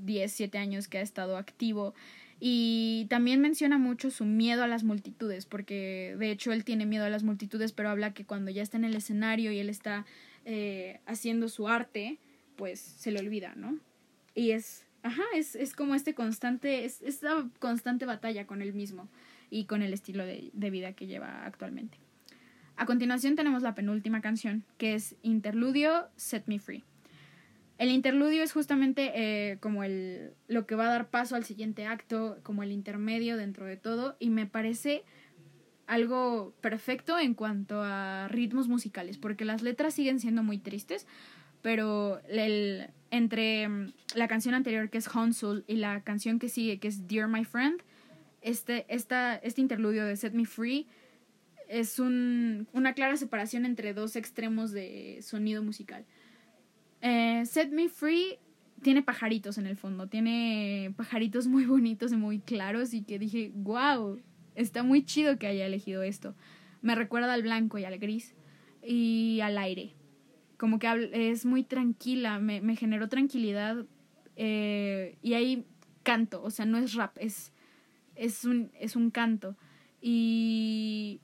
10, 0.00 0.32
7 0.32 0.58
años 0.58 0.88
que 0.88 0.98
ha 0.98 1.02
estado 1.02 1.36
activo. 1.36 1.94
Y 2.40 3.06
también 3.08 3.40
menciona 3.40 3.78
mucho 3.78 4.10
su 4.10 4.24
miedo 4.24 4.64
a 4.64 4.66
las 4.66 4.82
multitudes, 4.82 5.46
porque 5.46 6.16
de 6.18 6.32
hecho 6.32 6.52
él 6.52 6.64
tiene 6.64 6.86
miedo 6.86 7.04
a 7.04 7.10
las 7.10 7.22
multitudes, 7.22 7.70
pero 7.72 7.88
habla 7.88 8.14
que 8.14 8.24
cuando 8.24 8.50
ya 8.50 8.62
está 8.62 8.76
en 8.76 8.84
el 8.84 8.96
escenario 8.96 9.52
y 9.52 9.60
él 9.60 9.68
está 9.68 10.06
eh, 10.44 10.98
haciendo 11.06 11.48
su 11.48 11.68
arte, 11.68 12.18
pues 12.56 12.80
se 12.80 13.12
le 13.12 13.20
olvida, 13.20 13.54
¿no? 13.54 13.78
Y 14.34 14.50
es, 14.50 14.86
ajá, 15.04 15.22
es, 15.36 15.54
es 15.54 15.72
como 15.74 15.94
este 15.94 16.14
constante, 16.14 16.84
es 16.84 17.00
esta 17.02 17.48
constante 17.60 18.06
batalla 18.06 18.44
con 18.44 18.60
él 18.60 18.72
mismo 18.72 19.08
y 19.48 19.66
con 19.66 19.82
el 19.82 19.92
estilo 19.92 20.26
de, 20.26 20.50
de 20.52 20.70
vida 20.70 20.94
que 20.94 21.06
lleva 21.06 21.44
actualmente. 21.46 21.98
A 22.76 22.86
continuación 22.86 23.36
tenemos 23.36 23.62
la 23.62 23.76
penúltima 23.76 24.20
canción, 24.20 24.64
que 24.78 24.94
es 24.94 25.14
Interludio 25.22 26.08
Set 26.16 26.44
Me 26.46 26.58
Free. 26.58 26.82
El 27.82 27.90
interludio 27.90 28.44
es 28.44 28.52
justamente 28.52 29.10
eh, 29.12 29.58
como 29.58 29.82
el, 29.82 30.34
lo 30.46 30.68
que 30.68 30.76
va 30.76 30.86
a 30.86 30.90
dar 30.90 31.10
paso 31.10 31.34
al 31.34 31.44
siguiente 31.44 31.84
acto, 31.84 32.38
como 32.44 32.62
el 32.62 32.70
intermedio 32.70 33.36
dentro 33.36 33.66
de 33.66 33.76
todo, 33.76 34.14
y 34.20 34.30
me 34.30 34.46
parece 34.46 35.02
algo 35.88 36.54
perfecto 36.60 37.18
en 37.18 37.34
cuanto 37.34 37.82
a 37.82 38.28
ritmos 38.28 38.68
musicales, 38.68 39.18
porque 39.18 39.44
las 39.44 39.62
letras 39.62 39.94
siguen 39.94 40.20
siendo 40.20 40.44
muy 40.44 40.58
tristes, 40.58 41.08
pero 41.60 42.20
el, 42.28 42.86
entre 43.10 43.68
mm, 43.68 43.92
la 44.14 44.28
canción 44.28 44.54
anterior 44.54 44.88
que 44.88 44.98
es 44.98 45.08
Hansul 45.12 45.64
y 45.66 45.74
la 45.74 46.04
canción 46.04 46.38
que 46.38 46.48
sigue 46.48 46.78
que 46.78 46.86
es 46.86 47.08
Dear 47.08 47.26
My 47.26 47.44
Friend, 47.44 47.82
este, 48.42 48.86
esta, 48.94 49.34
este 49.34 49.60
interludio 49.60 50.04
de 50.04 50.14
Set 50.14 50.34
Me 50.34 50.46
Free 50.46 50.86
es 51.68 51.98
un, 51.98 52.68
una 52.72 52.92
clara 52.92 53.16
separación 53.16 53.66
entre 53.66 53.92
dos 53.92 54.14
extremos 54.14 54.70
de 54.70 55.18
sonido 55.22 55.64
musical. 55.64 56.04
Eh, 57.02 57.42
Set 57.44 57.70
Me 57.70 57.88
Free 57.88 58.38
tiene 58.80 59.02
pajaritos 59.02 59.58
en 59.58 59.66
el 59.66 59.76
fondo, 59.76 60.06
tiene 60.06 60.94
pajaritos 60.96 61.46
muy 61.46 61.66
bonitos 61.66 62.12
y 62.12 62.16
muy 62.16 62.38
claros 62.38 62.94
y 62.94 63.02
que 63.02 63.18
dije, 63.18 63.52
wow, 63.54 64.20
está 64.54 64.82
muy 64.82 65.04
chido 65.04 65.38
que 65.38 65.46
haya 65.46 65.66
elegido 65.66 66.02
esto. 66.02 66.34
Me 66.80 66.94
recuerda 66.94 67.32
al 67.32 67.42
blanco 67.42 67.78
y 67.78 67.84
al 67.84 67.98
gris 67.98 68.34
y 68.82 69.40
al 69.42 69.58
aire. 69.58 69.94
Como 70.56 70.78
que 70.78 71.10
es 71.12 71.44
muy 71.44 71.64
tranquila, 71.64 72.38
me, 72.38 72.76
generó 72.76 73.08
tranquilidad 73.08 73.84
eh, 74.36 75.18
y 75.22 75.34
hay 75.34 75.66
canto, 76.04 76.42
o 76.42 76.50
sea, 76.50 76.66
no 76.66 76.78
es 76.78 76.94
rap, 76.94 77.16
es, 77.18 77.52
es, 78.14 78.44
un, 78.44 78.70
es 78.78 78.94
un 78.94 79.10
canto. 79.10 79.56
Y 80.00 81.20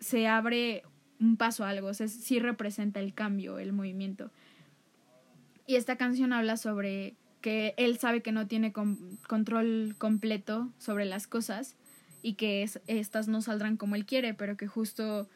se 0.00 0.26
abre 0.26 0.82
un 1.18 1.36
paso 1.36 1.64
a 1.64 1.70
algo, 1.70 1.88
o 1.88 1.94
sea, 1.94 2.08
sí 2.08 2.38
representa 2.38 3.00
el 3.00 3.14
cambio, 3.14 3.58
el 3.58 3.72
movimiento. 3.72 4.30
Y 5.66 5.76
esta 5.76 5.96
canción 5.96 6.32
habla 6.32 6.56
sobre 6.56 7.16
que 7.40 7.74
él 7.76 7.98
sabe 7.98 8.22
que 8.22 8.32
no 8.32 8.46
tiene 8.46 8.72
control 8.72 9.94
completo 9.98 10.72
sobre 10.78 11.04
las 11.04 11.26
cosas 11.26 11.76
y 12.22 12.34
que 12.34 12.62
es, 12.62 12.80
estas 12.86 13.28
no 13.28 13.42
saldrán 13.42 13.76
como 13.76 13.96
él 13.96 14.06
quiere, 14.06 14.32
pero 14.32 14.56
que 14.56 14.66
justo 14.66 15.28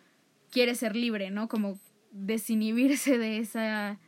quiere 0.51 0.75
ser 0.75 0.97
libre, 0.97 1.31
¿no? 1.31 1.49
Como 1.49 1.79
desinhibirse 2.11 3.19
de 3.19 3.39
esa... 3.39 3.99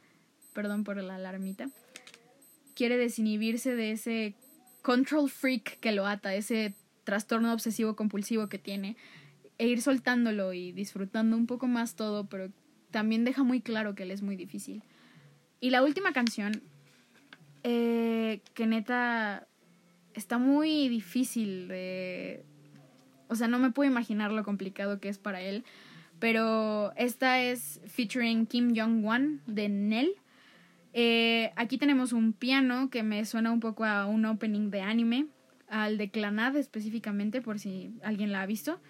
Perdón 0.55 0.83
por 0.83 0.97
la 0.97 1.17
alarmita. 1.17 1.71
Quiere 2.75 2.97
desinhibirse 2.97 3.75
de 3.75 3.93
ese 3.93 4.35
control 4.83 5.31
freak 5.31 5.79
que 5.81 5.93
lo 5.93 6.07
ata, 6.07 6.35
ese 6.35 6.75
trastorno 7.05 7.53
obsesivo 7.53 7.97
compulsivo 7.97 8.49
que 8.49 8.59
tiene. 8.59 8.97
e 9.59 9.69
ir 9.69 9.83
soltándolo 9.83 10.55
y 10.55 10.73
disfrutando 10.73 11.37
un 11.37 11.47
poco 11.47 11.67
más 11.67 11.95
todo, 11.95 12.29
pero 12.29 12.51
también 12.91 13.25
deja 13.25 13.43
muy 13.43 13.61
claro 13.61 13.95
que 13.95 14.05
él 14.05 14.11
es 14.11 14.23
muy 14.23 14.37
difícil. 14.37 14.83
Y 15.61 15.71
la 15.71 15.83
última 15.83 16.13
canción, 16.13 16.63
eh, 17.63 18.41
que 18.55 18.67
neta 18.67 19.47
está 20.15 20.39
muy 20.39 20.89
difícil 20.89 21.69
de... 21.69 22.45
O 23.29 23.35
sea, 23.35 23.47
no 23.47 23.59
me 23.59 23.71
puedo 23.71 23.89
imaginar 23.89 24.33
lo 24.33 24.43
complicado 24.43 25.01
que 25.01 25.09
es 25.09 25.19
para 25.19 25.41
él. 25.43 25.65
Pero 26.19 26.93
esta 26.97 27.41
es 27.41 27.81
featuring 27.87 28.47
Kim 28.47 28.75
Jong-wan 28.75 29.41
de 29.47 29.69
Nell. 29.69 30.11
Eh, 30.93 31.53
aquí 31.57 31.79
tenemos 31.79 32.13
un 32.13 32.33
piano 32.33 32.91
que 32.91 33.03
me 33.03 33.25
suena 33.25 33.53
un 33.53 33.61
poco 33.61 33.85
a 33.85 34.07
un 34.07 34.25
opening 34.25 34.71
de 34.71 34.81
anime, 34.81 35.27
al 35.69 35.99
de 35.99 36.11
Clanad 36.11 36.57
específicamente, 36.57 37.41
por 37.41 37.59
si 37.59 37.95
alguien 38.03 38.33
la 38.33 38.43
ha 38.43 38.47
visto. 38.47 38.81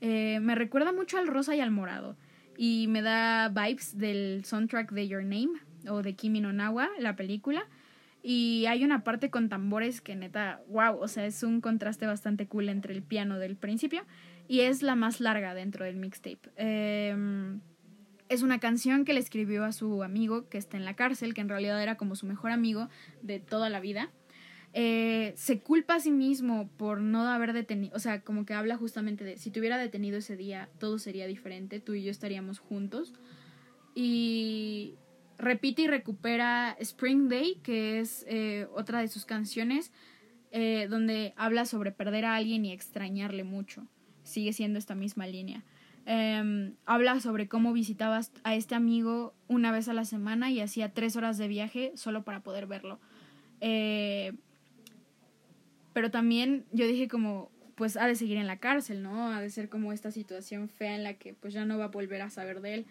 Eh, 0.00 0.38
me 0.42 0.54
recuerda 0.54 0.92
mucho 0.92 1.18
al 1.18 1.26
rosa 1.26 1.56
y 1.56 1.60
al 1.60 1.70
morado. 1.70 2.16
Y 2.58 2.86
me 2.88 3.02
da 3.02 3.48
vibes 3.48 3.96
del 3.96 4.44
soundtrack 4.44 4.92
de 4.92 5.08
Your 5.08 5.22
Name 5.22 5.60
o 5.88 6.02
de 6.02 6.14
Kimi 6.14 6.40
no 6.40 6.52
Nawa, 6.52 6.88
la 6.98 7.16
película. 7.16 7.66
Y 8.22 8.66
hay 8.66 8.84
una 8.84 9.04
parte 9.04 9.30
con 9.30 9.48
tambores 9.48 10.00
que 10.00 10.16
neta, 10.16 10.60
wow, 10.68 10.98
o 10.98 11.06
sea, 11.06 11.26
es 11.26 11.42
un 11.42 11.60
contraste 11.60 12.06
bastante 12.06 12.46
cool 12.46 12.68
entre 12.68 12.92
el 12.92 13.02
piano 13.02 13.38
del 13.38 13.56
principio 13.56 14.04
y 14.48 14.60
es 14.60 14.82
la 14.82 14.96
más 14.96 15.20
larga 15.20 15.54
dentro 15.54 15.84
del 15.84 15.96
mixtape. 15.96 16.50
Em, 16.56 17.60
es 18.28 18.42
una 18.42 18.58
canción 18.58 19.04
que 19.04 19.12
le 19.12 19.20
escribió 19.20 19.64
a 19.64 19.72
su 19.72 20.02
amigo 20.02 20.48
que 20.48 20.58
está 20.58 20.76
en 20.76 20.84
la 20.84 20.94
cárcel, 20.94 21.34
que 21.34 21.40
en 21.40 21.48
realidad 21.48 21.80
era 21.80 21.96
como 21.96 22.16
su 22.16 22.26
mejor 22.26 22.50
amigo 22.50 22.88
de 23.22 23.38
toda 23.38 23.70
la 23.70 23.80
vida. 23.80 24.10
Eh, 24.72 25.32
se 25.36 25.60
culpa 25.60 25.94
a 25.94 26.00
sí 26.00 26.10
mismo 26.10 26.68
por 26.76 27.00
no 27.00 27.22
haber 27.22 27.52
detenido, 27.52 27.96
o 27.96 27.98
sea, 27.98 28.20
como 28.20 28.44
que 28.44 28.52
habla 28.52 28.76
justamente 28.76 29.24
de 29.24 29.38
si 29.38 29.50
te 29.50 29.60
hubiera 29.60 29.78
detenido 29.78 30.18
ese 30.18 30.36
día, 30.36 30.68
todo 30.78 30.98
sería 30.98 31.26
diferente, 31.26 31.80
tú 31.80 31.94
y 31.94 32.02
yo 32.02 32.10
estaríamos 32.10 32.58
juntos. 32.58 33.14
Y 33.94 34.96
repite 35.38 35.82
y 35.82 35.86
recupera 35.86 36.76
Spring 36.80 37.28
Day, 37.28 37.60
que 37.62 38.00
es 38.00 38.24
eh, 38.28 38.66
otra 38.74 39.00
de 39.00 39.08
sus 39.08 39.24
canciones, 39.24 39.92
eh, 40.52 40.86
donde 40.88 41.34
habla 41.36 41.66
sobre 41.66 41.92
perder 41.92 42.24
a 42.24 42.36
alguien 42.36 42.64
y 42.64 42.72
extrañarle 42.72 43.44
mucho. 43.44 43.86
Sigue 44.22 44.52
siendo 44.52 44.78
esta 44.78 44.94
misma 44.94 45.26
línea. 45.26 45.62
Em, 46.06 46.74
habla 46.86 47.18
sobre 47.20 47.48
cómo 47.48 47.72
visitabas 47.72 48.30
a 48.44 48.54
este 48.54 48.76
amigo 48.76 49.34
una 49.48 49.72
vez 49.72 49.88
a 49.88 49.92
la 49.92 50.04
semana 50.04 50.50
y 50.52 50.60
hacía 50.60 50.92
tres 50.92 51.16
horas 51.16 51.36
de 51.36 51.48
viaje 51.48 51.92
solo 51.96 52.22
para 52.22 52.40
poder 52.40 52.66
verlo. 52.66 53.00
Eh, 53.60 54.32
pero 55.92 56.10
también 56.10 56.64
yo 56.72 56.86
dije 56.86 57.08
como, 57.08 57.50
pues 57.74 57.96
ha 57.96 58.06
de 58.06 58.14
seguir 58.14 58.38
en 58.38 58.46
la 58.46 58.58
cárcel, 58.58 59.02
¿no? 59.02 59.32
Ha 59.32 59.40
de 59.40 59.50
ser 59.50 59.68
como 59.68 59.92
esta 59.92 60.10
situación 60.10 60.68
fea 60.68 60.94
en 60.94 61.02
la 61.02 61.14
que 61.14 61.34
pues 61.34 61.52
ya 61.52 61.64
no 61.64 61.76
va 61.76 61.86
a 61.86 61.88
volver 61.88 62.22
a 62.22 62.30
saber 62.30 62.60
de 62.60 62.74
él. 62.74 62.86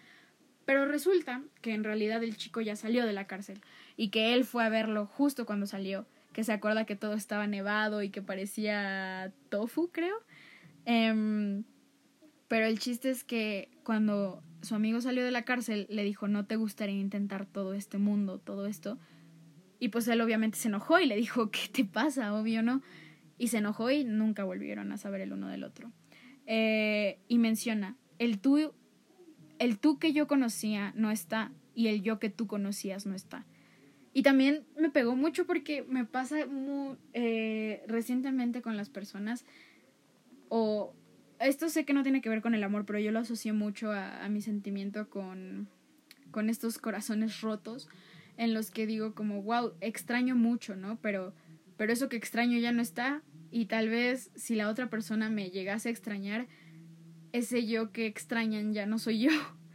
Pero 0.66 0.84
resulta 0.84 1.42
que 1.62 1.72
en 1.72 1.84
realidad 1.84 2.22
el 2.22 2.36
chico 2.36 2.60
ya 2.60 2.76
salió 2.76 3.06
de 3.06 3.12
la 3.12 3.26
cárcel 3.26 3.60
y 3.96 4.10
que 4.10 4.34
él 4.34 4.44
fue 4.44 4.64
a 4.64 4.68
verlo 4.68 5.06
justo 5.06 5.46
cuando 5.46 5.64
salió, 5.64 6.06
que 6.32 6.44
se 6.44 6.52
acuerda 6.52 6.84
que 6.84 6.96
todo 6.96 7.14
estaba 7.14 7.46
nevado 7.46 8.02
y 8.02 8.10
que 8.10 8.20
parecía 8.20 9.32
tofu, 9.48 9.90
creo. 9.92 10.16
Em, 10.84 11.64
pero 12.48 12.66
el 12.66 12.80
chiste 12.80 13.10
es 13.10 13.22
que 13.22 13.70
cuando 13.84 14.42
su 14.60 14.74
amigo 14.74 15.00
salió 15.00 15.24
de 15.24 15.30
la 15.30 15.44
cárcel, 15.44 15.86
le 15.88 16.02
dijo, 16.02 16.26
no 16.26 16.46
te 16.46 16.56
gustaría 16.56 16.98
intentar 16.98 17.46
todo 17.46 17.72
este 17.72 17.98
mundo, 17.98 18.38
todo 18.38 18.66
esto. 18.66 18.98
Y 19.78 19.88
pues 19.88 20.08
él 20.08 20.20
obviamente 20.20 20.58
se 20.58 20.66
enojó 20.66 20.98
y 20.98 21.06
le 21.06 21.14
dijo, 21.16 21.50
¿qué 21.52 21.68
te 21.72 21.84
pasa? 21.84 22.34
Obvio, 22.34 22.64
¿no? 22.64 22.82
Y 23.38 23.48
se 23.48 23.58
enojó 23.58 23.90
y 23.92 24.02
nunca 24.04 24.42
volvieron 24.42 24.90
a 24.90 24.96
saber 24.96 25.20
el 25.20 25.32
uno 25.32 25.48
del 25.48 25.62
otro. 25.62 25.92
Eh, 26.46 27.20
y 27.28 27.38
menciona, 27.38 27.96
el 28.18 28.40
tú 28.40 28.74
el 29.58 29.78
tú 29.78 29.98
que 29.98 30.12
yo 30.12 30.26
conocía 30.26 30.92
no 30.96 31.10
está 31.10 31.52
y 31.74 31.88
el 31.88 32.02
yo 32.02 32.18
que 32.18 32.30
tú 32.30 32.46
conocías 32.46 33.06
no 33.06 33.14
está. 33.14 33.46
Y 34.12 34.22
también 34.22 34.64
me 34.78 34.90
pegó 34.90 35.14
mucho 35.14 35.46
porque 35.46 35.82
me 35.82 36.06
pasa 36.06 36.46
muy, 36.46 36.96
eh, 37.12 37.84
recientemente 37.86 38.62
con 38.62 38.76
las 38.76 38.88
personas, 38.88 39.44
o 40.48 40.94
esto 41.38 41.68
sé 41.68 41.84
que 41.84 41.92
no 41.92 42.02
tiene 42.02 42.22
que 42.22 42.30
ver 42.30 42.40
con 42.40 42.54
el 42.54 42.64
amor, 42.64 42.86
pero 42.86 42.98
yo 42.98 43.12
lo 43.12 43.18
asocié 43.18 43.52
mucho 43.52 43.92
a, 43.92 44.26
mi 44.30 44.40
sentimiento 44.40 45.10
con, 45.10 45.68
con 46.30 46.48
estos 46.48 46.78
corazones 46.78 47.42
rotos 47.42 47.88
en 48.38 48.54
los 48.54 48.70
que 48.70 48.86
digo 48.86 49.14
como, 49.14 49.42
wow, 49.42 49.72
extraño 49.82 50.34
mucho, 50.34 50.76
¿no? 50.76 50.98
Pero, 51.02 51.34
pero 51.76 51.92
eso 51.92 52.08
que 52.08 52.16
extraño 52.16 52.58
ya 52.58 52.72
no 52.72 52.80
está 52.80 53.22
y 53.50 53.66
tal 53.66 53.88
vez 53.88 54.30
si 54.34 54.54
la 54.54 54.68
otra 54.68 54.88
persona 54.88 55.28
me 55.30 55.50
llegase 55.50 55.88
a 55.88 55.92
extrañar, 55.92 56.46
ese 57.36 57.66
yo 57.66 57.92
que 57.92 58.06
extrañan 58.06 58.72
ya 58.72 58.86
no 58.86 58.98
soy 58.98 59.20
yo. 59.20 59.30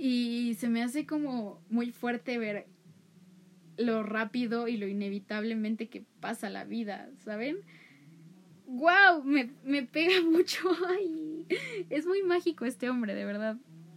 Y 0.00 0.54
se 0.60 0.68
me 0.68 0.84
hace 0.84 1.06
como 1.06 1.60
muy 1.70 1.90
fuerte 1.90 2.38
ver 2.38 2.68
lo 3.76 4.04
rápido 4.04 4.68
y 4.68 4.76
lo 4.76 4.86
inevitablemente 4.86 5.88
que 5.88 6.04
pasa 6.20 6.50
la 6.50 6.62
vida, 6.62 7.08
¿saben? 7.24 7.56
¡Wow! 8.66 9.24
Me, 9.24 9.50
me 9.64 9.82
pega 9.82 10.22
mucho. 10.30 10.70
Ay, 10.88 11.46
es 11.90 12.06
muy 12.06 12.22
mágico 12.22 12.64
este 12.64 12.88
hombre, 12.90 13.16
de 13.16 13.24
verdad. 13.24 13.56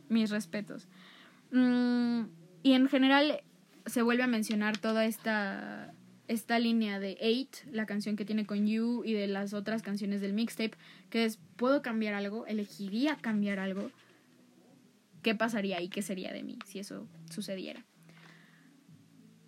Mis 0.10 0.32
respetos. 0.32 0.88
Mm, 1.52 2.24
y 2.64 2.74
en 2.74 2.88
general 2.88 3.42
se 3.86 4.02
vuelve 4.02 4.24
a 4.24 4.28
mencionar 4.28 4.80
toda 4.80 5.06
esta 5.06 5.94
esta 6.32 6.60
línea 6.60 6.98
de 7.00 7.18
Eight, 7.20 7.58
la 7.72 7.86
canción 7.86 8.16
que 8.16 8.24
tiene 8.24 8.46
con 8.46 8.66
You 8.66 9.04
y 9.04 9.12
de 9.12 9.28
las 9.28 9.54
otras 9.54 9.82
canciones 9.82 10.22
del 10.22 10.32
mixtape, 10.32 10.78
que 11.10 11.26
es, 11.26 11.40
¿puedo 11.58 11.82
cambiar 11.82 12.14
algo? 12.14 12.46
¿Elegiría 12.46 13.18
cambiar 13.18 13.60
algo? 13.60 13.92
¿Qué 15.24 15.36
pasaría 15.36 15.82
y 15.82 15.90
qué 15.90 16.02
sería 16.02 16.32
de 16.32 16.44
mí 16.44 16.58
si 16.66 16.80
eso 16.80 17.06
sucediera? 17.30 17.84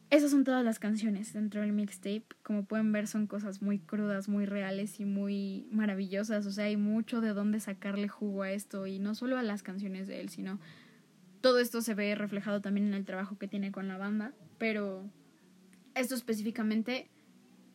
Esas 0.10 0.32
son 0.32 0.44
todas 0.44 0.64
las 0.64 0.78
canciones 0.78 1.32
dentro 1.32 1.62
del 1.62 1.72
mixtape. 1.72 2.26
Como 2.44 2.66
pueden 2.66 2.92
ver, 2.92 3.08
son 3.08 3.28
cosas 3.28 3.62
muy 3.62 3.80
crudas, 3.80 4.28
muy 4.28 4.46
reales 4.46 5.00
y 5.00 5.06
muy 5.06 5.66
maravillosas. 5.72 6.46
O 6.46 6.52
sea, 6.52 6.66
hay 6.66 6.76
mucho 6.78 7.22
de 7.22 7.30
dónde 7.30 7.62
sacarle 7.62 8.10
jugo 8.10 8.44
a 8.44 8.52
esto. 8.52 8.86
Y 8.86 9.00
no 9.00 9.16
solo 9.16 9.38
a 9.38 9.42
las 9.42 9.64
canciones 9.64 10.08
de 10.08 10.20
él, 10.20 10.30
sino 10.30 10.60
todo 11.42 11.60
esto 11.60 11.82
se 11.82 11.96
ve 11.96 12.14
reflejado 12.14 12.62
también 12.62 12.88
en 12.88 12.94
el 12.94 13.06
trabajo 13.06 13.40
que 13.40 13.48
tiene 13.48 13.72
con 13.72 13.88
la 13.88 13.98
banda. 13.98 14.34
Pero 14.60 15.10
esto 15.96 16.16
específicamente, 16.16 17.10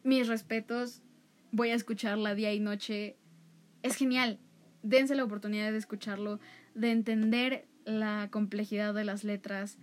mis 0.04 0.28
respetos, 0.28 1.02
voy 1.52 1.70
a 1.70 1.74
escucharla 1.74 2.34
día 2.34 2.52
y 2.52 2.60
noche. 2.60 3.16
Es 3.82 3.96
genial. 3.96 4.38
Dense 4.82 5.14
la 5.14 5.24
oportunidad 5.24 5.72
de 5.72 5.78
escucharlo, 5.78 6.40
de 6.74 6.90
entender 6.90 7.66
la 7.84 8.28
complejidad 8.30 8.94
de 8.94 9.04
las 9.04 9.24
letras, 9.24 9.78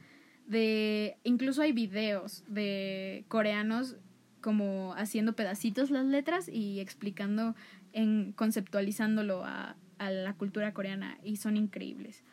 de 0.48 1.18
incluso 1.24 1.62
hay 1.62 1.72
videos 1.72 2.44
de 2.48 3.26
coreanos 3.28 3.98
como 4.42 4.94
haciendo 4.94 5.36
pedacitos 5.36 5.90
las 5.90 6.06
letras 6.06 6.48
y 6.48 6.80
explicando 6.80 7.56
en 7.94 8.32
conceptualizándolo 8.34 9.44
a, 9.44 9.76
a 9.98 10.12
la 10.12 10.34
cultura 10.36 10.74
coreana 10.74 11.18
y 11.24 11.38
son 11.38 11.58
increíbles. 11.58 12.24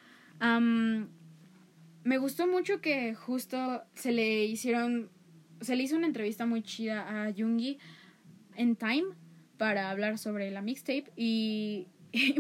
me 2.05 2.19
gustó 2.19 2.47
mucho 2.47 2.81
que 2.81 3.15
justo 3.15 3.83
se 3.95 4.13
le 4.13 4.45
hicieron 4.45 5.09
se 5.63 5.77
le 5.77 5.85
hizo 5.85 5.97
una 5.97 6.07
entrevista 6.07 6.47
muy 6.47 6.63
chida 6.63 7.27
a 7.27 7.33
Jungi 7.33 7.79
en 8.57 8.77
Time 8.77 9.15
para 9.57 9.91
hablar 9.91 10.19
sobre 10.19 10.51
la 10.51 10.63
mixtape 10.63 11.13
y, 11.17 11.89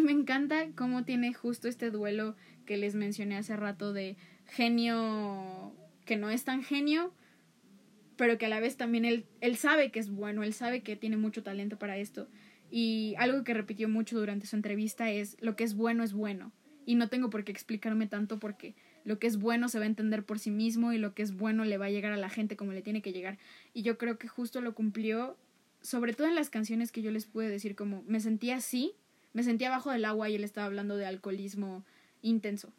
me 0.03 0.12
encanta 0.12 0.66
cómo 0.74 1.05
tiene 1.05 1.32
justo 1.32 1.66
este 1.66 1.90
duelo 1.90 2.36
que 2.66 2.77
les 2.77 2.94
mencioné 2.94 3.36
hace 3.36 3.57
rato 3.57 3.94
de 3.94 4.16
genio 4.44 5.73
que 6.05 6.16
no 6.16 6.28
es 6.28 6.44
tan 6.44 6.62
genio, 6.62 7.15
pero 8.16 8.36
que 8.36 8.47
a 8.47 8.49
la 8.51 8.61
vez 8.61 8.77
también 8.77 9.07
él, 9.07 9.24
él 9.40 9.57
sabe 9.57 9.90
que 9.90 9.99
es 9.99 10.11
bueno, 10.11 10.43
él 10.43 10.53
sabe 10.53 10.82
que 10.82 10.97
tiene 10.97 11.16
mucho 11.16 11.43
talento 11.43 11.78
para 11.78 11.97
esto. 11.97 12.28
Y 12.70 13.15
algo 13.19 13.44
que 13.44 13.55
repitió 13.55 13.89
mucho 13.89 14.19
durante 14.19 14.47
su 14.47 14.57
entrevista 14.57 15.11
es 15.11 15.36
lo 15.40 15.57
que 15.57 15.65
es 15.65 15.74
bueno 15.74 16.03
es 16.03 16.12
bueno. 16.12 16.53
Y 16.85 16.97
no 16.97 17.09
tengo 17.09 17.31
por 17.31 17.44
qué 17.44 17.53
explicarme 17.53 18.07
tanto 18.07 18.39
porque 18.39 18.74
lo 19.05 19.19
que 19.19 19.27
es 19.27 19.39
bueno 19.39 19.69
se 19.69 19.79
va 19.79 19.85
a 19.85 19.89
entender 19.89 20.24
por 20.24 20.39
sí 20.39 20.51
mismo 20.51 20.93
y 20.93 20.99
lo 20.99 21.15
que 21.15 21.23
es 21.23 21.37
bueno 21.37 21.65
le 21.65 21.79
va 21.79 21.87
a 21.87 21.91
llegar 21.91 22.12
a 22.12 22.16
la 22.16 22.29
gente 22.29 22.57
como 22.57 22.73
le 22.73 22.83
tiene 22.83 23.03
que 23.03 23.12
llegar. 23.12 23.39
Y 23.74 23.83
yo 23.83 23.99
creo 23.99 24.19
que 24.19 24.29
justo 24.29 24.61
lo 24.61 24.74
cumplió, 24.74 25.37
sobre 25.81 26.12
todo 26.12 26.29
en 26.29 26.35
las 26.35 26.51
canciones 26.51 26.93
que 26.93 27.03
yo 27.03 27.11
les 27.11 27.27
pude 27.27 27.49
decir 27.49 27.74
como 27.74 28.03
me 28.07 28.20
sentía 28.20 28.57
así, 28.57 28.93
me 29.33 29.43
sentía 29.43 29.69
abajo 29.69 29.91
del 29.91 30.05
agua 30.05 30.29
y 30.29 30.35
él 30.35 30.45
estaba 30.45 30.66
hablando 30.66 30.97
de 30.97 31.07
alcoholismo 31.07 31.85
intenso. 32.23 32.73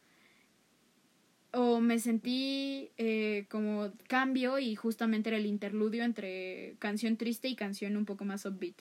O 1.51 1.79
me 1.79 1.99
sentí 1.99 2.89
eh, 2.97 3.45
como 3.49 3.91
cambio 4.07 4.57
y 4.57 4.75
justamente 4.75 5.29
era 5.29 5.37
el 5.37 5.45
interludio 5.45 6.03
entre 6.03 6.75
canción 6.79 7.17
triste 7.17 7.47
y 7.47 7.55
canción 7.55 7.95
un 7.95 8.05
poco 8.05 8.25
más 8.25 8.45
upbeat. 8.45 8.75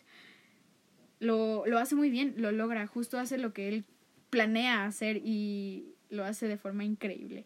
Lo, 1.18 1.66
lo 1.66 1.78
hace 1.78 1.94
muy 1.94 2.10
bien, 2.10 2.34
lo 2.38 2.50
logra, 2.50 2.86
justo 2.86 3.18
hace 3.18 3.38
lo 3.38 3.52
que 3.52 3.68
él 3.68 3.84
planea 4.30 4.86
hacer 4.86 5.20
y 5.22 5.91
lo 6.12 6.24
hace 6.24 6.46
de 6.46 6.58
forma 6.58 6.84
increíble. 6.84 7.44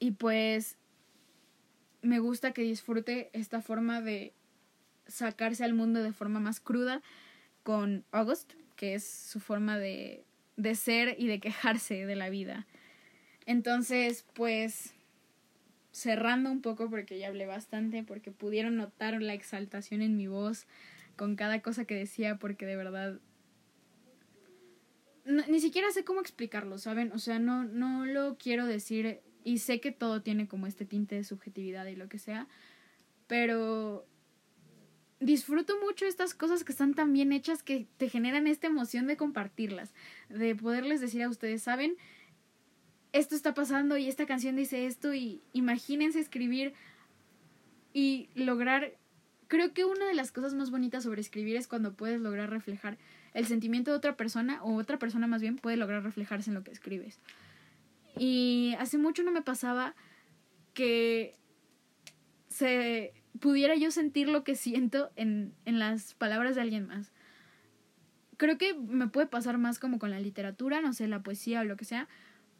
y 0.00 0.10
pues 0.12 0.76
me 2.02 2.18
gusta 2.18 2.52
que 2.52 2.62
disfrute 2.62 3.30
esta 3.32 3.60
forma 3.60 4.00
de 4.00 4.32
sacarse 5.06 5.64
al 5.64 5.74
mundo 5.74 6.02
de 6.02 6.12
forma 6.12 6.40
más 6.40 6.60
cruda 6.60 7.02
con 7.62 8.04
August, 8.12 8.52
que 8.76 8.94
es 8.94 9.04
su 9.04 9.40
forma 9.40 9.78
de, 9.78 10.24
de 10.56 10.74
ser 10.74 11.16
y 11.18 11.26
de 11.26 11.40
quejarse 11.40 12.06
de 12.06 12.16
la 12.16 12.30
vida. 12.30 12.66
Entonces, 13.46 14.24
pues, 14.34 14.94
cerrando 15.90 16.50
un 16.50 16.60
poco 16.60 16.90
porque 16.90 17.18
ya 17.18 17.28
hablé 17.28 17.46
bastante, 17.46 18.02
porque 18.02 18.30
pudieron 18.30 18.76
notar 18.76 19.20
la 19.20 19.34
exaltación 19.34 20.02
en 20.02 20.16
mi 20.16 20.28
voz 20.28 20.66
con 21.16 21.34
cada 21.34 21.60
cosa 21.60 21.84
que 21.84 21.94
decía, 21.94 22.36
porque 22.36 22.66
de 22.66 22.76
verdad 22.76 23.18
ni 25.28 25.60
siquiera 25.60 25.90
sé 25.90 26.04
cómo 26.04 26.20
explicarlo, 26.20 26.78
¿saben? 26.78 27.12
O 27.12 27.18
sea, 27.18 27.38
no, 27.38 27.64
no 27.64 28.06
lo 28.06 28.38
quiero 28.38 28.66
decir 28.66 29.20
y 29.44 29.58
sé 29.58 29.80
que 29.80 29.92
todo 29.92 30.22
tiene 30.22 30.48
como 30.48 30.66
este 30.66 30.86
tinte 30.86 31.16
de 31.16 31.24
subjetividad 31.24 31.86
y 31.86 31.96
lo 31.96 32.08
que 32.08 32.18
sea, 32.18 32.48
pero 33.26 34.06
disfruto 35.20 35.74
mucho 35.84 36.06
estas 36.06 36.34
cosas 36.34 36.64
que 36.64 36.72
están 36.72 36.94
tan 36.94 37.12
bien 37.12 37.32
hechas 37.32 37.62
que 37.62 37.86
te 37.98 38.08
generan 38.08 38.46
esta 38.46 38.68
emoción 38.68 39.06
de 39.06 39.16
compartirlas, 39.16 39.92
de 40.28 40.54
poderles 40.54 41.00
decir 41.00 41.22
a 41.22 41.28
ustedes, 41.28 41.62
¿saben? 41.62 41.96
Esto 43.12 43.34
está 43.34 43.52
pasando 43.54 43.96
y 43.96 44.08
esta 44.08 44.26
canción 44.26 44.56
dice 44.56 44.86
esto 44.86 45.14
y 45.14 45.42
imagínense 45.52 46.20
escribir 46.20 46.72
y 47.92 48.28
lograr... 48.34 48.96
Creo 49.48 49.72
que 49.72 49.86
una 49.86 50.06
de 50.06 50.14
las 50.14 50.30
cosas 50.30 50.52
más 50.52 50.70
bonitas 50.70 51.04
sobre 51.04 51.22
escribir 51.22 51.56
es 51.56 51.68
cuando 51.68 51.94
puedes 51.94 52.20
lograr 52.20 52.50
reflejar 52.50 52.98
el 53.34 53.46
sentimiento 53.46 53.90
de 53.90 53.96
otra 53.96 54.16
persona 54.16 54.62
o 54.62 54.74
otra 54.76 54.98
persona 54.98 55.26
más 55.26 55.42
bien 55.42 55.56
puede 55.56 55.76
lograr 55.76 56.02
reflejarse 56.02 56.50
en 56.50 56.54
lo 56.54 56.64
que 56.64 56.70
escribes. 56.70 57.20
Y 58.16 58.74
hace 58.78 58.98
mucho 58.98 59.22
no 59.22 59.32
me 59.32 59.42
pasaba 59.42 59.94
que 60.74 61.36
se 62.48 63.12
pudiera 63.40 63.76
yo 63.76 63.90
sentir 63.90 64.28
lo 64.28 64.44
que 64.44 64.54
siento 64.54 65.10
en, 65.16 65.54
en 65.64 65.78
las 65.78 66.14
palabras 66.14 66.54
de 66.54 66.62
alguien 66.62 66.86
más. 66.86 67.12
Creo 68.36 68.58
que 68.58 68.74
me 68.74 69.08
puede 69.08 69.26
pasar 69.26 69.58
más 69.58 69.78
como 69.78 69.98
con 69.98 70.10
la 70.10 70.20
literatura, 70.20 70.80
no 70.80 70.92
sé, 70.92 71.08
la 71.08 71.22
poesía 71.22 71.60
o 71.60 71.64
lo 71.64 71.76
que 71.76 71.84
sea, 71.84 72.08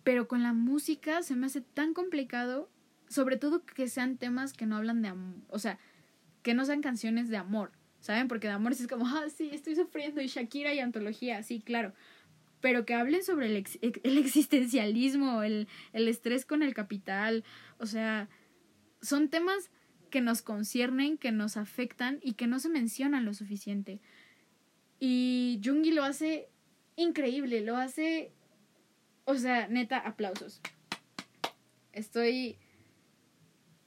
pero 0.04 0.28
con 0.28 0.42
la 0.42 0.52
música 0.52 1.22
se 1.22 1.36
me 1.36 1.46
hace 1.46 1.60
tan 1.60 1.94
complicado, 1.94 2.70
sobre 3.08 3.36
todo 3.36 3.64
que 3.64 3.88
sean 3.88 4.16
temas 4.16 4.52
que 4.52 4.66
no 4.66 4.76
hablan 4.76 5.02
de 5.02 5.08
amor, 5.08 5.36
o 5.48 5.58
sea, 5.58 5.78
que 6.42 6.54
no 6.54 6.64
sean 6.64 6.80
canciones 6.80 7.28
de 7.28 7.36
amor, 7.36 7.72
¿saben? 8.00 8.28
Porque 8.28 8.46
de 8.46 8.54
amor 8.54 8.72
es 8.72 8.86
como, 8.86 9.06
ah, 9.06 9.26
sí, 9.34 9.50
estoy 9.52 9.74
sufriendo, 9.74 10.20
y 10.20 10.26
Shakira 10.26 10.72
y 10.74 10.80
antología, 10.80 11.42
sí, 11.42 11.60
claro. 11.60 11.92
Pero 12.60 12.84
que 12.84 12.94
hablen 12.94 13.22
sobre 13.22 13.46
el, 13.46 13.64
el 14.02 14.18
existencialismo, 14.18 15.42
el, 15.42 15.68
el 15.92 16.08
estrés 16.08 16.44
con 16.44 16.62
el 16.62 16.74
capital, 16.74 17.44
o 17.78 17.86
sea, 17.86 18.28
son 19.00 19.28
temas 19.28 19.70
que 20.10 20.20
nos 20.20 20.42
conciernen, 20.42 21.18
que 21.18 21.32
nos 21.32 21.56
afectan 21.56 22.18
y 22.22 22.32
que 22.32 22.46
no 22.46 22.58
se 22.58 22.68
mencionan 22.68 23.24
lo 23.24 23.34
suficiente. 23.34 24.00
Y 25.00 25.60
Jungi 25.64 25.92
lo 25.92 26.02
hace 26.02 26.48
increíble, 26.96 27.60
lo 27.60 27.76
hace, 27.76 28.32
o 29.24 29.34
sea, 29.36 29.68
neta, 29.68 29.98
aplausos. 29.98 30.60
Estoy 31.92 32.56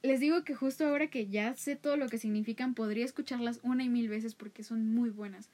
les 0.02 0.20
digo 0.20 0.44
que 0.44 0.54
justo 0.54 0.86
ahora 0.86 1.08
que 1.08 1.28
ya 1.28 1.54
sé 1.54 1.76
todo 1.76 1.96
lo 1.96 2.08
que 2.08 2.18
significan, 2.18 2.74
podría 2.74 3.04
escucharlas 3.04 3.60
una 3.62 3.84
y 3.84 3.88
mil 3.88 4.08
veces 4.08 4.34
porque 4.34 4.64
son 4.64 4.92
muy 4.92 5.10
buenas. 5.10 5.50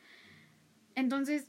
Entonces, 0.95 1.49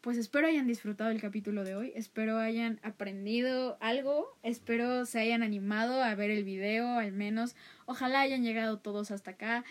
pues 0.00 0.18
espero 0.18 0.46
hayan 0.46 0.66
disfrutado 0.66 1.10
el 1.10 1.20
capítulo 1.20 1.64
de 1.64 1.76
hoy, 1.76 1.92
espero 1.94 2.38
hayan 2.38 2.78
aprendido 2.82 3.78
algo, 3.80 4.36
espero 4.42 5.06
se 5.06 5.18
hayan 5.18 5.42
animado 5.42 6.02
a 6.02 6.14
ver 6.14 6.30
el 6.30 6.44
video 6.44 6.98
al 6.98 7.12
menos, 7.12 7.56
ojalá 7.86 8.20
hayan 8.20 8.42
llegado 8.42 8.78
todos 8.78 9.10
hasta 9.10 9.32
acá. 9.32 9.64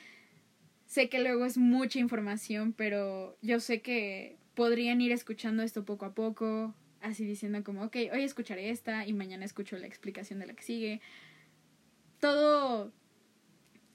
Sé 0.85 1.09
que 1.09 1.19
luego 1.19 1.45
es 1.45 1.57
mucha 1.57 1.99
información, 1.99 2.73
pero 2.73 3.37
yo 3.41 3.59
sé 3.59 3.81
que 3.81 4.37
podrían 4.55 5.01
ir 5.01 5.11
escuchando 5.11 5.63
esto 5.63 5.85
poco 5.85 6.05
a 6.05 6.13
poco, 6.13 6.73
así 7.01 7.25
diciendo 7.25 7.63
como, 7.63 7.83
ok, 7.83 7.97
hoy 8.11 8.23
escucharé 8.23 8.69
esta 8.69 9.05
y 9.05 9.13
mañana 9.13 9.45
escucho 9.45 9.77
la 9.77 9.87
explicación 9.87 10.39
de 10.39 10.47
la 10.47 10.53
que 10.53 10.63
sigue 10.63 11.01
todo, 12.23 12.93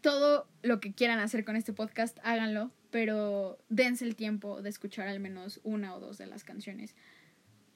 todo 0.03 0.47
lo 0.61 0.81
que 0.81 0.93
quieran 0.93 1.19
hacer 1.19 1.47
con 1.47 1.57
este 1.57 1.73
podcast, 1.73 2.19
háganlo, 2.23 2.71
pero 2.91 3.59
dense 3.71 4.05
el 4.05 4.17
tiempo 4.17 4.61
de 4.61 4.69
escuchar 4.69 5.09
al 5.09 5.19
menos 5.19 5.61
una 5.65 5.95
o 5.95 5.99
dos 5.99 6.19
de 6.19 6.27
las 6.27 6.45
canciones. 6.45 6.95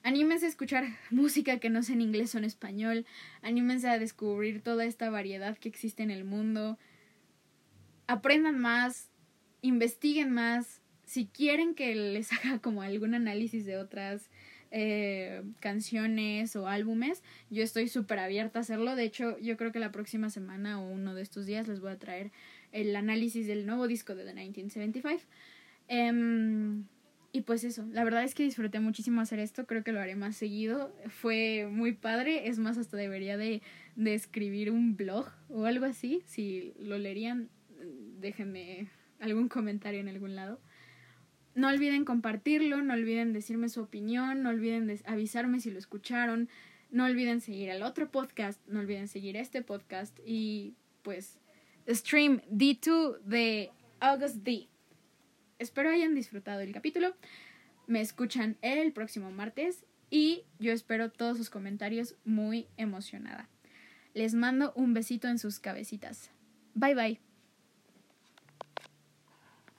Anímense 0.03 0.45
a 0.45 0.51
escuchar 0.51 0.85
música 1.09 1.59
que 1.59 1.71
no 1.71 1.83
sea 1.83 1.95
en 1.95 2.03
inglés 2.03 2.35
o 2.35 2.39
en 2.39 2.45
español. 2.45 3.07
Anímense 3.41 3.89
a 3.89 3.99
descubrir 3.99 4.61
toda 4.61 4.85
esta 4.85 5.09
variedad 5.09 5.57
que 5.57 5.71
existe 5.71 6.03
en 6.03 6.11
el 6.11 6.25
mundo. 6.25 6.79
Aprendan 8.07 8.59
más, 8.59 9.09
investiguen 9.63 10.33
más. 10.33 10.83
Si 11.07 11.29
quieren 11.29 11.75
que 11.75 11.95
les 11.95 12.31
haga 12.45 12.59
como 12.59 12.83
algún 12.83 13.15
análisis 13.15 13.65
de 13.65 13.79
otras 13.79 14.29
eh, 14.75 15.43
canciones 15.61 16.57
o 16.57 16.67
álbumes, 16.67 17.23
yo 17.51 17.63
estoy 17.63 17.89
súper 17.89 18.19
abierta 18.19 18.59
a 18.59 18.63
hacerlo. 18.63 18.97
De 18.97 19.05
hecho, 19.05 19.39
yo 19.39 19.59
creo 19.59 19.71
que 19.71 19.79
la 19.79 19.93
próxima 19.93 20.31
semana 20.31 20.81
o 20.81 20.91
uno 20.91 21.15
de 21.15 21.21
estos 21.21 21.45
días 21.45 21.69
les 21.69 21.81
voy 21.81 21.93
a 21.93 21.99
traer 21.99 22.33
el 22.73 22.97
análisis 22.97 23.47
del 23.47 23.67
nuevo 23.67 23.87
disco 23.87 24.15
de 24.15 24.25
The 24.25 24.33
1975. 24.33 25.23
Em, 25.89 26.85
y 27.33 27.43
pues 27.43 27.65
eso, 27.65 27.87
la 27.93 28.03
verdad 28.03 28.25
es 28.25 28.35
que 28.35 28.45
disfruté 28.45 28.81
muchísimo 28.81 29.21
hacer 29.21 29.41
esto, 29.41 29.67
creo 29.67 29.85
que 29.85 29.93
lo 29.93 30.01
haré 30.01 30.17
más 30.17 30.37
seguido. 30.37 30.91
Fue 31.09 31.69
muy 31.71 31.93
padre, 31.93 32.49
es 32.49 32.59
más, 32.59 32.79
hasta 32.79 32.97
debería 32.97 33.37
de, 33.37 33.61
de 33.97 34.15
escribir 34.15 34.71
un 34.71 34.97
blog 34.97 35.29
o 35.51 35.67
algo 35.67 35.85
así. 35.85 36.23
Si 36.25 36.73
lo 36.79 36.97
leerían, 36.97 37.51
déjenme 38.21 38.89
algún 39.21 39.49
comentario 39.49 40.01
en 40.01 40.09
algún 40.09 40.35
lado. 40.35 40.61
No 41.55 41.69
olviden 41.69 42.05
compartirlo, 42.05 42.83
no 42.83 42.95
olviden 42.95 43.33
decirme 43.33 43.69
su 43.69 43.83
opinión, 43.83 44.43
no 44.43 44.51
olviden 44.51 44.99
avisarme 45.05 45.61
si 45.61 45.71
lo 45.71 45.79
escucharon, 45.79 46.49
no 46.91 47.05
olviden 47.05 47.41
seguir 47.41 47.71
al 47.71 47.83
otro 47.83 48.11
podcast, 48.11 48.61
no 48.69 48.81
olviden 48.81 49.09
seguir 49.09 49.37
este 49.37 49.63
podcast 49.63 50.19
y 50.25 50.75
pues 51.03 51.39
stream 51.89 52.41
D2 52.51 53.19
de 53.21 53.71
August 54.01 54.37
D. 54.37 54.69
Espero 55.59 55.91
hayan 55.91 56.15
disfrutado 56.15 56.61
el 56.61 56.73
capítulo. 56.73 57.15
Me 57.87 58.01
escuchan 58.01 58.57
el 58.63 58.93
próximo 58.93 59.31
martes 59.31 59.85
y 60.11 60.45
yo 60.59 60.73
espero 60.73 61.11
todos 61.11 61.37
sus 61.37 61.51
comentarios 61.51 62.17
muy 62.25 62.67
emocionada. 62.77 63.49
Les 64.15 64.35
mando 64.35 64.73
un 64.75 64.93
besito 64.93 65.29
en 65.29 65.39
sus 65.39 65.59
cabecitas. 65.59 66.31
Bye 66.75 66.95
bye. 66.95 67.32